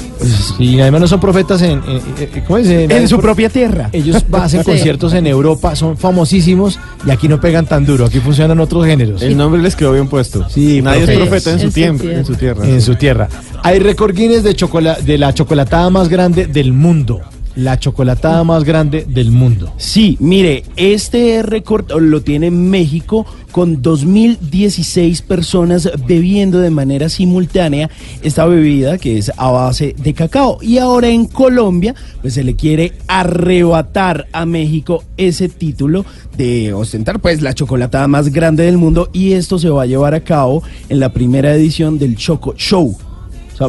Y 0.59 0.79
además 0.81 1.01
no 1.01 1.09
son 1.09 1.21
profetas 1.21 1.63
en, 1.63 1.81
en- 1.89 2.01
en- 2.19 2.43
¿cómo 2.47 2.59
es? 2.59 2.69
En 2.69 3.09
su 3.09 3.19
propia 3.19 3.49
tierra. 3.49 3.89
Ellos 3.93 4.25
hacen 4.33 4.61
Sí. 4.65 4.71
conciertos 4.71 5.15
en 5.15 5.27
Europa, 5.27 5.75
son 5.75 5.97
famosísimos 5.97 6.79
y 7.07 7.11
aquí 7.11 7.29
no 7.29 7.41
pegan 7.41 7.65
tan 7.67 7.87
duro, 7.87 8.05
aquí 8.05 8.21
funcionan 8.21 8.61
otros 8.61 8.85
géneros. 8.85 9.23
El 9.23 9.37
nombre 9.37 9.63
les 9.63 9.75
quedó 9.75 9.93
bien 9.93 10.09
puesto. 10.09 10.47
Sí, 10.51 10.83
Nadie 10.83 11.05
es 11.05 11.19
profeta 11.19 11.53
en 11.53 11.61
su 11.61 11.71
tiempo, 11.71 12.03
tierra. 12.03 12.19
en 12.19 12.27
su 12.27 12.35
tierra. 12.35 12.67
en 12.69 12.83
su 12.83 12.95
tierra. 12.97 13.29
Hay 13.63 13.79
récord 13.79 14.15
Guinness 14.15 14.43
de, 14.45 14.55
chocola- 14.55 14.99
de 15.01 15.17
la 15.19 15.33
chocolatada 15.33 15.89
más 15.91 16.09
grande 16.09 16.47
del 16.47 16.73
mundo. 16.75 17.21
La 17.61 17.79
chocolatada 17.79 18.43
más 18.43 18.65
grande 18.65 19.05
del 19.07 19.31
mundo. 19.31 19.71
Sí, 19.77 20.17
mire, 20.19 20.65
este 20.77 21.43
récord 21.43 21.93
lo 22.01 22.23
tiene 22.23 22.51
México 22.51 23.27
con 23.53 23.83
2016 23.83 25.21
personas 25.21 25.91
bebiendo 26.07 26.59
de 26.59 26.71
manera 26.71 27.11
simultánea 27.11 27.91
esta 28.23 28.47
bebida 28.47 28.97
que 28.97 29.19
es 29.19 29.31
a 29.37 29.51
base 29.51 29.95
de 29.99 30.15
cacao. 30.15 30.57
Y 30.63 30.79
ahora 30.79 31.09
en 31.09 31.27
Colombia, 31.27 31.95
pues 32.23 32.33
se 32.33 32.45
le 32.45 32.57
quiere 32.57 32.95
arrebatar 33.09 34.27
a 34.33 34.47
México 34.47 35.05
ese 35.19 35.51
título 35.51 36.07
de 36.39 36.73
ostentar 36.73 37.21
pues 37.21 37.43
la 37.43 37.53
chocolatada 37.53 38.09
más 38.09 38.33
grande 38.33 38.65
del 38.65 38.79
mundo 38.79 39.11
y 39.13 39.33
esto 39.33 39.59
se 39.59 39.69
va 39.69 39.83
a 39.83 39.87
llevar 39.87 40.15
a 40.15 40.25
cabo 40.25 40.63
en 40.89 40.99
la 40.99 41.13
primera 41.13 41.55
edición 41.55 41.99
del 41.99 42.17
Choco 42.17 42.55
Show. 42.57 42.97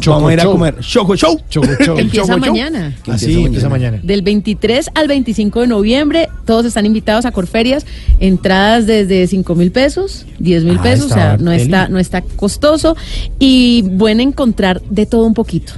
Choco 0.00 0.16
vamos 0.16 0.30
a 0.30 0.34
ir 0.34 0.40
a 0.40 0.44
comer 0.44 0.76
Choco 0.80 1.16
Show. 1.16 1.40
Choco 1.48 1.66
Show. 1.84 1.98
Empieza 1.98 2.26
Choco 2.26 2.44
Show. 2.44 2.54
mañana. 2.54 2.96
Así 3.08 3.44
empieza 3.44 3.68
mañana. 3.68 4.00
Del 4.02 4.22
23 4.22 4.90
al 4.94 5.08
25 5.08 5.60
de 5.60 5.66
noviembre, 5.66 6.28
todos 6.44 6.66
están 6.66 6.86
invitados 6.86 7.24
a 7.26 7.32
Corferias. 7.32 7.84
Entradas 8.20 8.86
desde 8.86 9.26
5 9.26 9.54
mil 9.54 9.70
pesos, 9.72 10.26
10 10.38 10.64
mil 10.64 10.76
Ah, 10.78 10.82
pesos, 10.82 11.10
o 11.10 11.14
sea, 11.14 11.36
no 11.36 11.52
está, 11.52 11.88
no 11.88 11.98
está 11.98 12.22
costoso. 12.22 12.96
Y 13.38 13.82
pueden 13.98 14.20
encontrar 14.20 14.80
de 14.90 15.06
todo 15.06 15.26
un 15.26 15.34
poquito. 15.34 15.72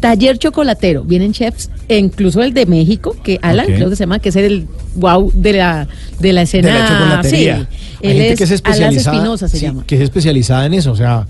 Taller 0.00 0.38
chocolatero, 0.38 1.02
vienen 1.02 1.32
chefs, 1.32 1.70
e 1.88 1.98
incluso 1.98 2.40
el 2.42 2.54
de 2.54 2.66
México, 2.66 3.16
que 3.24 3.40
Alan 3.42 3.66
Ok. 3.66 3.74
creo 3.74 3.90
que 3.90 3.96
se 3.96 4.04
llama, 4.04 4.20
que 4.20 4.28
es 4.28 4.36
el 4.36 4.68
wow 4.94 5.32
de 5.34 5.54
la, 5.54 5.88
de 6.20 6.32
la 6.32 6.42
escena. 6.42 6.72
de 6.72 6.78
la 6.78 6.88
chocolatería. 6.88 7.58
Sí, 7.68 7.87
Hay 8.02 8.10
él 8.10 8.16
gente 8.16 8.32
es, 8.34 8.38
que 8.38 8.44
es 8.44 8.50
especializada, 8.52 9.16
Espinosa 9.16 9.48
se 9.48 9.58
sí, 9.58 9.66
llama. 9.66 9.84
que 9.86 9.96
es 9.96 10.00
especializada 10.02 10.66
en 10.66 10.74
eso, 10.74 10.92
o 10.92 10.96
sea, 10.96 11.26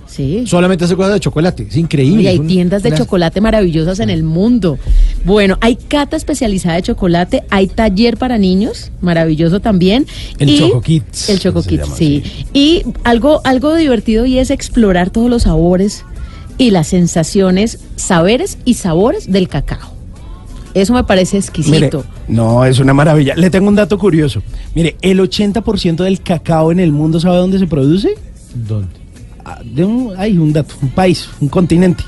solamente 0.46 0.84
hace 0.84 0.96
cosas 0.96 1.14
de 1.14 1.20
chocolate, 1.20 1.66
es 1.68 1.76
increíble. 1.76 2.22
Y 2.22 2.26
hay 2.26 2.38
un- 2.38 2.46
tiendas 2.46 2.82
de 2.82 2.90
una- 2.90 2.98
chocolate 2.98 3.40
maravillosas 3.40 4.00
en 4.00 4.10
el 4.10 4.22
mundo. 4.22 4.78
Bueno, 5.24 5.56
hay 5.60 5.76
cata 5.76 6.16
especializada 6.16 6.76
de 6.76 6.82
chocolate, 6.82 7.42
hay 7.50 7.68
taller 7.68 8.16
para 8.18 8.36
niños, 8.38 8.90
maravilloso 9.00 9.60
también. 9.60 10.06
El 10.38 10.50
y 10.50 10.58
Choco 10.58 10.80
Kids, 10.82 11.28
El 11.30 11.38
Choco 11.38 11.62
Kids, 11.62 11.84
llama, 11.84 11.96
sí. 11.96 12.22
Y 12.52 12.82
algo, 13.04 13.40
algo 13.44 13.74
divertido 13.74 14.26
y 14.26 14.38
es 14.38 14.50
explorar 14.50 15.10
todos 15.10 15.30
los 15.30 15.44
sabores 15.44 16.04
y 16.58 16.70
las 16.70 16.88
sensaciones, 16.88 17.78
saberes 17.96 18.58
y 18.64 18.74
sabores 18.74 19.30
del 19.32 19.48
cacao. 19.48 19.92
Eso 20.74 20.92
me 20.92 21.04
parece 21.04 21.36
Mire, 21.36 21.46
exquisito. 21.46 22.04
No, 22.28 22.64
es 22.64 22.78
una 22.78 22.94
maravilla. 22.94 23.34
Le 23.34 23.50
tengo 23.50 23.68
un 23.68 23.74
dato 23.74 23.98
curioso. 23.98 24.42
Mire, 24.74 24.96
el 25.00 25.18
80% 25.20 26.04
del 26.04 26.20
cacao 26.20 26.70
en 26.70 26.80
el 26.80 26.92
mundo, 26.92 27.18
¿sabe 27.20 27.36
dónde 27.38 27.58
se 27.58 27.66
produce? 27.66 28.14
¿Dónde? 28.54 28.88
Ah, 29.44 29.60
De 29.64 29.84
un, 29.84 30.12
hay 30.16 30.36
un 30.36 30.52
dato, 30.52 30.74
un 30.82 30.90
país, 30.90 31.28
un 31.40 31.48
continente. 31.48 32.04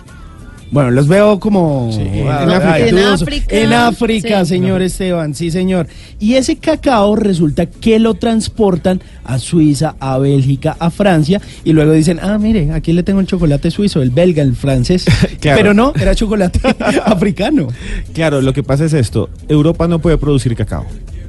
Bueno, 0.71 0.93
los 0.93 1.09
veo 1.09 1.41
como 1.41 1.91
en 1.93 2.29
ah, 2.29 2.43
África. 2.43 2.73
ay, 2.75 2.89
En. 2.91 2.99
África. 2.99 3.47
En 3.57 3.73
África, 3.73 4.45
Sí. 4.45 4.51
señor 4.55 4.83
Esteban, 4.83 5.35
sí, 5.35 5.51
señor. 5.51 5.89
Y 6.21 6.35
ese 6.35 6.57
cacao 6.57 7.17
resulta 7.17 7.67
que 7.67 7.99
lo 7.99 8.15
transportan 8.15 9.01
a 9.25 9.39
Suiza, 9.41 9.97
a 9.99 10.19
Bélgica, 10.19 10.77
a 10.79 10.91
Francia 10.91 11.41
y 11.65 11.73
luego 11.73 11.93
dicen, 11.93 12.21
ah, 12.23 12.39
mire, 12.39 12.71
aquí 12.73 12.93
le 12.93 13.03
tengo 13.03 13.19
el 13.21 13.27
chocolate 13.27 13.71
suizo, 13.71 14.01
el 14.01 14.11
belga, 14.11 14.43
el 14.43 14.55
francés. 14.55 15.07
Claro. 15.41 15.57
Pero 15.59 15.75
no, 15.75 15.93
era 15.99 16.15
chocolate 16.15 16.61
africano. 17.07 17.69
Claro, 18.13 18.43
lo 18.43 18.53
que 18.53 18.63
pasa 18.63 18.85
es 18.85 18.93
esto. 18.93 19.31
Europa 19.49 19.89
no 19.89 19.99
puede 19.99 20.19
producir 20.19 20.55
cacao. 20.55 20.85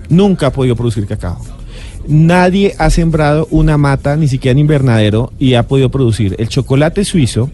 Nunca 0.10 0.48
ha 0.48 0.52
podido 0.52 0.76
producir 0.76 1.08
cacao. 1.08 1.40
Nadie 2.08 2.76
ha 2.78 2.90
sembrado 2.90 3.48
una 3.52 3.78
mata, 3.78 4.16
ni 4.16 4.28
siquiera 4.28 4.54
en 4.54 4.60
invernadero, 4.60 5.32
y 5.40 5.54
ha 5.54 5.64
podido 5.64 5.90
producir. 5.90 6.36
El 6.40 6.50
chocolate 6.50 7.06
suizo 7.06 7.50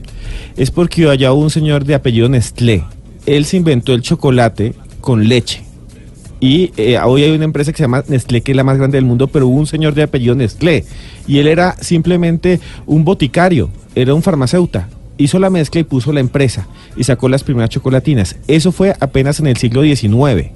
es 0.55 0.71
porque 0.71 1.09
allá 1.09 1.33
hubo 1.33 1.41
un 1.41 1.49
señor 1.49 1.85
de 1.85 1.95
apellido 1.95 2.29
Nestlé. 2.29 2.83
Él 3.25 3.45
se 3.45 3.57
inventó 3.57 3.93
el 3.93 4.01
chocolate 4.01 4.73
con 5.01 5.27
leche. 5.27 5.63
Y 6.39 6.71
eh, 6.77 6.99
hoy 7.03 7.23
hay 7.23 7.31
una 7.31 7.45
empresa 7.45 7.71
que 7.71 7.77
se 7.77 7.83
llama 7.83 8.03
Nestlé, 8.07 8.41
que 8.41 8.51
es 8.51 8.55
la 8.55 8.63
más 8.63 8.77
grande 8.77 8.97
del 8.97 9.05
mundo, 9.05 9.27
pero 9.27 9.47
hubo 9.47 9.57
un 9.57 9.67
señor 9.67 9.95
de 9.95 10.03
apellido 10.03 10.35
Nestlé. 10.35 10.85
Y 11.27 11.39
él 11.39 11.47
era 11.47 11.75
simplemente 11.81 12.59
un 12.85 13.03
boticario, 13.03 13.69
era 13.95 14.13
un 14.13 14.21
farmacéuta. 14.21 14.87
Hizo 15.17 15.39
la 15.39 15.49
mezcla 15.49 15.81
y 15.81 15.83
puso 15.83 16.13
la 16.13 16.19
empresa 16.19 16.67
y 16.95 17.03
sacó 17.03 17.27
las 17.27 17.43
primeras 17.43 17.71
chocolatinas. 17.71 18.35
Eso 18.47 18.71
fue 18.71 18.95
apenas 18.99 19.39
en 19.39 19.47
el 19.47 19.57
siglo 19.57 19.81
XIX. 19.81 20.51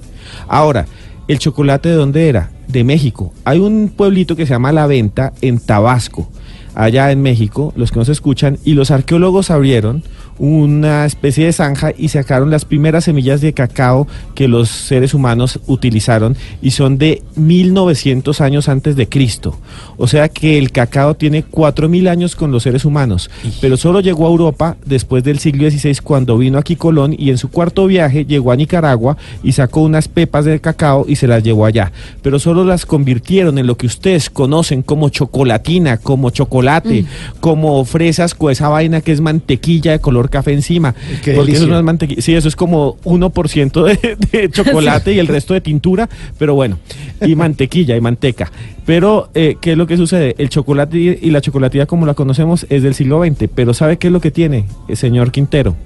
Ahora, 0.46 0.86
¿el 1.28 1.38
chocolate 1.38 1.88
de 1.88 1.94
dónde 1.94 2.28
era? 2.28 2.50
De 2.68 2.84
México. 2.84 3.32
Hay 3.44 3.58
un 3.58 3.92
pueblito 3.94 4.36
que 4.36 4.46
se 4.46 4.52
llama 4.52 4.72
La 4.72 4.86
Venta 4.86 5.32
en 5.40 5.58
Tabasco, 5.58 6.28
allá 6.74 7.10
en 7.12 7.22
México, 7.22 7.72
los 7.76 7.92
que 7.92 7.98
nos 7.98 8.08
escuchan, 8.08 8.58
y 8.64 8.74
los 8.74 8.90
arqueólogos 8.90 9.50
abrieron 9.50 10.02
una 10.38 11.04
especie 11.06 11.46
de 11.46 11.52
zanja 11.52 11.92
y 11.96 12.08
sacaron 12.08 12.50
las 12.50 12.64
primeras 12.64 13.04
semillas 13.04 13.40
de 13.40 13.52
cacao 13.52 14.06
que 14.34 14.48
los 14.48 14.68
seres 14.68 15.14
humanos 15.14 15.60
utilizaron 15.66 16.36
y 16.60 16.72
son 16.72 16.98
de 16.98 17.22
1900 17.36 18.40
años 18.40 18.68
antes 18.68 18.96
de 18.96 19.08
Cristo. 19.08 19.58
O 19.96 20.06
sea 20.06 20.28
que 20.28 20.58
el 20.58 20.72
cacao 20.72 21.14
tiene 21.14 21.42
4000 21.42 22.08
años 22.08 22.36
con 22.36 22.50
los 22.50 22.62
seres 22.62 22.84
humanos, 22.84 23.30
pero 23.60 23.76
solo 23.76 24.00
llegó 24.00 24.26
a 24.26 24.30
Europa 24.30 24.76
después 24.84 25.22
del 25.24 25.38
siglo 25.38 25.70
XVI 25.70 25.96
cuando 26.02 26.38
vino 26.38 26.58
aquí 26.58 26.76
Colón 26.76 27.14
y 27.16 27.30
en 27.30 27.38
su 27.38 27.50
cuarto 27.50 27.86
viaje 27.86 28.24
llegó 28.24 28.52
a 28.52 28.56
Nicaragua 28.56 29.16
y 29.42 29.52
sacó 29.52 29.82
unas 29.82 30.08
pepas 30.08 30.44
de 30.44 30.60
cacao 30.60 31.04
y 31.08 31.16
se 31.16 31.26
las 31.26 31.42
llevó 31.42 31.66
allá. 31.66 31.92
Pero 32.22 32.38
solo 32.38 32.64
las 32.64 32.86
convirtieron 32.86 33.58
en 33.58 33.66
lo 33.66 33.76
que 33.76 33.86
ustedes 33.86 34.30
conocen 34.30 34.82
como 34.82 35.08
chocolatina, 35.08 35.98
como 35.98 36.30
chocolate, 36.30 37.04
como 37.40 37.84
fresas 37.84 38.34
con 38.34 38.50
esa 38.50 38.68
vaina 38.68 39.00
que 39.00 39.12
es 39.12 39.20
mantequilla 39.20 39.92
de 39.92 40.00
color 40.00 40.21
café 40.28 40.52
encima. 40.52 40.94
Qué 41.22 41.32
Porque 41.34 41.52
eso 41.52 41.74
es 41.76 41.82
mantequilla. 41.82 42.20
Sí, 42.20 42.34
eso 42.34 42.48
es 42.48 42.56
como 42.56 42.96
1% 43.04 43.84
de, 43.84 44.16
de 44.30 44.50
chocolate 44.52 45.12
y 45.12 45.18
el 45.18 45.28
resto 45.28 45.54
de 45.54 45.60
tintura, 45.60 46.08
pero 46.38 46.54
bueno, 46.54 46.78
y 47.20 47.34
mantequilla 47.34 47.96
y 47.96 48.00
manteca. 48.00 48.50
Pero, 48.84 49.30
eh, 49.34 49.56
¿qué 49.60 49.72
es 49.72 49.78
lo 49.78 49.86
que 49.86 49.96
sucede? 49.96 50.34
El 50.38 50.48
chocolate 50.48 50.98
y 50.98 51.12
y 51.22 51.30
la 51.30 51.40
chocolatilla 51.40 51.86
como 51.86 52.04
la 52.04 52.14
conocemos 52.14 52.66
es 52.68 52.82
del 52.82 52.94
siglo 52.94 53.24
XX, 53.24 53.48
pero 53.54 53.74
¿sabe 53.74 53.96
qué 53.96 54.08
es 54.08 54.12
lo 54.12 54.20
que 54.20 54.30
tiene, 54.30 54.66
el 54.88 54.96
señor 54.96 55.30
Quintero? 55.30 55.76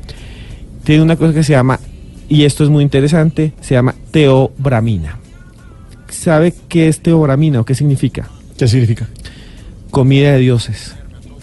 Tiene 0.84 1.02
una 1.02 1.16
cosa 1.16 1.34
que 1.34 1.42
se 1.42 1.52
llama, 1.52 1.78
y 2.28 2.44
esto 2.44 2.64
es 2.64 2.70
muy 2.70 2.82
interesante, 2.82 3.52
se 3.60 3.74
llama 3.74 3.94
teobramina. 4.10 5.18
¿Sabe 6.08 6.54
qué 6.68 6.88
es 6.88 7.00
teobramina 7.00 7.60
o 7.60 7.64
qué 7.64 7.74
significa? 7.74 8.28
¿Qué 8.56 8.66
significa? 8.68 9.08
Comida 9.90 10.32
de 10.32 10.38
dioses. 10.38 10.94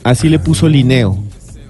Así 0.03 0.29
le 0.29 0.39
puso 0.39 0.67
Linneo, 0.67 1.23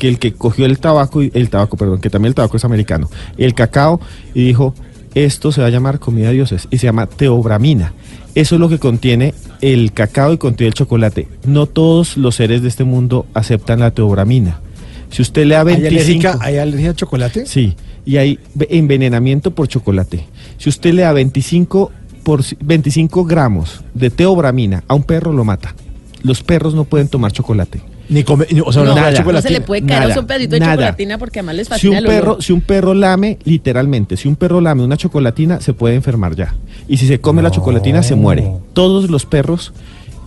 que 0.04 0.10
el 0.10 0.20
que 0.20 0.34
cogió 0.34 0.66
el 0.66 0.80
tabaco, 0.80 1.24
y- 1.24 1.32
el 1.34 1.50
tabaco, 1.50 1.78
perdón, 1.78 2.02
que 2.02 2.10
también 2.10 2.32
el 2.32 2.36
tabaco 2.36 2.58
es 2.58 2.66
americano, 2.66 3.10
el 3.38 3.54
cacao, 3.54 4.02
y 4.34 4.44
dijo, 4.46 4.76
esto 5.16 5.54
se 5.54 5.62
va 5.62 5.68
a 5.68 5.70
llamar 5.70 6.00
comida 6.00 6.28
de 6.28 6.34
dioses, 6.34 6.68
y 6.72 6.78
se 6.80 6.88
llama 6.88 7.06
teobramina. 7.08 7.94
Eso 8.36 8.56
es 8.56 8.60
lo 8.60 8.68
que 8.68 8.80
contiene 8.80 9.34
el 9.62 9.94
cacao 9.94 10.34
y 10.34 10.38
contiene 10.38 10.68
el 10.68 10.74
chocolate. 10.74 11.30
No 11.48 11.68
todos 11.68 12.18
los 12.18 12.36
seres 12.36 12.62
de 12.62 12.68
este 12.68 12.84
mundo 12.84 13.28
aceptan 13.34 13.80
la 13.80 13.92
teobramina. 13.92 14.60
Si 15.10 15.22
usted 15.22 15.46
le 15.46 15.56
da 15.56 15.62
¿Hay 15.62 15.80
25... 15.82 16.28
alergia, 16.28 16.38
¿Hay 16.42 16.58
alergia 16.58 16.90
al 16.90 16.96
chocolate? 16.98 17.46
Sí, 17.46 17.76
y 18.04 18.18
hay 18.18 18.40
ve- 18.56 18.68
envenenamiento 18.72 19.52
por 19.52 19.70
chocolate. 19.70 20.26
Si 20.58 20.68
usted 20.68 20.94
le 20.94 21.04
da 21.04 21.14
25, 21.14 21.92
por, 22.24 22.42
25 22.60 23.24
gramos 23.24 23.82
de 23.94 24.10
teobramina 24.10 24.84
a 24.90 24.96
un 24.96 25.04
perro, 25.04 25.32
lo 25.32 25.46
mata. 25.46 25.76
Los 26.24 26.44
perros 26.44 26.74
no 26.74 26.84
pueden 26.84 27.08
tomar 27.08 27.32
chocolate. 27.32 27.82
Ni 28.14 28.24
come, 28.24 28.46
ni- 28.52 28.62
o 28.62 28.72
sea, 28.72 28.84
no, 28.84 28.90
no, 28.90 28.96
nada. 28.96 29.24
no 29.24 29.42
se 29.42 29.50
le 29.50 29.62
puede 29.62 29.82
caer 29.86 30.08
Nada, 30.10 30.20
un 30.20 30.28
pedacito 30.28 30.52
de 30.52 30.60
nada. 30.60 30.74
chocolatina 30.76 31.18
porque 31.18 31.40
además 31.40 31.56
les 31.56 31.68
Si 31.68 31.72
fascina 31.74 31.92
un, 31.92 31.98
el 31.98 32.06
olor. 32.06 32.20
perro, 32.22 32.42
si 32.42 32.54
un 32.54 32.62
perro 32.62 32.94
lame, 32.94 33.40
literalmente, 33.44 34.18
si 34.18 34.28
un 34.28 34.36
perro 34.36 34.62
lame 34.62 34.84
una 34.84 34.98
chocolatina, 34.98 35.60
se 35.62 35.74
puede 35.74 35.96
enfermar 35.96 36.36
ya. 36.36 36.54
Y 36.88 36.98
si 36.98 37.08
se 37.08 37.20
come 37.20 37.42
la 37.42 37.50
chocolatina, 37.52 38.04
se 38.04 38.16
muere. 38.16 38.52
Todos 38.74 39.10
los 39.10 39.26
perros, 39.26 39.74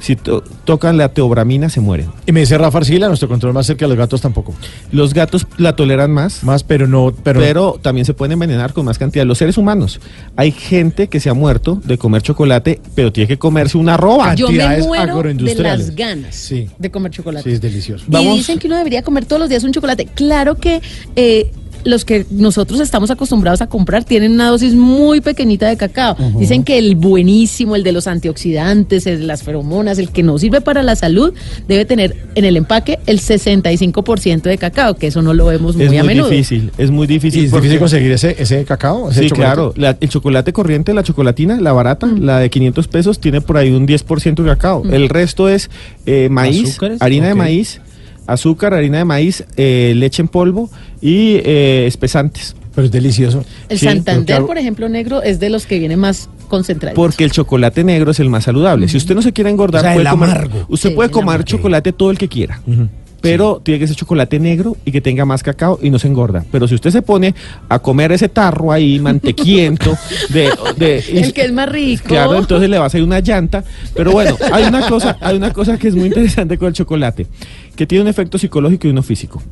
si 0.01 0.16
to- 0.16 0.43
tocan 0.64 0.97
la 0.97 1.09
teobramina, 1.09 1.68
se 1.68 1.81
mueren. 1.81 2.06
Y 2.27 2.32
me 2.32 2.40
dice 2.40 2.56
Rafa 2.59 2.78
Arcila, 2.78 3.09
nuestro 3.09 3.28
control 3.28 3.52
más 3.52 3.66
cerca 3.66 3.85
de 3.85 3.89
los 3.90 3.98
gatos 3.98 4.20
tampoco. 4.20 4.55
Los 4.93 5.14
gatos 5.14 5.47
la 5.59 5.74
toleran 5.77 6.10
más. 6.12 6.43
Más, 6.44 6.62
pero 6.62 6.86
no, 6.86 7.12
pero, 7.23 7.40
Pero, 7.40 7.78
también 7.81 8.05
se 8.05 8.14
pueden 8.14 8.32
envenenar 8.32 8.73
con 8.73 8.85
más 8.85 8.98
cantidad. 8.98 9.24
Los 9.27 9.39
seres 9.39 9.56
humanos. 9.59 10.01
Hay 10.36 10.52
gente 10.52 11.09
que 11.09 11.20
se 11.20 11.28
ha 11.31 11.35
muerto 11.35 11.81
de 11.85 11.98
comer 11.98 12.23
chocolate, 12.23 12.81
pero 12.94 13.12
tiene 13.12 13.28
que 13.28 13.39
comerse 13.39 13.78
una 13.78 13.97
roba. 13.97 14.35
Yo 14.35 14.48
me 14.48 14.78
muero 14.78 15.05
de 15.06 15.10
agroindustriales. 15.12 15.86
las 15.89 15.97
ganas 15.97 16.35
Sí. 16.35 16.68
de 16.78 16.90
comer 16.90 17.10
chocolate. 17.12 17.48
sí, 17.48 17.55
es 17.55 17.60
delicioso. 17.60 18.05
Y 18.09 18.27
dicen 18.36 18.59
que 18.59 18.66
uno 18.66 18.77
debería 18.77 19.02
comer 19.02 19.24
todos 19.27 19.40
los 19.40 19.48
días 19.48 19.64
un 19.64 19.73
chocolate. 19.73 20.06
Claro 20.14 20.56
que 20.56 20.81
eh, 21.16 21.51
los 21.87 22.05
que 22.05 22.27
nosotros 22.31 22.81
estamos 22.81 23.11
acostumbrados 23.11 23.63
a 23.63 23.69
comprar 23.69 24.05
tienen 24.05 24.33
una 24.33 24.49
dosis 24.51 24.75
muy 24.75 25.21
pequeñita 25.21 25.69
de 25.69 25.77
cacao. 25.77 26.17
Dicen 26.39 26.65
que 26.65 26.79
el 26.79 26.97
buenísimo, 26.97 27.77
el 27.77 27.83
de 27.83 27.93
los 27.93 28.07
antioxidantes, 28.07 29.07
el 29.07 29.21
de 29.21 29.27
las 29.27 29.43
feromonas, 29.43 29.99
el 29.99 30.11
que 30.11 30.23
no 30.23 30.39
sirve 30.39 30.61
para 30.61 30.83
la 30.83 30.97
salud, 30.97 31.33
debe 31.69 31.85
tener 31.85 32.17
en 32.35 32.45
el 32.45 32.57
empaque 32.57 32.99
el 33.07 33.21
65% 33.21 34.43
de 34.43 34.59
cacao, 34.59 34.95
que 34.97 35.07
eso 35.09 35.23
no 35.23 35.33
lo 35.35 35.47
vemos 35.47 35.77
muy 35.77 35.85
es 35.87 35.91
a 35.91 35.95
muy 35.95 36.07
menudo. 36.09 36.29
difícil, 36.31 36.71
es 36.79 36.91
muy 36.91 37.05
¿Y 37.05 37.09
difícil. 37.09 37.45
es 37.47 37.51
porque- 37.51 37.65
difícil 37.69 37.79
conseguir 37.81 38.13
ese, 38.13 38.37
ese 38.39 38.65
cacao? 38.65 39.11
Ese 39.11 39.23
Sí, 39.23 39.29
chocolate? 39.31 39.55
claro. 39.55 39.75
La- 39.77 39.97
el 40.01 40.09
chocolate 40.09 40.53
corriente, 40.53 40.93
la 40.95 41.03
chocolatina, 41.03 41.61
la 41.61 41.73
barata, 41.73 42.07
Mm. 42.07 42.23
la 42.25 42.39
de 42.41 42.51
500 42.51 42.89
pesos, 42.89 43.21
tiene 43.21 43.41
por 43.41 43.57
ahí 43.57 43.71
un 43.71 43.87
10% 43.87 44.43
de 44.43 44.51
cacao. 44.51 44.83
El 44.91 45.09
resto 45.09 45.49
es 45.49 45.71
eh, 46.07 46.29
maíz, 46.31 46.71
¿Azúcares? 46.71 47.03
harina 47.03 47.29
de 47.29 47.35
maíz, 47.35 47.81
azúcar, 48.27 48.74
harina 48.74 48.98
de 48.98 49.05
maíz, 49.05 49.44
eh, 49.57 49.93
leche 49.97 50.23
en 50.23 50.28
polvo 50.28 50.70
y 51.01 51.36
eh, 51.44 51.85
espesantes. 51.86 52.55
Pero 52.74 52.86
es 52.86 52.93
delicioso. 52.93 53.43
El 53.70 53.78
Sí, 53.78 53.86
Santander, 53.86 54.44
por 54.44 54.59
ejemplo, 54.59 54.86
negro, 54.90 55.23
es 55.23 55.40
de 55.40 55.48
los 55.48 55.65
que 55.65 55.78
viene 55.78 55.97
más 55.97 56.28
concentrado. 56.48 56.94
Porque 56.94 57.24
el 57.24 57.31
chocolate 57.31 57.82
negro 57.85 58.11
es 58.11 58.20
el 58.20 58.28
más 58.28 58.44
saludable. 58.44 58.86
Si 58.89 58.98
usted 58.98 59.15
no 59.15 59.23
se 59.23 59.32
quiere 59.32 59.48
engordar, 59.48 59.81
O 59.81 59.85
sea, 59.85 59.94
puede 59.94 60.05
el 60.07 60.11
comer, 60.11 60.28
amargo. 60.31 60.66
usted 60.69 60.90
Sí, 60.90 60.94
puede 60.94 61.07
el 61.07 61.12
comer 61.12 61.24
amargo. 61.28 61.44
chocolate 61.44 61.93
todo 61.94 62.11
el 62.11 62.19
que 62.19 62.28
quiera. 62.28 62.61
Pero 63.20 63.60
tiene 63.62 63.80
que 63.80 63.86
ser 63.88 63.97
chocolate 63.97 64.38
negro 64.38 64.76
y 64.84 64.93
que 64.93 65.01
tenga 65.01 65.24
más 65.24 65.43
cacao 65.43 65.78
y 65.82 65.90
no 65.90 65.98
se 65.98 66.06
engorda. 66.06 66.44
Pero 66.52 66.68
si 66.68 66.74
usted 66.74 66.90
se 66.90 67.02
pone 67.02 67.34
a 67.68 67.78
comer 67.78 68.12
ese 68.12 68.28
tarro 68.28 68.70
ahí, 68.70 69.01
mantequiento, 69.01 69.97
de, 70.28 70.51
de- 70.76 70.98
el 71.12 71.32
que 71.32 71.43
es 71.43 71.52
más 71.52 71.68
rico. 71.68 72.05
Claro, 72.06 72.36
entonces 72.36 72.68
le 72.70 72.78
va 72.78 72.86
a 72.86 72.90
salir 72.90 73.06
una 73.06 73.20
llanta. 73.20 73.64
Pero 73.94 74.12
bueno, 74.12 74.36
hay 74.52 74.64
una 74.64 74.86
cosa, 74.88 75.16
hay 75.20 75.36
una 75.36 75.52
cosa 75.52 75.78
que 75.78 75.88
es 75.88 75.94
muy 75.97 76.06
interesante 76.06 76.59
con 76.59 76.68
el 76.68 76.74
chocolate, 76.74 77.26
que 77.74 77.86
tiene 77.86 78.02
un 78.02 78.09
efecto 78.09 78.38
psicológico 78.38 78.86
y 78.86 78.90
uno 78.90 79.02
físico. 79.02 79.43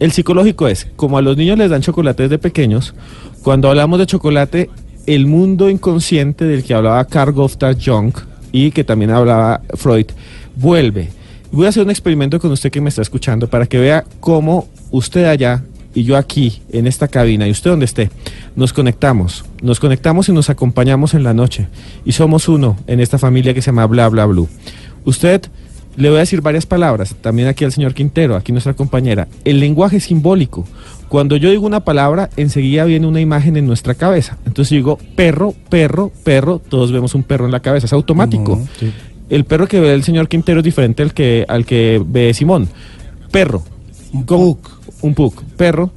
El 0.00 0.12
psicológico 0.12 0.66
es, 0.66 0.88
como 0.96 1.18
a 1.18 1.22
los 1.22 1.36
niños 1.36 1.58
les 1.58 1.70
dan 1.70 1.82
chocolate 1.82 2.22
desde 2.24 2.38
pequeños, 2.38 2.94
cuando 3.42 3.68
hablamos 3.68 3.98
de 3.98 4.06
chocolate, 4.06 4.70
el 5.06 5.26
mundo 5.26 5.68
inconsciente 5.68 6.46
del 6.46 6.64
que 6.64 6.72
hablaba 6.74 7.04
Carl 7.04 7.32
Gustav 7.32 7.76
Jung 7.84 8.12
y 8.50 8.70
que 8.70 8.82
también 8.82 9.10
hablaba 9.10 9.60
Freud, 9.74 10.06
vuelve. 10.56 11.10
Voy 11.52 11.66
a 11.66 11.70
hacer 11.70 11.82
un 11.82 11.90
experimento 11.90 12.38
con 12.38 12.52
usted 12.52 12.70
que 12.70 12.80
me 12.80 12.88
está 12.88 13.02
escuchando 13.02 13.48
para 13.48 13.66
que 13.66 13.78
vea 13.78 14.04
cómo 14.20 14.68
usted 14.92 15.24
allá 15.24 15.64
y 15.92 16.04
yo 16.04 16.16
aquí 16.16 16.62
en 16.70 16.86
esta 16.86 17.08
cabina 17.08 17.48
y 17.48 17.50
usted 17.50 17.70
donde 17.70 17.86
esté, 17.86 18.10
nos 18.54 18.72
conectamos, 18.72 19.44
nos 19.60 19.80
conectamos 19.80 20.28
y 20.28 20.32
nos 20.32 20.48
acompañamos 20.48 21.14
en 21.14 21.24
la 21.24 21.34
noche 21.34 21.66
y 22.04 22.12
somos 22.12 22.48
uno 22.48 22.76
en 22.86 23.00
esta 23.00 23.18
familia 23.18 23.52
que 23.52 23.62
se 23.62 23.66
llama 23.66 23.86
Bla 23.86 24.08
Bla 24.08 24.26
Blue. 24.26 24.48
Usted 25.04 25.42
le 25.96 26.08
voy 26.08 26.18
a 26.18 26.20
decir 26.20 26.40
varias 26.40 26.66
palabras, 26.66 27.16
también 27.20 27.48
aquí 27.48 27.64
al 27.64 27.72
señor 27.72 27.94
Quintero, 27.94 28.36
aquí 28.36 28.52
nuestra 28.52 28.74
compañera. 28.74 29.26
El 29.44 29.58
lenguaje 29.58 29.96
es 29.96 30.04
simbólico. 30.04 30.66
Cuando 31.08 31.36
yo 31.36 31.50
digo 31.50 31.66
una 31.66 31.80
palabra, 31.80 32.30
enseguida 32.36 32.84
viene 32.84 33.08
una 33.08 33.20
imagen 33.20 33.56
en 33.56 33.66
nuestra 33.66 33.94
cabeza. 33.94 34.38
Entonces 34.46 34.70
digo 34.70 34.98
perro, 35.16 35.52
perro, 35.68 36.12
perro, 36.22 36.60
todos 36.60 36.92
vemos 36.92 37.16
un 37.16 37.24
perro 37.24 37.46
en 37.46 37.50
la 37.50 37.58
cabeza, 37.58 37.86
es 37.86 37.92
automático. 37.92 38.60
El 39.30 39.44
perro 39.44 39.66
que 39.68 39.80
ve 39.80 39.94
el 39.94 40.02
señor 40.02 40.28
Quintero 40.28 40.60
es 40.60 40.64
diferente 40.64 41.02
al 41.02 41.14
que, 41.14 41.44
al 41.48 41.64
que 41.64 42.02
ve 42.04 42.34
Simón. 42.34 42.68
Perro. 43.30 43.62
Un 44.12 44.26
pug. 44.26 44.58
Un 45.02 45.14
pug. 45.14 45.34
Perro. 45.56 45.90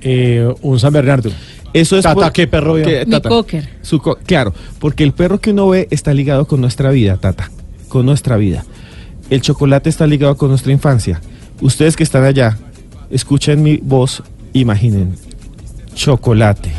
Eh, 0.00 0.52
un 0.62 0.80
San 0.80 0.92
Bernardo. 0.92 1.30
Eso 1.72 1.96
es 1.98 2.04
Tata, 2.04 2.14
por- 2.14 2.32
¿qué 2.32 2.46
perro 2.46 2.74
que- 2.76 3.04
Mi 3.04 3.10
Tata. 3.10 3.28
cocker. 3.28 3.68
Su 3.82 3.98
co- 4.00 4.16
claro, 4.24 4.54
porque 4.78 5.04
el 5.04 5.12
perro 5.12 5.38
que 5.40 5.50
uno 5.50 5.68
ve 5.68 5.86
está 5.90 6.14
ligado 6.14 6.46
con 6.46 6.60
nuestra 6.60 6.90
vida, 6.90 7.18
Tata, 7.18 7.50
con 7.88 8.06
nuestra 8.06 8.36
vida. 8.38 8.64
El 9.28 9.42
chocolate 9.42 9.90
está 9.90 10.06
ligado 10.06 10.36
con 10.36 10.48
nuestra 10.48 10.72
infancia. 10.72 11.20
Ustedes 11.60 11.96
que 11.96 12.02
están 12.04 12.24
allá, 12.24 12.56
escuchen 13.10 13.62
mi 13.62 13.76
voz, 13.78 14.22
imaginen. 14.54 15.16
Chocolate. 15.94 16.70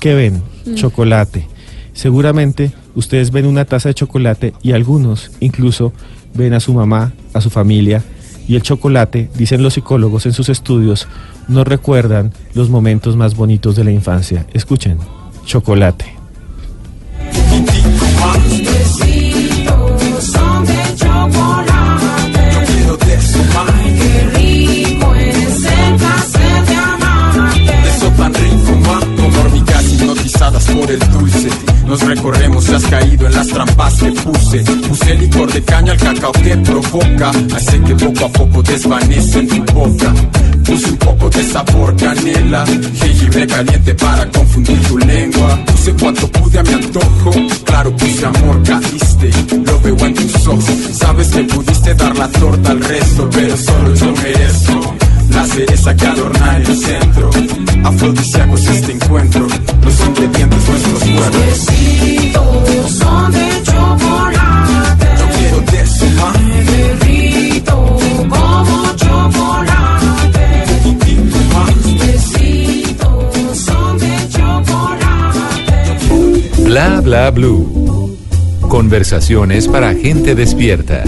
¿Qué 0.00 0.14
ven? 0.14 0.42
Mm. 0.66 0.74
Chocolate. 0.74 1.46
Seguramente 1.94 2.72
ustedes 2.94 3.30
ven 3.30 3.46
una 3.46 3.64
taza 3.64 3.88
de 3.88 3.94
chocolate 3.94 4.54
y 4.62 4.72
algunos 4.72 5.30
incluso 5.40 5.92
ven 6.34 6.54
a 6.54 6.60
su 6.60 6.74
mamá, 6.74 7.12
a 7.32 7.40
su 7.40 7.50
familia. 7.50 8.02
Y 8.48 8.56
el 8.56 8.62
chocolate, 8.62 9.30
dicen 9.36 9.62
los 9.62 9.74
psicólogos 9.74 10.26
en 10.26 10.32
sus 10.32 10.48
estudios, 10.48 11.06
nos 11.48 11.66
recuerdan 11.66 12.32
los 12.54 12.70
momentos 12.70 13.16
más 13.16 13.36
bonitos 13.36 13.76
de 13.76 13.84
la 13.84 13.92
infancia. 13.92 14.46
Escuchen, 14.52 14.98
chocolate. 15.44 16.22
Por 30.72 30.90
el 30.90 30.98
dulce. 30.98 31.71
Nos 31.92 32.00
recorremos, 32.04 32.70
has 32.70 32.84
caído 32.86 33.26
en 33.26 33.34
las 33.34 33.48
trampas 33.48 33.94
que 33.96 34.12
puse. 34.12 34.60
Puse 34.88 35.14
licor 35.14 35.52
de 35.52 35.62
caña 35.62 35.92
al 35.92 35.98
cacao 35.98 36.32
que 36.32 36.56
provoca. 36.56 37.30
Hace 37.54 37.80
que 37.82 37.94
poco 37.96 38.24
a 38.24 38.28
poco 38.30 38.62
desvanece 38.62 39.40
en 39.40 39.48
tu 39.48 39.74
boca. 39.74 40.14
Puse 40.64 40.88
un 40.88 40.96
poco 40.96 41.28
de 41.28 41.44
sabor 41.44 41.94
canela. 41.96 42.64
Jengibre 42.94 43.46
caliente 43.46 43.94
para 43.94 44.26
confundir 44.30 44.80
tu 44.88 44.96
lengua. 44.96 45.64
Puse 45.66 45.92
cuanto 45.92 46.28
pude 46.28 46.58
a 46.60 46.62
mi 46.62 46.72
antojo. 46.72 47.30
Claro, 47.62 47.94
puse 47.94 48.24
amor, 48.24 48.62
caíste. 48.62 49.30
Lo 49.66 49.80
veo 49.80 50.06
en 50.06 50.14
tus 50.14 50.46
ojos. 50.46 50.64
Sabes 50.94 51.28
que 51.28 51.44
pudiste 51.44 51.94
dar 51.94 52.16
la 52.16 52.28
torta 52.28 52.70
al 52.70 52.80
resto, 52.80 53.28
pero 53.30 53.54
solo 53.54 53.94
yo 53.94 54.12
merezco. 54.12 55.01
La 55.34 55.46
cereza 55.46 55.96
que 55.96 56.06
adorna 56.06 56.56
el 56.58 56.66
centro 56.76 57.30
Afrodisíaco 57.84 58.54
es 58.54 58.66
este 58.68 58.92
encuentro 58.92 59.46
Los 59.84 60.00
ingredientes 60.00 60.68
nuestros 60.68 61.02
cuerpos 61.02 61.40
Besitos 61.46 62.90
son 62.92 63.32
de 63.32 63.62
chocolate. 63.62 65.06
Yo 65.18 65.26
quiero 65.38 65.60
de 65.70 65.80
eso, 65.80 66.06
ma. 66.16 66.32
Me 66.32 66.64
derrito 66.64 67.98
como 68.28 68.94
chocolate. 68.96 70.64
Besitos 72.06 73.56
son 73.58 73.98
de 73.98 74.28
chocolate. 74.28 75.82
Bla 76.64 77.00
bla 77.00 77.30
blue. 77.30 78.18
Conversaciones 78.68 79.68
para 79.68 79.94
gente 79.94 80.34
despierta. 80.34 81.02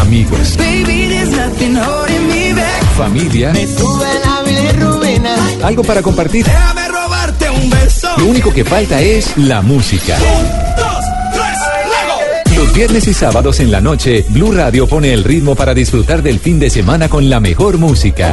Amigos, 0.00 0.56
Baby, 0.56 1.08
there's 1.08 1.30
nothing 1.30 1.74
holding 1.74 2.28
me 2.28 2.52
back. 2.54 2.67
Familia, 2.98 3.52
Me 3.52 3.64
sube 3.64 4.06
la 4.24 4.42
bilirrubina. 4.42 5.36
algo 5.62 5.84
para 5.84 6.02
compartir. 6.02 6.44
Déjame 6.44 6.88
robarte 6.88 7.48
un 7.48 7.70
beso. 7.70 8.08
Lo 8.18 8.26
único 8.26 8.52
que 8.52 8.64
falta 8.64 9.00
es 9.00 9.36
la 9.38 9.62
música. 9.62 10.18
Los 12.56 12.72
viernes 12.74 13.06
y 13.06 13.14
sábados 13.14 13.60
en 13.60 13.70
la 13.70 13.80
noche, 13.80 14.24
Blue 14.30 14.50
Radio 14.50 14.88
pone 14.88 15.12
el 15.12 15.22
ritmo 15.22 15.54
para 15.54 15.74
disfrutar 15.74 16.22
del 16.24 16.40
fin 16.40 16.58
de 16.58 16.70
semana 16.70 17.08
con 17.08 17.30
la 17.30 17.38
mejor 17.38 17.78
música. 17.78 18.32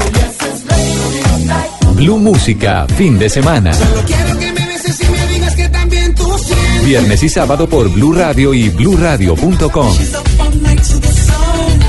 Blue 1.94 2.18
Música, 2.18 2.88
fin 2.98 3.20
de 3.20 3.30
semana. 3.30 3.72
Quiero 4.08 4.38
que 4.40 4.52
me 4.52 4.66
beses 4.66 5.00
y 5.00 5.06
me 5.12 5.28
digas 5.28 5.56
que 5.56 5.70
también 5.70 6.14
tú 6.16 6.38
sientes. 6.40 6.86
Viernes 6.86 7.22
y 7.24 7.30
sábado 7.30 7.70
por 7.70 7.88
Blue 7.90 8.14
Radio 8.14 8.54
y 8.54 8.70
bluradio.com. 8.70 9.96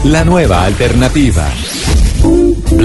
La 0.05 0.25
nueva 0.25 0.65
alternativa. 0.65 1.49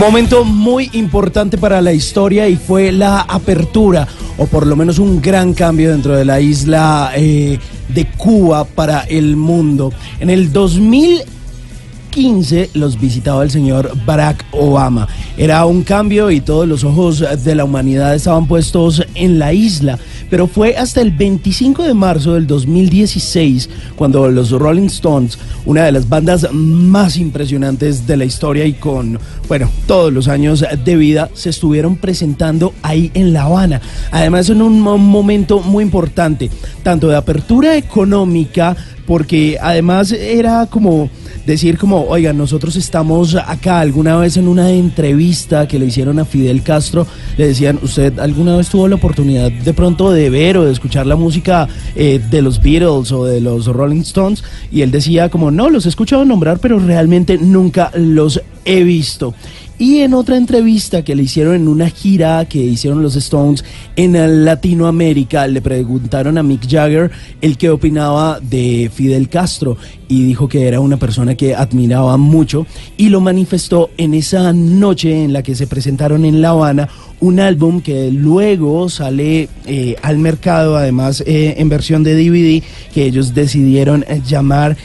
Momento 0.00 0.44
muy 0.44 0.90
importante 0.94 1.58
para 1.58 1.82
la 1.82 1.92
historia 1.92 2.48
y 2.48 2.56
fue 2.56 2.90
la 2.90 3.20
apertura, 3.20 4.08
o 4.38 4.46
por 4.46 4.66
lo 4.66 4.74
menos 4.74 4.98
un 4.98 5.20
gran 5.20 5.52
cambio 5.52 5.90
dentro 5.90 6.16
de 6.16 6.24
la 6.24 6.40
isla 6.40 7.12
eh, 7.14 7.58
de 7.88 8.06
Cuba 8.06 8.64
para 8.64 9.02
el 9.02 9.36
mundo. 9.36 9.92
En 10.18 10.30
el 10.30 10.54
2015 10.54 12.70
los 12.72 12.98
visitaba 12.98 13.42
el 13.42 13.50
señor 13.50 13.92
Barack 14.06 14.46
Obama. 14.52 15.06
Era 15.36 15.66
un 15.66 15.82
cambio 15.82 16.30
y 16.30 16.40
todos 16.40 16.66
los 16.66 16.82
ojos 16.82 17.22
de 17.44 17.54
la 17.54 17.64
humanidad 17.64 18.14
estaban 18.14 18.46
puestos 18.46 19.04
en 19.14 19.38
la 19.38 19.52
isla. 19.52 19.98
Pero 20.30 20.46
fue 20.46 20.76
hasta 20.76 21.00
el 21.00 21.10
25 21.10 21.82
de 21.82 21.92
marzo 21.94 22.34
del 22.34 22.46
2016 22.46 23.68
cuando 23.96 24.30
los 24.30 24.50
Rolling 24.50 24.86
Stones, 24.86 25.38
una 25.66 25.84
de 25.84 25.92
las 25.92 26.08
bandas 26.08 26.46
más 26.52 27.16
impresionantes 27.16 28.06
de 28.06 28.16
la 28.16 28.24
historia 28.24 28.64
y 28.64 28.74
con, 28.74 29.18
bueno, 29.48 29.68
todos 29.86 30.12
los 30.12 30.28
años 30.28 30.64
de 30.84 30.96
vida, 30.96 31.30
se 31.34 31.50
estuvieron 31.50 31.96
presentando 31.96 32.72
ahí 32.82 33.10
en 33.14 33.32
La 33.32 33.42
Habana. 33.42 33.80
Además, 34.12 34.48
en 34.50 34.62
un 34.62 34.80
mo- 34.80 34.98
momento 34.98 35.60
muy 35.60 35.82
importante, 35.84 36.50
tanto 36.82 37.08
de 37.08 37.16
apertura 37.16 37.76
económica, 37.76 38.76
porque 39.06 39.58
además 39.60 40.12
era 40.12 40.66
como 40.66 41.10
decir 41.46 41.78
como, 41.78 42.04
oigan, 42.04 42.36
nosotros 42.36 42.76
estamos 42.76 43.34
acá, 43.34 43.80
alguna 43.80 44.16
vez 44.16 44.36
en 44.36 44.46
una 44.46 44.70
entrevista 44.70 45.66
que 45.66 45.78
le 45.78 45.86
hicieron 45.86 46.18
a 46.18 46.24
Fidel 46.24 46.62
Castro, 46.62 47.06
le 47.36 47.48
decían, 47.48 47.78
¿usted 47.82 48.18
alguna 48.18 48.56
vez 48.56 48.68
tuvo 48.68 48.88
la 48.88 48.96
oportunidad 48.96 49.50
de 49.50 49.74
pronto 49.74 50.12
de 50.12 50.30
ver 50.30 50.56
o 50.56 50.64
de 50.64 50.72
escuchar 50.72 51.06
la 51.06 51.16
música 51.16 51.66
eh, 51.96 52.20
de 52.30 52.42
los 52.42 52.62
Beatles 52.62 53.10
o 53.12 53.24
de 53.24 53.40
los 53.40 53.66
Rolling 53.66 54.02
Stones? 54.02 54.44
Y 54.70 54.82
él 54.82 54.90
decía 54.90 55.28
como, 55.28 55.50
no, 55.50 55.70
los 55.70 55.86
he 55.86 55.88
escuchado 55.88 56.24
nombrar, 56.24 56.58
pero 56.58 56.78
realmente 56.78 57.38
nunca 57.38 57.90
los 57.94 58.40
he 58.64 58.84
visto. 58.84 59.34
Y 59.80 60.00
en 60.00 60.12
otra 60.12 60.36
entrevista 60.36 61.02
que 61.02 61.16
le 61.16 61.22
hicieron 61.22 61.54
en 61.54 61.66
una 61.66 61.88
gira 61.88 62.44
que 62.44 62.58
hicieron 62.58 63.02
los 63.02 63.16
Stones 63.16 63.64
en 63.96 64.44
Latinoamérica, 64.44 65.46
le 65.46 65.62
preguntaron 65.62 66.36
a 66.36 66.42
Mick 66.42 66.68
Jagger 66.68 67.10
el 67.40 67.56
que 67.56 67.70
opinaba 67.70 68.40
de 68.40 68.90
Fidel 68.92 69.30
Castro. 69.30 69.78
Y 70.10 70.24
dijo 70.24 70.48
que 70.48 70.66
era 70.66 70.80
una 70.80 70.98
persona 70.98 71.36
que 71.36 71.54
admiraba 71.54 72.16
mucho 72.18 72.66
y 72.96 73.08
lo 73.08 73.20
manifestó 73.20 73.90
en 73.96 74.12
esa 74.12 74.52
noche 74.52 75.24
en 75.24 75.32
la 75.32 75.42
que 75.42 75.54
se 75.54 75.68
presentaron 75.68 76.24
en 76.24 76.42
La 76.42 76.50
Habana 76.50 76.88
un 77.20 77.38
álbum 77.38 77.80
que 77.80 78.10
luego 78.10 78.88
sale 78.88 79.48
eh, 79.66 79.96
al 80.02 80.18
mercado, 80.18 80.76
además 80.76 81.22
eh, 81.26 81.54
en 81.58 81.68
versión 81.68 82.02
de 82.02 82.14
DVD, 82.14 82.62
que 82.92 83.04
ellos 83.04 83.34
decidieron 83.34 84.04
eh, 84.08 84.20
llamar 84.26 84.76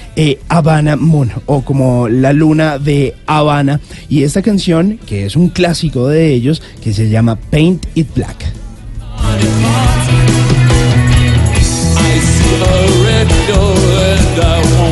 Habana 0.50 0.96
Moon 0.96 1.32
o 1.46 1.62
como 1.62 2.08
La 2.08 2.34
Luna 2.34 2.78
de 2.78 3.16
Habana. 3.26 3.80
Y 4.10 4.24
esta 4.24 4.42
canción, 4.42 5.00
que 5.06 5.26
es 5.26 5.36
un 5.36 5.50
clásico 5.50 6.08
de 6.08 6.34
ellos, 6.34 6.62
que 6.84 6.94
se 6.94 7.10
llama 7.10 7.36
Paint 7.36 7.86
It 7.96 8.14
Black. 8.14 8.54
I 11.98 12.20
see 12.20 12.56
a 12.56 12.68
red 13.04 13.30
door 13.48 13.78
and 14.12 14.40
I 14.42 14.85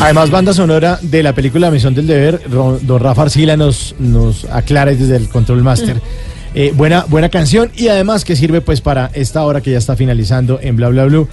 Además, 0.00 0.30
banda 0.30 0.52
sonora 0.52 0.98
de 1.00 1.22
la 1.22 1.32
película 1.32 1.70
Misión 1.70 1.94
del 1.94 2.08
Deber, 2.08 2.40
don 2.50 2.98
Rafa 2.98 3.22
Arcila 3.22 3.56
nos, 3.56 3.94
nos 4.00 4.44
aclara 4.46 4.90
desde 4.90 5.16
el 5.16 5.28
Control 5.28 5.62
Master. 5.62 6.00
Eh, 6.54 6.72
buena, 6.74 7.06
buena 7.08 7.28
canción 7.28 7.70
y 7.76 7.88
además 7.88 8.24
que 8.24 8.36
sirve 8.36 8.60
pues 8.60 8.80
para 8.80 9.10
esta 9.14 9.42
hora 9.44 9.60
que 9.60 9.70
ya 9.70 9.78
está 9.78 9.96
finalizando 9.96 10.58
en 10.60 10.76
Bla 10.76 10.88
Bla 10.88 11.04
Blue, 11.04 11.28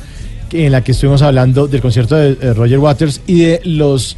en 0.52 0.72
la 0.72 0.82
que 0.82 0.94
estuvimos 0.94 1.22
hablando 1.24 1.68
del 1.68 1.82
concierto 1.82 2.16
de 2.16 2.38
eh, 2.40 2.54
Roger 2.54 2.80
Waters 2.80 3.22
y 3.28 3.42
de 3.42 3.62
los 3.66 4.16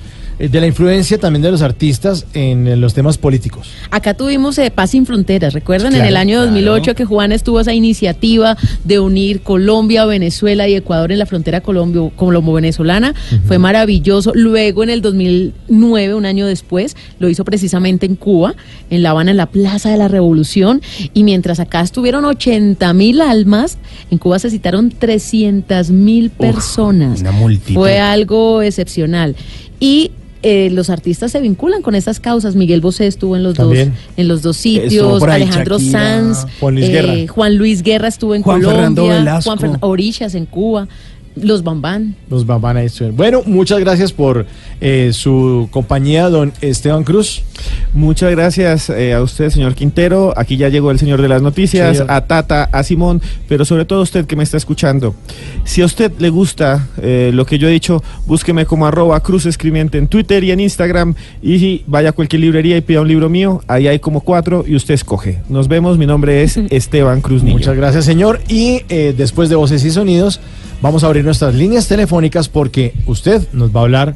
de 0.49 0.59
la 0.59 0.67
influencia 0.67 1.17
también 1.17 1.43
de 1.43 1.51
los 1.51 1.61
artistas 1.61 2.25
en, 2.33 2.67
eh, 2.67 2.75
los 2.75 2.93
temas 2.93 3.17
políticos. 3.17 3.69
Acá 3.91 4.13
tuvimos 4.13 4.57
eh, 4.57 4.71
Paz 4.71 4.91
sin 4.91 5.05
Fronteras. 5.05 5.53
¿Recuerdan 5.53 5.93
en 5.93 5.99
Claro, 5.99 6.09
el 6.09 6.17
año 6.17 6.37
claro. 6.37 6.51
2008 6.51 6.95
que 6.95 7.05
Juan 7.05 7.31
estuvo 7.31 7.59
esa 7.59 7.73
iniciativa 7.73 8.57
de 8.83 8.99
unir 8.99 9.41
Colombia, 9.41 10.05
Venezuela 10.05 10.67
y 10.67 10.75
Ecuador 10.75 11.11
en 11.11 11.19
la 11.19 11.25
frontera 11.25 11.61
colombo-venezolana? 11.61 13.13
Fue 13.45 13.59
maravilloso. 13.59 14.31
Luego 14.33 14.83
en 14.83 14.89
el 14.89 15.01
2009, 15.01 16.15
un 16.15 16.25
año 16.25 16.47
después, 16.47 16.95
lo 17.19 17.29
hizo 17.29 17.45
precisamente 17.45 18.05
en 18.05 18.15
Cuba, 18.15 18.55
en 18.89 19.03
La 19.03 19.11
Habana, 19.11 19.31
en 19.31 19.37
la 19.37 19.47
Plaza 19.47 19.89
de 19.91 19.97
la 19.97 20.07
Revolución. 20.07 20.81
Y 21.13 21.23
mientras 21.23 21.59
acá 21.59 21.81
estuvieron 21.81 22.25
80 22.25 22.93
mil 22.93 23.21
almas, 23.21 23.77
en 24.09 24.17
Cuba 24.17 24.39
se 24.39 24.49
citaron 24.49 24.89
300 24.89 25.91
mil 25.91 26.29
personas. 26.31 27.21
una 27.21 27.31
multitud. 27.31 27.75
Fue 27.75 27.99
algo 27.99 28.61
excepcional. 28.61 29.35
Y 29.79 30.11
eh, 30.43 30.69
los 30.71 30.89
artistas 30.89 31.31
se 31.31 31.39
vinculan 31.39 31.81
con 31.81 31.95
estas 31.95 32.19
causas. 32.19 32.55
Miguel 32.55 32.81
Bosé 32.81 33.07
estuvo 33.07 33.35
en 33.35 33.43
los 33.43 33.55
También. 33.55 33.89
dos 33.89 33.97
en 34.17 34.27
los 34.27 34.41
dos 34.41 34.57
sitios. 34.57 35.21
ahí 35.23 35.43
Alejandro 35.43 35.77
Shakira, 35.77 35.99
Sanz, 35.99 36.45
Juan 36.59 36.75
Luis 36.75 36.85
eh, 36.87 36.91
Guerra. 36.91 37.13
Juan 37.33 37.57
Luis 37.57 37.83
Guerra 37.83 38.07
estuvo 38.07 38.35
en 38.35 38.41
Juan 38.41 38.61
Colombia, 38.61 39.03
Velasco. 39.19 39.55
Juan 39.55 39.59
Fern- 39.73 39.77
Orillas 39.81 40.35
en 40.35 40.45
Cuba, 40.45 40.87
los 41.35 41.63
Bambán. 41.63 42.15
Los 42.29 42.45
van 42.45 42.75
a 42.77 42.83
estuvieron. 42.83 43.15
Bueno, 43.15 43.41
muchas 43.45 43.79
gracias 43.79 44.11
por 44.11 44.45
eh, 44.81 45.11
su 45.13 45.69
compañía, 45.71 46.29
don 46.29 46.51
Esteban 46.61 47.03
Cruz. 47.05 47.43
Muchas 47.93 48.31
gracias 48.31 48.89
eh, 48.89 49.13
a 49.13 49.21
usted, 49.21 49.49
señor 49.49 49.75
Quintero. 49.75 50.33
Aquí 50.35 50.57
ya 50.57 50.67
llegó 50.69 50.91
el 50.91 50.99
señor 50.99 51.21
de 51.21 51.29
las 51.29 51.41
noticias, 51.41 51.97
Señor. 51.97 52.11
a 52.11 52.25
Tata, 52.25 52.63
a 52.65 52.83
Simón, 52.83 53.21
pero 53.47 53.63
sobre 53.63 53.85
todo 53.85 53.99
a 53.99 54.03
usted 54.03 54.25
que 54.25 54.35
me 54.35 54.43
está 54.43 54.57
escuchando. 54.57 55.15
Si 55.71 55.81
a 55.81 55.85
usted 55.85 56.11
le 56.19 56.29
gusta 56.29 56.89
eh, 57.01 57.31
lo 57.33 57.45
que 57.45 57.57
yo 57.57 57.69
he 57.69 57.71
dicho, 57.71 58.03
búsqueme 58.25 58.65
como 58.65 58.85
arroba 58.85 59.17
Cruz 59.21 59.45
Escribiente 59.45 59.97
en 59.97 60.09
Twitter 60.09 60.43
y 60.43 60.51
en 60.51 60.59
Instagram. 60.59 61.15
Y 61.41 61.59
si 61.59 61.83
vaya 61.87 62.09
a 62.09 62.11
cualquier 62.11 62.41
librería 62.41 62.75
y 62.75 62.81
pida 62.81 62.99
un 62.99 63.07
libro 63.07 63.29
mío, 63.29 63.61
ahí 63.69 63.87
hay 63.87 63.99
como 63.99 64.19
cuatro 64.19 64.65
y 64.67 64.75
usted 64.75 64.95
escoge. 64.95 65.41
Nos 65.47 65.69
vemos, 65.69 65.97
mi 65.97 66.05
nombre 66.05 66.43
es 66.43 66.57
Esteban 66.71 67.21
Cruz 67.21 67.41
Niño. 67.41 67.55
Muchas 67.55 67.77
gracias, 67.77 68.03
señor. 68.03 68.41
Y 68.49 68.81
eh, 68.89 69.15
después 69.17 69.47
de 69.47 69.55
Voces 69.55 69.85
y 69.85 69.91
Sonidos, 69.91 70.41
vamos 70.81 71.05
a 71.05 71.07
abrir 71.07 71.23
nuestras 71.23 71.55
líneas 71.55 71.87
telefónicas 71.87 72.49
porque 72.49 72.93
usted 73.05 73.47
nos 73.53 73.73
va 73.73 73.79
a 73.79 73.83
hablar 73.83 74.15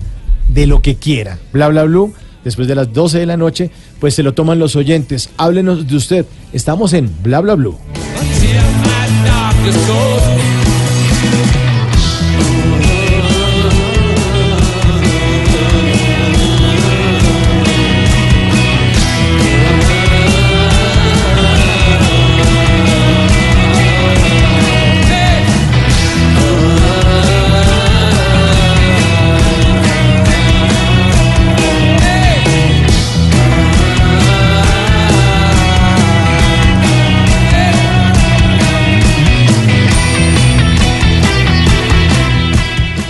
de 0.50 0.68
lo 0.68 0.82
que 0.82 0.96
quiera. 0.96 1.40
Bla, 1.54 1.70
bla, 1.70 1.86
blue. 1.86 2.14
Después 2.44 2.68
de 2.68 2.76
las 2.76 2.92
12 2.92 3.20
de 3.20 3.26
la 3.28 3.38
noche, 3.38 3.72
pues 4.02 4.14
se 4.14 4.24
lo 4.24 4.34
toman 4.34 4.60
los 4.60 4.76
oyentes. 4.76 5.30
Háblenos 5.38 5.88
de 5.88 5.96
usted. 5.96 6.26
Estamos 6.52 6.92
en 6.92 7.10
Bla, 7.24 7.40
bla, 7.40 7.56
blue. 7.56 7.78
Until 11.26 11.56
my 11.56 11.65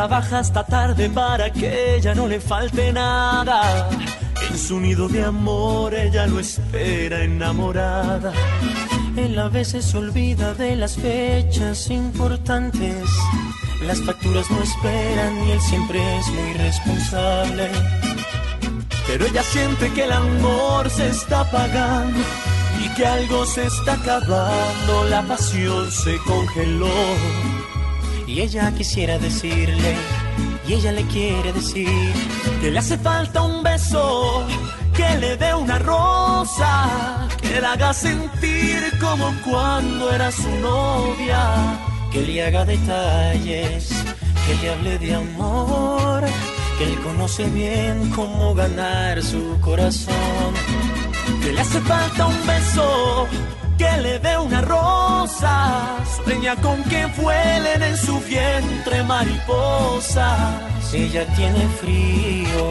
Trabaja 0.00 0.38
hasta 0.38 0.64
tarde 0.64 1.10
para 1.10 1.52
que 1.52 1.96
ella 1.96 2.14
no 2.14 2.26
le 2.26 2.40
falte 2.40 2.90
nada. 2.90 3.90
En 4.48 4.56
su 4.56 4.80
nido 4.80 5.08
de 5.08 5.22
amor 5.22 5.92
ella 5.92 6.26
lo 6.26 6.40
espera 6.40 7.22
enamorada. 7.22 8.32
Él 9.14 9.38
a 9.38 9.50
veces 9.50 9.94
olvida 9.94 10.54
de 10.54 10.74
las 10.74 10.96
fechas 10.96 11.90
importantes. 11.90 13.04
Las 13.82 14.00
facturas 14.00 14.50
no 14.50 14.62
esperan 14.62 15.32
y 15.46 15.50
él 15.50 15.60
siempre 15.60 15.98
es 16.18 16.26
muy 16.28 16.52
responsable. 16.54 17.68
Pero 19.06 19.26
ella 19.26 19.42
siente 19.42 19.92
que 19.92 20.04
el 20.04 20.12
amor 20.12 20.88
se 20.88 21.08
está 21.08 21.40
apagando 21.40 22.20
y 22.82 22.88
que 22.94 23.04
algo 23.04 23.44
se 23.44 23.66
está 23.66 23.92
acabando. 23.92 25.04
La 25.10 25.20
pasión 25.24 25.92
se 25.92 26.16
congeló. 26.20 27.49
Y 28.30 28.42
ella 28.42 28.72
quisiera 28.72 29.18
decirle, 29.18 29.96
y 30.64 30.74
ella 30.74 30.92
le 30.92 31.02
quiere 31.08 31.52
decir, 31.52 32.12
que 32.60 32.70
le 32.70 32.78
hace 32.78 32.96
falta 32.96 33.42
un 33.42 33.60
beso, 33.64 34.46
que 34.94 35.18
le 35.18 35.36
dé 35.36 35.52
una 35.52 35.80
rosa, 35.80 37.28
que 37.42 37.60
la 37.60 37.72
haga 37.72 37.92
sentir 37.92 38.78
como 39.00 39.34
cuando 39.44 40.12
era 40.12 40.30
su 40.30 40.48
novia, 40.60 41.42
que 42.12 42.20
le 42.20 42.44
haga 42.44 42.64
detalles, 42.64 43.88
que 44.46 44.54
le 44.62 44.70
hable 44.70 44.98
de 44.98 45.14
amor, 45.16 46.22
que 46.78 46.84
él 46.84 47.00
conoce 47.00 47.44
bien 47.50 48.10
cómo 48.10 48.54
ganar 48.54 49.20
su 49.24 49.58
corazón, 49.60 50.54
que 51.42 51.52
le 51.52 51.60
hace 51.60 51.80
falta 51.80 52.28
un 52.28 52.46
beso, 52.46 53.26
que 53.80 54.02
le 54.02 54.18
dé 54.18 54.36
una 54.36 54.60
rosa, 54.60 55.96
su 56.04 56.22
sueña 56.24 56.54
con 56.56 56.82
que 56.84 57.06
vuelen 57.22 57.82
en 57.82 57.96
su 57.96 58.20
vientre 58.20 59.02
mariposas. 59.04 60.92
Ella 60.92 61.24
tiene 61.34 61.66
frío 61.80 62.64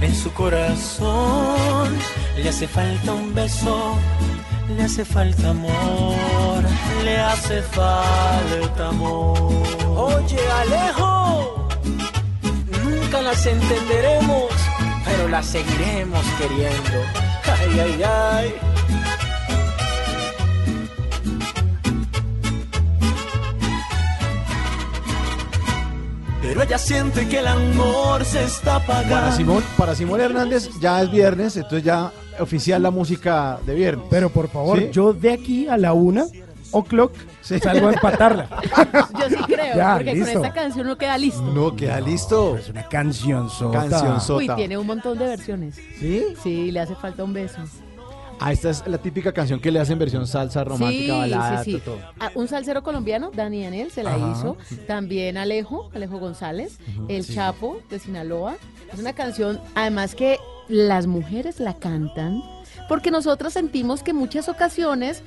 en 0.00 0.14
su 0.14 0.32
corazón, 0.32 1.88
le 2.38 2.48
hace 2.48 2.66
falta 2.66 3.12
un 3.12 3.34
beso, 3.34 3.98
le 4.74 4.84
hace 4.84 5.04
falta 5.04 5.50
amor, 5.50 6.62
le 7.04 7.18
hace 7.18 7.60
falta 7.60 8.88
amor. 8.88 9.52
Oye, 9.94 10.40
Alejo, 10.62 11.68
nunca 12.82 13.20
las 13.20 13.44
entenderemos, 13.44 14.50
pero 15.04 15.28
las 15.28 15.44
seguiremos 15.44 16.24
queriendo. 16.38 16.98
Ay, 17.44 17.80
ay, 17.80 18.02
ay. 18.02 18.75
Pero 26.46 26.62
ella 26.62 26.78
siente 26.78 27.28
que 27.28 27.40
el 27.40 27.46
amor 27.46 28.24
se 28.24 28.44
está 28.44 28.76
apagando. 28.76 29.14
Para 29.14 29.32
Simón, 29.32 29.64
para 29.76 29.94
Simón 29.94 30.20
Hernández 30.20 30.70
ya 30.80 31.02
es 31.02 31.10
viernes, 31.10 31.56
entonces 31.56 31.82
ya 31.82 32.12
oficial 32.38 32.82
la 32.82 32.90
música 32.90 33.58
de 33.66 33.74
viernes. 33.74 34.06
Pero 34.08 34.30
por 34.30 34.48
favor, 34.48 34.78
¿Sí? 34.78 34.88
yo 34.92 35.12
de 35.12 35.32
aquí 35.32 35.66
a 35.68 35.76
la 35.76 35.92
una 35.92 36.24
o'clock 36.70 37.12
salgo 37.42 37.88
a 37.88 37.92
empatarla. 37.92 38.48
Yo 39.20 39.28
sí 39.28 39.36
creo, 39.46 39.76
Ya, 39.76 39.94
porque 39.96 40.14
listo. 40.14 40.32
con 40.34 40.44
esta 40.44 40.54
canción 40.54 40.86
no 40.86 40.98
queda 40.98 41.18
listo. 41.18 41.42
No, 41.42 41.76
queda 41.76 42.00
listo. 42.00 42.56
Es 42.56 42.68
una 42.68 42.88
canción 42.88 43.50
sota. 43.50 43.88
Canción 43.88 44.20
sota. 44.20 44.52
Uy, 44.52 44.56
tiene 44.56 44.78
un 44.78 44.86
montón 44.86 45.18
de 45.18 45.26
versiones. 45.26 45.76
¿Sí? 45.98 46.24
Sí, 46.42 46.70
le 46.70 46.80
hace 46.80 46.94
falta 46.96 47.24
un 47.24 47.32
beso. 47.32 47.58
Ah, 48.38 48.52
esta 48.52 48.70
es 48.70 48.86
la 48.86 48.98
típica 48.98 49.32
canción 49.32 49.60
que 49.60 49.70
le 49.70 49.80
hacen 49.80 49.98
versión 49.98 50.26
salsa 50.26 50.62
romántica, 50.62 51.04
sí, 51.14 51.18
balada, 51.30 51.64
sí, 51.64 51.72
sí. 51.72 51.80
todo. 51.84 51.98
Ah, 52.20 52.30
un 52.34 52.48
salsero 52.48 52.82
colombiano, 52.82 53.30
Dani 53.34 53.62
Daniel, 53.64 53.90
se 53.90 54.02
la 54.02 54.14
Ajá. 54.14 54.32
hizo. 54.32 54.56
También 54.86 55.36
Alejo, 55.38 55.90
Alejo 55.94 56.18
González, 56.18 56.78
El. 57.08 57.26
Chapo 57.26 57.80
de 57.88 57.98
Sinaloa. 57.98 58.56
Es 58.92 58.98
una 59.00 59.14
canción, 59.14 59.58
además 59.74 60.14
que 60.14 60.38
las 60.68 61.06
mujeres 61.06 61.60
la 61.60 61.74
cantan, 61.74 62.42
porque 62.88 63.10
nosotros 63.10 63.52
sentimos 63.54 64.02
que 64.02 64.12
muchas 64.12 64.48
ocasiones 64.48 65.22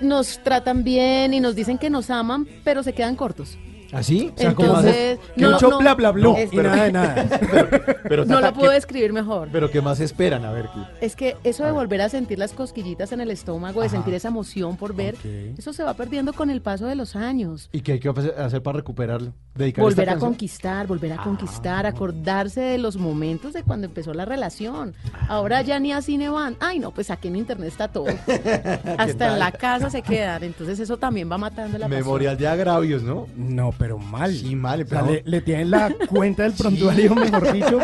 nos 0.00 0.38
tratan 0.42 0.84
bien 0.84 1.34
y 1.34 1.40
nos 1.40 1.54
dicen 1.54 1.78
que 1.78 1.90
nos 1.90 2.08
aman, 2.10 2.46
pero 2.62 2.82
se 2.82 2.92
quedan 2.92 3.16
cortos. 3.16 3.58
¿Así? 3.94 4.32
O 4.36 4.38
sea, 4.38 4.54
como 4.54 4.68
Entonces, 4.68 5.18
haces- 5.18 5.34
que 5.36 5.46
mucho 5.46 5.78
bla, 5.78 5.94
bla, 5.94 6.10
bla, 6.10 6.30
y 6.50 6.56
nada 6.56 6.84
de 6.84 6.92
nada. 6.92 7.14
Pero, 8.08 8.24
no 8.24 8.34
Tata, 8.34 8.48
lo 8.48 8.54
puedo 8.54 8.70
¿qué- 8.70 8.74
describir 8.74 9.12
mejor. 9.12 9.48
Pero 9.52 9.70
¿qué 9.70 9.80
más 9.80 10.00
esperan? 10.00 10.44
A 10.44 10.52
ver, 10.52 10.68
¿qué? 10.74 11.06
Es 11.06 11.16
que 11.16 11.36
eso 11.44 11.64
de 11.64 11.70
volver 11.72 12.00
a 12.02 12.08
sentir 12.08 12.38
las 12.38 12.52
cosquillitas 12.52 13.12
en 13.12 13.20
el 13.20 13.30
estómago, 13.30 13.80
de 13.80 13.86
Ajá. 13.86 13.96
sentir 13.96 14.14
esa 14.14 14.28
emoción 14.28 14.76
por 14.76 14.94
ver, 14.94 15.14
Ok. 15.14 15.58
eso 15.58 15.72
se 15.72 15.82
va 15.84 15.94
perdiendo 15.94 16.32
con 16.32 16.50
el 16.50 16.60
paso 16.60 16.86
de 16.86 16.94
los 16.96 17.16
años. 17.16 17.68
¿Y 17.72 17.80
qué 17.80 17.92
hay 17.92 18.00
que 18.00 18.08
hacer 18.08 18.62
para 18.62 18.76
recuperarlo? 18.78 19.32
Dedicar 19.54 19.84
Volver 19.84 20.08
a 20.08 20.12
canción? 20.12 20.30
conquistar, 20.32 20.86
volver 20.88 21.12
a 21.12 21.16
conquistar, 21.18 21.86
acordarse 21.86 22.60
de 22.60 22.78
los 22.78 22.96
momentos 22.96 23.52
de 23.52 23.62
cuando 23.62 23.86
empezó 23.86 24.12
la 24.12 24.24
relación. 24.24 24.94
Ahora 25.28 25.62
ya 25.62 25.78
ni 25.78 25.92
a 25.92 26.02
cine 26.02 26.28
van. 26.28 26.56
Ay, 26.60 26.80
no, 26.80 26.90
pues 26.90 27.10
aquí 27.10 27.28
en 27.28 27.36
internet 27.36 27.68
está 27.68 27.86
todo. 27.88 28.06
Hasta 28.98 29.32
en 29.32 29.38
la 29.38 29.52
casa 29.52 29.90
se 29.90 30.02
quedan. 30.02 30.42
Entonces 30.44 30.80
eso 30.80 30.96
también 30.96 31.30
va 31.30 31.38
matando 31.38 31.78
la 31.78 31.88
Memorial 31.88 32.36
de 32.36 32.48
agravios, 32.48 33.02
¿no? 33.02 33.26
No, 33.36 33.70
pero 33.78 33.83
mal. 33.98 34.34
Sí, 34.34 34.54
mal. 34.56 34.82
O 34.82 34.86
sea, 34.86 35.00
pero- 35.02 35.12
le, 35.12 35.22
le 35.24 35.40
tienen 35.40 35.70
la 35.70 35.92
cuenta 36.08 36.42
del 36.44 36.52
prontuario, 36.52 37.14
mejor 37.14 37.52
dicho, 37.52 37.78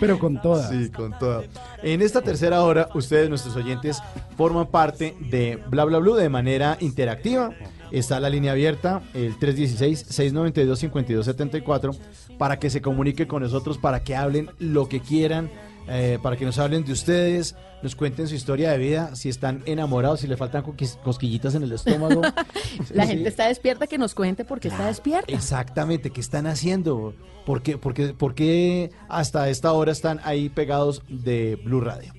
pero 0.00 0.18
con 0.18 0.40
todas. 0.42 0.70
Sí, 0.70 0.90
con 0.90 1.16
todo. 1.18 1.44
En 1.82 2.02
esta 2.02 2.20
tercera 2.22 2.62
hora, 2.62 2.88
ustedes, 2.94 3.28
nuestros 3.28 3.54
oyentes, 3.56 3.98
forman 4.36 4.66
parte 4.66 5.14
de 5.30 5.58
Bla 5.68 5.84
Bla 5.84 5.98
Blue 5.98 6.14
de 6.14 6.28
manera 6.28 6.76
interactiva. 6.80 7.50
Está 7.92 8.18
la 8.18 8.28
línea 8.28 8.50
abierta, 8.52 9.00
el 9.14 9.38
316-692-5274, 9.38 11.96
para 12.38 12.58
que 12.58 12.70
se 12.70 12.80
comunique 12.82 13.26
con 13.26 13.42
nosotros, 13.42 13.78
para 13.78 14.02
que 14.02 14.16
hablen 14.16 14.50
lo 14.58 14.88
que 14.88 15.00
quieran, 15.00 15.50
eh, 15.88 16.18
para 16.22 16.36
que 16.36 16.44
nos 16.44 16.58
hablen 16.58 16.84
de 16.84 16.92
ustedes, 16.92 17.54
nos 17.82 17.94
cuenten 17.94 18.26
su 18.28 18.34
historia 18.34 18.70
de 18.72 18.78
vida, 18.78 19.14
si 19.14 19.28
están 19.28 19.62
enamorados, 19.66 20.20
si 20.20 20.26
le 20.26 20.36
faltan 20.36 20.64
cosquillitas 21.04 21.54
en 21.54 21.62
el 21.62 21.72
estómago. 21.72 22.22
La 22.94 23.04
Sí. 23.04 23.12
gente 23.12 23.28
está 23.28 23.48
despierta, 23.48 23.86
que 23.86 23.98
nos 23.98 24.14
cuente 24.14 24.44
por 24.44 24.60
qué 24.60 24.68
está 24.68 24.86
despierta. 24.86 25.32
Exactamente, 25.32 26.10
¿qué 26.10 26.20
están 26.20 26.46
haciendo? 26.46 27.14
¿Por 27.44 27.62
qué, 27.62 27.78
por 27.78 27.94
qué- 27.94 28.08
por 28.14 28.34
qué 28.34 28.90
hasta 29.08 29.48
esta 29.48 29.72
hora 29.72 29.92
están 29.92 30.20
ahí 30.24 30.48
pegados 30.48 31.02
de 31.08 31.60
Blue 31.64 31.80
Radio? 31.80 32.12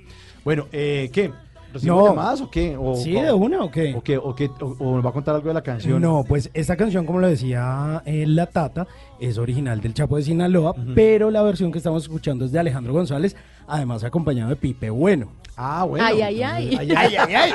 Bueno, 0.45 0.67
eh, 0.71 1.09
¿qué? 1.11 1.31
¿Recibimos 1.73 2.03
No. 2.03 2.07
llamadas 2.11 2.39
o 2.39 2.49
qué? 2.49 2.77
¿O, 2.79 2.95
¿Sí, 2.95 3.11
de 3.11 3.33
una 3.33 3.61
o 3.61 3.69
qué? 3.69 3.93
¿O, 3.93 4.01
qué, 4.01 4.17
o, 4.17 4.33
qué- 4.33 4.49
o- 4.61 4.77
o 4.79 4.95
nos 4.95 5.05
va 5.05 5.09
a 5.09 5.13
contar 5.13 5.35
algo 5.35 5.49
de 5.49 5.53
la 5.53 5.61
canción? 5.61 6.01
No, 6.01 6.23
pues 6.25 6.49
esta 6.53 6.77
canción, 6.77 7.05
como 7.05 7.19
lo 7.19 7.27
decía 7.27 8.01
eh, 8.05 8.25
La 8.25 8.45
Tata, 8.45 8.87
es 9.19 9.37
original 9.37 9.81
del 9.81 9.93
Chapo 9.93 10.15
de 10.15 10.23
Sinaloa, 10.23 10.73
pero 10.95 11.29
la 11.29 11.41
versión 11.41 11.73
que 11.73 11.79
estamos 11.79 12.03
escuchando 12.03 12.45
es 12.45 12.53
de 12.53 12.59
Alejandro 12.59 12.93
González, 12.93 13.35
además 13.67 14.03
acompañado 14.03 14.49
de 14.49 14.55
Pipe 14.55 14.89
Bueno. 14.89 15.29
Ah, 15.57 15.83
bueno. 15.85 16.05
Ay, 16.05 16.21
ay, 16.21 16.43
ay. 16.43 16.75
Ay, 16.79 16.91
ay, 16.95 17.15
ay, 17.15 17.33
ay. 17.33 17.53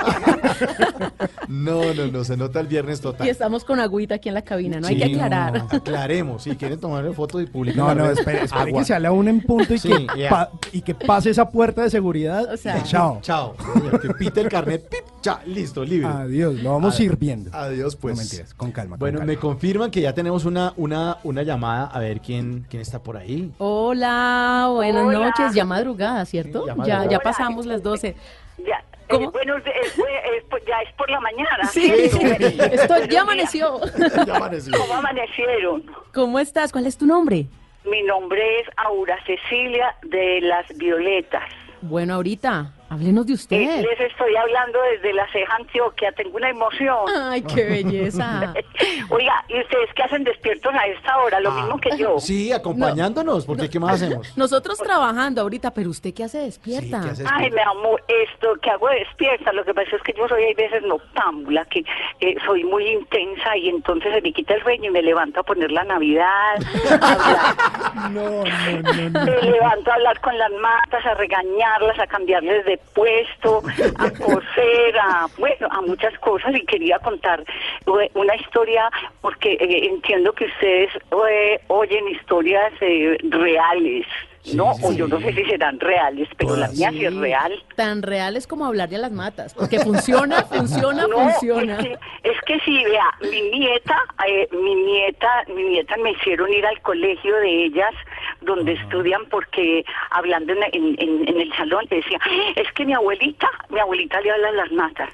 No, 1.48 1.94
no, 1.94 2.06
no, 2.06 2.24
se 2.24 2.36
nota 2.36 2.60
el 2.60 2.66
viernes 2.66 3.00
total. 3.00 3.26
Y 3.26 3.30
estamos 3.30 3.64
con 3.64 3.78
agüita 3.78 4.16
aquí 4.16 4.28
en 4.28 4.34
la 4.34 4.42
cabina, 4.42 4.80
no 4.80 4.88
hay 4.88 4.96
que 4.96 5.04
aclarar. 5.04 5.52
no, 5.58 5.68
aclaremos, 5.70 6.42
si 6.42 6.56
quieren 6.56 6.80
tomarle 6.80 7.12
fotos 7.12 7.42
y 7.42 7.46
publicar. 7.46 7.76
No, 7.78 7.94
no, 7.94 8.10
espere, 8.10 8.42
espere 8.44 8.72
que 8.72 8.84
sea 8.84 8.98
la 8.98 9.12
una 9.12 9.30
en 9.30 9.40
punto 9.40 9.72
y, 9.74 9.78
Sí, 9.78 9.90
que, 10.14 10.28
pa- 10.28 10.50
y 10.72 10.82
que 10.82 10.94
pase 10.94 11.30
esa 11.30 11.48
puerta 11.48 11.82
de 11.82 11.90
seguridad. 11.90 12.52
O 12.52 12.56
sea, 12.56 12.82
chao. 12.82 13.18
Chao. 13.22 13.54
Que 14.00 14.08
pite 14.14 14.40
el 14.40 14.48
carnet, 14.48 14.88
pip, 14.88 15.00
chao, 15.20 15.38
listo, 15.46 15.84
libre. 15.84 16.08
Adiós, 16.08 16.54
lo 16.62 16.72
vamos 16.72 16.94
Ad- 16.94 16.98
sirviendo. 16.98 17.50
Adiós, 17.52 17.96
pues. 17.96 18.16
No 18.16 18.22
mentiras, 18.22 18.54
con 18.54 18.72
calma. 18.72 18.94
con 18.94 18.98
Bueno, 19.00 19.18
calma. 19.18 19.32
me 19.32 19.38
confirman 19.38 19.90
que 19.90 20.00
ya 20.00 20.12
tenemos 20.14 20.44
una, 20.44 20.72
una, 20.76 21.18
una 21.24 21.42
llamada 21.42 21.86
a 21.86 21.98
ver 21.98 22.20
quién, 22.20 22.66
quién 22.68 22.80
está 22.82 23.00
por 23.00 23.16
ahí. 23.16 23.52
Hola, 23.58 24.70
buenas 24.72 25.04
Hola. 25.06 25.18
noches, 25.26 25.54
ya 25.54 25.64
madrugada, 25.64 26.24
¿cierto? 26.24 26.60
Sí, 26.62 26.66
ya 26.66 26.72
ya, 26.72 26.76
madrugada. 26.76 27.10
ya 27.10 27.18
pasamos 27.20 27.66
las 27.66 27.82
12. 27.92 28.16
Ya, 28.58 28.84
¿Cómo? 29.08 29.28
eh, 29.28 29.30
bueno, 29.32 29.56
es, 29.58 29.64
es- 29.66 29.98
es 29.98 30.44
por- 30.50 30.64
ya 30.66 30.80
es 30.82 30.92
por 30.94 31.10
la 31.10 31.20
mañana. 31.20 31.64
Sí, 31.70 31.90
¿cierto? 32.08 32.64
esto 32.72 33.04
ya 33.06 33.20
amaneció. 33.22 33.80
Ya 34.26 34.36
amaneció. 34.36 34.72
¿Cómo 34.78 34.94
amanecieron? 34.94 35.84
¿Cómo 36.14 36.38
estás? 36.38 36.72
¿Cuál 36.72 36.86
es 36.86 36.96
tu 36.96 37.06
nombre? 37.06 37.46
Mi 37.84 38.02
nombre 38.02 38.60
es 38.60 38.66
Aura 38.76 39.16
Cecilia 39.26 39.94
de 40.02 40.40
las 40.42 40.66
Violetas. 40.76 41.42
Bueno, 41.80 42.14
ahorita, 42.14 42.72
háblenos 42.92 43.26
de 43.26 43.32
Eh, 43.32 43.34
usted. 43.36 43.56
les 43.82 44.00
estoy 44.00 44.36
hablando 44.36 44.78
desde 44.92 45.12
la 45.12 45.26
ceja 45.32 45.56
Antioquia, 45.56 46.12
tengo 46.12 46.36
una 46.36 46.50
emoción. 46.50 46.96
Ay, 47.20 47.42
qué 47.42 47.64
belleza. 47.64 48.52
Oiga, 49.10 49.44
¿y 49.48 49.60
ustedes 49.60 49.90
qué 49.94 50.02
hacen 50.02 50.24
despiertos 50.24 50.72
a 50.74 50.86
esta 50.86 51.18
hora? 51.18 51.40
Lo 51.40 51.50
mismo 51.52 51.78
que 51.78 51.96
yo. 51.96 52.16
Ah, 52.16 52.20
Sí, 52.20 52.52
acompañándonos, 52.52 53.46
porque 53.46 53.68
¿qué 53.70 53.78
más 53.80 54.02
hacemos? 54.02 54.36
Nosotros 54.36 54.78
trabajando 54.78 55.40
ahorita, 55.42 55.72
pero 55.72 55.90
usted 55.90 56.12
qué 56.14 56.24
hace 56.24 56.38
despierta. 56.38 57.00
Sí, 57.02 57.06
¿qué 57.06 57.10
hace 57.10 57.24
Ay, 57.30 57.50
mi 57.50 57.60
amor, 57.60 58.02
esto 58.08 58.54
que 58.62 58.70
hago 58.70 58.88
de 58.88 58.96
despierta, 59.00 59.52
lo 59.52 59.64
que 59.64 59.74
pasa 59.74 59.96
es 59.96 60.02
que 60.02 60.12
yo 60.16 60.28
soy 60.28 60.42
hay 60.44 60.54
veces 60.54 60.82
noctámbula, 60.82 61.64
que 61.66 61.84
eh, 62.20 62.36
soy 62.46 62.64
muy 62.64 62.86
intensa 62.88 63.56
y 63.56 63.68
entonces 63.68 64.12
se 64.14 64.20
me 64.20 64.32
quita 64.32 64.54
el 64.54 64.62
sueño 64.62 64.90
y 64.90 64.92
me 64.92 65.02
levanto 65.02 65.40
a 65.40 65.42
poner 65.42 65.70
la 65.72 65.84
Navidad, 65.84 66.56
a 67.00 68.08
No, 68.10 68.22
no, 68.22 68.44
no, 68.44 69.10
no. 69.10 69.24
me 69.26 69.42
levanto 69.50 69.90
a 69.90 69.94
hablar 69.94 70.20
con 70.20 70.36
las 70.38 70.50
matas, 70.52 71.04
a 71.06 71.14
regañarlas, 71.14 71.98
a 71.98 72.06
cambiarles 72.06 72.64
de 72.64 72.78
puesto, 72.94 73.62
a 73.98 74.10
coser, 74.24 74.98
a, 74.98 75.26
bueno, 75.38 75.68
a 75.70 75.80
muchas 75.82 76.16
cosas 76.18 76.54
y 76.54 76.64
quería 76.66 76.98
contar 76.98 77.40
eh, 77.40 78.10
una 78.14 78.36
historia 78.36 78.90
porque 79.20 79.52
eh, 79.54 79.86
entiendo 79.86 80.32
que 80.32 80.46
ustedes 80.46 80.90
eh, 81.28 81.60
oyen 81.68 82.08
historias 82.08 82.72
eh, 82.80 83.16
reales. 83.22 84.06
¿No? 84.54 84.72
O 84.82 84.92
yo 84.92 85.06
no 85.06 85.20
sé 85.20 85.32
si 85.34 85.44
serán 85.44 85.78
reales, 85.80 86.28
pero 86.36 86.56
la 86.56 86.68
mía 86.68 86.90
sí 86.90 87.04
es 87.04 87.14
real. 87.14 87.62
Tan 87.76 88.02
reales 88.02 88.46
como 88.46 88.66
hablarle 88.66 88.96
a 88.96 89.00
las 89.00 89.12
matas. 89.12 89.54
Porque 89.54 89.78
funciona, 89.78 90.42
funciona, 90.50 91.06
No, 91.06 91.18
funciona. 91.18 91.78
Es 91.78 91.84
que, 91.86 91.98
es 92.24 92.40
que 92.46 92.60
sí, 92.60 92.84
vea, 92.84 93.06
mi 93.30 93.42
nieta, 93.58 93.96
eh, 94.26 94.48
mi 94.52 94.74
nieta, 94.74 95.28
mi 95.54 95.62
nieta 95.62 95.96
me 95.98 96.10
hicieron 96.12 96.52
ir 96.52 96.66
al 96.66 96.80
colegio 96.82 97.36
de 97.36 97.64
ellas 97.66 97.94
donde 98.40 98.72
estudian 98.72 99.24
porque 99.30 99.84
hablando 100.10 100.52
en, 100.52 100.62
en- 100.72 100.96
en- 100.98 101.28
en 101.28 101.40
el 101.40 101.52
salón 101.56 101.84
le 101.90 101.96
decía, 101.98 102.18
es 102.56 102.70
que 102.72 102.84
mi 102.84 102.94
abuelita, 102.94 103.48
mi 103.70 103.78
abuelita 103.78 104.20
le 104.20 104.30
habla 104.32 104.48
a 104.48 104.52
las 104.52 104.72
matas. 104.72 105.08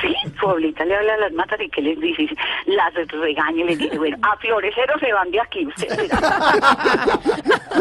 Sí, 0.00 0.14
su 0.38 0.48
abuelita 0.48 0.84
le 0.84 0.96
habla 0.96 1.14
a 1.14 1.18
las 1.18 1.32
matas 1.32 1.60
y 1.60 1.68
¿qué 1.68 1.82
les 1.82 2.00
dice? 2.00 2.28
Las 2.66 2.94
regaña 2.94 3.62
y 3.62 3.64
les 3.64 3.78
dice, 3.78 3.98
bueno, 3.98 4.16
a 4.22 4.36
floreceros 4.36 5.00
se 5.00 5.12
van 5.12 5.30
de 5.30 5.40
aquí 5.40 5.66
ustedes. 5.66 6.10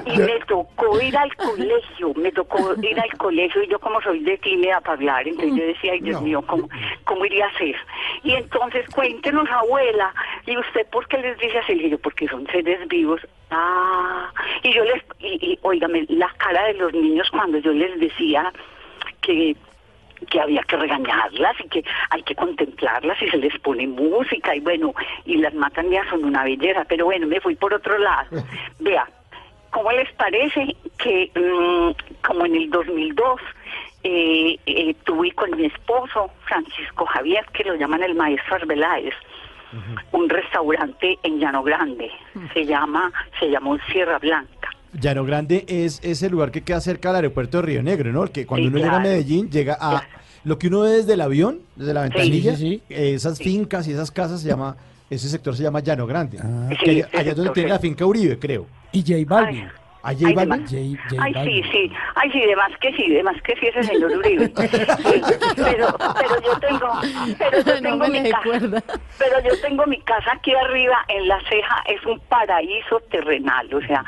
y 0.06 0.18
me 0.18 0.40
tocó 0.48 1.02
ir 1.02 1.18
al 1.18 1.36
colegio, 1.36 2.14
me 2.16 2.32
tocó 2.32 2.74
ir 2.82 3.00
al 3.00 3.18
colegio 3.18 3.64
y 3.64 3.68
yo 3.68 3.80
como 3.80 4.02
soy 4.02 4.20
de 4.20 4.38
tímida 4.38 4.80
para 4.82 4.94
hablar, 4.94 5.28
entonces 5.28 5.56
yo 5.56 5.66
decía, 5.66 5.94
ay 5.94 6.02
Dios 6.02 6.22
mío, 6.22 6.44
¿cómo, 6.46 6.70
¿cómo 7.04 7.26
iría 7.26 7.48
a 7.48 7.58
ser? 7.58 7.76
Y 8.24 8.34
entonces 8.34 8.86
cuéntenos, 8.94 9.50
abuela, 9.50 10.14
¿y 10.46 10.58
usted 10.58 10.86
por 10.92 11.08
qué 11.08 11.18
les 11.18 11.38
dice 11.40 11.58
así? 11.58 11.76
Le 11.76 11.84
digo, 11.84 11.98
porque 12.00 12.28
son 12.28 12.46
seres 12.48 12.88
vivos. 12.88 13.22
Ah, 13.50 14.32
y 14.62 14.74
yo 14.74 14.84
les, 14.84 15.04
y, 15.20 15.54
y 15.54 15.60
óigame, 15.62 16.06
la 16.10 16.30
cara 16.38 16.66
de 16.68 16.74
los 16.76 16.94
niños 16.94 17.30
cuando 17.32 17.58
yo 17.60 17.72
les 17.72 18.00
decía 18.00 18.52
que 19.22 19.56
que 20.30 20.40
había 20.40 20.62
que 20.64 20.78
regañarlas 20.78 21.56
y 21.64 21.70
que 21.70 21.84
hay 22.10 22.24
que 22.24 22.36
contemplarlas 22.36 23.22
y 23.22 23.30
se 23.30 23.38
les 23.38 23.58
pone 23.60 23.88
música 23.88 24.56
y 24.56 24.60
bueno, 24.60 24.94
y 25.26 25.38
las 25.38 25.54
matan 25.54 25.90
ya 25.90 26.08
son 26.10 26.24
una 26.24 26.44
belleza, 26.44 26.86
pero 26.88 27.06
bueno, 27.06 27.28
me 27.28 27.40
fui 27.40 27.56
por 27.56 27.74
otro 27.74 27.98
lado. 27.98 28.28
Vea, 28.80 29.08
¿cómo 29.70 29.92
les 29.92 30.12
parece 30.14 30.76
que 30.98 31.32
mm, 31.36 32.26
como 32.26 32.46
en 32.46 32.56
el 32.56 32.70
2002 32.70 33.42
eh, 34.04 34.58
eh, 34.66 34.96
tuve 35.04 35.32
con 35.32 35.56
mi 35.56 35.66
esposo, 35.66 36.32
Francisco 36.46 37.06
Javier, 37.06 37.46
que 37.54 37.64
lo 37.64 37.76
llaman 37.76 38.04
el 38.04 38.16
maestro 38.16 38.56
Arbeláez, 38.56 39.14
un 40.14 40.30
restaurante 40.30 41.20
en 41.24 41.40
Llano 41.40 41.62
Grande, 41.62 42.10
se 42.54 42.66
llama, 42.66 43.12
se 43.38 43.50
llamó 43.50 43.78
Sierra 43.92 44.18
Blanca. 44.18 44.70
Llano 45.00 45.24
Grande 45.26 45.66
es, 45.68 46.00
es 46.04 46.24
el 46.24 46.32
lugar 46.32 46.52
que 46.52 46.62
queda 46.62 46.82
cerca 46.82 47.10
del 47.10 47.18
aeropuerto 47.18 47.58
de 47.58 47.64
Río 47.64 47.84
Negro, 47.84 48.12
¿no? 48.12 48.26
Que 48.32 48.46
cuando 48.46 48.68
Sí, 48.68 48.74
uno 48.74 48.78
llega 48.80 48.98
a. 48.98 49.00
Medellín, 49.00 49.50
llega 49.50 49.78
a 49.80 50.04
lo 50.44 50.58
que 50.58 50.68
uno 50.68 50.82
ve 50.82 50.92
desde 50.92 51.14
el 51.14 51.22
avión, 51.22 51.60
desde 51.76 51.94
la 51.94 52.04
Sí, 52.04 52.10
ventanilla, 52.10 52.56
sí, 52.56 52.82
esas 52.90 53.38
fincas 53.38 53.88
y 53.88 53.92
esas 53.92 54.12
casas 54.12 54.42
se 54.42 54.48
llama, 54.48 54.78
ese 55.10 55.28
sector 55.30 55.56
se 55.56 55.64
llama 55.64 55.82
Llano 55.82 56.08
Grande. 56.08 56.38
Sí, 56.40 56.76
Que 56.84 56.92
allá, 56.92 57.08
es 57.12 57.12
donde 57.14 57.34
sector, 57.36 57.54
tiene 57.54 57.70
sí. 57.70 57.74
la 57.74 57.80
finca 57.80 58.06
Uribe, 58.06 58.40
creo. 58.40 58.66
Y 58.92 59.02
J 59.02 59.14
Balvin. 59.28 59.66
¿A 60.08 60.14
J 60.14 60.26
Ay, 60.28 60.34
Balvin? 60.36 60.66
demás- 60.66 60.74
Ay, 61.20 61.34
sí, 61.44 61.64
sí. 61.72 61.92
Ay, 62.16 62.32
sí, 62.32 62.40
de 62.40 62.56
más 62.56 62.72
que 62.80 62.94
sí, 62.94 63.10
de 63.10 63.24
más 63.24 63.42
que 63.42 63.56
sí 63.58 63.68
ese 63.68 63.84
señor 63.84 64.12
Uribe. 64.18 64.48
Sí, 64.58 65.22
pero, 65.58 65.88
pero 65.98 66.42
yo 66.42 66.60
tengo, 66.60 66.92
pero 67.38 67.58
yo 67.62 67.82
tengo 67.82 68.08
mi 68.08 68.30
casa. 68.32 68.84
Pero 69.20 69.40
yo 69.44 69.62
tengo 69.62 69.86
mi 69.86 70.00
casa 70.02 70.32
aquí 70.34 70.54
arriba 70.56 71.04
en 71.10 71.28
la 71.28 71.40
ceja, 71.50 71.84
es 71.88 72.06
un 72.06 72.20
paraíso 72.22 73.00
terrenal. 73.12 73.68
O 73.74 73.82
sea, 73.82 74.04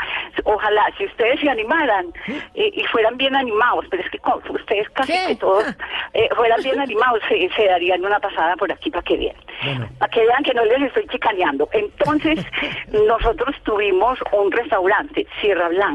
ojalá 0.45 0.85
si 0.97 1.05
ustedes 1.05 1.39
se 1.41 1.49
animaran 1.49 2.07
eh, 2.53 2.71
y 2.73 2.83
fueran 2.85 3.17
bien 3.17 3.35
animados, 3.35 3.85
pero 3.89 4.01
es 4.03 4.09
que 4.09 4.19
con- 4.19 4.41
ustedes 4.49 4.89
casi 4.91 5.11
que 5.27 5.35
todos 5.35 5.65
eh, 6.13 6.29
fueran 6.35 6.61
bien 6.63 6.79
animados, 6.79 7.19
se, 7.27 7.49
se 7.49 7.65
darían 7.65 8.05
una 8.05 8.19
pasada 8.19 8.55
por 8.55 8.71
aquí 8.71 8.89
para 8.89 9.03
que 9.03 9.17
vean. 9.17 9.35
Para 9.99 10.09
que 10.11 10.21
vean 10.21 10.43
que 10.43 10.53
no 10.53 10.63
les 10.63 10.81
estoy 10.83 11.05
chicaneando. 11.07 11.67
Entonces, 11.73 12.39
nosotros 13.07 13.53
tuvimos 13.63 14.17
un 14.31 14.49
restaurante, 14.51 15.27
Sierra 15.41 15.67
Blanca, 15.69 15.88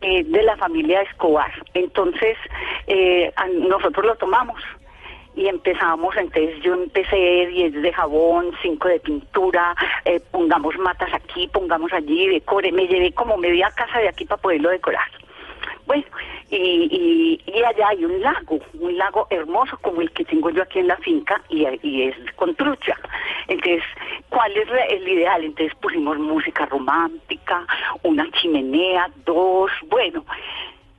eh, 0.00 0.24
de 0.24 0.42
la 0.42 0.56
familia 0.56 1.02
Escobar. 1.02 1.50
Entonces, 1.74 2.36
eh, 2.86 3.32
nosotros 3.68 4.06
lo 4.06 4.16
tomamos 4.16 4.62
y 5.38 5.46
empezamos, 5.46 6.16
entonces 6.16 6.60
yo 6.62 6.74
empecé 6.74 7.46
10 7.46 7.82
de 7.82 7.92
jabón, 7.92 8.50
5 8.60 8.88
de 8.88 9.00
pintura, 9.00 9.74
eh, 10.04 10.20
pongamos 10.32 10.76
matas 10.78 11.14
aquí, 11.14 11.46
pongamos 11.48 11.92
allí, 11.92 12.26
decore, 12.26 12.72
me 12.72 12.88
llevé 12.88 13.12
como 13.12 13.36
media 13.36 13.70
casa 13.70 14.00
de 14.00 14.08
aquí 14.08 14.24
para 14.24 14.42
poderlo 14.42 14.70
decorar. 14.70 15.08
Bueno, 15.88 16.04
y, 16.50 17.40
y, 17.46 17.62
allá 17.62 17.88
hay 17.88 18.04
un 18.04 18.20
lago, 18.20 18.60
un 18.74 18.98
lago 18.98 19.26
hermoso 19.30 19.78
como 19.78 20.02
el 20.02 20.10
que 20.10 20.22
tengo 20.22 20.50
yo 20.50 20.62
aquí 20.62 20.80
en 20.80 20.88
la 20.88 20.98
finca 20.98 21.40
y, 21.48 21.66
y 21.82 22.02
es 22.02 22.14
con 22.36 22.54
trucha. 22.54 22.94
Entonces, 23.46 23.82
¿cuál 24.28 24.54
es 24.54 24.68
el 24.90 25.08
ideal? 25.08 25.42
Entonces 25.44 25.74
pusimos 25.80 26.18
música 26.18 26.66
romántica, 26.66 27.66
una 28.02 28.30
chimenea, 28.32 29.10
dos, 29.24 29.70
bueno. 29.88 30.26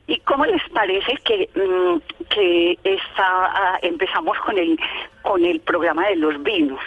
¿Y 0.10 0.18
cómo 0.22 0.44
les 0.46 0.62
parece 0.70 1.14
que, 1.24 1.48
mm, 1.56 1.98
que 2.30 2.78
está, 2.84 3.26
ah, 3.28 3.80
empezamos 3.84 4.36
con 4.40 4.58
el, 4.58 4.80
con 5.22 5.46
el 5.46 5.60
programa 5.60 6.08
de 6.08 6.16
los 6.16 6.42
vinos? 6.42 6.80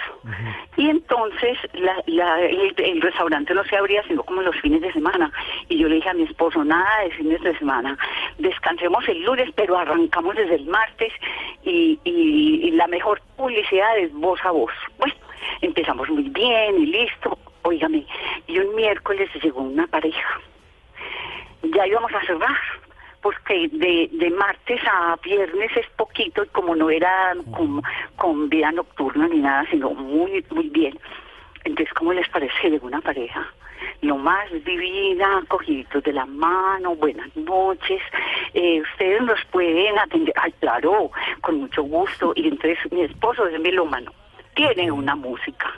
Y 0.77 0.91
entonces 0.91 1.57
la- 1.75 2.03
la- 2.07 2.41
el, 2.41 2.75
el 2.77 3.01
restaurante 3.01 3.55
no 3.55 3.63
se 3.65 3.77
abría 3.77 4.03
sino 4.09 4.25
como 4.25 4.43
los 4.43 4.57
fines 4.61 4.81
de 4.81 4.93
semana. 4.93 5.31
Y 5.69 5.79
yo 5.79 5.89
le 5.89 5.95
dije 5.97 6.09
a 6.11 6.15
mi 6.15 6.25
esposo, 6.25 6.65
nada 6.65 7.05
de 7.05 7.11
fines 7.13 7.41
de 7.43 7.57
semana, 7.59 7.97
descansemos 8.39 9.07
el 9.09 9.23
lunes, 9.23 9.51
pero 9.55 9.79
arrancamos 9.79 10.35
desde 10.35 10.57
el 10.57 10.67
martes 10.67 11.13
y, 11.63 12.01
y- 12.03 12.61
y 12.67 12.71
la 12.73 12.89
mejor 12.89 13.23
publicidad 13.37 13.99
es 13.99 14.13
voz 14.15 14.45
a 14.45 14.51
voz. 14.51 14.73
Bueno, 14.99 15.15
empezamos 15.61 16.09
muy 16.11 16.25
bien 16.29 16.77
y 16.83 16.87
listo. 16.87 17.39
Óigame, 17.63 18.05
y 18.49 18.59
un 18.59 18.75
miércoles 18.75 19.31
llegó 19.41 19.61
una 19.61 19.87
pareja 19.87 20.41
ya 21.63 21.87
íbamos 21.87 22.13
a 22.13 22.21
cerrar 22.27 22.57
porque 23.23 23.69
de, 23.69 24.11
de 24.13 24.31
martes 24.31 24.81
a 24.87 25.17
viernes 25.23 25.71
es 25.77 25.87
poquito 25.97 26.43
y 26.43 26.49
como 26.49 26.75
no 26.75 26.91
era 26.91 27.35
con, 27.53 27.81
con 28.17 28.49
vida 28.49 28.73
nocturna 28.73 29.29
ni 29.29 29.39
nada, 29.39 29.65
sino 29.71 29.91
muy, 29.91 30.45
muy 30.51 30.69
bien. 30.69 30.99
Entonces, 31.65 31.95
¿cómo 31.95 32.13
les 32.13 32.29
parece 32.29 32.71
llegó 32.71 32.89
una 32.89 33.01
pareja? 33.01 33.47
Lo 34.01 34.17
más 34.17 34.51
divina, 34.65 35.45
cogiditos 35.49 36.03
de 36.03 36.13
la 36.13 36.27
mano, 36.27 36.97
buenas 36.97 37.35
noches, 37.37 38.03
eh, 38.55 38.81
ustedes 38.81 39.23
nos 39.23 39.45
pueden 39.47 39.97
atender, 39.99 40.35
ay, 40.37 40.53
claro, 40.61 41.11
con 41.41 41.61
mucho 41.61 41.83
gusto. 41.85 42.33
Y 42.35 42.49
entonces 42.49 42.79
mi 42.91 43.03
esposo 43.03 43.47
es 43.47 43.61
melómano, 43.61 44.13
tiene 44.55 44.91
una 44.91 45.15
música, 45.15 45.73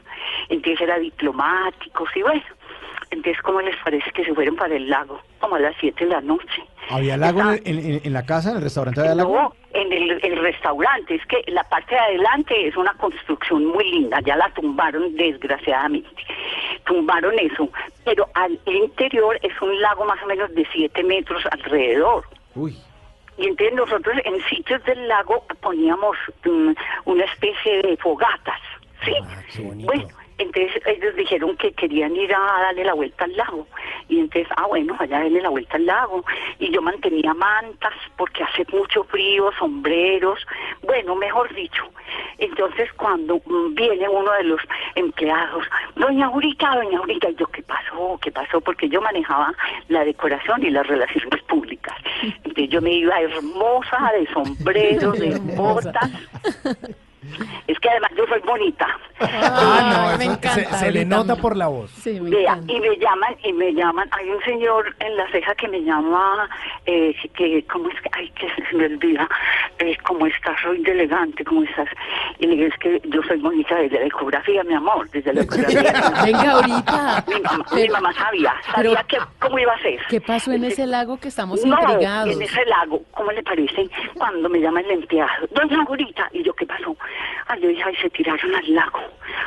entonces 0.49 0.81
era 0.81 0.99
diplomático, 0.99 2.07
y 2.15 2.23
bueno. 2.23 2.43
Entonces, 3.11 3.41
¿cómo 3.43 3.61
les 3.61 3.77
parece 3.85 4.11
que 4.13 4.25
se 4.25 4.35
fueron 4.35 4.57
para 4.57 4.75
el 4.77 4.89
lago? 4.89 5.21
Como 5.41 5.57
a 5.57 5.61
las 5.61 5.75
7 5.81 6.05
de 6.05 6.11
la 6.11 6.21
noche. 6.21 6.65
¿Había 6.91 7.17
lago 7.17 7.41
en, 7.65 7.79
en- 7.79 8.01
en 8.05 8.13
la 8.13 8.25
casa, 8.27 8.51
en 8.51 8.57
el 8.59 8.63
restaurante 8.63 9.01
había 9.01 9.15
lago? 9.15 9.35
No, 9.35 9.55
en 9.73 9.93
el, 9.93 10.21
el 10.23 10.37
restaurante, 10.39 11.15
es 11.15 11.27
que 11.27 11.43
la 11.51 11.65
parte 11.65 11.95
de 11.95 12.01
adelante 12.01 12.69
es 12.69 12.77
una 12.77 12.93
construcción 12.95 13.65
muy 13.67 13.91
linda, 13.91 14.21
ya 14.25 14.37
la 14.37 14.49
tumbaron 14.51 15.15
desgraciadamente. 15.17 16.11
Tumbaron 16.85 17.39
eso, 17.39 17.69
pero 18.05 18.29
al 18.35 18.59
interior 18.67 19.39
es 19.43 19.61
un 19.63 19.81
lago 19.81 20.05
más 20.05 20.23
o 20.23 20.27
menos 20.27 20.55
de 20.55 20.67
7 20.73 21.03
metros 21.05 21.43
alrededor. 21.51 22.25
Uy. 22.55 22.77
Y 23.39 23.47
entonces 23.49 23.75
nosotros 23.75 24.17
en 24.25 24.41
sitios 24.45 24.85
del 24.85 25.09
lago 25.09 25.45
poníamos 25.61 26.17
mm, 26.45 26.73
una 27.07 27.25
especie 27.25 27.83
de 27.83 27.97
fogatas, 27.97 28.61
¿sí? 29.05 29.63
bueno, 29.85 30.07
entonces 30.39 30.83
ellos 30.87 31.15
dijeron 31.15 31.57
que 31.57 31.73
querían 31.73 32.17
ir 32.17 32.35
a 32.35 32.39
darle 32.63 32.85
la 32.85 32.95
vuelta 32.95 33.25
al 33.25 33.37
lago. 33.37 33.67
Y 34.09 34.21
entonces, 34.21 34.49
ah, 34.57 34.67
bueno, 34.67 34.97
allá 34.99 35.21
darle 35.21 35.41
la 35.41 35.49
vuelta 35.49 35.77
al 35.77 35.87
lago. 35.87 36.25
Y 36.59 36.71
yo 36.71 36.83
mantenía 36.83 37.35
mantas 37.35 37.95
porque 38.17 38.43
hace 38.43 38.65
mucho 38.73 39.05
frío, 39.05 39.51
sombreros, 39.59 40.45
bueno, 40.83 41.15
mejor 41.15 41.53
dicho. 41.55 41.85
Entonces 42.39 42.93
cuando 42.95 43.41
mm, 43.45 43.75
viene 43.75 44.09
uno 44.09 44.33
de 44.33 44.45
los 44.45 44.61
empleados, 44.95 45.65
doña 45.97 46.27
Aurita, 46.27 46.75
doña 46.77 46.99
Aurita, 46.99 47.31
y 47.31 47.37
yo, 47.37 47.47
¿qué 47.47 47.63
pasó? 47.63 48.19
¿Qué 48.21 48.33
pasó? 48.33 48.61
Porque 48.61 48.89
yo 48.89 49.01
manejaba 49.01 49.53
la 49.89 50.05
decoración 50.05 50.65
y 50.65 50.71
las 50.71 50.87
relaciones 50.87 51.43
públicas. 51.45 51.95
Entonces 52.23 52.69
yo 52.69 52.81
me 52.81 52.93
iba 52.93 53.21
hermosa, 53.21 54.13
de 54.19 54.27
sombrero, 54.33 55.13
de 55.13 55.39
botas. 55.57 56.11
Es 57.67 57.79
que 57.79 57.89
además 57.91 58.11
yo 58.17 58.27
soy 58.27 58.41
bonita. 58.41 58.87
Ah, 59.21 60.11
no, 60.13 60.19
me 60.19 60.25
encanta, 60.25 60.51
se, 60.55 60.65
se 60.67 60.91
le 60.91 61.05
nota 61.05 61.37
por 61.37 61.57
la 61.57 61.69
voz. 61.69 61.91
Sí, 61.91 62.21
me 62.21 62.31
Vea, 62.31 62.53
encanta. 62.53 62.73
y 62.73 62.81
me 62.81 62.97
llaman, 62.99 63.37
y 63.43 63.53
me 63.53 63.73
llaman, 63.73 64.09
hay 64.13 64.29
un 64.31 64.43
señor 64.43 64.95
en 65.01 65.17
la 65.17 65.27
ceja 65.31 65.55
que 65.55 65.69
me 65.69 65.81
llama, 65.83 66.49
eh, 66.87 67.15
que, 67.35 67.65
¿cómo 67.67 67.89
es 67.89 68.01
que, 68.01 68.11
ay, 68.13 68.31
que 68.33 68.49
se 68.69 68.77
me 68.77 68.87
olvida, 68.87 69.29
eh, 69.79 69.97
¿cómo 70.05 70.27
estás? 70.27 70.61
Soy 70.63 70.83
de 70.83 70.93
elegante, 70.93 71.45
¿cómo 71.45 71.63
estás? 71.63 71.89
Y 72.39 72.47
le 72.47 72.57
digo, 72.57 72.67
es 72.69 72.79
que 72.79 73.01
yo 73.09 73.23
soy 73.23 73.39
bonita 73.39 73.77
desde 73.77 74.01
la 74.01 74.07
ecografía, 74.07 74.65
mi 74.65 74.75
amor, 74.75 75.09
desde 75.11 75.33
la 75.33 75.43
ecografía. 75.43 75.83
Venga, 76.25 76.51
ahorita. 76.53 77.25
Mi 77.29 77.41
mamá, 77.41 77.65
mi 77.75 77.89
mamá 77.89 78.13
sabía, 78.15 78.55
sabía 78.75 79.05
que, 79.09 79.19
cómo 79.41 79.59
iba 79.59 79.73
a 79.73 79.79
ser. 79.81 80.01
¿Qué 80.09 80.21
pasó 80.21 80.53
en 80.53 80.65
ese 80.65 80.87
lago 80.87 81.19
que 81.19 81.29
estamos 81.29 81.65
No, 81.65 81.79
intrigados? 81.81 82.35
en 82.35 82.43
ese 82.43 82.65
lago, 82.67 83.03
¿cómo 83.13 83.31
le 83.33 83.43
parece? 83.43 83.89
Cuando 84.15 84.49
me 84.49 84.59
llama 84.61 84.81
el 84.81 84.91
empleado, 84.91 85.47
doña 85.53 85.83
Aurita, 85.87 86.29
y 86.33 86.43
yo, 86.43 86.53
¿qué 86.55 86.67
pasó? 86.67 86.97
Ay, 87.47 87.61
dije, 87.61 87.83
ay, 87.85 87.97
se 87.97 88.11
tiraron 88.11 88.55
al 88.55 88.75
lago. 88.75 89.01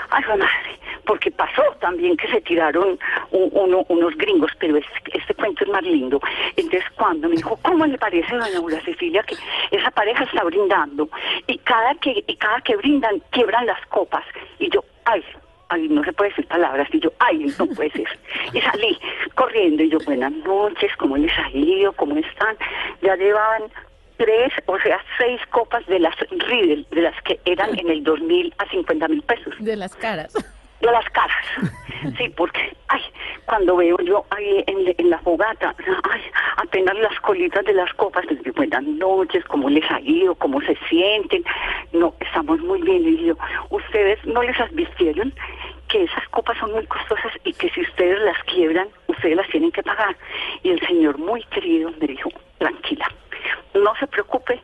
Ay, 0.10 0.23
madre, 0.27 0.80
porque 1.06 1.31
pasó 1.31 1.64
también 1.80 2.18
que 2.18 2.27
se 2.27 2.41
tiraron 2.41 2.99
unos 3.31 4.18
gringos, 4.18 4.52
pero 4.60 4.77
este, 4.77 5.18
este 5.18 5.34
cuento 5.34 5.64
es 5.64 5.69
más 5.69 5.84
lindo. 5.84 6.19
Entonces, 6.56 6.89
cuando 6.95 7.30
me 7.30 7.35
dijo, 7.35 7.57
¿cómo 7.61 7.85
le 7.85 7.98
parece, 7.98 8.35
doña 8.35 8.57
Aura 8.57 8.81
Cecilia, 8.81 9.23
que 9.23 9.35
esa 9.72 9.89
pareja 9.91 10.23
está 10.23 10.44
brindando? 10.44 11.10
Y 11.48 11.57
cada 11.60 11.95
que, 11.95 12.23
y 12.27 12.35
cada 12.35 12.61
que 12.61 12.76
brindan, 12.76 13.22
quiebran 13.31 13.65
las 13.65 13.84
copas. 13.88 14.26
Y 14.60 14.69
yo, 14.69 14.84
ay, 15.06 15.23
ay, 15.69 15.88
no 15.89 16.03
se 16.03 16.14
puede 16.14 16.30
decir 16.30 16.48
palabras, 16.48 16.88
y 16.91 16.99
yo, 16.99 17.11
ay, 17.19 17.53
no 17.57 17.65
puede 17.68 17.91
ser. 17.91 18.19
Y 18.53 18.61
salí 18.61 18.98
corriendo, 19.35 19.84
y 19.84 19.89
yo, 19.89 19.99
buenas 20.06 20.31
noches, 20.31 20.91
¿cómo 20.98 21.18
les 21.18 21.31
ha 21.38 21.49
ido? 21.52 21.94
¿Cómo 21.94 22.18
están? 22.18 22.56
Ya 23.02 23.15
llevaban 23.15 23.64
tres, 24.18 24.52
o 24.65 24.80
sea, 24.80 24.99
seis 25.18 25.39
copas 25.52 25.85
de 25.85 25.99
las 25.99 26.15
Riedel, 26.31 26.85
de 26.91 27.02
las 27.02 27.22
que 27.23 27.39
eran 27.45 27.77
en 27.80 27.89
el 27.89 28.03
2000 28.03 28.53
a 28.57 28.69
50 28.69 29.07
mil 29.07 29.22
pesos. 29.22 29.53
De 29.60 29.76
las 29.76 29.95
caras. 29.95 30.34
De 30.81 30.91
las 30.91 31.10
caras. 31.10 31.45
Sí, 32.18 32.30
porque, 32.30 32.76
ay, 32.89 33.02
cuando 33.45 33.76
veo 33.77 33.98
yo 34.02 34.26
ahí 34.30 34.64
en, 34.68 34.94
en 34.98 35.10
la 35.10 35.18
fogata, 35.19 35.73
ay, 36.11 36.22
apenas 36.57 36.95
las 36.99 37.19
colitas 37.22 37.65
de 37.65 37.73
las 37.73 37.91
copas, 37.94 38.26
les 38.26 38.44
digo, 38.44 38.56
buenas 38.56 38.84
noches, 38.84 39.44
¿cómo 39.45 39.69
les 39.69 39.89
ha 39.89 39.99
ido? 40.02 40.35
¿Cómo 40.35 40.61
se 40.61 40.77
sienten? 40.88 41.44
No, 41.94 42.14
estamos 42.19 42.60
muy 42.60 42.81
bien. 42.81 43.07
Y 43.07 43.26
yo, 43.26 43.35
¿ustedes 43.72 44.23
no 44.26 44.44
les 44.44 44.60
advirtieron 44.60 45.34
que 45.88 46.03
esas 46.03 46.27
copas 46.30 46.57
son 46.60 46.72
muy 46.73 46.85
costosas 46.85 47.31
y 47.44 47.53
que 47.53 47.69
si 47.69 47.81
ustedes 47.81 48.19
las 48.19 48.38
quiebran, 48.44 48.88
ustedes 49.07 49.38
las 49.38 49.49
tienen 49.49 49.72
que 49.72 49.81
pagar? 49.81 50.15
Y 50.61 50.69
el 50.69 50.80
señor 50.85 51.18
muy 51.18 51.44
querido 51.45 51.91
me 51.99 52.07
dijo, 52.07 52.30
tranquila, 52.60 53.11
no 53.73 53.95
se 53.95 54.07
preocupe, 54.07 54.61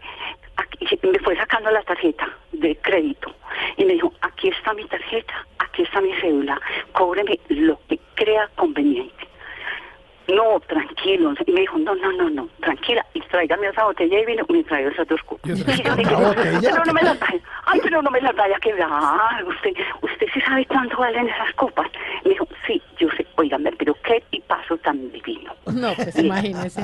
me 1.02 1.20
fue 1.20 1.36
sacando 1.36 1.72
tarjeta 1.84 2.28
de 2.52 2.76
crédito. 2.78 3.34
Y 3.78 3.86
me 3.86 3.94
dijo, 3.94 4.14
aquí 4.22 4.50
está 4.50 4.74
mi 4.74 4.86
tarjeta, 4.86 5.46
aquí 5.60 5.84
está 5.84 6.02
mi 6.02 6.14
cédula, 6.16 6.60
cóbreme 6.94 7.40
lo 7.50 7.80
que 7.88 8.00
crea 8.16 8.50
conveniente. 8.56 9.28
No, 10.28 10.60
tranquilo. 10.68 11.34
Y 11.46 11.52
me 11.52 11.62
dijo, 11.62 11.78
no, 11.80 11.96
no, 11.96 12.12
no, 12.14 12.30
no, 12.30 12.48
tranquila. 12.62 13.06
Y 13.14 13.20
tráigame 13.22 13.68
esa 13.68 13.84
botella 13.86 14.18
de 14.18 14.26
vino 14.26 14.46
y 14.48 14.54
me 14.54 14.64
trae 14.64 14.88
esas 14.88 15.08
dos 15.08 15.22
copas. 15.24 15.50
Y 15.50 15.84
yo 15.84 15.96
dije, 15.96 16.16
pero 16.62 16.86
no 16.86 16.94
me 16.94 17.02
las 17.02 17.20
vaya. 17.20 17.40
Ay, 17.66 17.80
pero 17.84 18.02
no 18.02 18.10
me 18.12 18.22
las 18.22 18.36
vaya 18.36 18.56
a 18.56 18.60
quebrar. 18.60 19.44
Usted, 19.46 19.72
usted 20.02 20.28
sí 20.34 20.42
sabe 20.42 20.66
cuánto 20.66 20.98
valen 20.98 21.28
esas 21.28 21.54
copas. 21.56 21.88
Y 22.24 22.28
me 22.30 22.34
dijo, 22.36 22.48
sí, 22.66 22.82
yo 23.00 23.10
sé. 23.18 23.26
Óigame, 23.36 23.72
pero 23.74 23.96
qué 24.06 24.24
tipazo 24.30 24.78
tan 24.78 25.12
divino. 25.12 25.54
No, 25.74 25.94
pues 25.96 26.16
imagínese. 26.18 26.82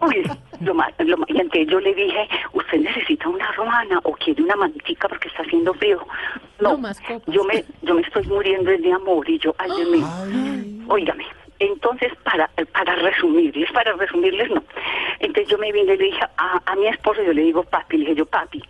Uy, 0.00 0.22
lo 0.60 0.72
más, 0.74 0.92
lo 0.98 1.16
más- 1.18 1.28
y 1.30 1.38
entonces 1.40 1.68
yo 1.68 1.80
le 1.80 1.94
dije, 1.94 2.28
usted 2.52 2.78
necesita 2.80 3.28
una 3.28 3.50
romana 3.52 4.00
o 4.04 4.12
quiere 4.12 4.42
una 4.42 4.56
mantica 4.56 5.08
porque 5.08 5.28
está 5.28 5.42
haciendo 5.42 5.74
frío. 5.74 6.00
No, 6.60 6.70
yo 7.26 7.44
me, 7.44 7.64
yo 7.82 7.94
me 7.94 8.02
estoy 8.02 8.24
muriendo 8.26 8.70
de 8.70 8.92
amor 8.92 9.28
y 9.28 9.38
yo, 9.38 9.54
ay 9.58 9.70
Dios 9.76 9.88
mío. 9.90 10.06
Entonces, 11.60 12.10
para, 12.24 12.48
para 12.72 12.94
resumirles, 12.96 13.70
para 13.72 13.92
resumirles, 13.92 14.50
no. 14.50 14.64
Entonces 15.18 15.48
yo 15.48 15.58
me 15.58 15.70
vine 15.70 15.92
y 15.92 15.98
le 15.98 16.04
dije 16.04 16.22
a, 16.38 16.60
a 16.64 16.74
mi 16.76 16.86
esposo, 16.86 17.22
yo 17.22 17.34
le 17.34 17.42
digo, 17.42 17.62
papi, 17.62 17.98
le 17.98 18.04
dije 18.04 18.16
yo, 18.16 18.26
papi, 18.26 18.62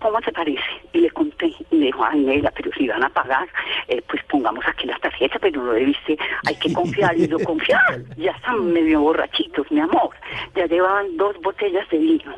¿cómo 0.00 0.20
te 0.20 0.32
parece? 0.32 0.60
Y 0.92 0.98
le 0.98 1.10
conté, 1.10 1.54
y 1.70 1.76
me 1.76 1.86
dijo, 1.86 2.04
ay, 2.04 2.18
Nela, 2.18 2.50
pero 2.50 2.72
si 2.72 2.88
van 2.88 3.04
a 3.04 3.08
pagar, 3.10 3.48
eh, 3.86 4.02
pues 4.08 4.24
pongamos 4.24 4.66
aquí 4.66 4.86
las 4.88 5.00
tarjetas, 5.00 5.38
pero 5.40 5.62
no 5.62 5.72
debiste, 5.72 6.18
hay 6.44 6.56
que 6.56 6.72
confiar, 6.72 7.16
y 7.16 7.28
yo 7.28 7.38
confiar, 7.38 8.00
ya 8.16 8.32
están 8.32 8.72
medio 8.72 9.00
borrachitos, 9.00 9.70
mi 9.70 9.78
amor, 9.78 10.10
ya 10.56 10.66
llevaban 10.66 11.16
dos 11.16 11.40
botellas 11.42 11.88
de 11.90 11.98
vino, 11.98 12.34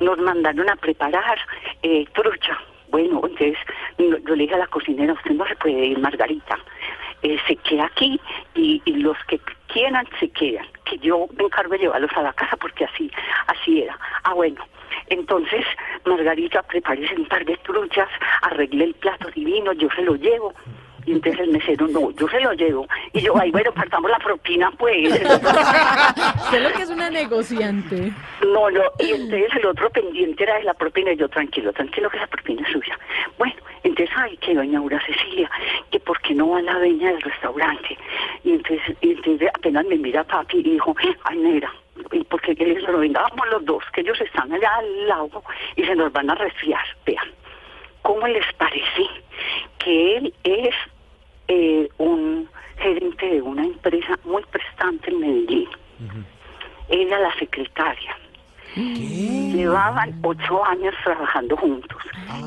nos 0.00 0.18
mandaron 0.18 0.70
a 0.70 0.76
preparar 0.76 1.38
eh, 1.82 2.06
trucha, 2.14 2.58
bueno, 2.88 3.20
entonces 3.24 3.58
yo 3.98 4.36
le 4.36 4.44
dije 4.44 4.54
a 4.54 4.58
la 4.58 4.66
cocinera, 4.68 5.12
usted 5.12 5.32
no 5.32 5.46
se 5.46 5.56
puede 5.56 5.84
ir, 5.84 5.98
Margarita, 5.98 6.58
eh, 7.24 7.38
se 7.48 7.56
queda 7.56 7.86
aquí 7.86 8.20
y, 8.54 8.82
los 8.86 9.16
que 9.28 9.40
quieran 9.66 10.06
se 10.20 10.28
quedan, 10.30 10.66
que 10.84 10.98
yo 10.98 11.26
me 11.36 11.44
encargo 11.44 11.72
de 11.72 11.78
llevarlos 11.78 12.10
a 12.14 12.22
la 12.22 12.32
casa 12.34 12.56
porque 12.56 12.84
así, 12.84 13.10
así 13.46 13.82
era. 13.82 13.98
Ah, 14.24 14.34
bueno, 14.34 14.62
entonces 15.08 15.64
Margarita 16.04 16.62
prepárese 16.62 17.14
un 17.16 17.26
par 17.26 17.44
de 17.46 17.56
truchas, 17.58 18.08
arreglé 18.42 18.84
el 18.84 18.94
plato 18.94 19.30
divino, 19.30 19.72
yo 19.72 19.88
se 19.96 20.02
lo 20.02 20.16
llevo. 20.16 20.52
Y 21.06 21.12
entonces 21.12 21.40
el 21.40 21.50
mesero, 21.50 21.86
no, 21.88 22.10
yo 22.12 22.28
se 22.28 22.40
lo 22.40 22.52
llevo. 22.52 22.86
Y 23.12 23.20
yo, 23.20 23.34
ay, 23.38 23.50
bueno, 23.50 23.72
partamos 23.72 24.10
la 24.10 24.18
propina, 24.18 24.70
pues. 24.72 25.12
Sé 26.50 26.60
lo 26.60 26.72
que 26.72 26.82
es 26.82 26.90
una 26.90 27.10
negociante. 27.10 28.12
No, 28.42 28.70
no, 28.70 28.82
y 28.98 29.10
entonces 29.10 29.54
el 29.56 29.66
otro 29.66 29.90
pendiente 29.90 30.42
era 30.42 30.56
de 30.56 30.64
la 30.64 30.74
propina, 30.74 31.12
y 31.12 31.16
yo 31.16 31.28
tranquilo, 31.28 31.72
tranquilo 31.72 32.10
que 32.10 32.18
la 32.18 32.26
propina 32.26 32.62
es 32.66 32.72
suya. 32.72 32.98
Bueno, 33.38 33.54
entonces, 33.82 34.14
ay, 34.16 34.36
que 34.38 34.54
doña 34.54 34.78
Aura 34.78 35.00
Cecilia, 35.04 35.50
que 35.90 36.00
por 36.00 36.20
qué 36.22 36.34
no 36.34 36.50
va 36.50 36.62
la 36.62 36.78
dueña 36.78 37.10
del 37.12 37.22
restaurante. 37.22 37.98
Y 38.42 38.52
entonces, 38.52 38.96
y 39.00 39.12
entonces 39.12 39.48
apenas 39.54 39.84
me 39.86 39.96
mira 39.96 40.24
papi 40.24 40.58
y 40.58 40.62
dijo, 40.62 40.94
ay, 41.24 41.36
negra, 41.36 41.70
y 42.12 42.24
porque 42.24 42.54
que 42.54 42.74
nos 42.74 43.00
vengábamos 43.00 43.46
los 43.48 43.64
dos, 43.64 43.84
que 43.92 44.00
ellos 44.00 44.20
están 44.20 44.52
allá 44.52 44.70
al 44.76 45.08
lado 45.08 45.42
y 45.76 45.84
se 45.84 45.94
nos 45.94 46.12
van 46.12 46.30
a 46.30 46.34
resfriar, 46.34 46.84
vean. 47.06 47.26
¿Cómo 48.02 48.26
les 48.26 48.44
parece 48.54 49.06
que 49.78 50.16
él 50.16 50.34
es 50.44 50.74
eh, 51.48 51.88
un 51.98 52.48
gerente 52.78 53.26
de 53.26 53.42
una 53.42 53.64
empresa 53.64 54.18
muy 54.24 54.42
prestante 54.50 55.10
en 55.10 55.20
Medellín? 55.20 55.68
Ella 56.88 57.18
la 57.18 57.34
secretaria. 57.38 58.16
Llevaban 58.76 60.18
ocho 60.22 60.64
años 60.64 60.94
trabajando 61.04 61.56
juntos. 61.56 62.02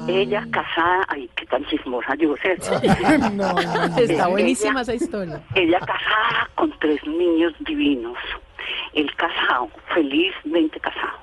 Ella 0.07 0.45
casada, 0.51 1.05
ay, 1.07 1.29
qué 1.35 1.45
tan 1.45 1.65
chismosa 1.65 2.15
yo 2.15 2.35
sé. 2.37 2.53
Está 4.03 4.27
buenísima 4.27 4.81
esa 4.81 4.93
historia. 4.93 5.41
Ella 5.55 5.79
casada 5.79 6.49
con 6.55 6.77
tres 6.79 7.05
niños 7.07 7.53
divinos. 7.59 8.17
El 8.93 9.13
casado, 9.15 9.69
felizmente 9.93 10.79
casado. 10.79 11.17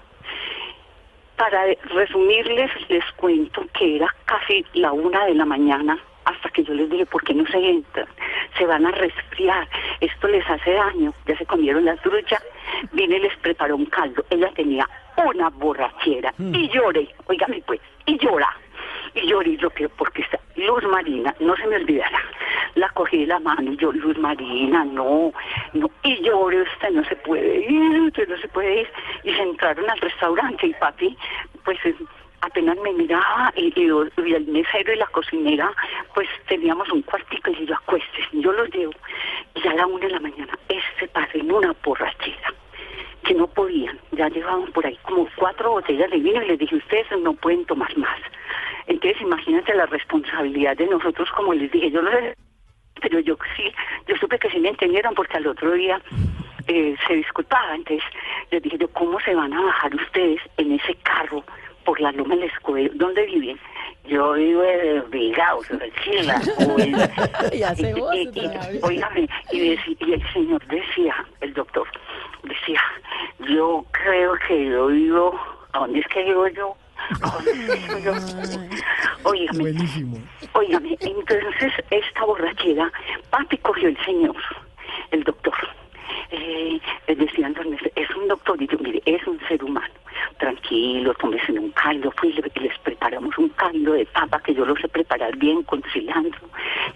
Para 1.36 1.64
resumirles, 1.90 2.70
les 2.88 3.04
cuento 3.16 3.62
que 3.78 3.96
era 3.96 4.08
casi 4.24 4.64
la 4.72 4.92
una 4.92 5.26
de 5.26 5.34
la 5.34 5.44
mañana 5.44 5.98
hasta 6.24 6.50
que 6.50 6.64
yo 6.64 6.74
les 6.74 6.90
dije, 6.90 7.06
¿por 7.06 7.22
qué 7.24 7.34
no 7.34 7.46
se 7.46 7.58
entran? 7.58 8.06
Se 8.58 8.66
van 8.66 8.86
a 8.86 8.90
resfriar, 8.90 9.68
esto 10.00 10.28
les 10.28 10.48
hace 10.48 10.72
daño. 10.72 11.12
Ya 11.26 11.36
se 11.36 11.46
comieron 11.46 11.84
las 11.84 12.00
truchas, 12.00 12.42
vine 12.92 13.16
y 13.16 13.20
les 13.20 13.36
preparó 13.38 13.76
un 13.76 13.86
caldo. 13.86 14.24
Ella 14.30 14.50
tenía 14.54 14.88
una 15.16 15.50
borrachera 15.50 16.34
y 16.38 16.68
lloré, 16.68 17.08
oígame 17.26 17.62
pues, 17.66 17.80
y 18.06 18.18
llora. 18.18 18.50
Y 19.14 19.28
lloré, 19.28 19.50
y 19.50 19.56
yo 19.58 19.70
que 19.70 19.88
porque 19.88 20.22
está 20.22 20.40
Luz 20.56 20.82
Marina, 20.84 21.34
no 21.40 21.56
se 21.56 21.66
me 21.66 21.76
olvidará. 21.76 22.20
La 22.74 22.88
cogí 22.90 23.18
de 23.18 23.26
la 23.26 23.38
mano 23.38 23.72
y 23.72 23.76
yo, 23.76 23.92
Luz 23.92 24.18
Marina, 24.18 24.84
no, 24.84 25.32
no. 25.72 25.90
Y 26.02 26.22
lloré, 26.22 26.62
usted 26.62 26.90
no 26.90 27.04
se 27.04 27.16
puede 27.16 27.70
ir, 27.70 28.00
usted 28.00 28.28
no 28.28 28.36
se 28.38 28.48
puede 28.48 28.80
ir. 28.80 28.88
Y 29.22 29.32
se 29.32 29.42
entraron 29.42 29.88
al 29.88 30.00
restaurante 30.00 30.66
y 30.66 30.74
papi, 30.74 31.16
pues 31.64 31.78
apenas 32.44 32.76
me 32.78 32.92
miraba 32.92 33.52
y, 33.56 33.72
y, 33.76 34.34
el 34.34 34.46
mesero 34.46 34.92
y 34.92 34.96
la 34.96 35.06
cocinera, 35.06 35.72
pues 36.14 36.28
teníamos 36.46 36.88
un 36.90 37.02
cuartico 37.02 37.50
y 37.50 37.66
yo 37.66 37.74
acuestes, 37.74 38.26
yo 38.32 38.52
los 38.52 38.68
llevo. 38.70 38.92
Y 39.54 39.66
a 39.66 39.74
la 39.74 39.86
una 39.86 40.06
de 40.06 40.12
la 40.12 40.20
mañana, 40.20 40.58
este 40.68 41.08
padre 41.08 41.40
en 41.40 41.50
una 41.50 41.74
borrachera 41.82 42.52
que 43.24 43.34
no 43.34 43.46
podían, 43.46 43.98
ya 44.12 44.28
llevaban 44.28 44.70
por 44.72 44.86
ahí 44.86 44.98
como 45.02 45.26
cuatro 45.36 45.70
botellas 45.70 46.10
de 46.10 46.18
vino 46.18 46.42
y 46.42 46.48
les 46.48 46.58
dije, 46.58 46.76
ustedes 46.76 47.06
no 47.22 47.32
pueden 47.32 47.64
tomar 47.64 47.96
más. 47.96 48.20
Entonces 48.86 49.20
imagínate 49.22 49.74
la 49.74 49.86
responsabilidad 49.86 50.76
de 50.76 50.86
nosotros, 50.86 51.30
como 51.30 51.54
les 51.54 51.72
dije, 51.72 51.90
yo 51.90 52.02
no 52.02 52.10
sé, 52.10 52.36
pero 53.00 53.20
yo 53.20 53.38
sí, 53.56 53.72
yo 54.06 54.16
supe 54.16 54.38
que 54.38 54.50
sí 54.50 54.58
me 54.58 54.68
entendieron 54.68 55.14
porque 55.14 55.38
al 55.38 55.46
otro 55.46 55.72
día 55.72 56.02
eh, 56.66 56.94
se 57.06 57.14
disculpaba, 57.14 57.74
entonces 57.74 58.04
les 58.50 58.62
dije 58.62 58.76
yo, 58.76 58.88
¿cómo 58.88 59.18
se 59.20 59.34
van 59.34 59.54
a 59.54 59.62
bajar 59.62 59.94
ustedes 59.94 60.40
en 60.58 60.72
ese 60.72 60.94
carro 60.96 61.42
por 61.84 62.00
la 62.00 62.12
loma 62.12 62.34
del 62.36 62.44
escudo? 62.44 62.88
¿Dónde 62.94 63.24
viven? 63.26 63.58
Yo 64.06 64.32
vivo 64.34 64.62
en 64.64 65.32
tranquila. 65.78 66.40
Ya 67.52 67.74
sé 67.74 67.94
vos, 67.94 68.14
y, 69.52 69.70
el 70.12 70.32
señor 70.32 70.66
decía, 70.66 71.14
el 71.40 71.54
doctor, 71.54 71.86
decía, 72.42 72.80
yo 73.48 73.84
creo 73.92 74.34
que 74.46 74.66
yo 74.66 74.88
vivo, 74.88 75.40
¿a 75.72 75.78
dónde 75.80 76.00
es 76.00 76.06
que 76.08 76.24
vivo 76.24 76.48
yo? 76.48 76.76
¿A 77.22 77.30
dónde 77.30 77.50
es 77.50 77.58
que 77.58 77.74
vivo 77.74 77.98
yo? 77.98 78.14
Óigame, 79.30 79.58
Buenísimo. 79.58 80.18
óigame, 80.52 80.96
entonces 81.00 81.72
esta 81.90 82.24
borrachera, 82.24 82.92
papi 83.30 83.56
cogió 83.58 83.88
el 83.88 84.04
señor, 84.04 84.36
el 85.10 85.24
doctor. 85.24 85.54
Eh, 86.30 86.80
les 87.08 87.18
decía 87.18 87.46
entonces, 87.46 87.80
es 87.96 88.10
un 88.16 88.28
doctor, 88.28 88.60
y 88.60 88.66
yo, 88.66 88.78
mire, 88.78 89.02
es 89.06 89.26
un 89.26 89.38
ser 89.48 89.62
humano. 89.64 89.94
Tranquilo, 90.38 91.14
tómese 91.14 91.52
un 91.52 91.70
caldo, 91.70 92.12
y 92.22 92.32
les 92.60 92.78
preparamos 92.80 93.36
un 93.38 93.48
caldo 93.50 93.92
de 93.92 94.04
papa 94.06 94.40
que 94.40 94.54
yo 94.54 94.64
lo 94.64 94.76
sé 94.76 94.88
preparar 94.88 95.36
bien 95.36 95.62
con 95.62 95.82
cilantro, 95.92 96.48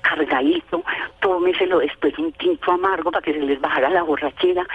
cargadito, 0.03 0.83
tómeselo 1.21 1.79
después 1.79 2.19
un 2.19 2.33
tinto 2.33 2.73
amargo 2.73 3.11
para 3.11 3.23
que 3.23 3.33
se 3.33 3.41
les 3.41 3.61
bajara 3.61 3.91
la 3.91 4.03
borrachera 4.03 4.67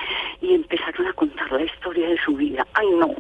y 0.42 0.56
empezaron 0.56 1.08
a 1.08 1.14
contar 1.14 1.52
la 1.52 1.64
historia 1.64 2.08
de 2.08 2.18
su 2.18 2.36
vida. 2.36 2.66
Ay 2.74 2.90
no, 2.92 3.14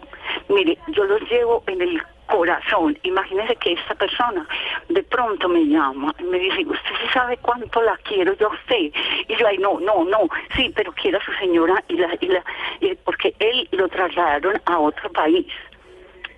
mire, 0.49 0.77
yo 0.87 1.03
los 1.03 1.21
llevo 1.29 1.63
en 1.67 1.81
el 1.81 2.01
corazón. 2.27 2.97
Imagínese 3.03 3.55
que 3.57 3.73
esta 3.73 3.95
persona 3.95 4.47
de 4.89 5.03
pronto 5.03 5.47
me 5.49 5.65
llama 5.65 6.13
y 6.19 6.23
me 6.23 6.39
dice, 6.39 6.61
usted 6.65 6.91
sí 7.01 7.07
sabe 7.13 7.37
cuánto 7.37 7.81
la 7.81 7.97
quiero 7.97 8.33
yo 8.37 8.47
a 8.51 8.53
usted. 8.53 8.91
Y 9.27 9.35
yo, 9.37 9.47
ay, 9.47 9.57
no, 9.57 9.79
no, 9.79 10.03
no, 10.03 10.19
sí, 10.55 10.71
pero 10.75 10.91
quiero 10.93 11.17
a 11.19 11.23
su 11.25 11.31
señora 11.33 11.83
y 11.87 11.97
la, 11.97 12.09
y 12.19 12.27
la, 12.27 12.43
y- 12.81 12.95
porque 12.95 13.33
él 13.39 13.67
lo 13.71 13.87
trasladaron 13.87 14.61
a 14.65 14.79
otro 14.79 15.11
país. 15.11 15.45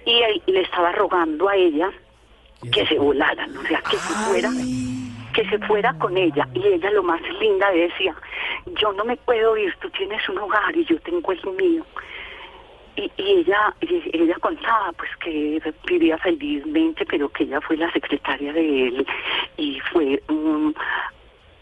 Y 0.06 0.22
él 0.22 0.42
le 0.48 0.62
estaba 0.62 0.92
rogando 0.92 1.50
a 1.50 1.56
ella 1.56 1.92
que 2.72 2.86
se 2.88 2.98
volaran, 2.98 3.56
o 3.58 3.66
sea, 3.68 3.82
que 3.88 4.00
se 4.00 4.16
fuera, 4.16 4.52
que 5.34 5.48
se 5.50 5.58
fuera 5.60 5.94
con 5.94 6.18
ella. 6.18 6.48
Y 6.54 6.66
ella 6.66 6.90
lo 6.92 7.04
más 7.04 7.22
linda 7.40 7.70
decía, 7.72 8.16
yo 8.80 8.94
no 8.94 9.04
me 9.06 9.18
puedo 9.18 9.58
ir, 9.58 9.76
tú 9.82 9.90
tienes 9.92 10.28
un 10.30 10.38
hogar 10.40 10.76
y 10.76 10.86
yo 10.86 11.00
tengo 11.00 11.32
el 11.32 11.42
mío. 11.58 11.86
Y, 12.98 13.12
y 13.18 13.32
ella 13.40 13.74
y 13.82 14.18
ella 14.18 14.36
contaba 14.40 14.92
pues 14.94 15.10
que 15.24 15.62
vivía 15.86 16.18
felizmente 16.18 17.06
pero 17.06 17.30
que 17.30 17.44
ella 17.44 17.60
fue 17.62 17.76
la 17.78 17.92
secretaria 17.92 18.54
de 18.54 18.88
él 18.88 19.08
y 19.58 19.80
fue 19.92 20.24
un 20.30 20.74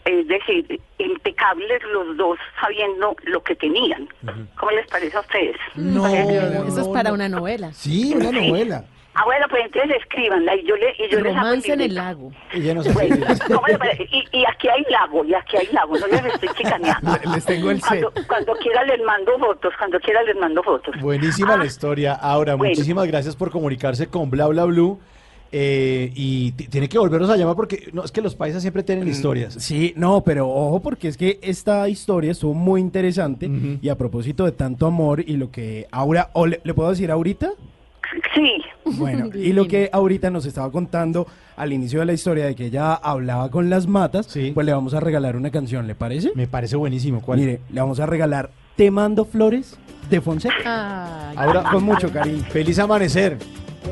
es 0.04 0.28
decir 0.28 0.80
impecables 0.98 1.82
los 1.92 2.16
dos 2.16 2.38
sabiendo 2.60 3.16
lo 3.24 3.42
que 3.42 3.56
tenían 3.56 4.08
¿cómo 4.56 4.72
les 4.72 4.86
parece 4.86 5.16
a 5.16 5.20
ustedes? 5.20 5.56
No, 5.74 6.06
eso 6.06 6.80
es 6.82 6.88
para 6.88 7.12
una 7.12 7.28
novela. 7.28 7.72
Sí, 7.72 8.14
una 8.14 8.30
novela. 8.30 8.84
Ah 9.14 9.24
bueno 9.24 9.46
pues 9.50 9.62
entonces 9.66 9.96
escríbanla 10.00 10.54
y 10.56 10.66
yo 10.66 10.76
le 10.76 10.90
y 10.98 11.10
yo 11.10 11.20
les 11.20 11.26
hago 11.34 11.44
Romance 11.44 11.72
en 11.72 11.80
el 11.80 11.94
lago. 11.94 12.32
No 12.54 12.82
Bueno, 12.92 13.26
¿cómo 13.46 13.66
le 13.68 13.78
parece? 13.78 14.04
y, 14.10 14.24
y 14.38 14.44
aquí 14.46 14.68
hay 14.68 14.82
lago, 14.90 15.24
y 15.24 15.34
aquí 15.34 15.56
hay 15.56 15.68
lago, 15.72 15.96
no 15.98 16.06
les 16.06 16.24
estoy 16.26 16.48
chicaneando. 16.56 17.10
Les 17.34 17.44
tengo 17.44 17.70
el 17.70 17.80
set. 17.80 18.02
Cuando, 18.02 18.12
cuando 18.28 18.52
quiera 18.56 18.84
les 18.84 19.00
mando 19.04 19.38
fotos, 19.38 19.72
cuando 19.78 19.98
quiera 20.00 20.22
les 20.22 20.36
mando 20.36 20.62
fotos. 20.62 20.94
Buenísima 21.00 21.56
la 21.56 21.64
historia. 21.66 22.14
Ahora, 22.14 22.54
Bueno. 22.54 22.70
muchísimas 22.70 23.06
gracias 23.06 23.36
por 23.36 23.50
comunicarse 23.50 24.06
con 24.08 24.30
Bla 24.30 24.46
Bla 24.48 24.64
Blue. 24.64 24.98
eh, 25.56 26.10
y 26.16 26.50
tiene 26.52 26.88
que 26.88 26.98
volvernos 26.98 27.30
a 27.30 27.36
llamar 27.36 27.54
porque 27.54 27.88
no, 27.92 28.02
es 28.04 28.10
que 28.10 28.20
los 28.20 28.34
paisas 28.34 28.60
siempre 28.62 28.82
tienen 28.82 29.06
historias. 29.06 29.54
Mm, 29.56 29.60
Sí, 29.60 29.92
no, 29.96 30.22
pero 30.24 30.48
ojo 30.48 30.80
porque 30.82 31.06
es 31.06 31.16
que 31.16 31.38
esta 31.42 31.88
historia 31.88 32.32
estuvo 32.32 32.54
muy 32.54 32.80
interesante 32.80 33.48
y 33.80 33.88
a 33.88 33.96
propósito 33.96 34.44
de 34.44 34.50
tanto 34.52 34.86
amor 34.86 35.20
y 35.20 35.36
lo 35.36 35.52
que 35.52 35.86
Aura, 35.92 36.30
o 36.32 36.46
le, 36.46 36.60
¿le 36.64 36.74
puedo 36.74 36.90
decir 36.90 37.10
ahorita? 37.12 37.50
Sí. 38.34 38.62
Bueno, 38.84 39.30
y 39.34 39.52
lo 39.52 39.66
que 39.66 39.88
ahorita 39.92 40.30
nos 40.30 40.46
estaba 40.46 40.70
contando 40.70 41.26
al 41.56 41.72
inicio 41.72 42.00
de 42.00 42.06
la 42.06 42.12
historia 42.12 42.46
de 42.46 42.54
que 42.54 42.66
ella 42.66 42.94
hablaba 42.94 43.50
con 43.50 43.70
las 43.70 43.86
matas, 43.86 44.28
pues 44.54 44.66
le 44.66 44.72
vamos 44.72 44.94
a 44.94 45.00
regalar 45.00 45.36
una 45.36 45.50
canción, 45.50 45.86
¿le 45.86 45.94
parece? 45.94 46.32
Me 46.34 46.46
parece 46.46 46.76
buenísimo. 46.76 47.20
¿Cuál? 47.20 47.38
Mire, 47.38 47.60
le 47.70 47.80
vamos 47.80 48.00
a 48.00 48.06
regalar 48.06 48.50
Te 48.76 48.90
mando 48.90 49.24
flores 49.24 49.78
de 50.10 50.20
Fonseca. 50.20 51.30
Ahora 51.30 51.64
con 51.70 51.84
mucho 51.84 52.12
cariño. 52.12 52.44
Feliz 52.50 52.78
amanecer. 52.78 53.38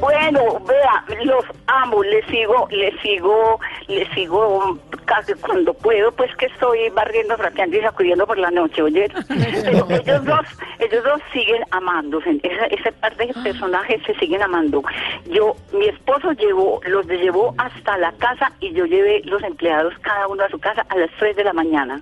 Bueno, 0.01 0.61
vea, 0.67 1.05
los 1.25 1.45
amo, 1.67 2.03
les 2.03 2.25
sigo, 2.27 2.67
les 2.71 2.99
sigo, 3.01 3.61
les 3.89 4.09
sigo 4.11 4.79
casi 5.05 5.35
cuando 5.35 5.75
puedo, 5.75 6.11
pues 6.13 6.35
que 6.37 6.47
estoy 6.47 6.89
barriendo, 6.91 7.37
trapeando 7.37 7.77
y 7.77 7.81
sacudiendo 7.81 8.27
por 8.27 8.39
la 8.39 8.51
noche, 8.51 8.83
oye. 8.83 9.09
Pero 9.29 9.87
ellos 9.91 10.25
dos, 10.25 10.47
ellos 10.79 11.05
dos 11.05 11.21
siguen 11.33 11.63
amándose, 11.71 12.41
ese, 12.43 12.75
ese 12.75 12.93
par 12.93 13.17
de 13.17 13.33
personajes 13.43 14.03
se 14.07 14.15
siguen 14.15 14.43
amando. 14.43 14.83
Yo, 15.27 15.55
mi 15.73 15.87
esposo 15.87 16.33
llevó, 16.33 16.81
los 16.87 17.07
llevó 17.07 17.55
hasta 17.59 17.99
la 17.99 18.13
casa 18.13 18.53
y 18.61 18.73
yo 18.73 18.87
llevé 18.87 19.23
los 19.25 19.43
empleados 19.43 19.95
cada 20.01 20.27
uno 20.29 20.45
a 20.45 20.49
su 20.49 20.59
casa 20.59 20.85
a 20.89 20.97
las 20.97 21.11
3 21.19 21.37
de 21.37 21.45
la 21.45 21.53
mañana. 21.53 21.99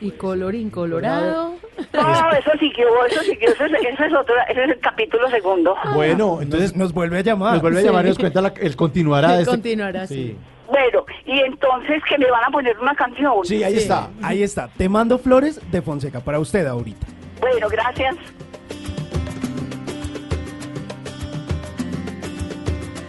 Y 0.00 0.10
colorín 0.12 0.70
colorado. 0.70 1.54
No, 1.92 2.30
eso 2.32 2.50
siguió, 2.60 2.86
eso 3.06 3.22
siguió, 3.22 3.48
ese, 3.50 3.64
es- 3.66 3.72
ese 3.72 4.06
es 4.06 4.12
otro, 4.14 4.34
ese 4.48 4.64
es 4.64 4.70
el 4.70 4.80
capítulo 4.80 5.28
segundo. 5.30 5.74
Bueno, 5.94 6.40
entonces 6.42 6.76
nos 6.76 6.92
vuelve 6.92 7.18
a 7.18 7.22
llamar. 7.22 7.54
Nos 7.54 7.62
vuelve 7.62 7.78
a 7.78 7.82
Sí. 7.82 7.86
llamar 7.86 8.04
y 8.04 8.08
nos 8.08 8.18
cuenta 8.18 8.40
la- 8.40 8.52
el 8.60 8.76
continuará. 8.76 9.32
de 9.32 9.38
este- 9.42 9.50
Continuará, 9.50 10.06
sí. 10.06 10.36
Bueno, 10.68 11.04
y 11.26 11.38
entonces 11.40 12.02
que 12.08 12.18
me 12.18 12.30
van 12.30 12.44
a 12.44 12.50
poner 12.50 12.78
una 12.78 12.94
canción. 12.94 13.32
Sí, 13.44 13.62
ahí 13.62 13.76
está, 13.76 14.08
ahí 14.22 14.42
está. 14.42 14.68
Te 14.76 14.88
mando 14.88 15.18
flores 15.18 15.60
de 15.70 15.82
Fonseca 15.82 16.20
para 16.20 16.38
usted 16.38 16.66
ahorita. 16.66 17.06
Bueno, 17.40 17.68
gracias. 17.68 18.16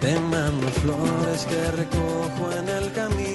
Te 0.02 0.20
mando 0.20 0.68
flores 0.68 1.46
que 1.50 1.72
recojo 1.72 2.52
en 2.60 2.70
el 2.70 2.92
camino. 2.94 3.35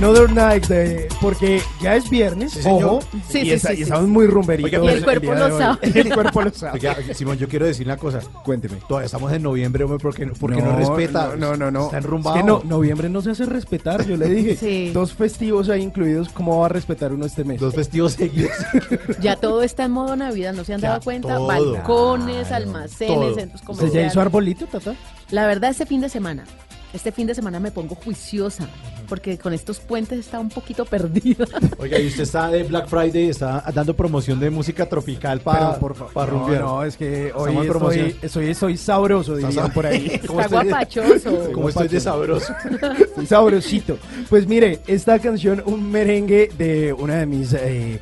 Another 0.02 0.32
Night, 0.32 0.66
de- 0.66 1.06
porque 1.20 1.62
ya 1.80 1.94
es 1.94 2.10
viernes, 2.10 2.58
ojo, 2.66 2.98
Sí, 3.28 3.38
y, 3.38 3.42
sí, 3.44 3.50
está- 3.52 3.68
sí, 3.68 3.74
y 3.74 3.76
sí. 3.76 3.82
estamos 3.84 4.08
muy 4.08 4.26
rumberitos. 4.26 4.72
Oiga, 4.72 4.80
pero 4.84 4.96
el 4.98 5.04
cuerpo 5.04 5.32
lo 5.34 5.58
sabe. 5.58 5.78
El 6.00 6.12
cuerpo 6.12 6.42
lo 6.42 6.50
sabe. 6.52 6.72
Oiga, 6.74 6.96
Simón, 7.14 7.38
yo 7.38 7.46
quiero 7.48 7.66
decir 7.66 7.86
una 7.86 7.96
cosa. 7.96 8.18
Cuénteme. 8.44 8.78
Todavía 8.88 9.06
estamos 9.06 9.32
en 9.32 9.42
noviembre, 9.44 9.84
hombre, 9.84 10.00
porque, 10.02 10.26
porque 10.26 10.60
no, 10.60 10.74
respeta. 10.76 11.36
No, 11.38 11.56
no, 11.56 11.70
no. 11.70 11.84
Está 11.84 11.98
Es 11.98 12.04
enrumbado. 12.04 12.36
que 12.36 12.42
no, 12.42 12.62
noviembre 12.64 13.08
no 13.08 13.22
se 13.22 13.30
hace 13.30 13.46
respetar, 13.46 14.04
yo 14.04 14.16
le 14.16 14.28
dije. 14.28 14.56
Sí. 14.62 14.90
Dos 14.92 15.12
festivos 15.12 15.68
ahí 15.68 15.82
incluidos, 15.82 16.28
¿cómo 16.30 16.58
va 16.58 16.66
a 16.66 16.68
respetar 16.68 17.12
uno 17.12 17.24
este 17.24 17.44
mes? 17.44 17.60
Dos 17.60 17.74
festivos 17.74 18.14
seguidos. 18.14 18.50
Ya 19.20 19.36
todo 19.36 19.62
está 19.62 19.84
en 19.84 19.92
modo 19.92 20.16
Navidad, 20.16 20.52
¿no 20.52 20.64
se 20.64 20.74
han 20.74 20.80
Ya, 20.80 20.88
dado 20.90 21.02
cuenta? 21.02 21.36
todo. 21.36 21.46
Balcones, 21.46 22.50
almacenes, 22.50 23.14
Todo. 23.14 23.34
centros 23.34 23.60
¿Usted 23.60 23.66
comerciales. 23.66 23.94
ya 23.94 24.06
hizo 24.12 24.20
arbolito, 24.20 24.66
tata? 24.66 24.94
La 25.30 25.46
verdad, 25.46 25.70
este 25.70 25.86
fin 25.86 26.00
de 26.00 26.08
semana, 26.08 26.44
este 26.92 27.12
fin 27.12 27.26
de 27.28 27.34
semana 27.36 27.60
me 27.60 27.70
pongo 27.70 27.94
juiciosa, 27.94 28.68
porque 29.12 29.36
con 29.36 29.52
estos 29.52 29.78
puentes 29.78 30.18
está 30.18 30.40
un 30.40 30.48
poquito 30.48 30.86
perdida. 30.86 31.44
Oiga, 31.78 31.98
y 31.98 32.06
usted 32.06 32.22
está 32.22 32.48
de 32.48 32.62
Black 32.62 32.88
Friday, 32.88 33.28
está 33.28 33.62
dando 33.74 33.94
promoción 33.94 34.40
de 34.40 34.48
música 34.48 34.88
tropical 34.88 35.40
para 35.40 35.74
favor, 35.74 35.94
para 36.14 36.32
no, 36.32 36.38
rumbear. 36.38 36.62
no, 36.62 36.82
es 36.82 36.96
que 36.96 37.30
hoy 37.34 37.58
estoy, 37.58 38.16
estoy, 38.22 38.54
soy 38.54 38.76
sabroso, 38.78 39.36
dirían 39.36 39.70
por 39.70 39.84
ahí. 39.84 40.18
¿Cómo 40.26 40.40
Está 40.40 40.62
estoy 40.62 40.70
guapachoso. 40.70 41.48
¿Cómo 41.52 41.68
estoy 41.68 41.88
de 41.88 42.00
sabroso? 42.00 42.54
Estoy 42.98 43.26
sabrosito. 43.26 43.98
Pues 44.30 44.46
mire, 44.46 44.80
esta 44.86 45.18
canción, 45.18 45.62
un 45.66 45.90
merengue 45.90 46.50
de 46.56 46.94
una 46.94 47.16
de 47.16 47.26
mis, 47.26 47.52
eh, 47.52 48.00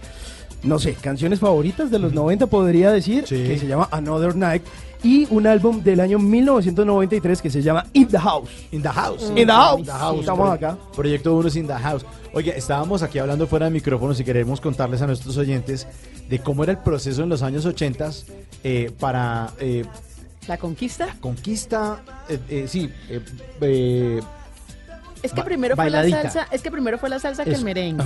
no 0.62 0.78
sé, 0.78 0.92
canciones 0.92 1.40
favoritas 1.40 1.90
de 1.90 1.98
los 1.98 2.12
90, 2.12 2.46
podría 2.46 2.92
decir, 2.92 3.24
que 3.24 3.58
se 3.58 3.66
llama 3.66 3.88
Another 3.90 4.36
Night. 4.36 4.62
Y 5.02 5.26
un 5.30 5.46
álbum 5.46 5.82
del 5.82 6.00
año 6.00 6.18
1993 6.18 7.40
que 7.40 7.50
se 7.50 7.62
llama 7.62 7.86
In 7.92 8.08
the 8.08 8.18
House. 8.18 8.50
In 8.70 8.82
the 8.82 8.88
House. 8.88 9.22
In 9.34 9.46
the 9.46 9.52
House. 9.52 9.78
In 9.80 9.86
the 9.86 9.92
House. 9.92 10.20
Estamos 10.20 10.50
acá. 10.50 10.76
Proyecto 10.94 11.34
1 11.34 11.48
In 11.56 11.66
the 11.66 11.74
House. 11.74 12.04
Oye, 12.34 12.56
estábamos 12.56 13.02
aquí 13.02 13.18
hablando 13.18 13.46
fuera 13.46 13.66
de 13.66 13.72
micrófonos 13.72 14.20
y 14.20 14.24
queremos 14.24 14.60
contarles 14.60 15.00
a 15.02 15.06
nuestros 15.06 15.36
oyentes 15.36 15.86
de 16.28 16.38
cómo 16.38 16.62
era 16.64 16.72
el 16.72 16.78
proceso 16.78 17.22
en 17.22 17.28
los 17.28 17.42
años 17.42 17.64
80 17.66 18.10
eh, 18.62 18.92
para 19.00 19.50
eh, 19.58 19.84
¿La 20.46 20.56
conquista? 20.58 21.16
conquista, 21.20 22.02
eh, 22.28 22.38
eh, 22.48 22.64
sí, 22.68 22.90
eh, 23.08 23.20
eh, 23.60 24.20
Es 25.22 25.32
que 25.32 25.40
Ba- 25.40 25.44
primero 25.44 25.76
fue 25.76 25.90
la 25.90 26.08
salsa, 26.08 26.46
es 26.50 26.62
que 26.62 26.70
primero 26.70 26.98
fue 26.98 27.08
la 27.10 27.18
salsa 27.18 27.44
que 27.44 27.50
el 27.50 27.56
Eso. 27.56 27.64
merengue. 27.64 28.04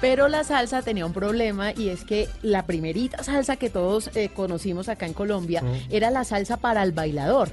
Pero 0.00 0.28
la 0.28 0.42
salsa 0.44 0.82
tenía 0.82 1.06
un 1.06 1.12
problema 1.12 1.72
y 1.72 1.88
es 1.88 2.04
que 2.04 2.28
la 2.42 2.66
primerita 2.66 3.22
salsa 3.22 3.56
que 3.56 3.70
todos 3.70 4.10
eh, 4.14 4.30
conocimos 4.34 4.88
acá 4.88 5.06
en 5.06 5.12
Colombia 5.14 5.62
era 5.90 6.10
la 6.10 6.24
salsa 6.24 6.56
para 6.56 6.82
el 6.82 6.92
bailador. 6.92 7.48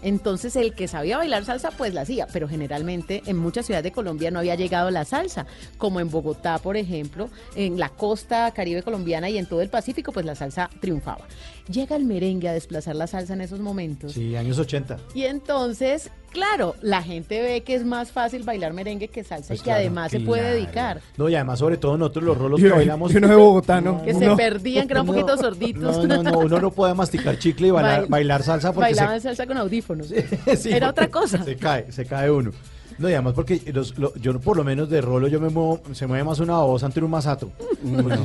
Entonces 0.00 0.54
el 0.54 0.74
que 0.74 0.86
sabía 0.86 1.16
bailar 1.18 1.44
salsa 1.44 1.72
pues 1.72 1.92
la 1.92 2.02
hacía, 2.02 2.28
pero 2.32 2.48
generalmente 2.48 3.20
en 3.26 3.36
muchas 3.36 3.66
ciudades 3.66 3.82
de 3.82 3.90
Colombia 3.90 4.30
no 4.30 4.38
había 4.38 4.54
llegado 4.54 4.90
la 4.92 5.04
salsa, 5.04 5.44
como 5.76 5.98
en 5.98 6.08
Bogotá, 6.08 6.58
por 6.58 6.76
ejemplo, 6.76 7.28
en 7.56 7.80
la 7.80 7.88
costa 7.88 8.48
caribe 8.52 8.84
colombiana 8.84 9.28
y 9.28 9.38
en 9.38 9.46
todo 9.46 9.60
el 9.60 9.70
Pacífico 9.70 10.12
pues 10.12 10.24
la 10.24 10.36
salsa 10.36 10.70
triunfaba. 10.80 11.26
Llega 11.70 11.96
el 11.96 12.04
merengue 12.04 12.48
a 12.48 12.52
desplazar 12.52 12.96
la 12.96 13.06
salsa 13.06 13.34
en 13.34 13.40
esos 13.42 13.60
momentos. 13.60 14.12
sí, 14.12 14.34
años 14.36 14.58
80. 14.58 14.96
Y 15.14 15.24
entonces, 15.24 16.10
claro, 16.30 16.74
la 16.80 17.02
gente 17.02 17.42
ve 17.42 17.62
que 17.62 17.74
es 17.74 17.84
más 17.84 18.10
fácil 18.10 18.42
bailar 18.42 18.72
merengue 18.72 19.08
que 19.08 19.22
salsa 19.22 19.48
Pues 19.48 19.60
y 19.60 19.62
que 19.62 19.64
claro, 19.64 19.80
además 19.80 20.10
se 20.10 20.20
puede 20.20 20.52
dedicar. 20.54 21.00
No, 21.18 21.28
y 21.28 21.34
además 21.34 21.58
sobre 21.58 21.76
todo 21.76 21.98
nosotros 21.98 22.24
los 22.24 22.38
rolos 22.38 22.60
que 22.60 22.70
bailamos. 22.70 23.12
y 23.12 23.18
uno 23.18 23.28
de 23.28 23.34
Bogotá, 23.36 23.80
¿no? 23.82 24.02
Que 24.02 24.14
se 24.14 24.30
perdían, 24.34 24.86
que 24.86 24.94
eran 24.94 25.02
un 25.08 25.14
poquito 25.14 25.36
sorditos. 25.36 26.06
No, 26.06 26.16
no, 26.16 26.22
no, 26.22 26.38
uno 26.38 26.58
no 26.60 26.70
puede 26.70 26.94
masticar 26.94 27.38
chicle 27.38 27.68
y 27.68 27.70
bailar, 27.70 28.00
Bail- 28.02 28.08
bailar 28.08 28.42
salsa 28.42 28.72
porque 28.72 28.94
se, 28.94 29.00
Bailaban 29.00 29.20
salsa 29.20 29.46
con 29.46 29.58
audífonos. 29.58 30.08
Sí, 30.56 30.72
Era 30.72 30.90
otra 30.90 31.08
cosa. 31.08 31.44
Se 31.44 31.56
cae, 31.56 31.92
se 31.92 32.06
cae 32.06 32.30
uno. 32.30 32.50
No, 32.98 33.08
y 33.08 33.12
además 33.14 33.34
porque 33.34 33.60
los, 33.72 33.96
lo- 33.98 34.14
yo 34.16 34.38
por 34.40 34.56
lo 34.56 34.64
menos 34.64 34.90
de 34.90 35.00
rolo 35.00 35.28
yo 35.28 35.40
me 35.40 35.48
muevo, 35.50 35.80
se 35.92 36.06
mueve 36.06 36.24
más 36.24 36.40
una 36.40 36.58
voz 36.58 36.82
ante 36.82 37.00
un 37.00 37.10
masato. 37.10 37.50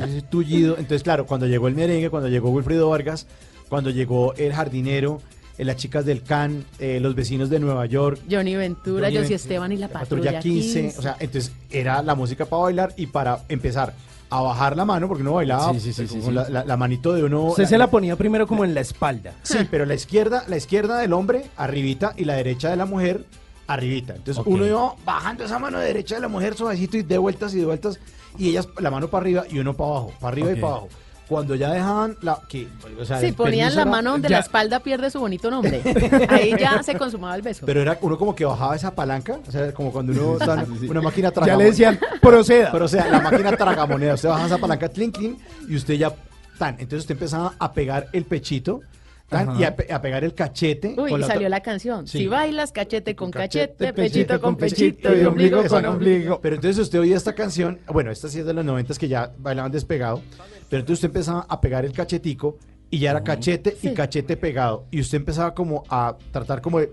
Ese 0.06 0.22
tullido. 0.22 0.72
Entonces, 0.74 1.02
claro, 1.02 1.26
cuando 1.26 1.46
llegó 1.46 1.68
el 1.68 1.74
merengue, 1.74 2.10
cuando 2.10 2.28
llegó 2.28 2.50
Wilfrido 2.50 2.88
Vargas, 2.90 3.26
cuando 3.68 3.90
llegó 3.90 4.34
el 4.34 4.52
jardinero, 4.52 5.20
eh, 5.58 5.64
las 5.64 5.76
chicas 5.76 6.04
del 6.04 6.22
CAN, 6.22 6.64
eh, 6.80 6.98
los 7.00 7.14
vecinos 7.14 7.48
de 7.50 7.60
Nueva 7.60 7.86
York, 7.86 8.18
Johnny 8.30 8.56
Ventura, 8.56 9.10
Johnny 9.12 9.32
Esteban 9.34 9.70
y 9.72 9.76
la 9.76 9.88
Patrulla 9.88 10.32
Patrulla 10.32 10.40
15, 10.40 10.80
15. 10.82 10.98
o 10.98 11.02
sea, 11.02 11.16
entonces 11.20 11.52
era 11.70 12.02
la 12.02 12.14
música 12.16 12.44
para 12.44 12.62
bailar 12.62 12.92
y 12.96 13.06
para 13.06 13.40
empezar 13.48 13.94
a 14.30 14.40
bajar 14.40 14.76
la 14.76 14.84
mano, 14.84 15.06
porque 15.06 15.22
uno 15.22 15.34
bailaba 15.34 15.72
Sí, 15.74 15.78
sí, 15.78 15.92
sí, 15.92 16.06
con 16.06 16.20
sí, 16.20 16.26
sí. 16.26 16.32
La, 16.32 16.48
la- 16.48 16.64
la 16.64 16.76
manito 16.76 17.12
de 17.12 17.22
uno. 17.22 17.44
Usted 17.44 17.66
se 17.66 17.78
la 17.78 17.88
ponía 17.88 18.16
primero 18.16 18.48
como 18.48 18.64
en 18.64 18.74
la 18.74 18.80
espalda. 18.80 19.34
Sí, 19.44 19.58
pero 19.70 19.86
la 19.86 19.94
izquierda, 19.94 20.44
la 20.48 20.56
izquierda 20.56 20.98
del 20.98 21.12
hombre 21.12 21.44
arribita 21.56 22.14
y 22.16 22.24
la 22.24 22.34
derecha 22.34 22.70
de 22.70 22.76
la 22.76 22.86
mujer 22.86 23.24
arribita. 23.66 24.14
Entonces 24.14 24.38
Ok. 24.40 24.46
uno 24.46 24.66
iba 24.66 24.94
bajando 25.04 25.44
esa 25.44 25.58
mano 25.58 25.78
derecha 25.78 26.16
de 26.16 26.20
la 26.22 26.28
mujer 26.28 26.54
suavecito 26.54 26.96
y 26.96 27.02
de 27.02 27.18
vueltas 27.18 27.54
y 27.54 27.58
de 27.60 27.66
vueltas 27.66 27.98
y 28.38 28.48
ellas 28.50 28.68
la 28.78 28.90
mano 28.90 29.08
para 29.08 29.22
arriba 29.22 29.44
y 29.50 29.58
uno 29.58 29.74
para 29.74 29.90
abajo, 29.90 30.12
para 30.20 30.32
arriba 30.32 30.48
Ok. 30.50 30.56
y 30.56 30.60
para 30.60 30.72
abajo. 30.72 30.88
Cuando 31.26 31.54
ya 31.54 31.70
dejaban 31.72 32.18
la 32.20 32.38
que 32.46 32.68
o 33.00 33.04
sea, 33.06 33.18
Sí, 33.18 33.32
ponían 33.32 33.74
la 33.74 33.82
era- 33.82 33.90
mano 33.90 34.10
donde 34.12 34.28
ya- 34.28 34.36
la 34.36 34.40
espalda 34.42 34.80
pierde 34.80 35.10
su 35.10 35.20
bonito 35.20 35.50
nombre. 35.50 35.80
Ahí 36.28 36.54
ya 36.60 36.82
se 36.82 36.98
consumaba 36.98 37.34
el 37.34 37.40
beso. 37.40 37.64
Pero 37.64 37.80
era 37.80 37.96
uno 38.02 38.18
como 38.18 38.34
que 38.34 38.44
bajaba 38.44 38.76
esa 38.76 38.94
palanca, 38.94 39.38
o 39.46 39.50
sea, 39.50 39.72
como 39.72 39.90
cuando 39.90 40.12
uno 40.12 40.32
está 40.38 40.62
en 40.62 40.90
una 40.90 41.00
máquina 41.00 41.28
Ya 41.28 41.32
tragamonedas. 41.34 41.58
le 41.58 41.64
decían, 41.86 41.98
proceda. 42.20 42.70
Pero 42.70 42.84
o 42.84 42.88
sea, 42.88 43.08
la 43.08 43.20
máquina 43.20 43.56
tragamonedas, 43.56 44.16
usted 44.16 44.28
baja 44.28 44.44
esa 44.46 44.58
palanca, 44.58 44.88
tlin, 44.90 45.12
tlin, 45.12 45.38
y 45.66 45.76
usted 45.76 45.94
ya, 45.94 46.12
tan, 46.58 46.74
entonces 46.74 47.00
usted 47.00 47.14
empezaba 47.14 47.54
a 47.58 47.72
pegar 47.72 48.08
el 48.12 48.26
pechito, 48.26 48.82
tan, 49.28 49.58
y 49.58 49.64
a, 49.64 49.74
pe- 49.74 49.92
a 49.92 50.00
pegar 50.00 50.22
el 50.24 50.34
cachete. 50.34 50.94
Uy, 50.96 51.10
con 51.10 51.18
y 51.18 51.22
la 51.22 51.26
salió 51.26 51.48
la 51.48 51.60
canción. 51.60 52.06
Sí. 52.06 52.18
Si 52.18 52.26
bailas 52.28 52.72
cachete 52.72 53.16
con 53.16 53.30
cachete, 53.30 53.74
Cachete, 53.74 53.92
pechito 53.92 54.40
con 54.40 54.56
pechito 54.56 55.16
y 55.16 55.24
ombligo 55.24 55.64
con 55.66 55.84
ombligo. 55.86 56.40
Pero 56.40 56.56
entonces 56.56 56.78
usted 56.78 57.00
oía 57.00 57.16
esta 57.16 57.34
canción, 57.34 57.78
bueno, 57.92 58.10
esta 58.10 58.28
sí 58.28 58.40
es 58.40 58.46
de 58.46 58.52
los 58.52 58.64
noventas 58.64 58.98
que 58.98 59.08
ya 59.08 59.32
bailaban 59.38 59.72
despegado, 59.72 60.20
pero 60.68 60.80
entonces 60.80 60.98
usted 61.04 61.08
empezaba 61.08 61.46
a 61.48 61.60
pegar 61.60 61.84
el 61.84 61.92
cachetico 61.92 62.58
y 62.90 62.98
ya 63.00 63.10
era 63.10 63.24
cachete 63.24 63.76
y 63.82 63.90
cachete 63.92 64.36
pegado. 64.36 64.84
Y 64.90 65.00
usted 65.00 65.18
empezaba 65.18 65.52
como 65.54 65.82
a 65.88 66.16
tratar 66.30 66.60
como 66.60 66.78
de... 66.78 66.92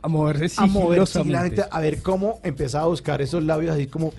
A 0.00 0.08
moverse 0.08 0.56
A 0.58 0.66
mover 0.66 1.06
sigilosamente. 1.06 1.56
sigilosamente, 1.56 1.64
a 1.70 1.80
ver 1.80 2.00
cómo 2.00 2.40
empezaba 2.42 2.84
a 2.84 2.88
buscar 2.88 3.20
esos 3.20 3.42
labios 3.42 3.74
así 3.74 3.86
como... 3.86 4.12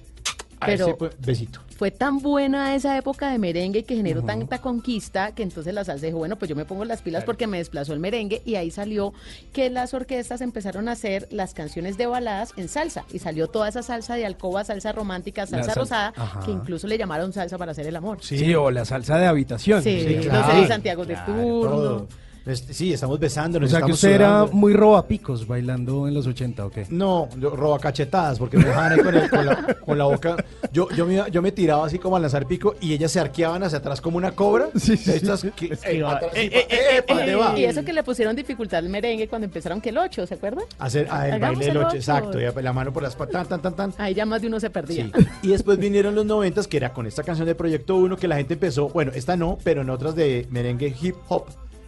Pero- 0.66 0.86
ese, 0.88 0.94
pues, 0.96 1.12
besito. 1.20 1.60
Fue 1.78 1.90
tan 1.92 2.20
buena 2.20 2.76
esa 2.76 2.96
época 2.98 3.30
de 3.32 3.40
merengue 3.40 3.84
que 3.84 3.96
generó 3.96 4.22
tanta 4.22 4.60
conquista 4.62 5.34
que 5.34 5.44
entonces 5.44 5.74
la 5.74 5.84
salsa 5.84 6.06
dijo, 6.06 6.20
bueno, 6.20 6.38
pues 6.38 6.48
yo 6.48 6.56
me 6.56 6.66
pongo 6.66 6.86
las 6.86 7.02
pilas 7.02 7.24
porque 7.26 7.48
me 7.48 7.58
desplazó 7.58 7.94
el 7.94 8.00
merengue 8.00 8.42
y 8.46 8.56
ahí 8.56 8.70
salió 8.72 9.12
que 9.52 9.70
las 9.70 9.94
orquestas 9.94 10.42
empezaron 10.42 10.88
a 10.88 10.94
hacer 10.94 11.28
las 11.32 11.54
canciones 11.54 11.98
de 11.98 12.06
baladas 12.06 12.54
en 12.58 12.70
salsa 12.70 13.04
y 13.12 13.20
salió 13.20 13.48
toda 13.48 13.68
esa 13.68 13.82
salsa 13.84 14.16
de 14.16 14.26
alcoba, 14.26 14.64
salsa 14.64 14.92
romántica, 14.94 15.46
salsa 15.48 15.72
salsa- 15.74 15.80
rosada, 15.80 16.14
Ajá. 16.16 16.40
que 16.46 16.52
incluso 16.52 16.88
le 16.88 16.98
llamaron 16.98 17.34
salsa 17.34 17.58
para 17.58 17.72
hacer 17.72 17.88
el 17.88 17.96
amor. 17.96 18.20
Sí, 18.22 18.54
o 18.56 18.70
la 18.72 18.86
salsa 18.86 19.18
de 19.18 19.26
habitación. 19.26 19.82
Sí, 19.84 20.00
Sí, 20.08 20.14
los 20.16 20.26
claro. 20.28 20.62
de 20.62 20.68
Santiago 20.68 21.06
de 21.06 21.16
turno. 21.26 21.62
todo. 21.70 22.08
Este, 22.46 22.74
Sí, 22.74 22.92
estamos 22.92 23.20
besándonos. 23.20 23.68
O 23.68 23.72
sea 23.72 23.80
que 23.80 23.92
estamos 23.92 23.96
usted 23.98 24.12
era 24.12 24.28
sudando. 24.40 24.52
muy 24.54 24.74
robapicos 24.74 25.48
bailando 25.48 26.08
en 26.10 26.14
los 26.14 26.28
80, 26.28 26.66
¿o 26.66 26.70
qué? 26.70 26.86
No, 26.90 27.30
yo 27.40 27.52
roba 27.56 27.80
cachetadas 27.80 28.38
porque 28.38 28.58
me 28.58 28.66
dejaban 28.66 28.92
ahí 28.94 29.00
con, 29.00 29.16
el- 29.16 29.30
con 29.30 29.46
la, 29.46 29.78
con 29.86 29.98
la 29.98 30.04
boca. 30.04 30.36
Yo, 30.74 30.90
yo, 30.92 31.06
me, 31.06 31.24
yo 31.32 31.42
me 31.42 31.52
tiraba 31.54 31.86
así 31.86 32.00
como 32.00 32.18
a 32.18 32.20
lanzar 32.20 32.46
pico 32.46 32.76
y 32.82 32.92
ellas 32.94 33.12
se 33.12 33.20
arqueaban 33.22 33.64
hacia 33.64 33.78
atrás 33.78 34.02
como 34.02 34.18
una 34.18 34.32
cobra. 34.34 34.68
Estas 34.76 35.44
que- 35.56 35.76
sí, 35.76 36.02
eh, 36.36 37.04
¿pa' 37.08 37.14
dónde 37.16 37.36
va? 37.36 37.58
Y 37.58 37.64
eso 37.66 37.84
que 37.86 37.94
le 37.94 38.04
pusieron 38.04 38.36
dificultad 38.36 38.80
al 38.80 38.90
merengue 38.90 39.28
cuando 39.28 39.46
empezaron 39.46 39.80
que 39.80 39.90
el 39.90 39.98
8, 39.98 40.28
¿se 40.28 40.34
acuerdan? 40.34 40.66
Hacer 40.80 41.08
ah, 41.10 41.30
el 41.30 41.40
baile 41.40 41.66
del 41.66 41.70
el 41.72 41.78
8, 41.78 41.88
ocho. 41.88 41.96
exacto. 41.98 42.40
y 42.42 42.62
la 42.64 42.74
mano 42.74 42.92
por 42.92 43.04
las 43.04 43.16
patas, 43.16 43.48
tan, 43.48 43.62
tan, 43.62 43.76
tan. 43.76 43.94
Ahí 43.98 44.14
ya 44.14 44.26
más 44.26 44.42
de 44.42 44.48
uno 44.48 44.60
se 44.60 44.70
perdía. 44.70 45.06
Sí. 45.06 45.26
Y 45.44 45.48
después 45.50 45.78
vinieron 45.78 46.14
los 46.16 46.26
noventas, 46.26 46.68
que 46.68 46.78
era 46.78 46.92
con 46.94 47.08
esta 47.08 47.24
canción 47.24 47.48
de 47.48 47.56
Proyecto 47.56 47.96
1, 47.96 48.18
que 48.18 48.28
la 48.28 48.36
gente 48.36 48.56
empezó, 48.56 48.90
bueno, 48.90 49.12
esta 49.16 49.38
no, 49.38 49.58
pero 49.64 49.82
en 49.82 49.90
otras 49.90 50.16
de 50.16 50.46
merengue 50.50 50.94
hip 51.02 51.16
hop, 51.30 51.46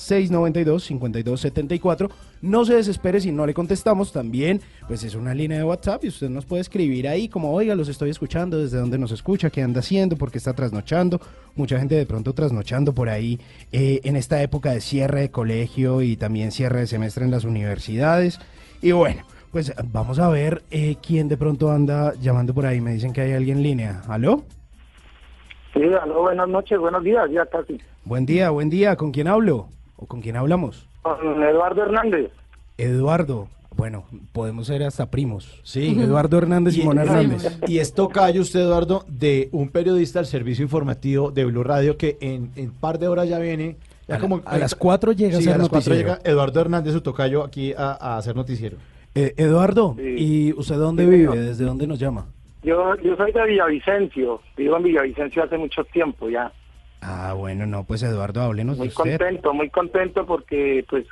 316-692-5274. 0.00 2.10
No 2.42 2.64
se 2.64 2.74
desespere 2.74 3.20
si 3.20 3.32
no 3.32 3.46
le 3.46 3.54
contestamos. 3.54 4.12
También, 4.12 4.60
pues 4.88 5.04
es 5.04 5.14
una 5.14 5.34
línea 5.34 5.58
de 5.58 5.64
WhatsApp 5.64 6.04
y 6.04 6.08
usted 6.08 6.30
nos 6.30 6.44
puede 6.44 6.62
escribir 6.62 7.08
ahí 7.08 7.28
como, 7.28 7.52
oiga, 7.52 7.74
los 7.74 7.88
estoy 7.88 8.10
escuchando, 8.10 8.58
desde 8.58 8.78
dónde 8.78 8.98
nos 8.98 9.12
escucha, 9.12 9.50
qué 9.50 9.62
anda 9.62 9.80
haciendo, 9.80 10.16
por 10.16 10.30
qué 10.30 10.38
está 10.38 10.54
trasnochando. 10.54 11.20
Mucha 11.54 11.78
gente 11.78 11.94
de 11.94 12.06
pronto 12.06 12.32
trasnochando 12.32 12.94
por 12.94 13.08
ahí 13.08 13.38
eh, 13.72 14.00
en 14.04 14.16
esta 14.16 14.42
época 14.42 14.72
de 14.72 14.80
cierre 14.80 15.20
de 15.20 15.30
colegio 15.30 16.02
y 16.02 16.16
también 16.16 16.52
cierre 16.52 16.80
de 16.80 16.86
semestre 16.86 17.24
en 17.24 17.30
las 17.30 17.44
universidades. 17.44 18.40
Y 18.82 18.92
bueno, 18.92 19.22
pues 19.52 19.74
vamos 19.92 20.18
a 20.18 20.28
ver 20.28 20.62
eh, 20.70 20.96
quién 21.04 21.28
de 21.28 21.36
pronto 21.36 21.70
anda 21.70 22.14
llamando 22.20 22.54
por 22.54 22.66
ahí. 22.66 22.80
Me 22.80 22.92
dicen 22.92 23.12
que 23.12 23.20
hay 23.20 23.32
alguien 23.32 23.58
en 23.58 23.62
línea. 23.62 24.02
¿Aló? 24.08 24.44
Sí, 25.74 25.82
aló, 26.02 26.22
buenas 26.22 26.48
noches, 26.48 26.78
buenos 26.78 27.04
días, 27.04 27.30
ya 27.30 27.46
casi. 27.46 27.80
Buen 28.04 28.26
día, 28.26 28.50
buen 28.50 28.70
día. 28.70 28.96
¿Con 28.96 29.12
quién 29.12 29.28
hablo? 29.28 29.68
¿O 30.00 30.06
con 30.06 30.20
quién 30.22 30.36
hablamos? 30.36 30.86
Con 31.02 31.42
Eduardo 31.42 31.82
Hernández. 31.82 32.30
Eduardo. 32.78 33.48
Bueno, 33.76 34.04
podemos 34.32 34.66
ser 34.66 34.82
hasta 34.82 35.10
primos. 35.10 35.60
Sí. 35.62 35.96
Eduardo 36.00 36.38
Hernández 36.38 36.76
y, 36.76 36.82
Mona 36.82 37.02
Hernández. 37.02 37.58
Y 37.68 37.78
es 37.78 37.94
tocayo 37.94 38.40
usted, 38.40 38.60
Eduardo, 38.60 39.04
de 39.08 39.48
un 39.52 39.68
periodista 39.68 40.18
del 40.18 40.26
servicio 40.26 40.62
informativo 40.64 41.30
de 41.30 41.44
Blue 41.44 41.62
Radio 41.62 41.96
que 41.96 42.16
en 42.20 42.50
un 42.56 42.70
par 42.72 42.98
de 42.98 43.08
horas 43.08 43.28
ya 43.28 43.38
viene. 43.38 43.76
Ya 44.08 44.16
A 44.16 44.18
la- 44.18 44.40
a 44.44 44.58
las 44.58 44.74
cuatro 44.74 45.12
llega 45.12 45.36
a 45.36 45.38
Sí, 45.38 45.44
ser 45.44 45.54
a 45.54 45.58
las 45.58 45.68
cuatro 45.68 45.90
noticiero. 45.94 46.16
llega 46.16 46.30
Eduardo 46.30 46.60
Hernández, 46.60 46.92
su 46.94 47.00
tocayo, 47.00 47.44
aquí 47.44 47.72
a, 47.76 47.92
a 47.92 48.16
hacer 48.16 48.34
noticiero. 48.34 48.76
Eh, 49.14 49.34
Eduardo, 49.36 49.94
¿y 50.00 50.52
usted 50.54 50.76
dónde 50.76 51.04
Sí, 51.04 51.10
vive? 51.10 51.28
señor. 51.30 51.44
¿Desde 51.46 51.64
dónde 51.64 51.86
nos 51.86 51.98
llama? 52.00 52.26
Yo, 52.64 52.96
yo 52.96 53.16
soy 53.16 53.30
de 53.32 53.44
Villavicencio, 53.46 54.40
vivo 54.56 54.76
en 54.76 54.82
Villavicencio 54.82 55.44
hace 55.44 55.56
mucho 55.58 55.84
tiempo 55.84 56.28
ya. 56.28 56.52
Ah, 57.00 57.32
bueno, 57.34 57.66
no, 57.66 57.84
pues 57.84 58.02
Eduardo, 58.02 58.42
háblenos 58.42 58.76
Muy 58.78 58.88
de 58.88 58.94
usted. 58.94 59.18
contento, 59.18 59.54
muy 59.54 59.70
contento 59.70 60.26
porque 60.26 60.84
pues 60.88 61.06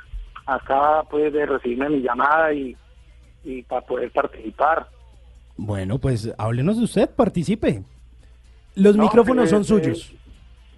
acaba 0.45 1.03
pues 1.03 1.33
de 1.33 1.45
recibirme 1.45 1.89
mi 1.89 2.01
llamada 2.01 2.53
y, 2.53 2.75
y 3.43 3.63
para 3.63 3.81
poder 3.81 4.11
participar. 4.11 4.87
Bueno, 5.57 5.97
pues 5.97 6.33
háblenos 6.37 6.77
de 6.77 6.83
usted, 6.83 7.09
participe. 7.09 7.83
Los 8.75 8.95
No, 8.95 9.03
micrófonos 9.03 9.49
pues, 9.49 9.49
son 9.49 9.61
eh, 9.61 9.65
suyos. 9.83 10.13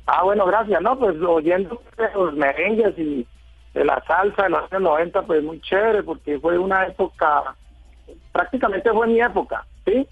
Ah, 0.07 0.23
bueno, 0.23 0.45
gracias. 0.45 0.81
No, 0.81 0.97
pues 0.97 1.15
oyendo 1.21 1.81
de 1.97 2.07
los 2.15 2.33
merengues 2.33 2.97
y 2.97 3.25
de 3.73 3.85
la 3.85 4.01
salsa 4.07 4.43
de 4.43 4.49
los 4.49 4.71
años 4.71 4.81
90, 4.81 5.21
pues 5.23 5.43
muy 5.43 5.61
chévere 5.61 6.03
porque 6.03 6.39
fue 6.39 6.57
una 6.57 6.85
época, 6.87 7.55
prácticamente 8.31 8.91
fue 8.91 9.07
mi 9.07 9.21
época, 9.21 9.65
¿sí? 9.85 10.07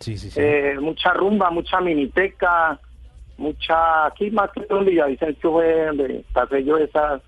Sí, 0.00 0.16
sí, 0.18 0.30
sí. 0.30 0.40
Eh, 0.40 0.76
mucha 0.80 1.12
rumba, 1.12 1.50
mucha 1.50 1.80
miniteca, 1.80 2.78
mucha, 3.40 4.06
aquí 4.06 4.30
más 4.30 4.50
que 4.52 4.60
todo 4.62 4.80
en 4.80 4.86
Villavicencio 4.86 5.50
fue 5.50 5.86
donde 5.86 6.24
pasé 6.32 6.62
yo 6.62 6.76
esa, 6.76 7.20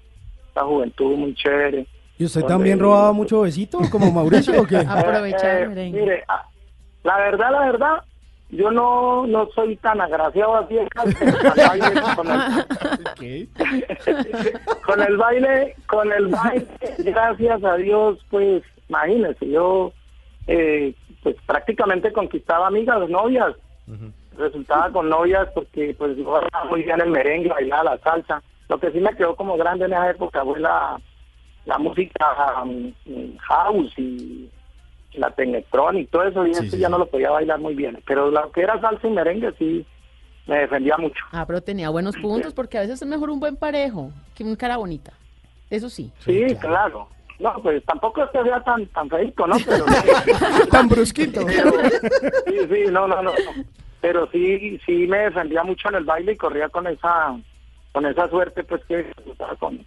esa 0.50 0.62
juventud 0.64 1.16
muy 1.16 1.34
chévere. 1.34 1.86
¿Y 2.18 2.24
usted 2.26 2.40
donde- 2.42 2.54
también 2.54 2.78
robaba 2.78 3.12
mucho 3.12 3.40
besito, 3.40 3.78
como 3.90 4.12
Mauricio 4.12 4.60
o 4.60 4.66
qué? 4.66 4.76
Aprovechar 4.88 5.62
Eh, 5.62 5.90
mire, 5.90 6.22
ah, 6.28 6.46
la 7.02 7.16
verdad, 7.18 7.50
la 7.50 7.60
verdad, 7.60 8.02
yo 8.50 8.70
no, 8.70 9.26
no 9.26 9.48
soy 9.54 9.76
tan 9.76 10.00
agraciado 10.02 10.54
así 10.56 10.76
en 10.76 10.86
casa, 10.88 11.18
con 11.18 11.28
el 11.28 11.66
baile, 11.66 12.00
con 12.14 12.28
el- 12.30 13.48
con 14.86 15.00
el 15.02 15.16
baile, 15.16 15.74
con 15.86 16.12
el 16.12 16.26
baile, 16.28 16.66
gracias 16.98 17.64
a 17.64 17.76
Dios, 17.76 18.18
pues, 18.30 18.62
imagínese, 18.90 19.48
yo, 19.48 19.92
eh, 20.46 20.94
pues, 21.22 21.34
prácticamente 21.46 22.12
conquistaba 22.12 22.66
amigas, 22.66 23.08
novias, 23.08 23.54
resultaba 24.42 24.90
con 24.90 25.08
novias 25.08 25.48
porque, 25.54 25.94
pues, 25.96 26.16
yo 26.16 26.24
bailaba 26.24 26.64
muy 26.66 26.82
bien 26.82 27.00
el 27.00 27.10
merengue, 27.10 27.48
bailaba 27.48 27.84
la 27.84 27.98
salsa, 27.98 28.42
lo 28.68 28.78
que 28.78 28.90
sí 28.90 29.00
me 29.00 29.14
quedó 29.16 29.34
como 29.36 29.56
grande 29.56 29.86
en 29.86 29.92
esa 29.92 30.10
época 30.10 30.44
fue 30.44 30.60
la, 30.60 31.00
la 31.64 31.78
música 31.78 32.62
um, 32.62 32.92
house 33.38 33.92
y 33.98 34.50
la 35.14 35.30
tecnetronic, 35.30 36.10
todo 36.10 36.24
eso, 36.24 36.46
y 36.46 36.50
eso 36.52 36.76
ya 36.76 36.88
no 36.88 36.98
lo 36.98 37.06
podía 37.06 37.30
bailar 37.30 37.60
muy 37.60 37.74
bien, 37.74 38.02
pero 38.06 38.30
lo 38.30 38.50
que 38.52 38.62
era 38.62 38.80
salsa 38.80 39.06
y 39.06 39.10
merengue 39.10 39.52
sí 39.58 39.86
me 40.46 40.58
defendía 40.58 40.96
mucho. 40.96 41.24
Ah, 41.32 41.44
pero 41.46 41.60
tenía 41.60 41.90
buenos 41.90 42.16
puntos 42.16 42.52
porque 42.54 42.78
a 42.78 42.80
veces 42.80 43.02
es 43.02 43.08
mejor 43.08 43.30
un 43.30 43.40
buen 43.40 43.56
parejo 43.56 44.10
que 44.34 44.44
un 44.44 44.56
cara 44.56 44.76
bonita. 44.76 45.12
Eso 45.70 45.88
sí. 45.88 46.10
Sí, 46.18 46.44
claro. 46.60 47.08
No, 47.38 47.54
pues 47.62 47.84
tampoco 47.84 48.22
es 48.22 48.30
que 48.30 48.42
sea 48.42 48.62
tan, 48.62 48.86
tan 48.86 49.08
feito, 49.08 49.46
¿no? 49.46 49.56
Pero, 49.66 49.84
tan 50.70 50.88
brusquito. 50.88 51.40
sí, 51.48 52.58
sí, 52.70 52.84
no, 52.90 53.08
no, 53.08 53.22
no. 53.22 53.32
Pero 54.02 54.28
sí, 54.32 54.80
sí 54.84 55.06
me 55.06 55.18
defendía 55.18 55.62
mucho 55.62 55.88
en 55.88 55.94
el 55.94 56.04
baile 56.04 56.32
y 56.32 56.36
corría 56.36 56.68
con 56.68 56.88
esa, 56.88 57.36
con 57.92 58.04
esa 58.04 58.28
suerte, 58.28 58.64
pues 58.64 58.84
que 58.84 59.06
estaba 59.30 59.54
con, 59.54 59.78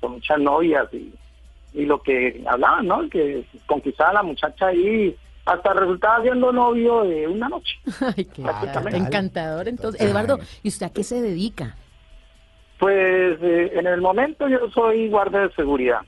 con 0.00 0.12
muchas 0.12 0.38
novias 0.38 0.86
y, 0.94 1.12
y 1.74 1.84
lo 1.84 2.00
que 2.00 2.44
hablaban, 2.46 2.86
¿no? 2.86 3.08
Que 3.10 3.44
conquistaba 3.66 4.10
a 4.10 4.14
la 4.14 4.22
muchacha 4.22 4.68
ahí, 4.68 5.16
hasta 5.44 5.74
resultaba 5.74 6.22
siendo 6.22 6.52
novio 6.52 7.02
de 7.02 7.26
una 7.26 7.48
noche. 7.48 7.76
Ay, 8.16 8.24
qué 8.26 8.42
encantador. 8.96 9.66
Entonces, 9.66 10.00
Eduardo, 10.00 10.38
¿y 10.62 10.68
usted 10.68 10.86
a 10.86 10.90
qué 10.90 11.02
se 11.02 11.20
dedica? 11.20 11.74
Pues 12.78 13.38
eh, 13.42 13.72
en 13.74 13.88
el 13.88 14.00
momento 14.00 14.48
yo 14.48 14.70
soy 14.70 15.08
guardia 15.08 15.40
de 15.40 15.52
seguridad. 15.54 16.02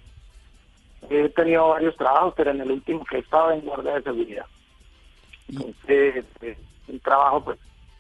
He 1.11 1.29
tenido 1.31 1.71
varios 1.71 1.97
trabajos, 1.97 2.35
pero 2.37 2.53
en 2.53 2.61
el 2.61 2.71
último 2.71 3.05
que 3.05 3.17
he 3.17 3.21
estado 3.21 3.51
en 3.51 3.63
guardia 3.63 3.95
de 3.95 4.03
seguridad. 4.03 4.47
Entonces, 5.49 6.25
eh, 6.43 6.57
un 6.89 7.01
trabajo, 7.01 7.45
pues, 7.45 7.59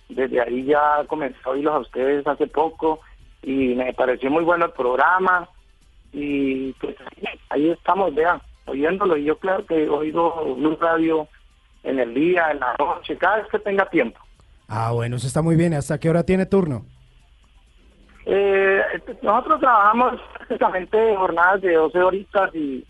desde 0.08 0.40
ahí 0.40 0.64
ya 0.64 1.04
comencé 1.06 1.38
a 1.44 1.50
oírlos 1.50 1.74
a 1.74 1.78
ustedes 1.80 2.26
hace 2.26 2.46
poco 2.46 3.00
y 3.42 3.74
me 3.74 3.92
pareció 3.92 4.30
muy 4.30 4.44
bueno 4.44 4.66
el 4.66 4.72
programa 4.72 5.48
y 6.12 6.72
pues 6.74 6.96
ahí 7.50 7.70
estamos, 7.70 8.14
vean, 8.14 8.40
oyéndolo. 8.66 9.16
Y 9.16 9.24
yo 9.24 9.38
claro 9.38 9.64
que 9.66 9.88
oigo 9.88 10.54
Blue 10.56 10.78
Radio 10.80 11.28
en 11.82 11.98
el 11.98 12.14
día, 12.14 12.50
en 12.50 12.60
la 12.60 12.74
noche, 12.78 13.16
cada 13.16 13.36
vez 13.38 13.46
que 13.48 13.58
tenga 13.58 13.88
tiempo. 13.88 14.18
Ah, 14.68 14.92
bueno, 14.92 15.16
eso 15.16 15.26
está 15.26 15.42
muy 15.42 15.56
bien. 15.56 15.74
¿Hasta 15.74 15.98
qué 15.98 16.10
hora 16.10 16.24
tiene 16.24 16.46
turno? 16.46 16.84
Eh, 18.26 18.82
nosotros 19.22 19.60
trabajamos 19.60 20.20
prácticamente 20.36 21.16
jornadas 21.16 21.62
de 21.62 21.74
12 21.74 21.98
horitas 21.98 22.54
y, 22.54 22.84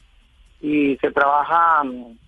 y 0.61 0.97
se 0.97 1.13
trabaja 1.13 1.85
mm, 1.85 2.19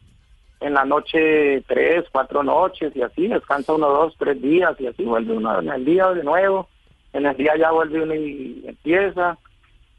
en 0.61 0.75
la 0.75 0.85
noche 0.85 1.63
tres, 1.67 2.05
cuatro 2.13 2.43
noches 2.43 2.95
y 2.95 3.03
así, 3.03 3.29
descansa 3.29 3.73
uno, 3.75 3.89
dos, 3.89 4.15
tres 4.19 4.41
días 4.41 4.75
y 4.79 4.87
así 4.87 5.05
vuelve 5.05 5.37
uno 5.37 5.59
en 5.61 5.69
el 5.71 5.85
día 5.85 6.09
de 6.13 6.23
nuevo, 6.23 6.69
en 7.13 7.27
el 7.27 7.37
día 7.37 7.53
ya 7.59 7.71
vuelve 7.71 8.03
uno 8.03 8.15
y 8.15 8.63
empieza 8.67 9.39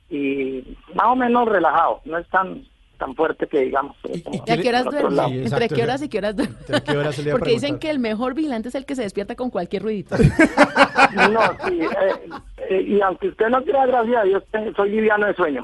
y 0.09 0.77
más 0.93 1.07
o 1.07 1.15
menos 1.15 1.47
relajado, 1.47 2.01
no 2.05 2.17
es 2.17 2.27
tan 2.29 2.63
tan 2.97 3.15
fuerte 3.15 3.47
que 3.47 3.61
digamos. 3.61 3.97
pero 4.03 4.13
como 4.23 4.43
¿Y 4.45 4.51
a 4.51 4.57
qué 4.61 4.69
horas 4.69 4.85
duerme? 4.85 5.15
lado. 5.15 5.29
¿Entre 5.31 5.69
qué 5.69 5.81
horas 5.81 6.03
y 6.03 6.09
qué 6.09 6.17
horas 6.19 6.35
duerme? 6.35 6.55
qué 6.85 6.97
horas 6.97 7.21
Porque 7.31 7.49
dicen 7.49 7.79
que 7.79 7.89
el 7.89 7.97
mejor 7.97 8.35
vigilante 8.35 8.67
es 8.69 8.75
el 8.75 8.85
que 8.85 8.93
se 8.95 9.01
despierta 9.01 9.33
con 9.35 9.49
cualquier 9.49 9.81
ruidito. 9.81 10.15
No, 11.13 11.41
sí, 11.67 11.81
eh, 11.81 12.29
eh, 12.69 12.81
y 12.88 13.01
aunque 13.01 13.27
usted 13.29 13.49
no 13.49 13.61
crea, 13.63 13.85
gracias 13.85 14.15
a 14.15 14.23
Dios, 14.23 14.43
te- 14.49 14.73
soy 14.75 14.91
liviano 14.91 15.25
de 15.25 15.33
sueño. 15.33 15.61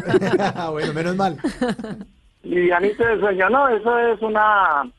bueno, 0.70 0.92
menos 0.92 1.16
mal. 1.16 1.36
Livianito 2.48 3.04
de 3.04 3.18
sueño, 3.18 3.50
no, 3.50 3.68
eso 3.68 3.98
es 3.98 4.22
una, 4.22 4.90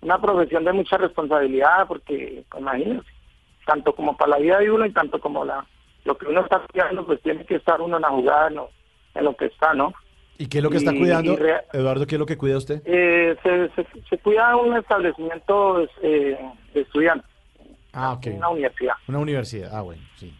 una 0.00 0.20
profesión 0.20 0.64
de 0.64 0.72
mucha 0.72 0.96
responsabilidad, 0.96 1.86
porque 1.86 2.44
imagínense, 2.58 3.06
tanto 3.66 3.94
como 3.94 4.16
para 4.16 4.30
la 4.32 4.38
vida 4.38 4.58
de 4.58 4.70
uno 4.70 4.84
y 4.86 4.92
tanto 4.92 5.20
como 5.20 5.44
la 5.44 5.64
lo 6.04 6.18
que 6.18 6.26
uno 6.26 6.40
está 6.40 6.60
cuidando, 6.72 7.06
pues 7.06 7.22
tiene 7.22 7.44
que 7.46 7.54
estar 7.54 7.80
uno 7.80 7.94
en 7.96 8.02
la 8.02 8.08
jugada, 8.08 8.48
en 8.48 8.56
lo, 8.56 8.70
en 9.14 9.24
lo 9.24 9.36
que 9.36 9.44
está, 9.46 9.72
¿no? 9.72 9.94
¿Y 10.36 10.48
qué 10.48 10.58
es 10.58 10.64
lo 10.64 10.70
que 10.70 10.78
está 10.78 10.92
cuidando? 10.96 11.36
rea- 11.36 11.62
Eduardo, 11.72 12.04
¿qué 12.08 12.16
es 12.16 12.18
lo 12.18 12.26
que 12.26 12.36
cuida 12.36 12.56
usted? 12.58 12.82
Eh, 12.84 13.36
se, 13.44 13.68
se, 13.76 13.86
se 14.10 14.18
cuida 14.18 14.56
un 14.56 14.76
establecimiento 14.76 15.86
eh, 16.02 16.36
de 16.74 16.80
estudiantes, 16.80 17.30
Ah, 17.92 18.14
ok. 18.14 18.26
una 18.36 18.48
universidad. 18.48 18.94
Una 19.06 19.18
universidad. 19.20 19.70
Ah, 19.72 19.82
bueno, 19.82 20.02
sí. 20.16 20.34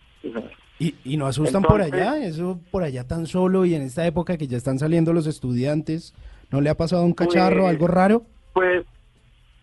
¿Y, 0.81 0.97
y 1.05 1.17
no 1.17 1.27
asustan 1.27 1.63
por 1.63 1.81
allá? 1.81 2.17
¿Eso 2.19 2.59
por 2.73 2.83
allá 2.83 3.07
tan 3.07 3.27
solo 3.29 3.65
y 3.65 3.77
en 3.77 3.83
esta 3.83 4.05
época 4.05 4.37
que 4.37 4.49
ya 4.49 4.57
están 4.57 4.81
saliendo 4.81 5.13
los 5.13 5.29
estudiantes? 5.29 6.13
¿No 6.53 6.61
le 6.61 6.71
ha 6.71 6.75
pasado 6.77 7.03
un 7.03 7.15
cacharro, 7.15 7.63
Pues- 7.63 7.71
algo 7.71 7.87
raro? 7.89 8.23
Pues 8.53 8.85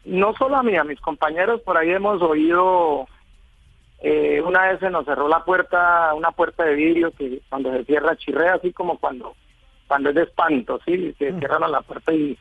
no 0.06 0.34
solo 0.34 0.58
a 0.58 0.64
mí, 0.64 0.76
a 0.76 0.84
mis 0.84 1.00
compañeros 1.00 1.62
por 1.62 1.78
ahí 1.78 1.92
hemos 1.92 2.20
oído, 2.22 3.08
eh, 4.02 4.42
una 4.44 4.68
vez 4.70 4.80
se 4.80 4.90
nos 4.90 5.06
cerró 5.06 5.28
la 5.28 5.46
puerta, 5.46 6.14
una 6.16 6.32
puerta 6.32 6.64
de 6.64 6.74
vidrio 6.74 7.12
que 7.12 7.42
cuando 7.48 7.72
se 7.72 7.86
cierra 7.86 8.16
chirrea, 8.16 8.56
así 8.56 8.74
como 8.74 8.98
cuando 8.98 9.36
cuando 9.88 10.10
es 10.10 10.16
de 10.16 10.24
espanto, 10.24 10.80
sí, 10.86 11.14
se 11.18 11.34
cierran 11.40 11.64
a 11.64 11.68
la 11.68 11.82
puerta 11.82 12.14
y, 12.14 12.38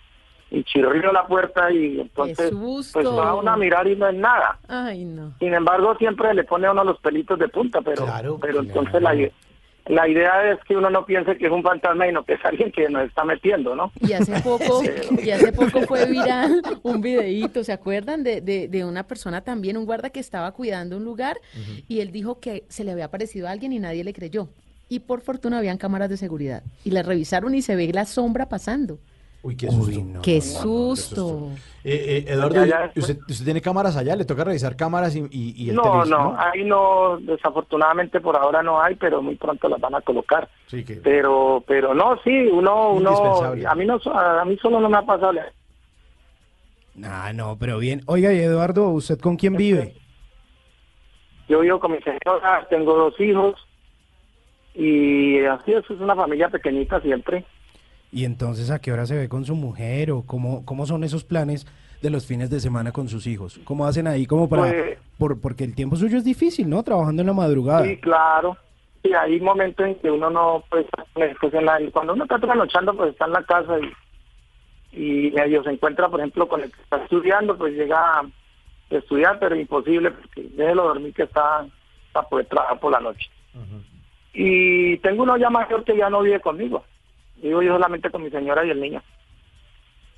y 0.51 0.65
chirrió 0.65 1.13
la 1.13 1.27
puerta 1.27 1.71
y 1.73 1.99
entonces 2.01 2.53
pues 2.93 3.07
va 3.07 3.35
uno 3.35 3.51
a 3.51 3.57
mirar 3.57 3.87
y 3.87 3.97
no 3.97 4.07
es 4.07 4.15
nada. 4.17 4.59
Ay, 4.69 5.05
no. 5.05 5.33
Sin 5.39 5.55
embargo, 5.55 5.95
siempre 5.97 6.33
le 6.35 6.45
pone 6.45 6.67
a 6.67 6.73
uno 6.73 6.85
los 6.85 7.01
pelitos 7.01 7.39
de 7.39 7.49
punta, 7.49 7.81
pero, 7.81 8.07
pero 8.39 8.61
entonces 8.61 9.01
la, 9.01 9.15
la 9.89 10.09
idea 10.09 10.53
es 10.53 10.59
que 10.65 10.77
uno 10.77 10.91
no 10.91 11.05
piense 11.05 11.37
que 11.37 11.47
es 11.47 11.53
un 11.53 11.63
fantasma 11.63 12.07
y 12.07 12.13
no 12.13 12.25
que 12.25 12.35
es 12.35 12.45
alguien 12.45 12.71
que 12.71 12.89
nos 12.89 13.07
está 13.07 13.25
metiendo, 13.25 13.75
¿no? 13.75 13.91
Y 14.01 14.13
hace 14.13 14.41
poco, 14.41 14.83
y 15.23 15.31
hace 15.31 15.53
poco 15.53 15.83
fue 15.83 16.07
viral 16.07 16.63
un 16.83 17.01
videíto, 17.01 17.65
¿se 17.65 17.73
acuerdan? 17.73 18.23
De, 18.23 18.41
de, 18.41 18.69
de 18.69 18.85
una 18.85 19.07
persona 19.07 19.41
también, 19.41 19.77
un 19.77 19.87
guarda 19.87 20.11
que 20.11 20.21
estaba 20.21 20.53
cuidando 20.53 20.97
un 20.97 21.05
lugar 21.05 21.39
y 21.89 22.01
él 22.01 22.13
dijo 22.13 22.41
que 22.41 22.65
se 22.69 22.85
le 22.85 22.93
había 22.93 23.07
aparecido 23.07 23.49
a 23.49 23.51
alguien 23.51 23.73
y 23.73 23.79
nadie 23.79 24.05
le 24.05 24.13
creyó. 24.13 24.49
Y 24.91 25.01
por 25.01 25.21
fortuna 25.21 25.59
habían 25.59 25.77
cámaras 25.77 26.09
de 26.09 26.17
seguridad. 26.17 26.63
Y 26.85 26.91
le 26.91 27.03
revisaron 27.03 27.55
y 27.55 27.63
se 27.63 27.77
ve 27.77 27.93
la 27.93 28.07
sombra 28.07 28.49
pasando. 28.49 28.99
Uy, 29.41 29.57
qué 29.57 29.71
susto. 29.71 30.21
¡Qué 30.23 30.41
susto! 30.41 31.51
Eh, 31.85 32.25
eh, 32.27 32.33
Eduardo, 32.33 32.67
¿y 32.67 32.99
¿usted, 32.99 33.19
usted 33.29 33.45
tiene 33.45 33.61
cámaras 33.63 33.97
allá? 33.97 34.17
¿Le 34.17 34.25
toca 34.25 34.43
revisar 34.43 34.75
cámaras 34.75 35.15
y, 35.15 35.21
y, 35.31 35.55
y 35.57 35.71
el 35.71 35.77
No, 35.77 35.83
televisor? 35.83 36.09
no, 36.09 36.37
ahí 36.39 36.65
no, 36.65 37.19
desafortunadamente 37.21 38.21
por 38.21 38.37
ahora 38.37 38.63
no 38.65 38.83
hay, 38.83 38.97
pero 38.97 39.23
muy 39.23 39.37
pronto 39.37 39.69
las 39.69 39.81
van 39.81 39.95
a 39.95 40.01
colocar. 40.01 40.49
Sí, 40.67 40.85
que... 40.85 40.97
Pero, 40.97 41.63
pero 41.69 41.95
no, 41.95 42.19
sí, 42.25 42.31
uno, 42.53 42.91
uno, 42.95 43.11
Indispensable. 43.11 43.67
a 43.67 43.75
mí 43.77 43.87
no, 43.87 44.01
a 44.13 44.45
mí 44.45 44.57
solo 44.61 44.81
no 44.81 44.89
me 44.89 44.99
ha 44.99 45.03
pasado. 45.03 45.39
Ah, 47.05 47.33
no, 47.33 47.57
pero 47.57 47.79
bien. 47.79 48.03
Oiga, 48.07 48.33
y 48.33 48.41
Eduardo, 48.41 48.89
¿usted 48.91 49.21
con 49.21 49.37
quién 49.37 49.55
vive? 49.57 49.95
Yo 51.49 51.61
vivo 51.61 51.79
con 51.79 51.93
mi 51.93 51.99
señora, 52.03 52.67
tengo 52.69 52.95
dos 52.95 53.19
hijos 53.21 53.55
y 54.75 55.39
así 55.45 55.73
es, 55.73 55.85
es 55.89 56.01
una 56.01 56.17
familia 56.17 56.49
pequeñita 56.49 57.01
siempre. 57.01 57.45
Y 58.11 58.25
entonces, 58.25 58.71
¿a 58.71 58.79
qué 58.81 58.93
hora 58.93 59.07
se 59.07 59.17
ve 59.17 59.29
con 59.29 59.45
su 59.45 59.55
mujer 59.55 60.11
o 60.11 60.23
cómo, 60.23 60.65
cómo 60.65 60.87
son 60.87 61.05
esos 61.05 61.25
planes 61.25 61.67
de 62.01 62.11
los 62.11 62.27
fines 62.27 62.49
de 62.51 62.61
semana 62.61 62.91
con 62.93 63.09
sus 63.09 63.27
hijos? 63.27 63.61
¿Cómo 63.65 63.87
hacen 63.87 64.07
ahí 64.07 64.27
como 64.27 64.49
para... 64.49 64.63
Pues- 64.63 64.99
por, 65.19 65.41
porque 65.41 65.65
el 65.65 65.75
tiempo 65.75 65.97
suyo 65.97 66.17
es 66.17 66.25
difícil, 66.25 66.69
¿no? 66.71 66.83
Trabajando 66.85 67.23
en 67.23 67.27
la 67.27 67.33
madrugada. 67.33 67.85
Sí, 67.85 67.97
claro. 67.97 68.57
Y 69.03 69.13
hay 69.15 69.41
momentos 69.41 69.85
en 69.85 69.97
que 69.97 70.09
uno 70.11 70.31
no, 70.31 70.63
pues, 70.71 70.87
pues, 71.13 71.55
en 71.55 71.65
la- 71.65 71.81
cuando 71.93 72.13
uno 72.13 72.23
está 72.23 72.39
trasnochando, 72.39 72.97
pues 72.97 73.11
está 73.11 73.25
en 73.27 73.33
la 73.33 73.43
casa 73.43 73.75
y, 74.93 75.27
y 75.29 75.31
medio 75.33 75.63
se 75.65 75.71
encuentra, 75.71 76.09
por 76.09 76.21
ejemplo, 76.21 76.47
con 76.49 76.63
el 76.63 76.71
que 76.71 76.81
está 76.83 77.03
estudiando, 77.03 77.59
pues 77.59 77.75
llega 77.75 78.21
a 78.21 78.23
estudiar, 78.91 79.39
pero 79.41 79.57
imposible, 79.57 80.13
porque 80.13 80.43
déjelo 80.57 80.85
dormir 80.85 81.13
que 81.13 81.25
está 81.25 81.67
para 82.13 82.29
poder 82.29 82.47
trabajar 82.47 82.79
por 82.79 82.93
la 82.93 83.01
noche. 83.01 83.29
Y 84.33 84.99
tengo 84.99 85.25
uno 85.25 85.37
ya 85.37 85.51
mayor 85.51 85.83
que 85.85 85.97
ya 85.97 86.09
no 86.11 86.23
vive 86.23 86.41
conmigo. 86.41 86.85
Vivo 87.43 87.63
yo 87.63 87.73
solamente 87.75 88.11
con 88.11 88.23
mi 88.23 88.31
señora 88.31 88.65
y 88.65 88.71
el 88.71 88.81
niño. 88.81 89.03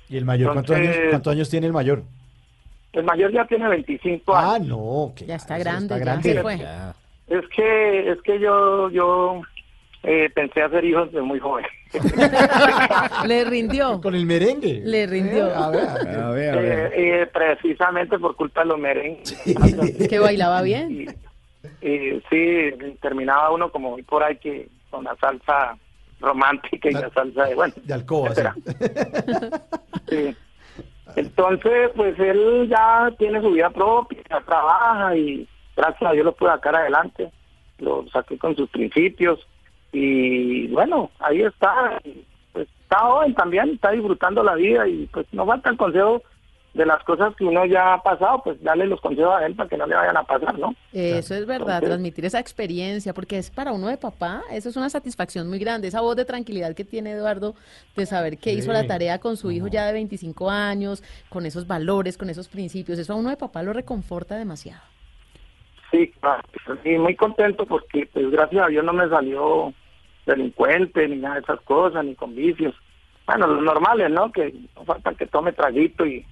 ¿Y 0.09 0.17
el 0.17 0.25
mayor? 0.25 0.53
¿Cuántos, 0.53 0.75
Entonces- 0.75 0.97
años, 0.97 1.09
¿Cuántos 1.11 1.33
años 1.33 1.49
tiene 1.49 1.67
el 1.67 1.73
mayor? 1.73 2.03
El 2.93 3.03
mayor 3.05 3.31
ya 3.31 3.45
tiene 3.45 3.69
25 3.69 4.35
años. 4.35 4.51
Ah, 4.53 4.59
no. 4.59 5.13
que 5.15 5.25
Ya 5.25 5.35
está 5.35 5.57
grande, 5.57 5.95
ya 5.95 5.99
grande. 5.99 6.33
se 6.33 6.41
fue. 6.41 6.55
Es 7.27 7.47
que 7.55 8.11
es 8.11 8.21
que 8.23 8.39
yo 8.39 8.89
yo 8.89 9.41
eh, 10.03 10.29
pensé 10.35 10.61
hacer 10.63 10.83
hijos 10.83 11.09
de 11.13 11.21
muy 11.21 11.39
joven. 11.39 11.65
Le 13.27 13.45
rindió. 13.45 14.01
Con 14.03 14.15
el 14.15 14.25
merengue. 14.25 14.81
Le 14.83 15.05
rindió. 15.07 15.55
a 15.55 15.69
ver. 15.69 15.87
A 16.19 16.29
ver, 16.31 16.57
Eh, 16.57 17.21
eh, 17.21 17.27
precisamente 17.27 18.17
por 18.19 18.35
culpa 18.35 18.61
de 18.61 18.67
los 18.67 18.79
merengues. 18.79 19.31
Que 20.09 20.19
bailaba 20.19 20.61
bien. 20.61 20.91
Y, 21.81 21.87
y 21.87 22.21
sí, 22.29 22.95
terminaba 23.01 23.51
uno 23.51 23.71
como 23.71 23.93
hoy 23.93 24.03
por 24.03 24.23
ahí 24.23 24.35
que 24.37 24.67
con 24.89 25.03
la 25.05 25.15
salsa 25.15 25.77
romántica 26.21 26.89
y 26.89 26.93
la 26.93 27.09
salsa 27.09 27.45
de 27.45 27.55
bueno. 27.55 27.73
De 27.83 27.93
alcoba, 27.93 28.33
sí. 28.35 28.41
Sí. 30.09 30.35
Entonces, 31.15 31.91
pues 31.95 32.17
él 32.19 32.67
ya 32.69 33.11
tiene 33.17 33.41
su 33.41 33.51
vida 33.51 33.69
propia, 33.69 34.21
ya 34.29 34.41
trabaja 34.41 35.15
y 35.15 35.47
gracias 35.75 36.09
a 36.09 36.13
Dios 36.13 36.25
lo 36.25 36.35
pude 36.35 36.51
sacar 36.51 36.75
adelante. 36.75 37.31
Lo 37.79 38.05
saqué 38.09 38.37
con 38.37 38.55
sus 38.55 38.69
principios 38.69 39.39
y 39.91 40.67
bueno, 40.67 41.09
ahí 41.19 41.41
está. 41.41 41.99
Pues 42.53 42.67
está 42.81 42.99
joven 42.99 43.33
también, 43.35 43.69
está 43.71 43.91
disfrutando 43.91 44.43
la 44.43 44.55
vida 44.55 44.87
y 44.87 45.07
pues 45.07 45.25
no 45.31 45.45
falta 45.45 45.69
el 45.69 45.77
consejo 45.77 46.21
de 46.73 46.85
las 46.85 47.03
cosas 47.03 47.35
que 47.35 47.43
uno 47.43 47.65
ya 47.65 47.95
ha 47.95 48.01
pasado, 48.01 48.41
pues 48.43 48.61
darle 48.63 48.85
los 48.87 49.01
consejos 49.01 49.33
a 49.35 49.45
él 49.45 49.55
para 49.55 49.67
que 49.67 49.75
no 49.75 49.85
le 49.87 49.95
vayan 49.95 50.15
a 50.15 50.23
pasar, 50.23 50.57
¿no? 50.57 50.73
Eso 50.93 51.35
es 51.35 51.45
verdad, 51.45 51.67
Entonces- 51.75 51.89
transmitir 51.89 52.25
esa 52.25 52.39
experiencia, 52.39 53.13
porque 53.13 53.37
es 53.37 53.49
para 53.51 53.73
uno 53.73 53.87
de 53.87 53.97
papá, 53.97 54.41
eso 54.51 54.69
es 54.69 54.77
una 54.77 54.89
satisfacción 54.89 55.49
muy 55.49 55.59
grande, 55.59 55.89
esa 55.89 55.99
voz 55.99 56.15
de 56.15 56.23
tranquilidad 56.23 56.73
que 56.73 56.85
tiene 56.85 57.11
Eduardo 57.11 57.55
de 57.97 58.05
saber 58.05 58.37
que 58.37 58.53
hizo 58.53 58.71
la 58.71 58.83
Sí. 58.83 58.87
tarea 58.87 59.19
con 59.19 59.35
su 59.35 59.51
hijo 59.51 59.67
ya 59.67 59.85
de 59.85 59.91
25 59.93 60.49
años, 60.49 61.03
con 61.29 61.45
esos 61.45 61.67
valores, 61.67 62.17
con 62.17 62.29
esos 62.29 62.47
principios, 62.47 62.97
eso 62.99 63.13
a 63.13 63.17
uno 63.17 63.29
de 63.31 63.37
papá 63.37 63.63
lo 63.63 63.73
reconforta 63.73 64.37
demasiado. 64.37 64.81
Sí, 65.91 66.07
claro. 66.21 66.41
y 66.85 66.97
muy 66.97 67.17
contento 67.17 67.65
porque 67.65 68.07
pues 68.13 68.31
gracias 68.31 68.63
a 68.63 68.67
Dios 68.67 68.85
no 68.85 68.93
me 68.93 69.09
salió 69.09 69.73
delincuente 70.25 71.05
ni 71.09 71.17
nada 71.17 71.35
de 71.35 71.41
esas 71.41 71.59
cosas, 71.61 72.05
ni 72.05 72.15
con 72.15 72.33
vicios. 72.33 72.73
Bueno, 73.27 73.47
los 73.47 73.61
normales, 73.61 74.09
¿no? 74.09 74.31
Que 74.31 74.53
no 74.75 74.85
falta 74.85 75.13
que 75.15 75.25
tome 75.27 75.51
traguito 75.51 76.05
y 76.05 76.25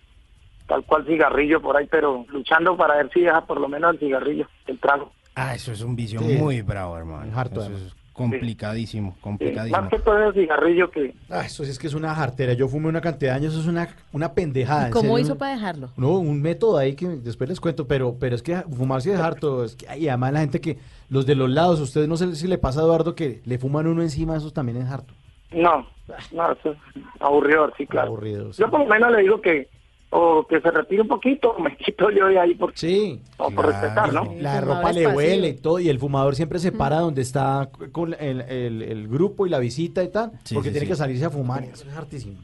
tal 0.70 0.84
cual 0.86 1.06
cigarrillo 1.06 1.62
por 1.62 1.76
ahí, 1.76 1.88
pero 1.92 2.26
luchando 2.30 2.78
para 2.78 2.96
ver 2.96 3.10
si 3.14 3.22
deja 3.22 3.42
por 3.46 3.60
lo 3.60 3.68
menos 3.68 3.94
el 3.96 4.00
cigarrillo, 4.00 4.48
el 4.68 4.80
trago. 4.80 5.12
Ah, 5.36 5.56
eso 5.56 5.72
es 5.74 5.82
un 5.82 5.96
vicio 5.96 6.20
Sí. 6.22 6.36
muy 6.38 6.62
bravo, 6.62 6.98
hermano. 6.98 7.38
harto, 7.38 7.62
Eso 7.62 7.74
es 7.74 7.96
complicadísimo, 8.14 9.14
Sí, 9.14 9.22
complicadísimo. 9.22 9.82
más 9.82 9.90
que 9.90 10.00
todo 10.00 10.18
el 10.22 10.34
cigarrillo 10.34 10.92
que... 10.92 11.16
Ah, 11.30 11.46
eso 11.46 11.64
sí 11.64 11.72
es 11.72 11.80
que 11.80 11.88
es 11.88 11.94
una 11.94 12.14
jartera. 12.14 12.52
Yo 12.54 12.68
fumé 12.68 12.88
una 12.90 13.00
cantidad 13.02 13.32
de 13.32 13.38
años, 13.38 13.54
eso 13.54 13.62
es 13.62 13.68
una, 13.68 13.88
una 14.12 14.34
pendejada. 14.34 14.90
¿Y 14.90 14.92
cómo 14.92 15.16
serio, 15.16 15.20
hizo 15.20 15.38
para 15.38 15.54
dejarlo? 15.54 15.90
No, 15.98 16.18
un 16.20 16.42
método 16.42 16.78
ahí 16.78 16.96
que 16.96 17.08
después 17.08 17.50
les 17.50 17.60
cuento, 17.62 17.88
pero, 17.88 18.16
pero 18.20 18.36
es 18.36 18.44
que 18.44 18.58
fumar 18.58 19.02
sí 19.02 19.10
es 19.12 19.20
harto. 19.20 19.64
Es 19.64 19.76
que, 19.76 19.98
y 19.98 20.08
además 20.10 20.34
la 20.34 20.40
gente 20.42 20.60
que, 20.62 20.78
los 21.10 21.26
de 21.26 21.36
los 21.36 21.50
lados, 21.50 21.80
ustedes 21.80 22.08
no 22.10 22.18
sé 22.18 22.36
si 22.36 22.48
le 22.48 22.58
pasa 22.58 22.82
a 22.82 22.84
Eduardo 22.84 23.16
que 23.16 23.42
le 23.46 23.58
fuman 23.58 23.88
uno 23.88 24.02
encima, 24.02 24.36
eso 24.36 24.52
también 24.52 24.78
es 24.80 24.90
harto. 24.92 25.14
No, 25.52 25.88
no, 26.34 26.52
eso 26.52 26.72
es 26.72 26.78
aburrido, 27.22 27.72
sí, 27.78 27.88
claro. 27.88 28.08
Aburrido, 28.10 28.52
Yo 28.52 28.70
por 28.70 28.82
lo 28.82 28.86
menos 28.88 29.12
le 29.14 29.22
digo 29.22 29.40
que 29.42 29.70
o 30.12 30.46
que 30.48 30.60
se 30.60 30.72
retire 30.72 31.02
un 31.04 31.08
poquito 31.08 31.54
me 31.60 31.76
quito 31.78 32.10
yo 32.10 32.28
de 32.28 32.40
ahí 32.40 32.56
por, 32.56 32.72
sí, 32.76 33.22
o 33.38 33.52
por 33.52 33.68
respetar, 33.68 34.12
¿no? 34.14 34.34
La 34.40 34.60
ropa 34.62 34.92
le 34.92 35.08
huele 35.08 35.50
y 35.50 35.54
todo, 35.54 35.80
y 35.80 35.90
el 35.90 36.00
fumador 36.00 36.36
siempre 36.36 36.60
se 36.60 36.72
para 36.72 37.00
donde 37.00 37.22
está 37.22 37.70
con 37.92 38.14
el, 38.20 38.42
el- 38.42 38.82
el 38.82 39.08
grupo 39.08 39.46
y 39.46 39.50
la 39.50 39.60
visita 39.60 40.04
y 40.04 40.10
tal, 40.10 40.32
Sí, 40.44 40.56
porque 40.56 40.70
sí, 40.70 40.74
tiene 40.74 40.86
sí. 40.88 40.92
que 40.92 40.96
salirse 40.96 41.26
a 41.26 41.30
fumar, 41.30 41.64
eso 41.64 41.88
es 41.88 41.96
hartísimo. 41.96 42.40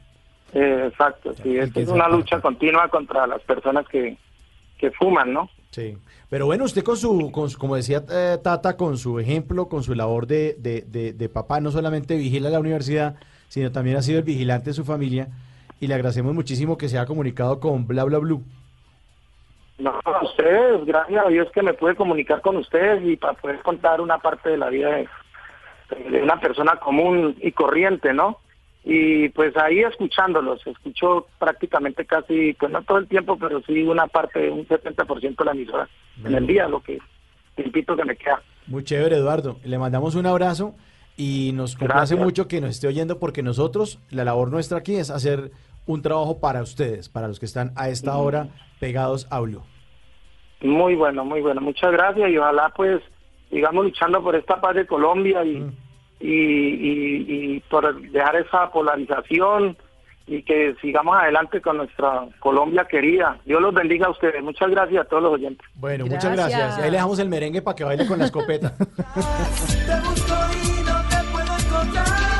Eh, 0.53 0.85
exacto, 0.87 1.33
sí, 1.33 1.57
esto 1.57 1.79
es 1.81 1.89
una 1.89 2.07
lucha 2.07 2.39
continua 2.39 2.87
contra 2.87 3.27
las 3.27 3.41
personas 3.41 3.85
que, 3.89 4.17
que 4.77 4.91
fuman, 4.91 5.33
¿no? 5.33 5.49
Sí, 5.71 5.97
pero 6.29 6.45
bueno, 6.45 6.63
usted 6.63 6.83
con 6.83 6.95
su, 6.95 7.29
con 7.31 7.49
su- 7.49 7.57
como 7.57 7.75
decía 7.75 8.03
eh, 8.09 8.37
Tata, 8.41 8.77
con 8.77 8.97
su 8.97 9.19
ejemplo, 9.19 9.67
con 9.67 9.83
su 9.83 9.93
labor 9.95 10.27
de, 10.27 10.55
de, 10.59 10.81
de- 10.87 11.11
de 11.13 11.29
papá, 11.29 11.59
no 11.59 11.71
solamente 11.71 12.15
vigila 12.15 12.49
la 12.49 12.61
universidad, 12.61 13.15
sino 13.49 13.71
también 13.73 13.97
ha 13.97 14.01
sido 14.01 14.19
el 14.19 14.23
vigilante 14.23 14.69
de 14.69 14.73
su 14.75 14.85
familia, 14.85 15.27
y 15.79 15.87
le 15.87 15.93
agradecemos 15.93 16.33
muchísimo 16.33 16.77
que 16.77 16.89
se 16.89 16.97
haya 16.97 17.05
comunicado 17.05 17.59
con 17.59 17.87
Bla 17.87 18.03
Bla 18.03 18.19
Blue. 18.19 18.43
No, 19.77 19.99
a 20.05 20.23
ustedes, 20.23 20.85
gracias 20.85 21.25
a 21.25 21.29
Dios 21.29 21.51
que 21.53 21.61
me 21.61 21.73
pude 21.73 21.95
comunicar 21.95 22.41
con 22.41 22.55
ustedes 22.57 23.03
y 23.03 23.17
para 23.17 23.33
poder 23.33 23.61
contar 23.61 23.99
una 23.99 24.19
parte 24.19 24.49
de 24.49 24.57
la 24.57 24.69
vida 24.69 24.89
de, 24.91 25.07
de 26.09 26.23
una 26.23 26.39
persona 26.39 26.77
común 26.77 27.35
y 27.41 27.51
corriente, 27.51 28.13
¿no? 28.13 28.39
Y 28.85 29.29
pues 29.29 29.57
ahí 29.57 29.79
escuchándolos, 29.79 30.65
escucho 30.65 31.27
prácticamente 31.39 32.05
casi, 32.05 32.53
pues 32.53 32.71
no 32.71 32.83
todo 32.83 32.99
el 32.99 33.07
tiempo, 33.07 33.37
pero 33.37 33.61
sí 33.63 33.83
una 33.83 34.07
parte, 34.07 34.49
un 34.49 34.65
70% 34.67 35.35
de 35.35 35.45
la 35.45 35.51
emisora 35.51 35.89
en 36.23 36.35
el 36.35 36.47
día, 36.47 36.67
lo 36.67 36.81
que 36.81 36.99
tiempito 37.55 37.95
que 37.95 38.05
me 38.05 38.15
queda. 38.15 38.41
Muy 38.67 38.83
chévere, 38.83 39.17
Eduardo. 39.17 39.57
Le 39.63 39.77
mandamos 39.77 40.15
un 40.15 40.25
abrazo 40.27 40.75
y 41.17 41.51
nos 41.53 41.75
complace 41.75 41.97
Gracias. 42.15 42.19
mucho 42.19 42.47
que 42.47 42.61
nos 42.61 42.71
esté 42.71 42.87
oyendo 42.87 43.19
porque 43.19 43.41
nosotros, 43.41 43.99
la 44.09 44.25
labor 44.25 44.51
nuestra 44.51 44.79
aquí 44.79 44.95
es 44.95 45.09
hacer 45.09 45.51
un 45.85 46.01
trabajo 46.01 46.39
para 46.39 46.61
ustedes, 46.61 47.09
para 47.09 47.27
los 47.27 47.39
que 47.39 47.45
están 47.45 47.71
a 47.75 47.89
esta 47.89 48.17
hora 48.17 48.49
pegados 48.79 49.27
a 49.29 49.39
Blue. 49.39 49.63
Muy 50.61 50.95
bueno, 50.95 51.23
muy 51.23 51.41
bueno. 51.41 51.61
Muchas 51.61 51.91
gracias 51.91 52.29
y 52.29 52.37
ojalá 52.37 52.71
pues 52.75 53.01
sigamos 53.49 53.85
luchando 53.85 54.23
por 54.23 54.35
esta 54.35 54.59
paz 54.59 54.75
de 54.75 54.87
Colombia 54.87 55.43
y, 55.45 55.57
y, 56.19 56.31
y, 56.31 57.25
y 57.27 57.59
por 57.69 58.01
dejar 58.11 58.35
esa 58.37 58.71
polarización 58.71 59.77
y 60.27 60.41
que 60.41 60.75
sigamos 60.81 61.15
adelante 61.17 61.61
con 61.61 61.77
nuestra 61.77 62.25
Colombia 62.39 62.85
querida. 62.89 63.37
Dios 63.45 63.61
los 63.61 63.73
bendiga 63.73 64.07
a 64.07 64.09
ustedes. 64.09 64.41
Muchas 64.43 64.71
gracias 64.71 65.05
a 65.05 65.07
todos 65.07 65.23
los 65.23 65.33
oyentes. 65.33 65.67
Bueno, 65.75 66.07
muchas 66.07 66.35
gracias. 66.35 66.79
Y 66.79 66.81
ahí 66.81 66.89
le 66.89 66.97
dejamos 66.97 67.19
el 67.19 67.29
merengue 67.29 67.61
para 67.61 67.75
que 67.75 67.83
baile 67.83 68.07
con 68.07 68.17
la 68.17 68.25
escopeta. 68.25 68.73
Te 71.75 71.81
busco 71.91 72.34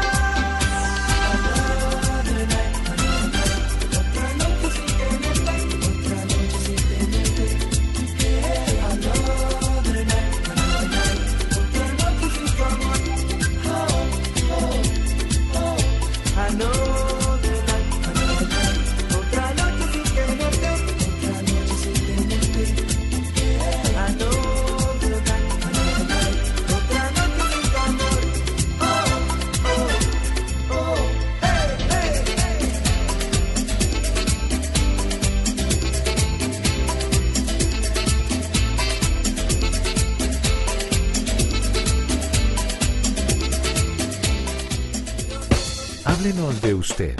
Háblenos 46.25 46.59
de 46.59 46.73
usted. 46.73 47.15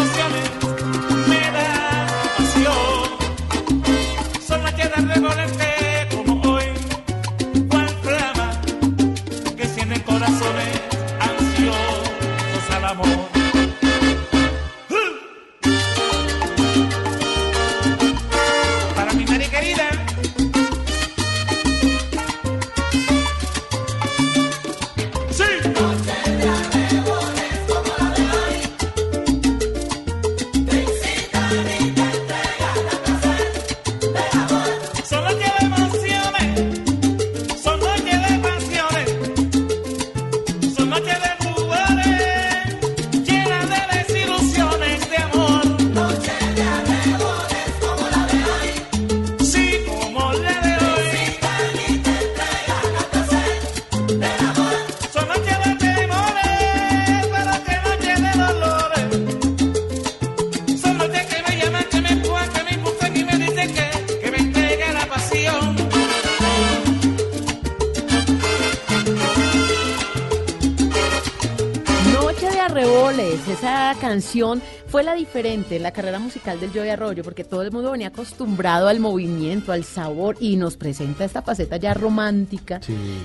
diferente 75.33 75.77
en 75.77 75.83
la 75.83 75.93
carrera 75.93 76.19
musical 76.19 76.61
del 76.61 76.73
Joey 76.73 76.91
Arroyo, 76.91 77.25
porque 77.25 77.43
todo 77.43 77.63
el 77.63 77.73
mundo 77.73 77.91
venía 77.93 78.09
acostumbrado 78.09 78.89
al 78.89 79.01
movimiento, 79.01 79.73
al 79.73 79.83
sabor, 79.83 80.37
y 80.41 80.57
nos 80.57 80.77
presenta 80.77 81.25
esta 81.25 81.41
faceta 81.41 81.79
ya 81.79 81.95
romántica. 81.95 82.81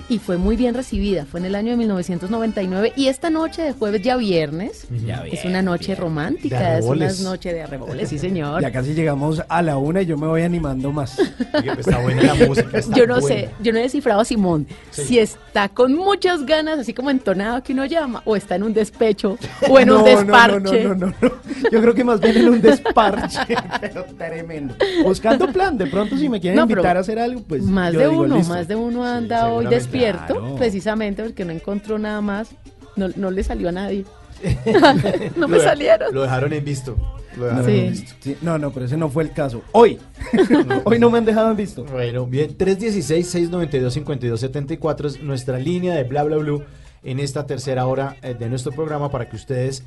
Y 0.08 0.18
fue 0.20 0.38
muy 0.38 0.56
bien 0.56 0.74
recibida, 0.74 1.26
fue 1.26 1.42
en 1.42 1.48
el 1.48 1.56
año 1.56 1.72
de 1.72 1.78
1999, 1.78 2.94
y 2.96 3.08
esta 3.08 3.30
noche 3.30 3.62
de 3.62 3.74
jueves 3.74 4.02
ya 4.04 4.16
viernes, 4.16 4.88
Es 5.32 5.46
una 5.46 5.62
noche 5.62 5.96
romántica, 5.96 6.78
es 6.78 6.86
una 6.86 7.12
noche 7.24 7.54
de 7.54 7.62
Arreboles, 7.64 8.10
sí 8.10 8.18
señor. 8.20 8.62
Ya 8.62 8.72
casi 8.72 8.94
llegamos 8.94 9.42
a 9.48 9.62
la 9.62 9.78
una 9.78 10.02
y 10.02 10.06
yo 10.06 10.18
me 10.18 10.28
voy 10.28 10.42
animando 10.44 10.92
más. 10.92 11.20
Está 11.78 12.00
buena 12.00 12.24
la 12.24 12.36
música. 12.36 12.80
Yo 12.96 13.06
no 13.08 13.22
sé, 13.22 13.50
yo 13.62 13.72
no 13.74 13.80
he 13.80 13.84
descifrado 13.84 14.22
a 14.22 14.26
Simón 14.26 14.68
si 14.92 15.20
está 15.20 15.70
con 15.70 15.94
muchas 15.96 16.46
ganas, 16.46 16.80
así 16.80 16.94
como 16.94 17.10
entonado 17.10 17.62
que 17.64 17.74
uno 17.74 17.86
llama, 17.86 18.22
o 18.26 18.36
está 18.36 18.56
en 18.56 18.64
un 18.64 18.74
despecho, 18.74 19.38
o 19.70 19.80
en 19.80 19.88
No, 19.88 20.00
un 20.00 20.04
no, 20.04 20.06
no, 20.06 20.18
desparche. 20.18 20.84
No, 20.84 20.96
no, 20.96 21.06
no, 21.08 21.14
no. 21.22 21.32
Yo 21.72 21.82
creo 21.82 21.94
que 21.94 22.04
más 22.04 22.20
bien 22.20 22.38
en 22.38 22.50
un 22.50 22.62
desparche, 22.62 23.40
pero 23.82 24.06
tremendo. 24.18 24.76
Buscando 25.04 25.48
plan, 25.52 25.78
de 25.78 25.88
pronto 25.88 26.18
si 26.18 26.30
me 26.30 26.40
quieren 26.40 26.58
No, 26.58 26.64
invitar 26.64 26.98
a 26.98 27.02
hacer 27.02 27.20
algo, 27.20 27.42
pues 27.42 27.64
más 27.64 27.94
yo 27.94 28.00
de 28.00 28.10
digo, 28.10 28.22
uno, 28.24 28.38
listo. 28.38 28.54
más 28.54 28.68
de 28.68 28.76
uno 28.76 29.04
anda 29.04 29.50
hoy 29.50 29.66
despierto, 29.68 30.36
Claro. 30.40 30.56
precisamente 30.56 31.24
porque 31.24 31.46
no 31.46 31.52
encontró 31.52 31.98
nada 32.00 32.22
más, 32.22 32.50
no, 32.96 33.10
no 33.16 33.32
le 33.32 33.44
salió 33.44 33.70
a 33.70 33.72
nadie. 33.72 34.06
No 35.36 35.48
me 35.48 35.60
salieron. 35.60 36.14
Lo 36.14 36.24
dejaron 36.24 36.54
en 36.54 36.64
visto. 36.66 36.96
Lo 37.38 37.52
No, 37.52 37.64
dejaron 37.64 37.70
en 37.70 37.96
Sí. 37.96 38.02
visto. 38.02 38.16
Sí, 38.20 38.38
no, 38.42 38.58
no, 38.58 38.72
pero 38.72 38.86
ese 38.86 38.98
no 38.98 39.10
fue 39.10 39.24
el 39.24 39.32
caso. 39.32 39.62
Hoy. 39.72 40.00
Hoy 40.86 41.00
no 41.00 41.10
me 41.10 41.20
han 41.20 41.26
dejado 41.26 41.52
en 41.52 41.58
visto. 41.58 41.84
Bueno, 41.86 42.26
bien, 42.26 42.58
316-692-5274 42.58 45.06
es 45.06 45.22
nuestra 45.22 45.60
línea 45.60 45.96
de 45.96 46.04
bla 46.04 46.24
bla 46.24 46.38
blue 46.38 46.64
en 47.04 47.20
esta 47.20 47.46
tercera 47.46 47.86
hora 47.86 48.18
eh, 48.22 48.36
de 48.38 48.50
nuestro 48.50 48.72
programa 48.72 49.10
para 49.12 49.30
que 49.30 49.36
ustedes 49.36 49.84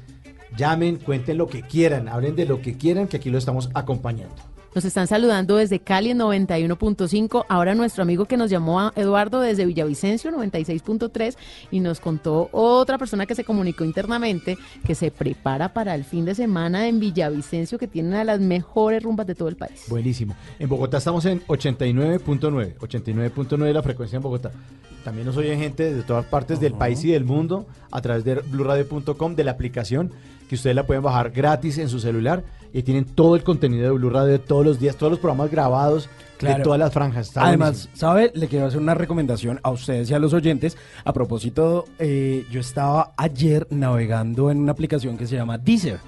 llamen, 0.56 0.96
cuenten 0.96 1.38
lo 1.38 1.46
que 1.46 1.62
quieran, 1.62 2.08
hablen 2.08 2.34
de 2.36 2.44
lo 2.46 2.60
que 2.60 2.76
quieran, 2.76 3.06
que 3.08 3.16
aquí 3.18 3.30
lo 3.30 3.38
estamos 3.38 3.70
acompañando. 3.74 4.34
Nos 4.72 4.84
están 4.84 5.08
saludando 5.08 5.56
desde 5.56 5.80
Cali 5.80 6.10
en 6.10 6.20
91.5. 6.20 7.44
Ahora 7.48 7.74
nuestro 7.74 8.02
amigo 8.02 8.26
que 8.26 8.36
nos 8.36 8.50
llamó 8.50 8.80
a 8.80 8.92
Eduardo 8.94 9.40
desde 9.40 9.66
Villavicencio 9.66 10.30
96.3 10.30 11.36
y 11.72 11.80
nos 11.80 11.98
contó 11.98 12.48
otra 12.52 12.96
persona 12.96 13.26
que 13.26 13.34
se 13.34 13.42
comunicó 13.42 13.84
internamente 13.84 14.58
que 14.86 14.94
se 14.94 15.10
prepara 15.10 15.72
para 15.72 15.96
el 15.96 16.04
fin 16.04 16.24
de 16.24 16.36
semana 16.36 16.86
en 16.86 17.00
Villavicencio 17.00 17.78
que 17.78 17.88
tiene 17.88 18.10
una 18.10 18.20
de 18.20 18.24
las 18.26 18.38
mejores 18.38 19.02
rumbas 19.02 19.26
de 19.26 19.34
todo 19.34 19.48
el 19.48 19.56
país. 19.56 19.86
Buenísimo. 19.88 20.36
En 20.60 20.68
Bogotá 20.68 20.98
estamos 20.98 21.24
en 21.24 21.44
89.9, 21.46 22.76
89.9 22.76 23.72
la 23.72 23.82
frecuencia 23.82 24.16
en 24.16 24.22
Bogotá. 24.22 24.52
también 25.02 25.26
nos 25.26 25.36
oyen 25.36 25.58
gente 25.58 25.92
de 25.92 26.02
todas 26.02 26.26
partes 26.26 26.60
del 26.60 26.74
país 26.74 27.04
y 27.04 27.10
del 27.10 27.24
mundo 27.24 27.66
a 27.90 28.00
través 28.00 28.22
de 28.22 28.36
blurradio.com, 28.36 29.34
de 29.34 29.44
la 29.44 29.50
aplicación 29.50 30.12
que 30.50 30.56
ustedes 30.56 30.74
la 30.74 30.84
pueden 30.84 31.04
bajar 31.04 31.30
gratis 31.30 31.78
en 31.78 31.88
su 31.88 32.00
celular 32.00 32.42
y 32.72 32.82
tienen 32.82 33.04
todo 33.04 33.36
el 33.36 33.44
contenido 33.44 33.84
de 33.84 33.90
Blue 33.90 34.10
Radio 34.10 34.32
de 34.32 34.40
todos 34.40 34.66
los 34.66 34.80
días, 34.80 34.96
todos 34.96 35.12
los 35.12 35.20
programas 35.20 35.48
grabados 35.48 36.08
de 36.40 36.56
todas 36.56 36.76
las 36.76 36.92
franjas. 36.92 37.28
Está 37.28 37.46
Además, 37.46 37.84
buenísimo. 37.84 37.96
¿sabe? 37.96 38.32
Le 38.34 38.48
quiero 38.48 38.66
hacer 38.66 38.80
una 38.80 38.94
recomendación 38.94 39.60
a 39.62 39.70
ustedes 39.70 40.10
y 40.10 40.14
a 40.14 40.18
los 40.18 40.32
oyentes. 40.32 40.76
A 41.04 41.12
propósito, 41.12 41.84
eh, 42.00 42.46
yo 42.50 42.58
estaba 42.58 43.12
ayer 43.16 43.68
navegando 43.70 44.50
en 44.50 44.58
una 44.58 44.72
aplicación 44.72 45.16
que 45.16 45.28
se 45.28 45.36
llama 45.36 45.56
Deezer, 45.56 46.00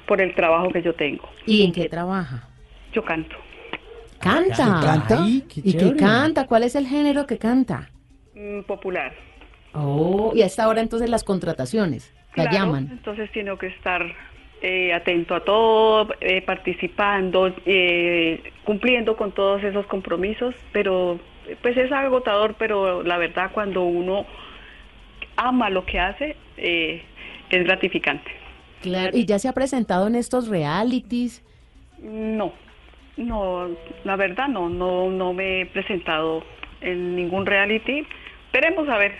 por 0.06 0.22
el 0.22 0.34
trabajo 0.36 0.70
que 0.70 0.82
yo 0.82 0.94
tengo. 0.94 1.30
¿Y 1.46 1.64
en 1.66 1.72
qué 1.72 1.88
trabaja? 1.88 2.48
Yo 2.94 3.04
canto. 3.04 3.36
¿Canta? 4.20 4.82
¿Canta? 4.84 5.24
Ay, 5.24 5.46
¿Y 5.56 5.78
qué 5.78 5.96
canta? 5.96 6.46
¿Cuál 6.46 6.64
es 6.64 6.76
el 6.76 6.86
género 6.88 7.26
que 7.26 7.38
canta? 7.38 7.90
Mm, 8.36 8.62
Popular. 8.64 9.14
Oh, 9.74 10.32
y 10.36 10.42
a 10.42 10.46
esta 10.48 10.68
hora 10.68 10.82
entonces 10.82 11.10
las 11.10 11.24
contrataciones. 11.24 12.14
La 12.36 12.44
Claro, 12.50 12.52
llaman. 12.52 12.90
Entonces 12.92 13.32
tengo 13.32 13.58
que 13.58 13.68
estar 13.68 14.04
eh, 14.62 14.94
atento 14.94 15.36
a 15.36 15.44
todo, 15.46 16.10
eh, 16.22 16.42
participando, 16.42 17.54
eh, 17.66 18.52
cumpliendo 18.66 19.16
con 19.16 19.32
todos 19.32 19.64
esos 19.64 19.86
compromisos, 19.86 20.54
pero 20.74 21.20
pues 21.62 21.78
es 21.78 21.92
agotador, 21.92 22.56
pero 22.58 23.04
la 23.04 23.18
verdad 23.18 23.52
cuando 23.54 23.84
uno 23.84 24.26
ama 25.40 25.70
lo 25.70 25.86
que 25.86 26.00
hace, 26.00 26.36
eh, 26.58 27.02
es 27.50 27.64
gratificante. 27.64 28.32
Claro. 28.82 29.18
¿Y 29.18 29.26
ya 29.26 29.40
se 29.40 29.48
ha 29.48 29.54
presentado 29.54 30.08
en 30.08 30.16
estos 30.16 30.48
realities? 30.48 31.44
No, 32.02 32.54
no, 33.18 33.70
la 34.04 34.16
verdad 34.16 34.48
no, 34.48 34.70
no, 34.70 35.10
no 35.10 35.34
me 35.34 35.62
he 35.62 35.66
presentado 35.66 36.44
en 36.82 37.16
ningún 37.16 37.46
reality. 37.46 38.06
Esperemos 38.46 38.88
a 38.90 38.98
ver 38.98 39.14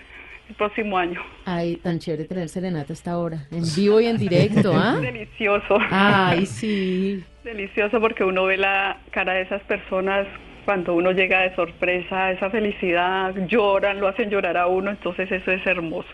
el 0.48 0.56
próximo 0.56 0.98
año. 0.98 1.22
Ay, 1.46 1.76
tan 1.78 2.00
chévere 2.00 2.26
tener 2.26 2.50
serenata 2.50 2.94
a 2.94 2.96
esta 2.96 3.18
hora, 3.18 3.48
en 3.52 3.64
vivo 3.76 4.00
y 4.00 4.06
en 4.08 4.18
directo, 4.18 4.74
¿ah? 4.74 4.98
Delicioso. 5.02 5.78
Ay, 5.92 6.46
sí. 6.46 7.24
Delicioso 7.44 8.00
porque 8.00 8.24
uno 8.24 8.46
ve 8.46 8.58
la 8.58 9.02
cara 9.12 9.34
de 9.34 9.42
esas 9.42 9.62
personas 9.64 10.28
cuando 10.66 10.96
uno 10.96 11.12
llega 11.12 11.42
de 11.42 11.56
sorpresa, 11.56 12.32
esa 12.32 12.50
felicidad, 12.50 13.34
lloran, 13.48 14.00
lo 14.00 14.08
hacen 14.08 14.30
llorar 14.30 14.58
a 14.58 14.68
uno, 14.68 14.92
entonces 14.92 15.32
eso 15.32 15.52
es 15.52 15.66
hermoso. 15.66 16.10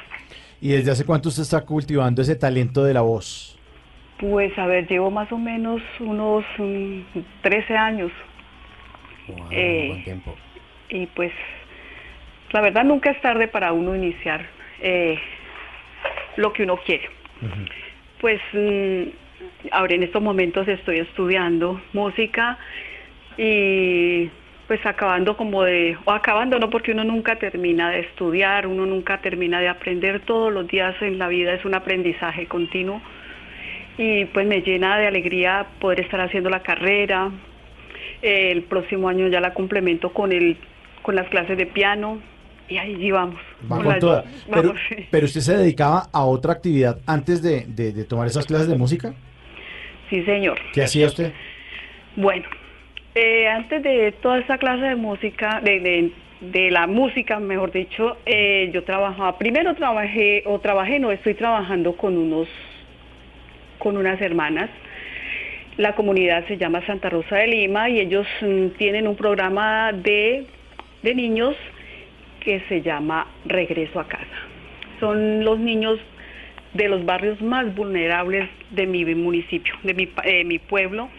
¿Y 0.61 0.69
desde 0.69 0.91
hace 0.91 1.05
cuánto 1.05 1.29
usted 1.29 1.43
está 1.43 1.61
cultivando 1.61 2.21
ese 2.21 2.35
talento 2.35 2.83
de 2.83 2.93
la 2.93 3.01
voz? 3.01 3.59
Pues 4.19 4.57
a 4.57 4.65
ver, 4.65 4.87
llevo 4.87 5.11
más 5.11 5.31
o 5.31 5.37
menos 5.37 5.81
unos 5.99 6.45
mm, 6.57 7.01
13 7.41 7.77
años. 7.77 8.11
Eh, 9.49 10.01
tiempo. 10.03 10.35
y 10.87 11.07
pues 11.07 11.31
la 12.51 12.61
verdad 12.61 12.83
nunca 12.83 13.09
es 13.09 13.19
tarde 13.21 13.47
para 13.47 13.73
uno 13.73 13.95
iniciar 13.95 14.45
eh, 14.79 15.17
lo 16.37 16.53
que 16.53 16.63
uno 16.63 16.77
quiere. 16.77 17.09
Pues 18.21 18.39
mm, 18.53 19.03
ahora 19.71 19.95
en 19.95 20.03
estos 20.03 20.21
momentos 20.21 20.67
estoy 20.67 20.99
estudiando 20.99 21.81
música 21.93 22.57
y 23.37 24.29
pues 24.67 24.83
acabando 24.85 25.37
como 25.37 25.63
de, 25.63 25.95
o 26.05 26.11
acabando 26.11 26.57
no 26.57 26.69
porque 26.69 26.91
uno 26.91 27.03
nunca 27.03 27.35
termina 27.37 27.91
de 27.91 27.99
estudiar, 27.99 28.65
uno 28.65 28.85
nunca 28.85 29.19
termina 29.21 29.59
de 29.61 29.67
aprender, 29.67 30.21
todos 30.21 30.51
los 30.51 30.67
días 30.67 30.95
en 31.01 31.19
la 31.19 31.27
vida 31.27 31.53
es 31.53 31.63
un 31.65 31.75
aprendizaje 31.75 32.47
continuo 32.47 33.01
y 33.97 34.25
pues 34.25 34.47
me 34.47 34.61
llena 34.61 34.97
de 34.97 35.07
alegría 35.07 35.67
poder 35.79 35.99
estar 36.01 36.19
haciendo 36.19 36.49
la 36.49 36.61
carrera. 36.63 37.31
El 38.21 38.63
próximo 38.63 39.07
año 39.07 39.27
ya 39.27 39.39
la 39.39 39.53
complemento 39.53 40.11
con 40.11 40.31
el 40.31 40.57
con 41.03 41.15
las 41.15 41.27
clases 41.29 41.57
de 41.57 41.67
piano 41.67 42.19
y 42.67 42.77
ahí 42.77 43.11
vamos. 43.11 43.39
Va 43.71 43.77
Con 43.83 43.99
toda. 43.99 44.23
Pero, 44.49 44.61
Vamos, 44.69 44.81
sí. 44.89 45.05
pero 45.11 45.25
usted 45.27 45.41
se 45.41 45.55
dedicaba 45.57 46.07
a 46.11 46.25
otra 46.25 46.53
actividad 46.53 46.97
antes 47.05 47.43
de, 47.43 47.65
de- 47.67 47.91
de 47.93 48.03
tomar 48.05 48.25
esas 48.25 48.47
clases 48.47 48.67
de 48.67 48.75
música. 48.75 49.13
Sí, 50.09 50.23
señor. 50.23 50.57
¿Qué 50.73 50.81
hacía 50.81 51.05
usted? 51.05 51.31
Bueno, 52.15 52.45
eh, 53.15 53.47
antes 53.47 53.81
de 53.81 54.11
toda 54.11 54.39
esta 54.39 54.57
clase 54.57 54.83
de 54.83 54.95
música, 54.95 55.61
de, 55.61 56.11
la 56.69 56.85
música, 56.85 57.39
mejor 57.39 57.71
dicho, 57.71 58.17
eh, 58.25 58.69
yo 58.73 58.83
trabajaba, 58.83 59.37
primero 59.37 59.73
trabajé, 59.73 60.43
o 60.45 60.59
trabajé, 60.59 60.99
no, 60.99 61.11
estoy 61.11 61.33
trabajando 61.33 61.95
con 61.95 62.17
unos, 62.17 62.49
con 63.79 63.95
unas 63.95 64.21
hermanas. 64.21 64.69
La 65.77 65.95
comunidad 65.95 66.45
se 66.47 66.57
llama 66.57 66.85
Santa 66.85 67.09
Rosa 67.09 67.37
de 67.37 67.47
Lima 67.47 67.89
y 67.89 68.01
ellos 68.01 68.27
mm, 68.41 68.77
tienen 68.77 69.07
un 69.07 69.15
programa 69.15 69.93
de, 69.93 70.45
de 71.01 71.15
niños 71.15 71.55
que 72.41 72.59
se 72.67 72.81
llama 72.81 73.27
Regreso 73.45 73.99
a 73.99 74.07
casa. 74.07 74.25
Son 74.99 75.43
los 75.43 75.57
niños 75.57 75.99
de 76.73 76.89
los 76.89 77.05
barrios 77.05 77.41
más 77.41 77.73
vulnerables 77.73 78.49
de 78.71 78.85
mi 78.85 79.05
municipio, 79.15 79.73
de 79.83 79.93
mi, 79.93 80.09
eh, 80.25 80.43
mi 80.43 80.59
pueblo 80.59 81.09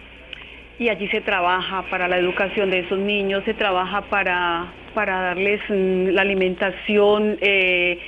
y 0.79 0.89
allí 0.89 1.09
se 1.09 1.21
trabaja 1.21 1.83
para 1.91 2.09
la 2.09 2.19
educación 2.19 2.71
de 2.71 2.81
esos 2.81 2.99
niños, 2.99 3.45
se 3.45 3.55
trabaja 3.55 4.03
para, 4.03 4.73
para 4.95 5.21
darles 5.23 5.61
mm, 5.69 6.09
la 6.09 6.23
alimentación, 6.23 7.39
eh, 7.41 7.99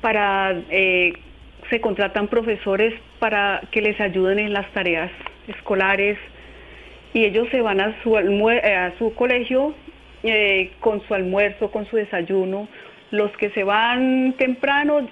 para 0.00 0.54
eh, 0.70 1.12
se 1.68 1.80
contratan 1.80 2.28
profesores 2.28 2.94
para 3.18 3.60
que 3.70 3.82
les 3.82 4.00
ayuden 4.00 4.38
en 4.38 4.52
las 4.52 4.66
tareas 4.72 5.10
escolares 5.48 6.16
y 7.12 7.24
ellos 7.24 7.48
se 7.50 7.60
van 7.60 7.80
a 7.80 8.02
su, 8.02 8.16
eh, 8.16 8.74
a 8.74 8.96
su 8.98 9.14
colegio 9.14 9.74
con 10.80 11.00
su 11.06 11.14
almuerzo, 11.14 11.70
con 11.70 11.86
su 11.86 11.96
desayuno. 11.96 12.68
Los 13.10 13.30
que 13.36 13.50
se 13.50 13.64
van 13.64 14.34
temprano 14.36 15.08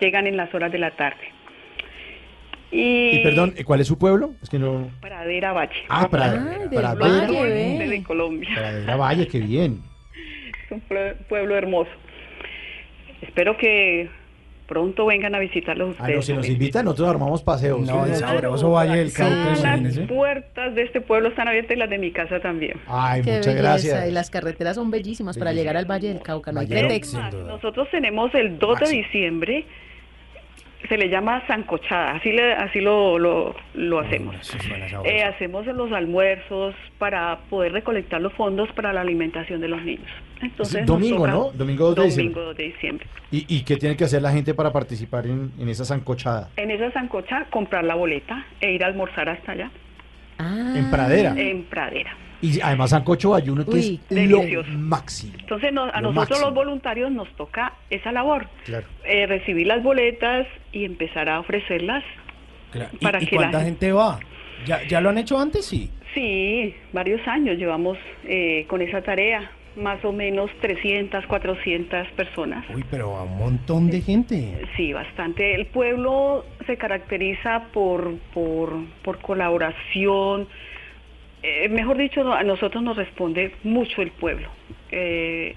llegan 0.00 0.26
en 0.26 0.36
las 0.36 0.52
horas 0.52 0.72
de 0.72 0.78
la 0.78 0.90
tarde. 0.90 1.33
Y, 2.74 3.18
Y 3.18 3.22
perdón, 3.22 3.54
¿cuál 3.64 3.80
es 3.80 3.86
su 3.86 3.96
pueblo? 3.98 4.32
Es 4.42 4.50
que 4.50 4.58
no. 4.58 4.90
Pradera 5.00 5.52
Valle. 5.52 5.72
Ah, 5.88 6.08
Pradera, 6.10 6.58
del 6.58 6.68
Pradera. 6.70 7.26
norte 7.28 7.88
de 7.88 8.02
Colombia. 8.02 8.48
Pradera 8.54 8.96
Valle, 8.96 9.28
qué 9.28 9.38
bien. 9.38 9.80
Es 10.66 10.72
un 10.72 10.82
pue- 10.88 11.14
pueblo 11.28 11.56
hermoso. 11.56 11.90
Espero 13.22 13.56
que 13.56 14.10
pronto 14.66 15.06
vengan 15.06 15.34
a 15.34 15.38
visitarlos 15.38 15.94
Ah, 15.98 16.02
no, 16.02 16.18
ustedes. 16.18 16.24
si 16.26 16.32
nos 16.32 16.48
invitan, 16.48 16.84
nosotros 16.86 17.08
armamos 17.10 17.42
paseos. 17.42 17.80
No, 17.86 18.06
el 18.06 18.14
sabroso 18.16 18.70
Valle 18.70 18.96
del 18.96 19.12
Cauca, 19.12 19.54
Las 19.62 19.98
puertas 20.08 20.74
de 20.74 20.82
este 20.82 21.00
pueblo 21.00 21.28
están 21.28 21.48
abiertas 21.48 21.76
y 21.76 21.78
las 21.78 21.90
de 21.90 21.98
mi 21.98 22.10
casa 22.10 22.40
también. 22.40 22.80
Ay, 22.86 23.22
Qué 23.22 23.30
muchas 23.36 23.46
belleza, 23.46 23.62
gracias. 23.62 24.08
Y 24.08 24.12
las 24.12 24.30
carreteras 24.30 24.74
son 24.76 24.90
bellísimas 24.90 25.36
para 25.38 25.52
llegar 25.52 25.76
al 25.76 25.84
Valle 25.88 26.08
del 26.08 26.22
Cauca, 26.22 26.50
no 26.52 26.60
hay 26.60 26.66
Es 26.66 26.72
pretexto. 26.72 27.20
Nosotros 27.46 27.88
tenemos 27.90 28.34
el 28.34 28.58
2 28.58 28.80
de 28.80 28.88
diciembre 28.88 29.64
se 30.88 30.96
le 30.98 31.08
llama 31.08 31.42
sancochada, 31.46 32.12
así, 32.12 32.32
le, 32.32 32.52
así 32.52 32.80
lo, 32.80 33.18
lo, 33.18 33.54
lo 33.74 34.00
hacemos. 34.00 34.36
Eh, 35.04 35.22
hacemos 35.22 35.66
los 35.66 35.92
almuerzos 35.92 36.74
para 36.98 37.38
poder 37.50 37.72
recolectar 37.72 38.20
los 38.20 38.32
fondos 38.34 38.70
para 38.72 38.92
la 38.92 39.00
alimentación 39.00 39.60
de 39.60 39.68
los 39.68 39.82
niños. 39.82 40.10
Entonces, 40.42 40.84
domingo, 40.84 41.26
¿no? 41.26 41.50
Domingo 41.52 41.94
2 41.94 41.94
de 41.94 42.00
Domingo 42.00 42.04
diciembre. 42.04 42.42
2 42.42 42.56
de 42.56 42.64
diciembre. 42.64 43.06
¿Y, 43.30 43.56
¿Y 43.56 43.64
qué 43.64 43.76
tiene 43.76 43.96
que 43.96 44.04
hacer 44.04 44.20
la 44.20 44.32
gente 44.32 44.52
para 44.54 44.72
participar 44.72 45.26
en, 45.26 45.52
en 45.58 45.68
esa 45.68 45.84
zancochada? 45.84 46.50
En 46.56 46.70
esa 46.70 46.92
sancocha, 46.92 47.46
comprar 47.50 47.84
la 47.84 47.94
boleta 47.94 48.44
e 48.60 48.72
ir 48.72 48.84
a 48.84 48.88
almorzar 48.88 49.28
hasta 49.28 49.52
allá. 49.52 49.70
En 50.38 50.90
Pradera. 50.90 51.34
En 51.36 51.64
Pradera. 51.64 52.16
Y 52.44 52.60
además 52.60 52.90
sancocho 52.90 53.34
ayuno 53.34 53.64
que 53.64 53.70
Uy, 53.70 54.00
es 54.02 54.08
delicioso. 54.14 54.68
lo 54.70 54.78
máximo. 54.78 55.32
Entonces, 55.38 55.72
no- 55.72 55.84
a 55.84 56.00
Lo 56.00 56.12
nosotros 56.12 56.14
máximo. 56.30 56.46
los 56.46 56.54
voluntarios 56.54 57.10
nos 57.10 57.28
toca 57.36 57.72
esa 57.90 58.12
labor, 58.12 58.48
Claro. 58.64 58.86
eh, 59.04 59.26
recibir 59.26 59.66
las 59.66 59.82
boletas 59.82 60.46
y 60.72 60.84
empezar 60.84 61.28
a 61.28 61.40
ofrecerlas 61.40 62.04
¿Y, 63.00 63.04
para 63.04 63.22
y 63.22 63.26
que 63.26 63.36
la 63.36 63.42
cuánta 63.42 63.60
gente 63.62 63.92
va? 63.92 64.18
¿Ya, 64.66 64.82
¿Ya 64.86 65.00
lo 65.00 65.08
han 65.10 65.18
hecho 65.18 65.38
antes? 65.38 65.64
Sí. 65.64 65.90
Sí, 66.14 66.74
varios 66.92 67.26
años 67.26 67.56
llevamos 67.58 67.96
eh, 68.24 68.66
con 68.68 68.82
esa 68.82 69.00
tarea, 69.02 69.50
más 69.76 70.04
o 70.04 70.12
menos 70.12 70.50
300, 70.60 71.26
400 71.26 72.06
personas. 72.12 72.64
Uy, 72.72 72.84
pero 72.90 73.16
a 73.16 73.24
un 73.24 73.36
montón 73.38 73.90
de 73.90 74.00
gente. 74.00 74.60
Sí, 74.76 74.92
bastante. 74.92 75.54
El 75.54 75.66
pueblo 75.66 76.44
se 76.66 76.76
caracteriza 76.76 77.64
por, 77.72 78.16
por, 78.32 78.74
por 79.02 79.18
colaboración. 79.20 80.46
Eh, 81.46 81.68
mejor 81.68 81.98
dicho, 81.98 82.32
a 82.32 82.42
nosotros 82.42 82.82
nos 82.82 82.96
responde 82.96 83.52
mucho 83.64 84.00
el 84.00 84.10
pueblo. 84.12 84.48
Eh, 84.90 85.54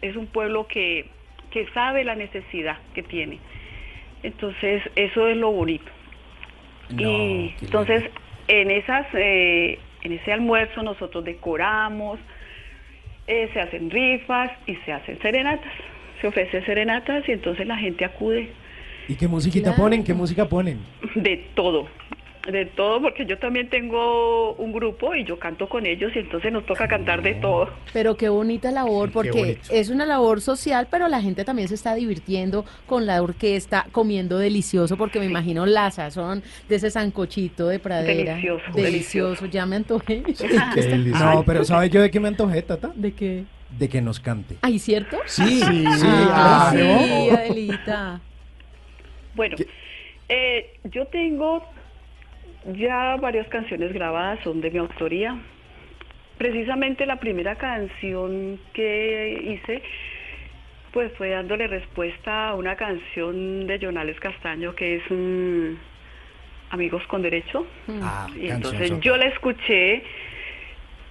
es 0.00 0.14
un 0.14 0.28
pueblo 0.28 0.68
que, 0.68 1.06
que 1.50 1.66
sabe 1.74 2.04
la 2.04 2.14
necesidad 2.14 2.78
que 2.94 3.02
tiene. 3.02 3.40
Entonces, 4.22 4.80
eso 4.94 5.26
es 5.26 5.36
lo 5.36 5.50
bonito. 5.50 5.90
y 6.96 7.52
entonces, 7.62 8.04
en 8.46 8.70
esas, 8.70 9.06
eh, 9.14 9.80
en 10.02 10.12
ese 10.12 10.32
almuerzo 10.32 10.84
nosotros 10.84 11.24
decoramos, 11.24 12.20
eh, 13.26 13.50
se 13.52 13.60
hacen 13.60 13.90
rifas 13.90 14.52
y 14.68 14.76
se 14.76 14.92
hacen 14.92 15.20
serenatas. 15.20 15.72
Se 16.20 16.28
ofrecen 16.28 16.64
serenatas 16.64 17.28
y 17.28 17.32
entonces 17.32 17.66
la 17.66 17.76
gente 17.76 18.04
acude 18.04 18.50
¿Y 19.08 19.16
qué 19.16 19.26
musiquita 19.26 19.70
Claro. 19.70 19.82
ponen? 19.82 20.04
¿Qué 20.04 20.14
música 20.14 20.48
ponen? 20.48 20.78
de 21.16 21.38
todo, 21.54 21.88
de 22.52 22.66
todo, 22.66 23.00
porque 23.02 23.26
yo 23.26 23.38
también 23.38 23.68
tengo 23.68 24.54
un 24.54 24.72
grupo 24.72 25.14
y 25.14 25.24
yo 25.24 25.38
canto 25.38 25.68
con 25.68 25.86
ellos 25.86 26.12
y 26.14 26.18
entonces 26.20 26.50
nos 26.52 26.64
toca 26.66 26.88
cantar 26.88 27.22
de 27.22 27.34
todo. 27.34 27.68
Pero 27.92 28.16
qué 28.16 28.28
bonita 28.28 28.70
labor, 28.70 29.10
porque 29.12 29.58
es 29.70 29.90
una 29.90 30.06
labor 30.06 30.40
social, 30.40 30.88
pero 30.90 31.08
la 31.08 31.20
gente 31.20 31.44
también 31.44 31.68
se 31.68 31.74
está 31.74 31.94
divirtiendo 31.94 32.64
con 32.86 33.06
la 33.06 33.22
orquesta, 33.22 33.86
comiendo 33.92 34.38
delicioso, 34.38 34.96
porque 34.96 35.18
me 35.20 35.26
imagino 35.26 35.66
la 35.66 35.90
sazón 35.90 36.42
de 36.68 36.76
ese 36.76 36.90
sancochito 36.90 37.68
de 37.68 37.78
pradera. 37.78 38.32
Delicioso, 38.36 38.64
Delicioso, 38.74 39.46
ya 39.46 39.66
me 39.66 39.76
antojé. 39.76 40.22
No, 41.18 41.42
pero 41.44 41.64
¿sabes 41.64 41.90
yo 41.90 42.00
de 42.00 42.10
qué 42.10 42.20
me 42.20 42.28
antojé, 42.28 42.62
Tata? 42.62 42.92
¿De 42.94 43.12
qué? 43.12 43.44
De 43.78 43.88
que 43.88 44.00
nos 44.00 44.20
cante. 44.20 44.56
Ay, 44.62 44.78
¿cierto? 44.78 45.18
Sí, 45.26 45.60
sí, 45.60 45.84
Ah, 46.30 46.70
claro. 46.72 46.98
sí, 47.00 47.30
Adelita. 47.30 48.20
Bueno, 49.34 49.56
eh, 50.28 50.78
yo 50.84 51.06
tengo 51.06 51.62
ya 52.64 53.16
varias 53.16 53.48
canciones 53.48 53.92
grabadas, 53.92 54.40
son 54.44 54.60
de 54.60 54.70
mi 54.70 54.78
autoría. 54.78 55.38
Precisamente 56.36 57.06
la 57.06 57.16
primera 57.16 57.56
canción 57.56 58.60
que 58.72 59.42
hice, 59.44 59.82
pues 60.92 61.12
fue 61.16 61.30
dándole 61.30 61.66
respuesta 61.66 62.50
a 62.50 62.54
una 62.54 62.76
canción 62.76 63.66
de 63.66 63.78
Jonales 63.80 64.20
Castaño 64.20 64.74
que 64.74 64.96
es 64.96 65.02
mm, 65.10 65.76
Amigos 66.70 67.02
con 67.08 67.22
Derecho. 67.22 67.66
Ah, 68.02 68.28
y 68.36 68.48
entonces 68.48 68.92
yo 69.00 69.16
la 69.16 69.26
escuché, 69.26 70.02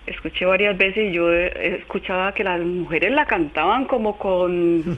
escuché 0.05 0.45
varias 0.45 0.77
veces 0.77 1.09
y 1.09 1.13
yo 1.13 1.33
eh, 1.33 1.77
escuchaba 1.79 2.33
que 2.33 2.43
las 2.43 2.61
mujeres 2.61 3.11
la 3.11 3.25
cantaban 3.25 3.85
como 3.85 4.17
con... 4.17 4.83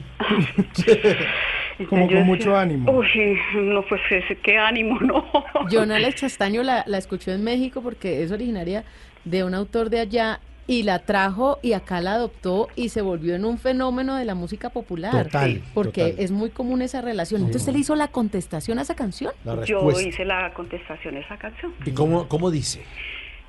Como 1.87 2.01
Yo 2.03 2.07
con 2.07 2.09
decía, 2.09 2.23
mucho 2.23 2.55
ánimo. 2.55 2.91
Uy, 2.91 3.37
no, 3.55 3.81
pues 3.83 4.01
ese, 4.09 4.35
qué 4.37 4.57
ánimo, 4.57 4.99
no. 5.01 5.25
Jonales 5.71 6.15
Chastaño 6.15 6.63
la, 6.63 6.83
la 6.87 6.97
escuchó 6.97 7.31
en 7.31 7.43
México 7.43 7.81
porque 7.81 8.23
es 8.23 8.31
originaria 8.31 8.83
de 9.25 9.43
un 9.43 9.53
autor 9.53 9.89
de 9.89 9.99
allá 9.99 10.39
y 10.69 10.83
la 10.83 10.99
trajo 10.99 11.57
y 11.63 11.73
acá 11.73 11.99
la 11.99 12.13
adoptó 12.13 12.67
y 12.75 12.89
se 12.89 13.01
volvió 13.01 13.33
en 13.33 13.43
un 13.43 13.57
fenómeno 13.57 14.15
de 14.17 14.25
la 14.25 14.35
música 14.35 14.69
popular. 14.69 15.11
Total, 15.23 15.63
Porque 15.73 16.09
total. 16.09 16.23
es 16.23 16.29
muy 16.31 16.51
común 16.51 16.83
esa 16.83 17.01
relación. 17.01 17.41
Entonces 17.41 17.63
usted 17.63 17.73
le 17.73 17.79
hizo 17.79 17.95
la 17.95 18.09
contestación 18.09 18.77
a 18.77 18.83
esa 18.83 18.95
canción. 18.95 19.33
La 19.45 19.63
Yo 19.65 19.89
hice 19.99 20.23
la 20.25 20.53
contestación 20.53 21.15
a 21.15 21.21
esa 21.21 21.37
canción. 21.37 21.73
¿Y 21.83 21.91
cómo, 21.91 22.27
cómo 22.27 22.51
dice? 22.51 22.83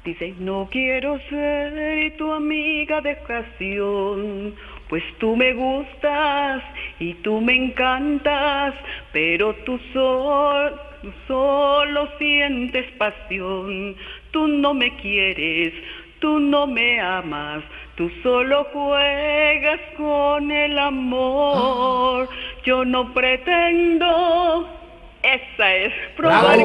Dice, 0.03 0.35
no 0.39 0.67
quiero 0.73 1.19
ser 1.29 2.17
tu 2.17 2.33
amiga 2.33 3.03
de 3.03 3.13
ocasión, 3.23 4.55
pues 4.91 5.03
tú 5.19 5.37
me 5.37 5.53
gustas 5.55 6.63
y 6.99 7.15
tú 7.15 7.41
me 7.41 7.55
encantas, 7.55 8.75
pero 9.13 9.55
tú, 9.65 9.79
sol- 9.93 10.79
tú 11.01 11.13
solo 11.29 12.09
sientes 12.19 12.85
pasión, 12.99 13.97
tú 14.33 14.49
no 14.49 14.75
me 14.75 14.95
quieres, 14.97 15.73
tú 16.19 16.41
no 16.41 16.67
me 16.67 17.01
amas, 17.01 17.63
tú 17.95 18.11
solo 18.23 18.65
juegas 18.73 19.81
con 19.97 20.51
el 20.51 20.77
amor, 20.79 22.29
yo 22.65 22.85
no 22.85 23.15
pretendo... 23.15 24.77
Esa 25.23 25.77
es, 25.77 25.93
probar 26.17 26.59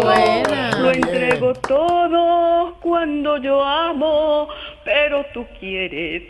buena. 0.00 0.70
Lo 0.78 0.90
Bien. 0.90 1.02
entrego 1.04 1.54
todo 1.54 2.76
cuando 2.80 3.36
yo 3.38 3.64
amo, 3.64 4.48
pero 4.84 5.26
tú 5.34 5.44
quieres. 5.58 6.22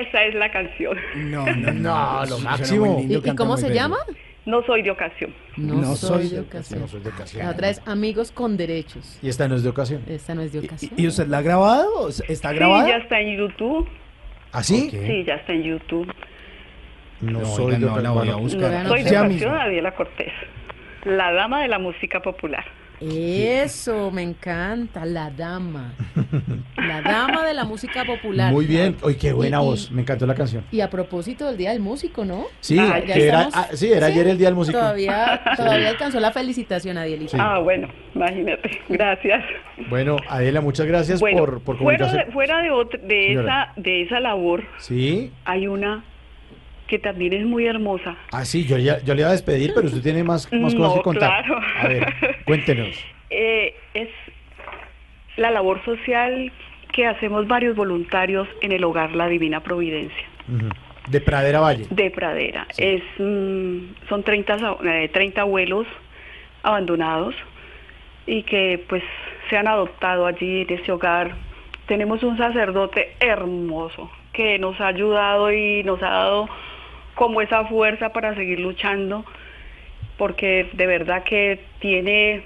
Esa 0.00 0.24
es 0.24 0.34
la 0.34 0.50
canción. 0.50 0.96
No, 1.16 1.44
no, 1.56 1.72
no, 1.72 2.26
lo 2.26 2.38
máximo. 2.38 3.04
¿Y, 3.06 3.14
y 3.16 3.34
cómo 3.36 3.56
se 3.56 3.64
bello. 3.68 3.74
llama? 3.74 3.98
No 4.44 4.62
soy 4.64 4.82
de 4.82 4.90
ocasión. 4.90 5.32
No, 5.56 5.74
No 5.76 5.94
soy, 5.94 6.26
soy 6.26 6.28
de 6.36 6.40
ocasión. 6.40 6.80
No 6.80 6.88
soy 6.88 7.00
de 7.00 7.10
ocasión. 7.10 7.44
La 7.44 7.52
otra 7.52 7.68
es 7.70 7.80
Amigos 7.86 8.32
con 8.32 8.56
Derechos. 8.56 9.18
Y 9.22 9.28
esta 9.28 9.46
no 9.46 9.54
es 9.54 9.62
de 9.62 9.68
ocasión. 9.68 10.02
Esta 10.08 10.34
no 10.34 10.42
es 10.42 10.52
de 10.52 10.60
ocasión. 10.60 10.92
¿Y 10.96 11.06
usted 11.06 11.28
la 11.28 11.38
ha 11.38 11.42
grabado? 11.42 12.08
¿Está 12.08 12.50
Sí, 12.50 12.56
grabada? 12.56 12.88
ya 12.88 12.96
está 12.96 13.20
en 13.20 13.36
YouTube. 13.38 13.88
¿Ah, 14.50 14.62
sí? 14.64 14.88
Sí, 14.90 15.24
ya 15.24 15.34
está 15.36 15.52
en 15.52 15.62
YouTube. 15.62 16.12
No, 17.20 17.38
No, 17.40 17.44
soy 17.46 17.72
de 17.74 17.78
no, 17.78 17.98
la 18.00 18.10
voy 18.10 18.28
a 18.30 18.36
ocasión. 18.36 18.60
buscar. 18.62 18.86
Soy 18.88 19.02
de 19.04 19.16
ocasión. 19.18 19.54
Adriela 19.56 19.94
Cortés, 19.94 20.32
la 21.04 21.32
dama 21.32 21.62
de 21.62 21.68
la 21.68 21.78
música 21.78 22.20
popular. 22.20 22.64
Eso, 23.10 24.10
me 24.10 24.22
encanta, 24.22 25.04
la 25.04 25.30
dama. 25.30 25.92
La 26.76 27.00
dama 27.02 27.44
de 27.44 27.54
la 27.54 27.64
música 27.64 28.04
popular. 28.04 28.52
Muy 28.52 28.66
bien. 28.66 28.96
Oye, 29.02 29.16
qué 29.16 29.32
buena 29.32 29.58
Y- 29.60 29.64
voz. 29.64 29.90
Me 29.90 30.02
encantó 30.02 30.26
la 30.26 30.34
canción. 30.34 30.64
Y 30.70 30.80
a 30.80 30.88
propósito 30.90 31.46
del 31.46 31.56
Día 31.56 31.70
del 31.70 31.80
Músico, 31.80 32.24
¿no? 32.24 32.44
Sí, 32.60 32.78
Ah, 32.78 33.00
que 33.04 33.26
era, 33.28 33.42
estamos- 33.42 33.54
ah, 33.72 33.76
sí, 33.76 33.92
era 33.92 34.06
ayer 34.06 34.26
el 34.28 34.38
Día 34.38 34.48
del 34.48 34.54
Músico. 34.54 34.78
Todavía, 34.78 35.40
Sí. 35.44 35.56
todavía 35.56 35.88
alcanzó 35.88 36.20
la 36.20 36.30
felicitación, 36.32 36.96
Adielita. 36.98 37.36
Ah, 37.40 37.58
bueno, 37.58 37.88
imagínate. 38.14 38.70
Gracias. 38.88 39.42
Bueno, 39.88 40.16
Adela, 40.28 40.60
muchas 40.60 40.86
gracias 40.86 41.20
bueno, 41.20 41.38
por, 41.38 41.60
por 41.62 41.78
fuera 41.78 41.98
comunicarse. 41.98 42.26
de, 42.26 42.32
fuera 42.32 42.62
de, 42.62 42.70
otra- 42.70 43.00
de 43.02 43.32
esa 43.32 43.72
de 43.76 44.02
esa 44.02 44.20
labor, 44.20 44.62
Sí. 44.78 45.32
hay 45.44 45.66
una 45.66 46.04
que 46.92 46.98
también 46.98 47.32
es 47.32 47.46
muy 47.46 47.66
hermosa. 47.66 48.14
Ah, 48.32 48.44
sí, 48.44 48.66
yo, 48.66 48.76
ya- 48.76 49.02
yo 49.02 49.14
le 49.14 49.22
iba 49.22 49.30
a 49.30 49.32
despedir, 49.32 49.72
pero 49.74 49.86
usted 49.86 50.02
tiene 50.02 50.22
más, 50.22 50.52
más 50.52 50.74
No, 50.74 50.80
cosas 50.80 50.94
que 50.98 51.02
contar. 51.02 51.42
claro. 51.46 51.58
A 51.80 51.88
ver, 51.88 52.06
cuéntenos. 52.44 52.88
Eh, 53.30 53.74
es 53.94 54.10
la 55.38 55.50
labor 55.50 55.82
social 55.86 56.52
que 56.92 57.06
hacemos 57.06 57.48
varios 57.48 57.74
voluntarios 57.76 58.46
en 58.60 58.72
el 58.72 58.84
hogar 58.84 59.12
La 59.16 59.26
Divina 59.26 59.60
Providencia. 59.60 60.26
De 61.08 61.20
Pradera 61.22 61.60
Valle. 61.60 61.86
de 61.88 62.10
Pradera. 62.10 62.66
Es, 62.76 63.02
mm, 63.18 63.78
son 64.10 64.22
30, 64.22 64.58
sa- 64.58 64.76
eh, 64.84 65.08
30 65.14 65.40
abuelos 65.40 65.86
abandonados 66.62 67.34
y 68.26 68.42
que 68.42 68.84
pues 68.86 69.02
se 69.48 69.56
han 69.56 69.66
adoptado 69.66 70.26
allí 70.26 70.66
en 70.68 70.74
ese 70.78 70.92
hogar. 70.92 71.36
Tenemos 71.86 72.22
un 72.22 72.36
sacerdote 72.36 73.14
hermoso 73.18 74.10
que 74.34 74.58
nos 74.58 74.78
ha 74.78 74.88
ayudado 74.88 75.50
y 75.50 75.82
nos 75.84 76.02
ha 76.02 76.10
dado 76.10 76.48
como 77.14 77.40
esa 77.40 77.64
fuerza 77.66 78.12
para 78.12 78.34
seguir 78.34 78.60
luchando 78.60 79.24
porque 80.16 80.70
de 80.74 80.86
verdad 80.86 81.24
que 81.24 81.58
tiene 81.80 82.42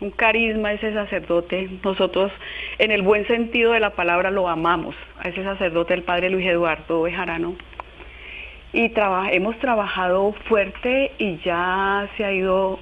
un 0.00 0.10
carisma 0.10 0.72
ese 0.72 0.92
sacerdote. 0.92 1.68
Nosotros, 1.84 2.32
en 2.78 2.90
el 2.90 3.02
buen 3.02 3.26
sentido 3.26 3.72
de 3.72 3.80
la 3.80 3.90
palabra, 3.90 4.30
lo 4.30 4.48
amamos, 4.48 4.96
a 5.18 5.28
ese 5.28 5.44
sacerdote, 5.44 5.94
el 5.94 6.02
padre 6.02 6.30
Luis 6.30 6.46
Eduardo 6.46 7.02
Bejarano. 7.02 7.54
Y 8.72 8.92
hemos 9.30 9.58
trabajado 9.58 10.32
fuerte 10.48 11.12
y 11.18 11.38
ya 11.44 12.08
se 12.16 12.24
ha 12.24 12.32
ido, 12.32 12.78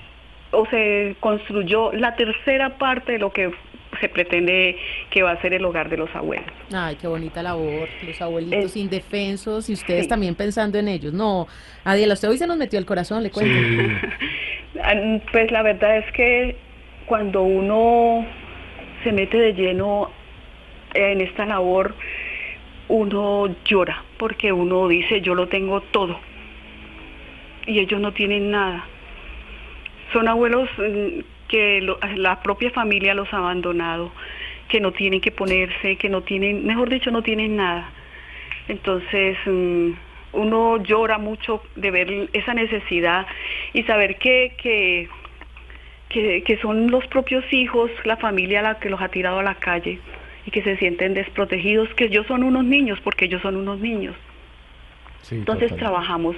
o 0.53 0.67
se 0.67 1.17
construyó 1.21 1.93
la 1.93 2.15
tercera 2.15 2.79
parte 2.79 3.13
de 3.13 3.19
lo 3.19 3.33
que 3.33 3.53
se 4.01 4.09
pretende 4.09 4.77
que 5.11 5.23
va 5.23 5.33
a 5.33 5.41
ser 5.41 5.55
el 5.55 5.65
hogar 5.65 5.89
de 5.89 5.97
los 5.97 6.15
abuelos. 6.15 6.47
Ay, 6.73 6.97
qué 6.97 7.07
bonita 7.09 7.43
labor, 7.43 7.89
los 8.07 8.21
abuelitos 8.21 8.77
Eh, 8.77 8.81
indefensos 8.81 9.69
y 9.71 9.73
ustedes 9.73 10.05
sí. 10.05 10.09
también 10.09 10.35
pensando 10.35 10.79
en 10.79 10.89
ellos. 10.89 11.13
No, 11.13 11.47
Adiela, 11.85 12.15
usted 12.15 12.29
hoy 12.29 12.39
se 12.39 12.47
nos 12.47 12.57
metió 12.57 12.79
el 12.79 12.87
corazón, 12.87 13.23
le 13.23 13.31
cuento. 13.31 13.53
Ah, 14.83 14.93
Pues 15.33 15.51
la 15.51 15.63
verdad 15.63 15.97
es 15.99 16.13
que 16.13 16.55
cuando 17.07 17.43
uno 17.43 18.25
se 19.03 19.13
mete 19.13 19.39
de 19.39 19.55
lleno 19.55 20.11
en 20.95 21.21
esta 21.23 21.47
labor, 21.47 21.95
uno 22.89 23.55
llora 23.65 24.05
porque 24.19 24.53
uno 24.53 24.87
dice 24.89 25.21
yo 25.23 25.35
lo 25.35 25.49
tengo 25.49 25.81
todo 25.81 26.19
y 27.67 27.79
ellos 27.81 27.99
no 28.01 28.13
tienen 28.13 28.51
nada. 28.51 28.85
Son 30.13 30.29
abuelos 30.29 30.69
mm, 30.79 31.21
que 31.49 31.81
lo- 31.81 31.99
la 32.17 32.43
propia 32.43 32.71
familia 32.71 33.15
los 33.15 33.33
ha 33.33 33.39
abandonado, 33.39 34.13
que 34.69 34.81
no 34.81 34.93
tienen 34.93 35.21
que 35.21 35.31
ponerse, 35.33 35.97
que 35.97 36.09
no 36.09 36.23
tienen, 36.23 36.67
mejor 36.67 36.91
dicho, 36.91 37.11
no 37.11 37.23
tienen 37.23 37.57
nada. 37.57 37.91
Entonces, 38.69 39.37
mm, 39.47 39.91
uno 40.33 40.77
llora 40.83 41.17
mucho 41.19 41.63
de 41.75 41.91
ver 41.91 42.29
esa 42.35 42.53
necesidad 42.55 43.27
y 43.73 43.83
saber 43.85 44.17
que, 44.19 44.53
que, 44.63 45.09
que, 46.11 46.43
que 46.43 46.57
son 46.59 46.91
los 46.91 47.07
propios 47.07 47.45
hijos, 47.53 47.91
la 48.05 48.17
familia 48.19 48.61
la 48.63 48.79
que 48.79 48.91
los 48.91 49.01
ha 49.01 49.09
tirado 49.09 49.39
a 49.39 49.43
la 49.43 49.55
calle 49.55 49.99
y 50.45 50.51
que 50.51 50.63
se 50.63 50.77
sienten 50.77 51.15
desprotegidos, 51.15 51.89
que 51.95 52.05
ellos 52.05 52.27
son 52.27 52.43
unos 52.43 52.65
niños, 52.65 52.99
porque 53.03 53.25
ellos 53.25 53.41
son 53.43 53.57
unos 53.57 53.79
niños. 53.81 54.15
Entonces 55.31 55.71
total. 55.71 55.79
trabajamos 55.79 56.37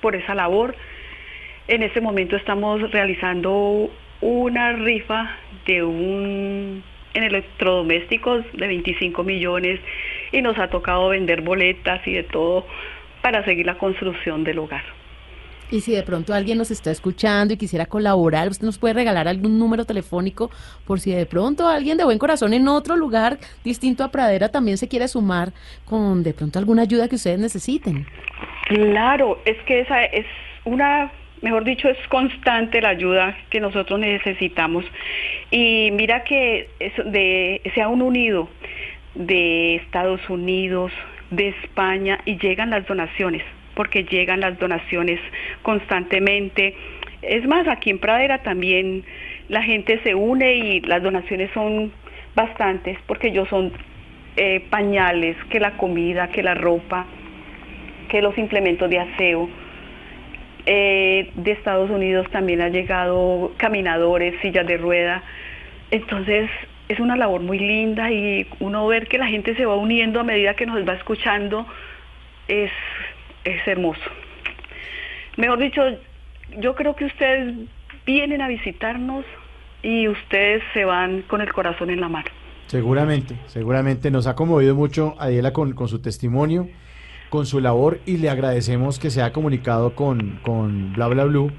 por 0.00 0.14
esa 0.16 0.34
labor. 0.34 0.74
En 1.68 1.82
este 1.82 2.00
momento 2.00 2.36
estamos 2.36 2.90
realizando 2.90 3.90
una 4.22 4.72
rifa 4.72 5.36
de 5.66 5.82
un 5.82 6.82
en 7.14 7.24
electrodomésticos 7.24 8.44
de 8.54 8.66
25 8.66 9.22
millones 9.22 9.80
y 10.32 10.40
nos 10.40 10.58
ha 10.58 10.68
tocado 10.68 11.10
vender 11.10 11.42
boletas 11.42 12.00
y 12.06 12.12
de 12.12 12.22
todo 12.22 12.66
para 13.20 13.44
seguir 13.44 13.66
la 13.66 13.76
construcción 13.76 14.44
del 14.44 14.60
hogar. 14.60 14.82
Y 15.70 15.80
si 15.80 15.92
de 15.92 16.02
pronto 16.02 16.34
alguien 16.34 16.58
nos 16.58 16.70
está 16.70 16.90
escuchando 16.90 17.54
y 17.54 17.56
quisiera 17.56 17.86
colaborar, 17.86 18.48
usted 18.48 18.66
nos 18.66 18.78
puede 18.78 18.92
regalar 18.92 19.26
algún 19.26 19.58
número 19.58 19.86
telefónico 19.86 20.50
por 20.86 21.00
si 21.00 21.12
de 21.12 21.24
pronto 21.24 21.66
alguien 21.66 21.96
de 21.96 22.04
buen 22.04 22.18
corazón 22.18 22.52
en 22.52 22.68
otro 22.68 22.94
lugar 22.94 23.38
distinto 23.64 24.04
a 24.04 24.10
Pradera 24.10 24.50
también 24.50 24.76
se 24.76 24.86
quiere 24.88 25.08
sumar 25.08 25.52
con 25.86 26.22
de 26.22 26.34
pronto 26.34 26.58
alguna 26.58 26.82
ayuda 26.82 27.08
que 27.08 27.16
ustedes 27.16 27.38
necesiten. 27.38 28.06
Claro, 28.66 29.40
es 29.46 29.56
que 29.66 29.80
esa 29.80 30.04
es 30.04 30.26
una, 30.66 31.10
mejor 31.42 31.64
dicho, 31.64 31.88
es 31.88 31.98
constante 32.08 32.80
la 32.80 32.90
ayuda 32.90 33.36
que 33.50 33.60
nosotros 33.60 33.98
necesitamos. 34.00 34.84
Y 35.50 35.90
mira 35.92 36.24
que 36.24 36.68
es 36.80 36.92
de, 37.04 37.60
se 37.74 37.86
unido 37.86 38.48
de 39.14 39.76
Estados 39.76 40.28
Unidos, 40.30 40.92
de 41.30 41.48
España 41.48 42.18
y 42.24 42.38
llegan 42.38 42.70
las 42.70 42.86
donaciones, 42.86 43.42
porque 43.74 44.04
llegan 44.04 44.40
las 44.40 44.58
donaciones 44.58 45.20
constantemente. 45.62 46.74
Es 47.20 47.46
más, 47.46 47.68
aquí 47.68 47.90
en 47.90 47.98
Pradera 47.98 48.42
también 48.42 49.04
la 49.48 49.62
gente 49.62 50.00
se 50.02 50.14
une 50.14 50.54
y 50.54 50.80
las 50.80 51.02
donaciones 51.02 51.50
son 51.52 51.92
bastantes, 52.34 52.98
porque 53.06 53.28
ellos 53.28 53.48
son 53.48 53.72
eh, 54.36 54.64
pañales, 54.70 55.36
que 55.50 55.60
la 55.60 55.76
comida, 55.76 56.28
que 56.28 56.42
la 56.42 56.54
ropa 56.54 57.06
que 58.12 58.20
los 58.20 58.36
implementos 58.36 58.90
de 58.90 58.98
aseo. 58.98 59.48
Eh, 60.64 61.32
de 61.34 61.50
Estados 61.50 61.90
Unidos 61.90 62.28
también 62.30 62.60
ha 62.60 62.68
llegado 62.68 63.52
caminadores, 63.56 64.40
sillas 64.40 64.66
de 64.66 64.76
rueda. 64.76 65.22
Entonces 65.90 66.50
es 66.88 67.00
una 67.00 67.16
labor 67.16 67.40
muy 67.40 67.58
linda 67.58 68.10
y 68.10 68.46
uno 68.60 68.86
ver 68.86 69.08
que 69.08 69.18
la 69.18 69.26
gente 69.26 69.56
se 69.56 69.66
va 69.66 69.74
uniendo 69.76 70.20
a 70.20 70.24
medida 70.24 70.54
que 70.54 70.66
nos 70.66 70.86
va 70.86 70.94
escuchando 70.94 71.66
es, 72.48 72.70
es 73.44 73.66
hermoso. 73.66 74.00
Mejor 75.36 75.58
dicho, 75.58 75.82
yo 76.58 76.74
creo 76.74 76.94
que 76.94 77.06
ustedes 77.06 77.54
vienen 78.04 78.42
a 78.42 78.48
visitarnos 78.48 79.24
y 79.82 80.08
ustedes 80.08 80.62
se 80.74 80.84
van 80.84 81.22
con 81.22 81.40
el 81.40 81.52
corazón 81.52 81.90
en 81.90 82.00
la 82.00 82.08
mano. 82.08 82.28
Seguramente, 82.66 83.36
seguramente 83.46 84.10
nos 84.10 84.26
ha 84.26 84.34
conmovido 84.34 84.74
mucho 84.74 85.14
Adiela 85.18 85.52
con, 85.52 85.72
con 85.72 85.88
su 85.88 86.00
testimonio, 86.00 86.68
con 87.32 87.46
su 87.46 87.60
labor 87.60 87.98
y 88.04 88.18
le 88.18 88.28
agradecemos 88.28 88.98
que 88.98 89.08
se 89.10 89.22
haya 89.22 89.32
comunicado 89.32 89.94
con, 89.94 90.38
con 90.44 90.92
Bla 90.92 91.08
Bla 91.08 91.24
Blue 91.24 91.50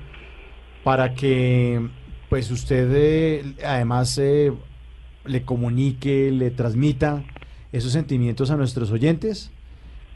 para 0.83 1.15
que 1.15 1.89
pues 2.29 2.51
usted 2.51 2.91
eh, 2.93 3.55
además 3.65 4.15
eh, 4.19 4.53
le 5.25 5.41
comunique, 5.41 6.29
le 6.31 6.51
transmita 6.51 7.23
esos 7.71 7.91
sentimientos 7.91 8.51
a 8.51 8.55
nuestros 8.55 8.91
oyentes 8.91 9.49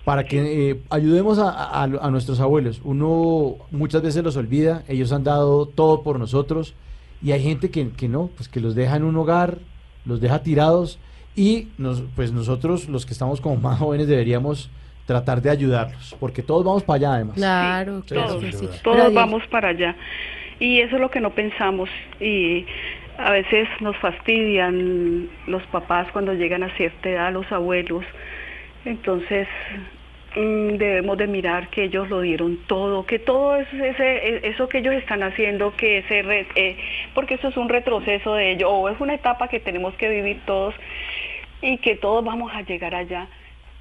para 0.06 0.26
que 0.26 0.70
eh, 0.70 0.80
ayudemos 0.92 1.40
a, 1.40 1.50
a- 1.50 1.84
a 1.86 2.12
nuestros 2.12 2.40
abuelos. 2.40 2.80
Uno 2.84 3.56
muchas 3.72 4.04
veces 4.04 4.24
los 4.24 4.36
olvida, 4.38 4.84
ellos 4.88 5.12
han 5.12 5.24
dado 5.24 5.66
todo 5.66 6.04
por 6.04 6.20
nosotros 6.20 6.76
y 7.20 7.32
hay 7.32 7.42
gente 7.42 7.72
que, 7.72 7.90
que 7.90 8.08
no, 8.08 8.30
pues 8.38 8.48
que 8.48 8.60
los 8.60 8.76
deja 8.76 8.96
en 8.96 9.04
un 9.06 9.16
hogar, 9.18 9.58
los 10.06 10.22
deja 10.22 10.44
tirados 10.44 11.00
y 11.36 11.70
nos, 11.80 12.04
pues 12.16 12.32
nosotros 12.32 12.88
los 12.90 13.08
que 13.08 13.14
estamos 13.14 13.42
como 13.42 13.56
más 13.56 13.80
jóvenes 13.84 14.06
deberíamos 14.08 14.70
tratar 15.08 15.42
de 15.42 15.50
ayudarlos, 15.50 16.16
porque 16.20 16.44
todos 16.44 16.64
vamos 16.64 16.84
para 16.84 16.98
allá 16.98 17.14
además. 17.16 17.36
Claro, 17.38 18.02
Sí, 18.02 18.14
claro 18.14 18.40
que 18.42 18.52
sí. 18.52 18.66
Todos 18.84 19.14
vamos 19.16 19.48
para 19.48 19.70
allá. 19.70 19.96
Y 20.60 20.82
eso 20.82 20.96
es 20.98 21.02
lo 21.02 21.10
que 21.10 21.20
no 21.22 21.32
pensamos. 21.32 21.90
Y 22.20 22.66
a 23.18 23.32
veces 23.32 23.68
nos 23.80 23.96
fastidian 23.98 25.30
los 25.48 25.64
papás 25.68 26.08
cuando 26.12 26.34
llegan 26.34 26.62
a 26.64 26.70
cierta 26.76 27.10
edad, 27.10 27.32
los 27.34 27.50
abuelos. 27.52 28.04
Entonces 28.86 29.48
mm, 30.36 30.76
debemos 30.78 31.18
de 31.18 31.28
mirar 31.28 31.70
que 31.70 31.86
ellos 31.86 32.10
lo 32.10 32.22
dieron 32.22 32.58
todo, 32.68 33.06
que 33.06 33.20
todo 33.20 33.56
eso, 33.56 33.76
ese, 33.78 34.48
eso 34.48 34.68
que 34.68 34.80
ellos 34.80 34.94
están 34.96 35.24
haciendo, 35.24 35.76
que 35.76 36.00
ese 36.00 36.22
re- 36.22 36.48
eh, 36.56 36.78
porque 37.14 37.36
eso 37.36 37.48
es 37.48 37.58
un 37.58 37.70
retroceso 37.70 38.34
de 38.36 38.52
ellos, 38.52 38.70
o 38.72 38.90
es 38.90 39.00
una 39.00 39.14
etapa 39.16 39.48
que 39.48 39.60
tenemos 39.60 39.94
que 39.96 40.10
vivir 40.10 40.42
todos 40.46 40.76
y 41.62 41.78
que 41.78 41.96
todos 41.96 42.24
vamos 42.24 42.52
a 42.54 42.62
llegar 42.62 42.94
allá. 42.94 43.28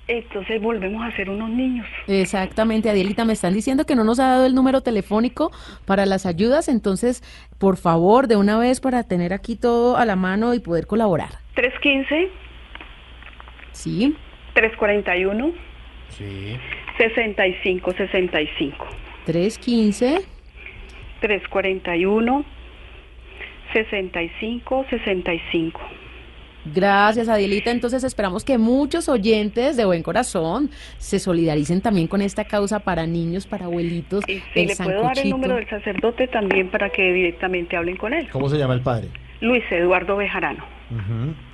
Entonces 0.09 0.63
volvemos 0.63 1.05
a 1.05 1.15
ser 1.17 1.29
unos 1.31 1.51
niños. 1.51 1.87
Exactamente, 2.07 2.89
Adielita, 2.89 3.25
me 3.25 3.33
están 3.33 3.55
diciendo 3.55 3.85
que 3.87 3.97
no 3.97 4.05
nos 4.05 4.21
ha 4.21 4.29
dado 4.29 4.47
el 4.47 4.55
número 4.55 4.81
telefónico 4.81 5.51
para 5.85 6.07
las 6.07 6.27
ayudas, 6.27 6.69
entonces, 6.69 7.23
por 7.59 7.77
favor, 7.77 8.29
de 8.29 8.37
una 8.37 8.57
vez 8.57 8.81
para 8.81 9.03
tener 9.03 9.33
aquí 9.33 9.57
todo 9.57 9.97
a 9.97 10.05
la 10.05 10.15
mano 10.15 10.55
y 10.55 10.61
poder 10.61 10.87
colaborar. 10.87 11.31
315 11.55 12.31
Sí. 13.73 14.17
341 14.55 15.53
Sí. 16.11 16.57
65 16.99 17.93
65 17.93 18.87
315 19.27 20.25
341 21.21 22.45
65 23.73 24.87
65 24.89 25.81
Gracias, 26.75 27.29
Adielita. 27.29 27.71
Entonces 27.71 28.05
esperamos 28.05 28.45
que 28.45 28.59
muchos 28.59 29.09
oyentes 29.09 29.77
de 29.77 29.85
buen 29.85 30.03
corazón 30.03 30.71
se 30.99 31.19
solidaricen 31.19 31.81
también 31.81 32.07
con 32.07 32.23
esta 32.23 32.45
causa 32.45 32.81
para 32.81 33.07
niños, 33.07 33.47
para 33.47 33.67
abuelitos, 33.67 34.25
el 34.29 34.67
le 34.67 34.77
puedo 34.77 35.03
dar 35.03 35.19
el 35.19 35.31
número 35.31 35.57
del 35.57 35.69
sacerdote 35.69 36.29
también 36.29 36.71
para 36.71 36.91
que 36.91 37.13
directamente 37.13 37.77
hablen 37.77 37.97
con 37.97 38.13
él. 38.13 38.29
¿Cómo 38.31 38.49
se 38.49 38.59
llama 38.59 38.75
el 38.75 38.81
padre? 38.81 39.09
Luis 39.41 39.65
Eduardo 39.71 40.17
Bejarano. 40.17 40.65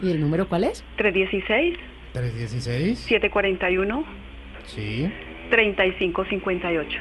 ¿Y 0.02 0.10
el 0.10 0.20
número 0.20 0.48
cuál 0.48 0.64
es? 0.64 0.84
316 0.96 1.78
316. 2.12 2.98
741 2.98 4.04
Sí. 4.66 5.10
3558. 5.50 6.98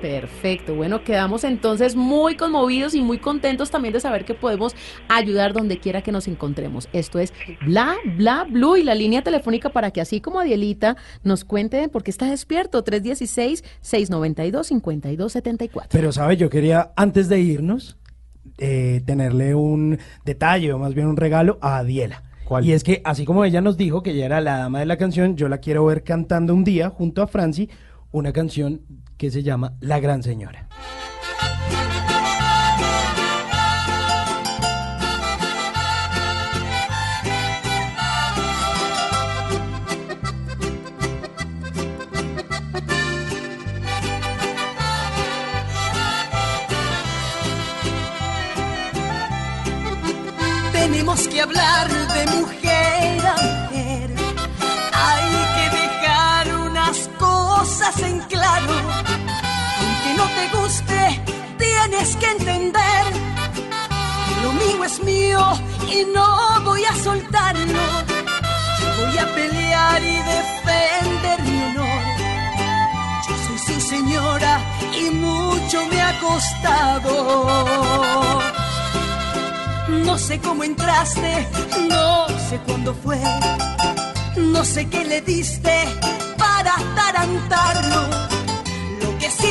Perfecto. 0.00 0.74
Bueno, 0.74 1.02
quedamos 1.02 1.44
entonces 1.44 1.96
muy 1.96 2.36
conmovidos 2.36 2.94
y 2.94 3.02
muy 3.02 3.18
contentos 3.18 3.70
también 3.70 3.92
de 3.92 4.00
saber 4.00 4.24
que 4.24 4.34
podemos 4.34 4.74
ayudar 5.08 5.52
donde 5.52 5.78
quiera 5.78 6.02
que 6.02 6.12
nos 6.12 6.28
encontremos. 6.28 6.88
Esto 6.92 7.18
es 7.18 7.32
Bla 7.64 7.96
Bla 8.16 8.46
Blue 8.48 8.76
y 8.76 8.84
la 8.84 8.94
línea 8.94 9.22
telefónica 9.22 9.70
para 9.70 9.90
que 9.90 10.00
así 10.00 10.20
como 10.20 10.40
Adielita 10.40 10.96
nos 11.24 11.44
cuente 11.44 11.88
por 11.88 12.02
qué 12.02 12.10
está 12.10 12.30
despierto 12.30 12.82
316 12.82 13.64
692 13.80 14.66
5274. 14.68 15.88
Pero, 15.92 16.12
¿sabe? 16.12 16.36
Yo 16.36 16.48
quería, 16.50 16.92
antes 16.96 17.28
de 17.28 17.40
irnos, 17.40 17.96
eh, 18.58 19.02
tenerle 19.04 19.54
un 19.54 19.98
detalle, 20.24 20.72
o 20.72 20.78
más 20.78 20.94
bien 20.94 21.06
un 21.06 21.16
regalo 21.16 21.58
a 21.60 21.78
Adiela. 21.78 22.22
Y 22.62 22.72
es 22.72 22.82
que, 22.82 23.02
así 23.04 23.24
como 23.26 23.44
ella 23.44 23.60
nos 23.60 23.76
dijo 23.76 24.02
que 24.02 24.12
ella 24.12 24.24
era 24.24 24.40
la 24.40 24.58
dama 24.58 24.80
de 24.80 24.86
la 24.86 24.96
canción, 24.96 25.36
yo 25.36 25.48
la 25.48 25.58
quiero 25.58 25.84
ver 25.84 26.02
cantando 26.02 26.54
un 26.54 26.64
día 26.64 26.88
junto 26.88 27.20
a 27.20 27.26
Franci 27.26 27.68
una 28.10 28.32
canción 28.32 28.80
que 29.18 29.30
se 29.30 29.42
llama 29.42 29.74
La 29.80 29.98
Gran 30.00 30.22
Señora. 30.22 30.66
Tenemos 50.72 51.28
que 51.28 51.40
hablar 51.42 51.97
entender. 62.32 63.04
que 64.26 64.34
Lo 64.42 64.52
mío 64.52 64.84
es 64.84 65.02
mío 65.02 65.40
y 65.90 66.04
no 66.12 66.60
voy 66.64 66.84
a 66.84 66.94
soltarlo. 66.96 67.84
Yo 68.80 68.86
voy 69.06 69.18
a 69.18 69.26
pelear 69.34 70.02
y 70.02 70.16
defender 70.34 71.42
mi 71.42 71.62
honor. 71.62 72.02
Yo 73.26 73.34
soy 73.46 73.58
su 73.66 73.80
señora 73.88 74.60
y 75.00 75.10
mucho 75.10 75.86
me 75.90 76.00
ha 76.02 76.18
costado. 76.20 77.12
No 79.88 80.18
sé 80.18 80.38
cómo 80.40 80.64
entraste, 80.64 81.46
no 81.88 82.28
sé 82.48 82.58
cuándo 82.66 82.94
fue, 82.94 83.18
no 84.36 84.64
sé 84.64 84.88
qué 84.88 85.04
le 85.04 85.20
diste 85.22 85.84
para 86.36 86.74
atarantarlo. 86.74 88.37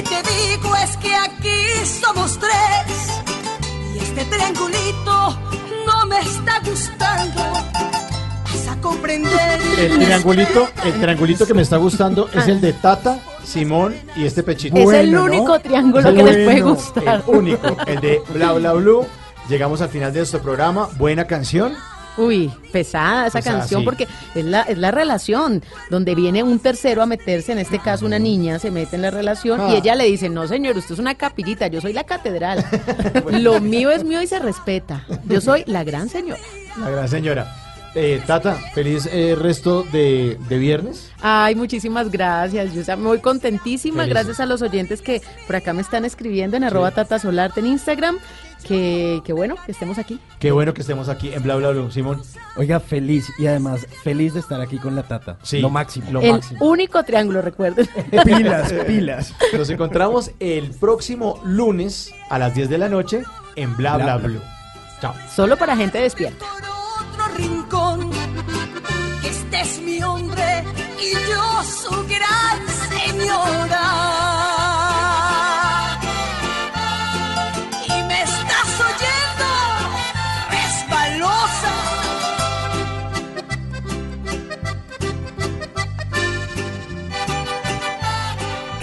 Lo 0.08 0.10
que 0.10 0.16
sí 0.16 0.24
te 0.24 0.58
digo 0.58 0.76
es 0.76 0.98
que 0.98 1.16
aquí 1.16 1.86
somos 2.02 2.40
tres 2.40 3.24
y 3.94 3.98
este 4.00 4.24
triangulito 4.26 5.38
no 5.86 6.06
me 6.06 6.20
está 6.20 6.62
gustando. 6.66 7.42
Vas 7.44 8.68
a 8.70 8.80
comprender. 8.80 9.60
El 9.78 10.00
triangulito, 10.00 10.70
el 10.86 10.94
triangulito 11.00 11.46
que 11.46 11.54
me 11.54 11.62
está 11.62 11.78
gustando 11.78 12.30
es 12.34 12.48
el 12.48 12.62
de 12.62 12.74
Tata, 12.74 13.20
Simón 13.44 13.96
y 14.16 14.26
este 14.26 14.44
pechito. 14.44 14.78
Es 14.78 14.90
el 14.92 15.18
único 15.18 15.60
triángulo 15.60 16.14
que 16.14 16.24
les 16.24 16.46
puede 16.46 16.62
gustar. 16.62 17.24
El 17.28 17.36
único, 17.36 17.78
el 17.86 18.00
de 18.00 18.22
Bla 18.30 18.54
Bla 18.54 18.74
Blue. 18.74 19.06
Llegamos 19.50 19.82
al 19.82 19.90
final 19.90 20.14
de 20.14 20.20
nuestro 20.20 20.42
programa. 20.42 20.88
Buena 20.98 21.28
canción. 21.28 21.74
Uy, 22.18 22.52
pesada 22.72 23.28
esa 23.28 23.40
Pesada, 23.40 23.60
canción 23.60 23.82
sí. 23.82 23.86
porque 23.86 24.08
es 24.36 24.44
la, 24.46 24.62
es 24.64 24.78
la 24.78 24.92
relación 24.92 25.64
donde 25.90 26.16
viene 26.16 26.42
un 26.44 26.60
tercero 26.60 27.02
a 27.02 27.06
meterse, 27.06 27.52
en 27.52 27.60
este 27.60 27.80
caso 27.80 28.06
una 28.06 28.20
niña 28.20 28.58
se 28.60 28.72
mete 28.72 28.96
en 28.96 29.04
la 29.04 29.12
relación 29.12 29.62
Ah. 29.62 29.70
y 29.72 29.76
ella 29.76 29.96
le 29.96 30.06
dice, 30.06 30.28
no 30.30 30.48
señor, 30.48 30.78
usted 30.78 30.94
es 30.94 31.00
una 31.00 31.16
capillita, 31.16 31.68
yo 31.68 31.80
soy 31.82 31.94
la 31.94 32.04
catedral. 32.06 32.66
Lo 33.32 33.60
mío 33.62 33.92
es 33.92 34.04
mío 34.04 34.22
y 34.22 34.28
se 34.28 34.40
respeta. 34.40 35.06
Yo 35.26 35.42
soy 35.42 35.64
la 35.68 35.84
gran 35.84 36.10
señora. 36.10 36.42
La 36.80 36.90
gran 36.90 37.08
señora. 37.08 37.56
Eh, 37.96 38.22
Tata, 38.28 38.56
feliz 38.76 39.08
eh, 39.12 39.36
resto 39.36 39.82
de, 39.92 40.38
de 40.50 40.58
viernes. 40.60 41.10
Ay, 41.20 41.56
muchísimas 41.56 42.12
gracias. 42.12 42.74
Yo 42.74 42.82
estoy 42.82 42.98
muy 42.98 43.20
contentísima. 43.20 44.04
Feliz. 44.04 44.14
Gracias 44.14 44.40
a 44.40 44.46
los 44.46 44.62
oyentes 44.62 45.02
que 45.02 45.22
por 45.48 45.56
acá 45.56 45.74
me 45.74 45.82
están 45.82 46.06
escribiendo 46.06 46.58
en 46.58 46.64
arroba 46.64 46.92
Tata 46.92 47.18
Solarte 47.18 47.60
en 47.62 47.68
Instagram. 47.68 48.18
Que, 48.64 49.22
que 49.24 49.32
bueno, 49.34 49.56
que 49.66 49.72
estemos 49.72 49.98
aquí. 49.98 50.20
Qué 50.40 50.52
bueno 50.52 50.74
que 50.74 50.82
estemos 50.82 51.08
aquí 51.10 51.32
en 51.34 51.42
Bla 51.44 51.56
Bla 51.56 51.70
Blue, 51.70 51.90
Simón. 51.92 52.22
Oiga, 52.58 52.80
feliz 52.80 53.32
y 53.40 53.48
además 53.48 53.88
feliz 54.04 54.34
de 54.34 54.40
estar 54.42 54.60
aquí 54.60 54.78
con 54.78 54.96
la 54.96 55.04
tata. 55.04 55.38
Sí, 55.44 55.60
lo 55.60 55.70
máximo. 55.70 56.12
Lo 56.12 56.22
El 56.22 56.32
máximo. 56.34 56.66
único 56.66 57.02
triángulo, 57.04 57.42
recuerden. 57.42 57.88
Pilas, 58.26 58.74
pilas. 58.88 59.34
Nos 59.54 59.70
encontramos 59.70 60.32
el 60.40 60.72
próximo 60.72 61.40
lunes 61.46 62.12
a 62.30 62.40
las 62.40 62.54
10 62.56 62.70
de 62.70 62.78
la 62.78 62.90
noche 62.90 63.24
en 63.56 63.76
Bla 63.78 63.96
Bla, 63.96 64.06
Bla, 64.06 64.18
Bla. 64.18 64.28
Blue. 64.28 64.42
Chao. 65.02 65.14
Solo 65.34 65.56
para 65.58 65.78
gente 65.78 66.00
despierta. 66.00 66.44
otro 67.12 67.36
rincón. 67.38 68.12
Que 69.22 69.30
este 69.30 69.62
es 69.62 69.80
mi 69.82 70.02
hombre 70.04 70.64
y 71.00 71.14
yo 71.14 71.64
su 71.64 71.92
gran 72.08 72.68
señora. 72.90 74.27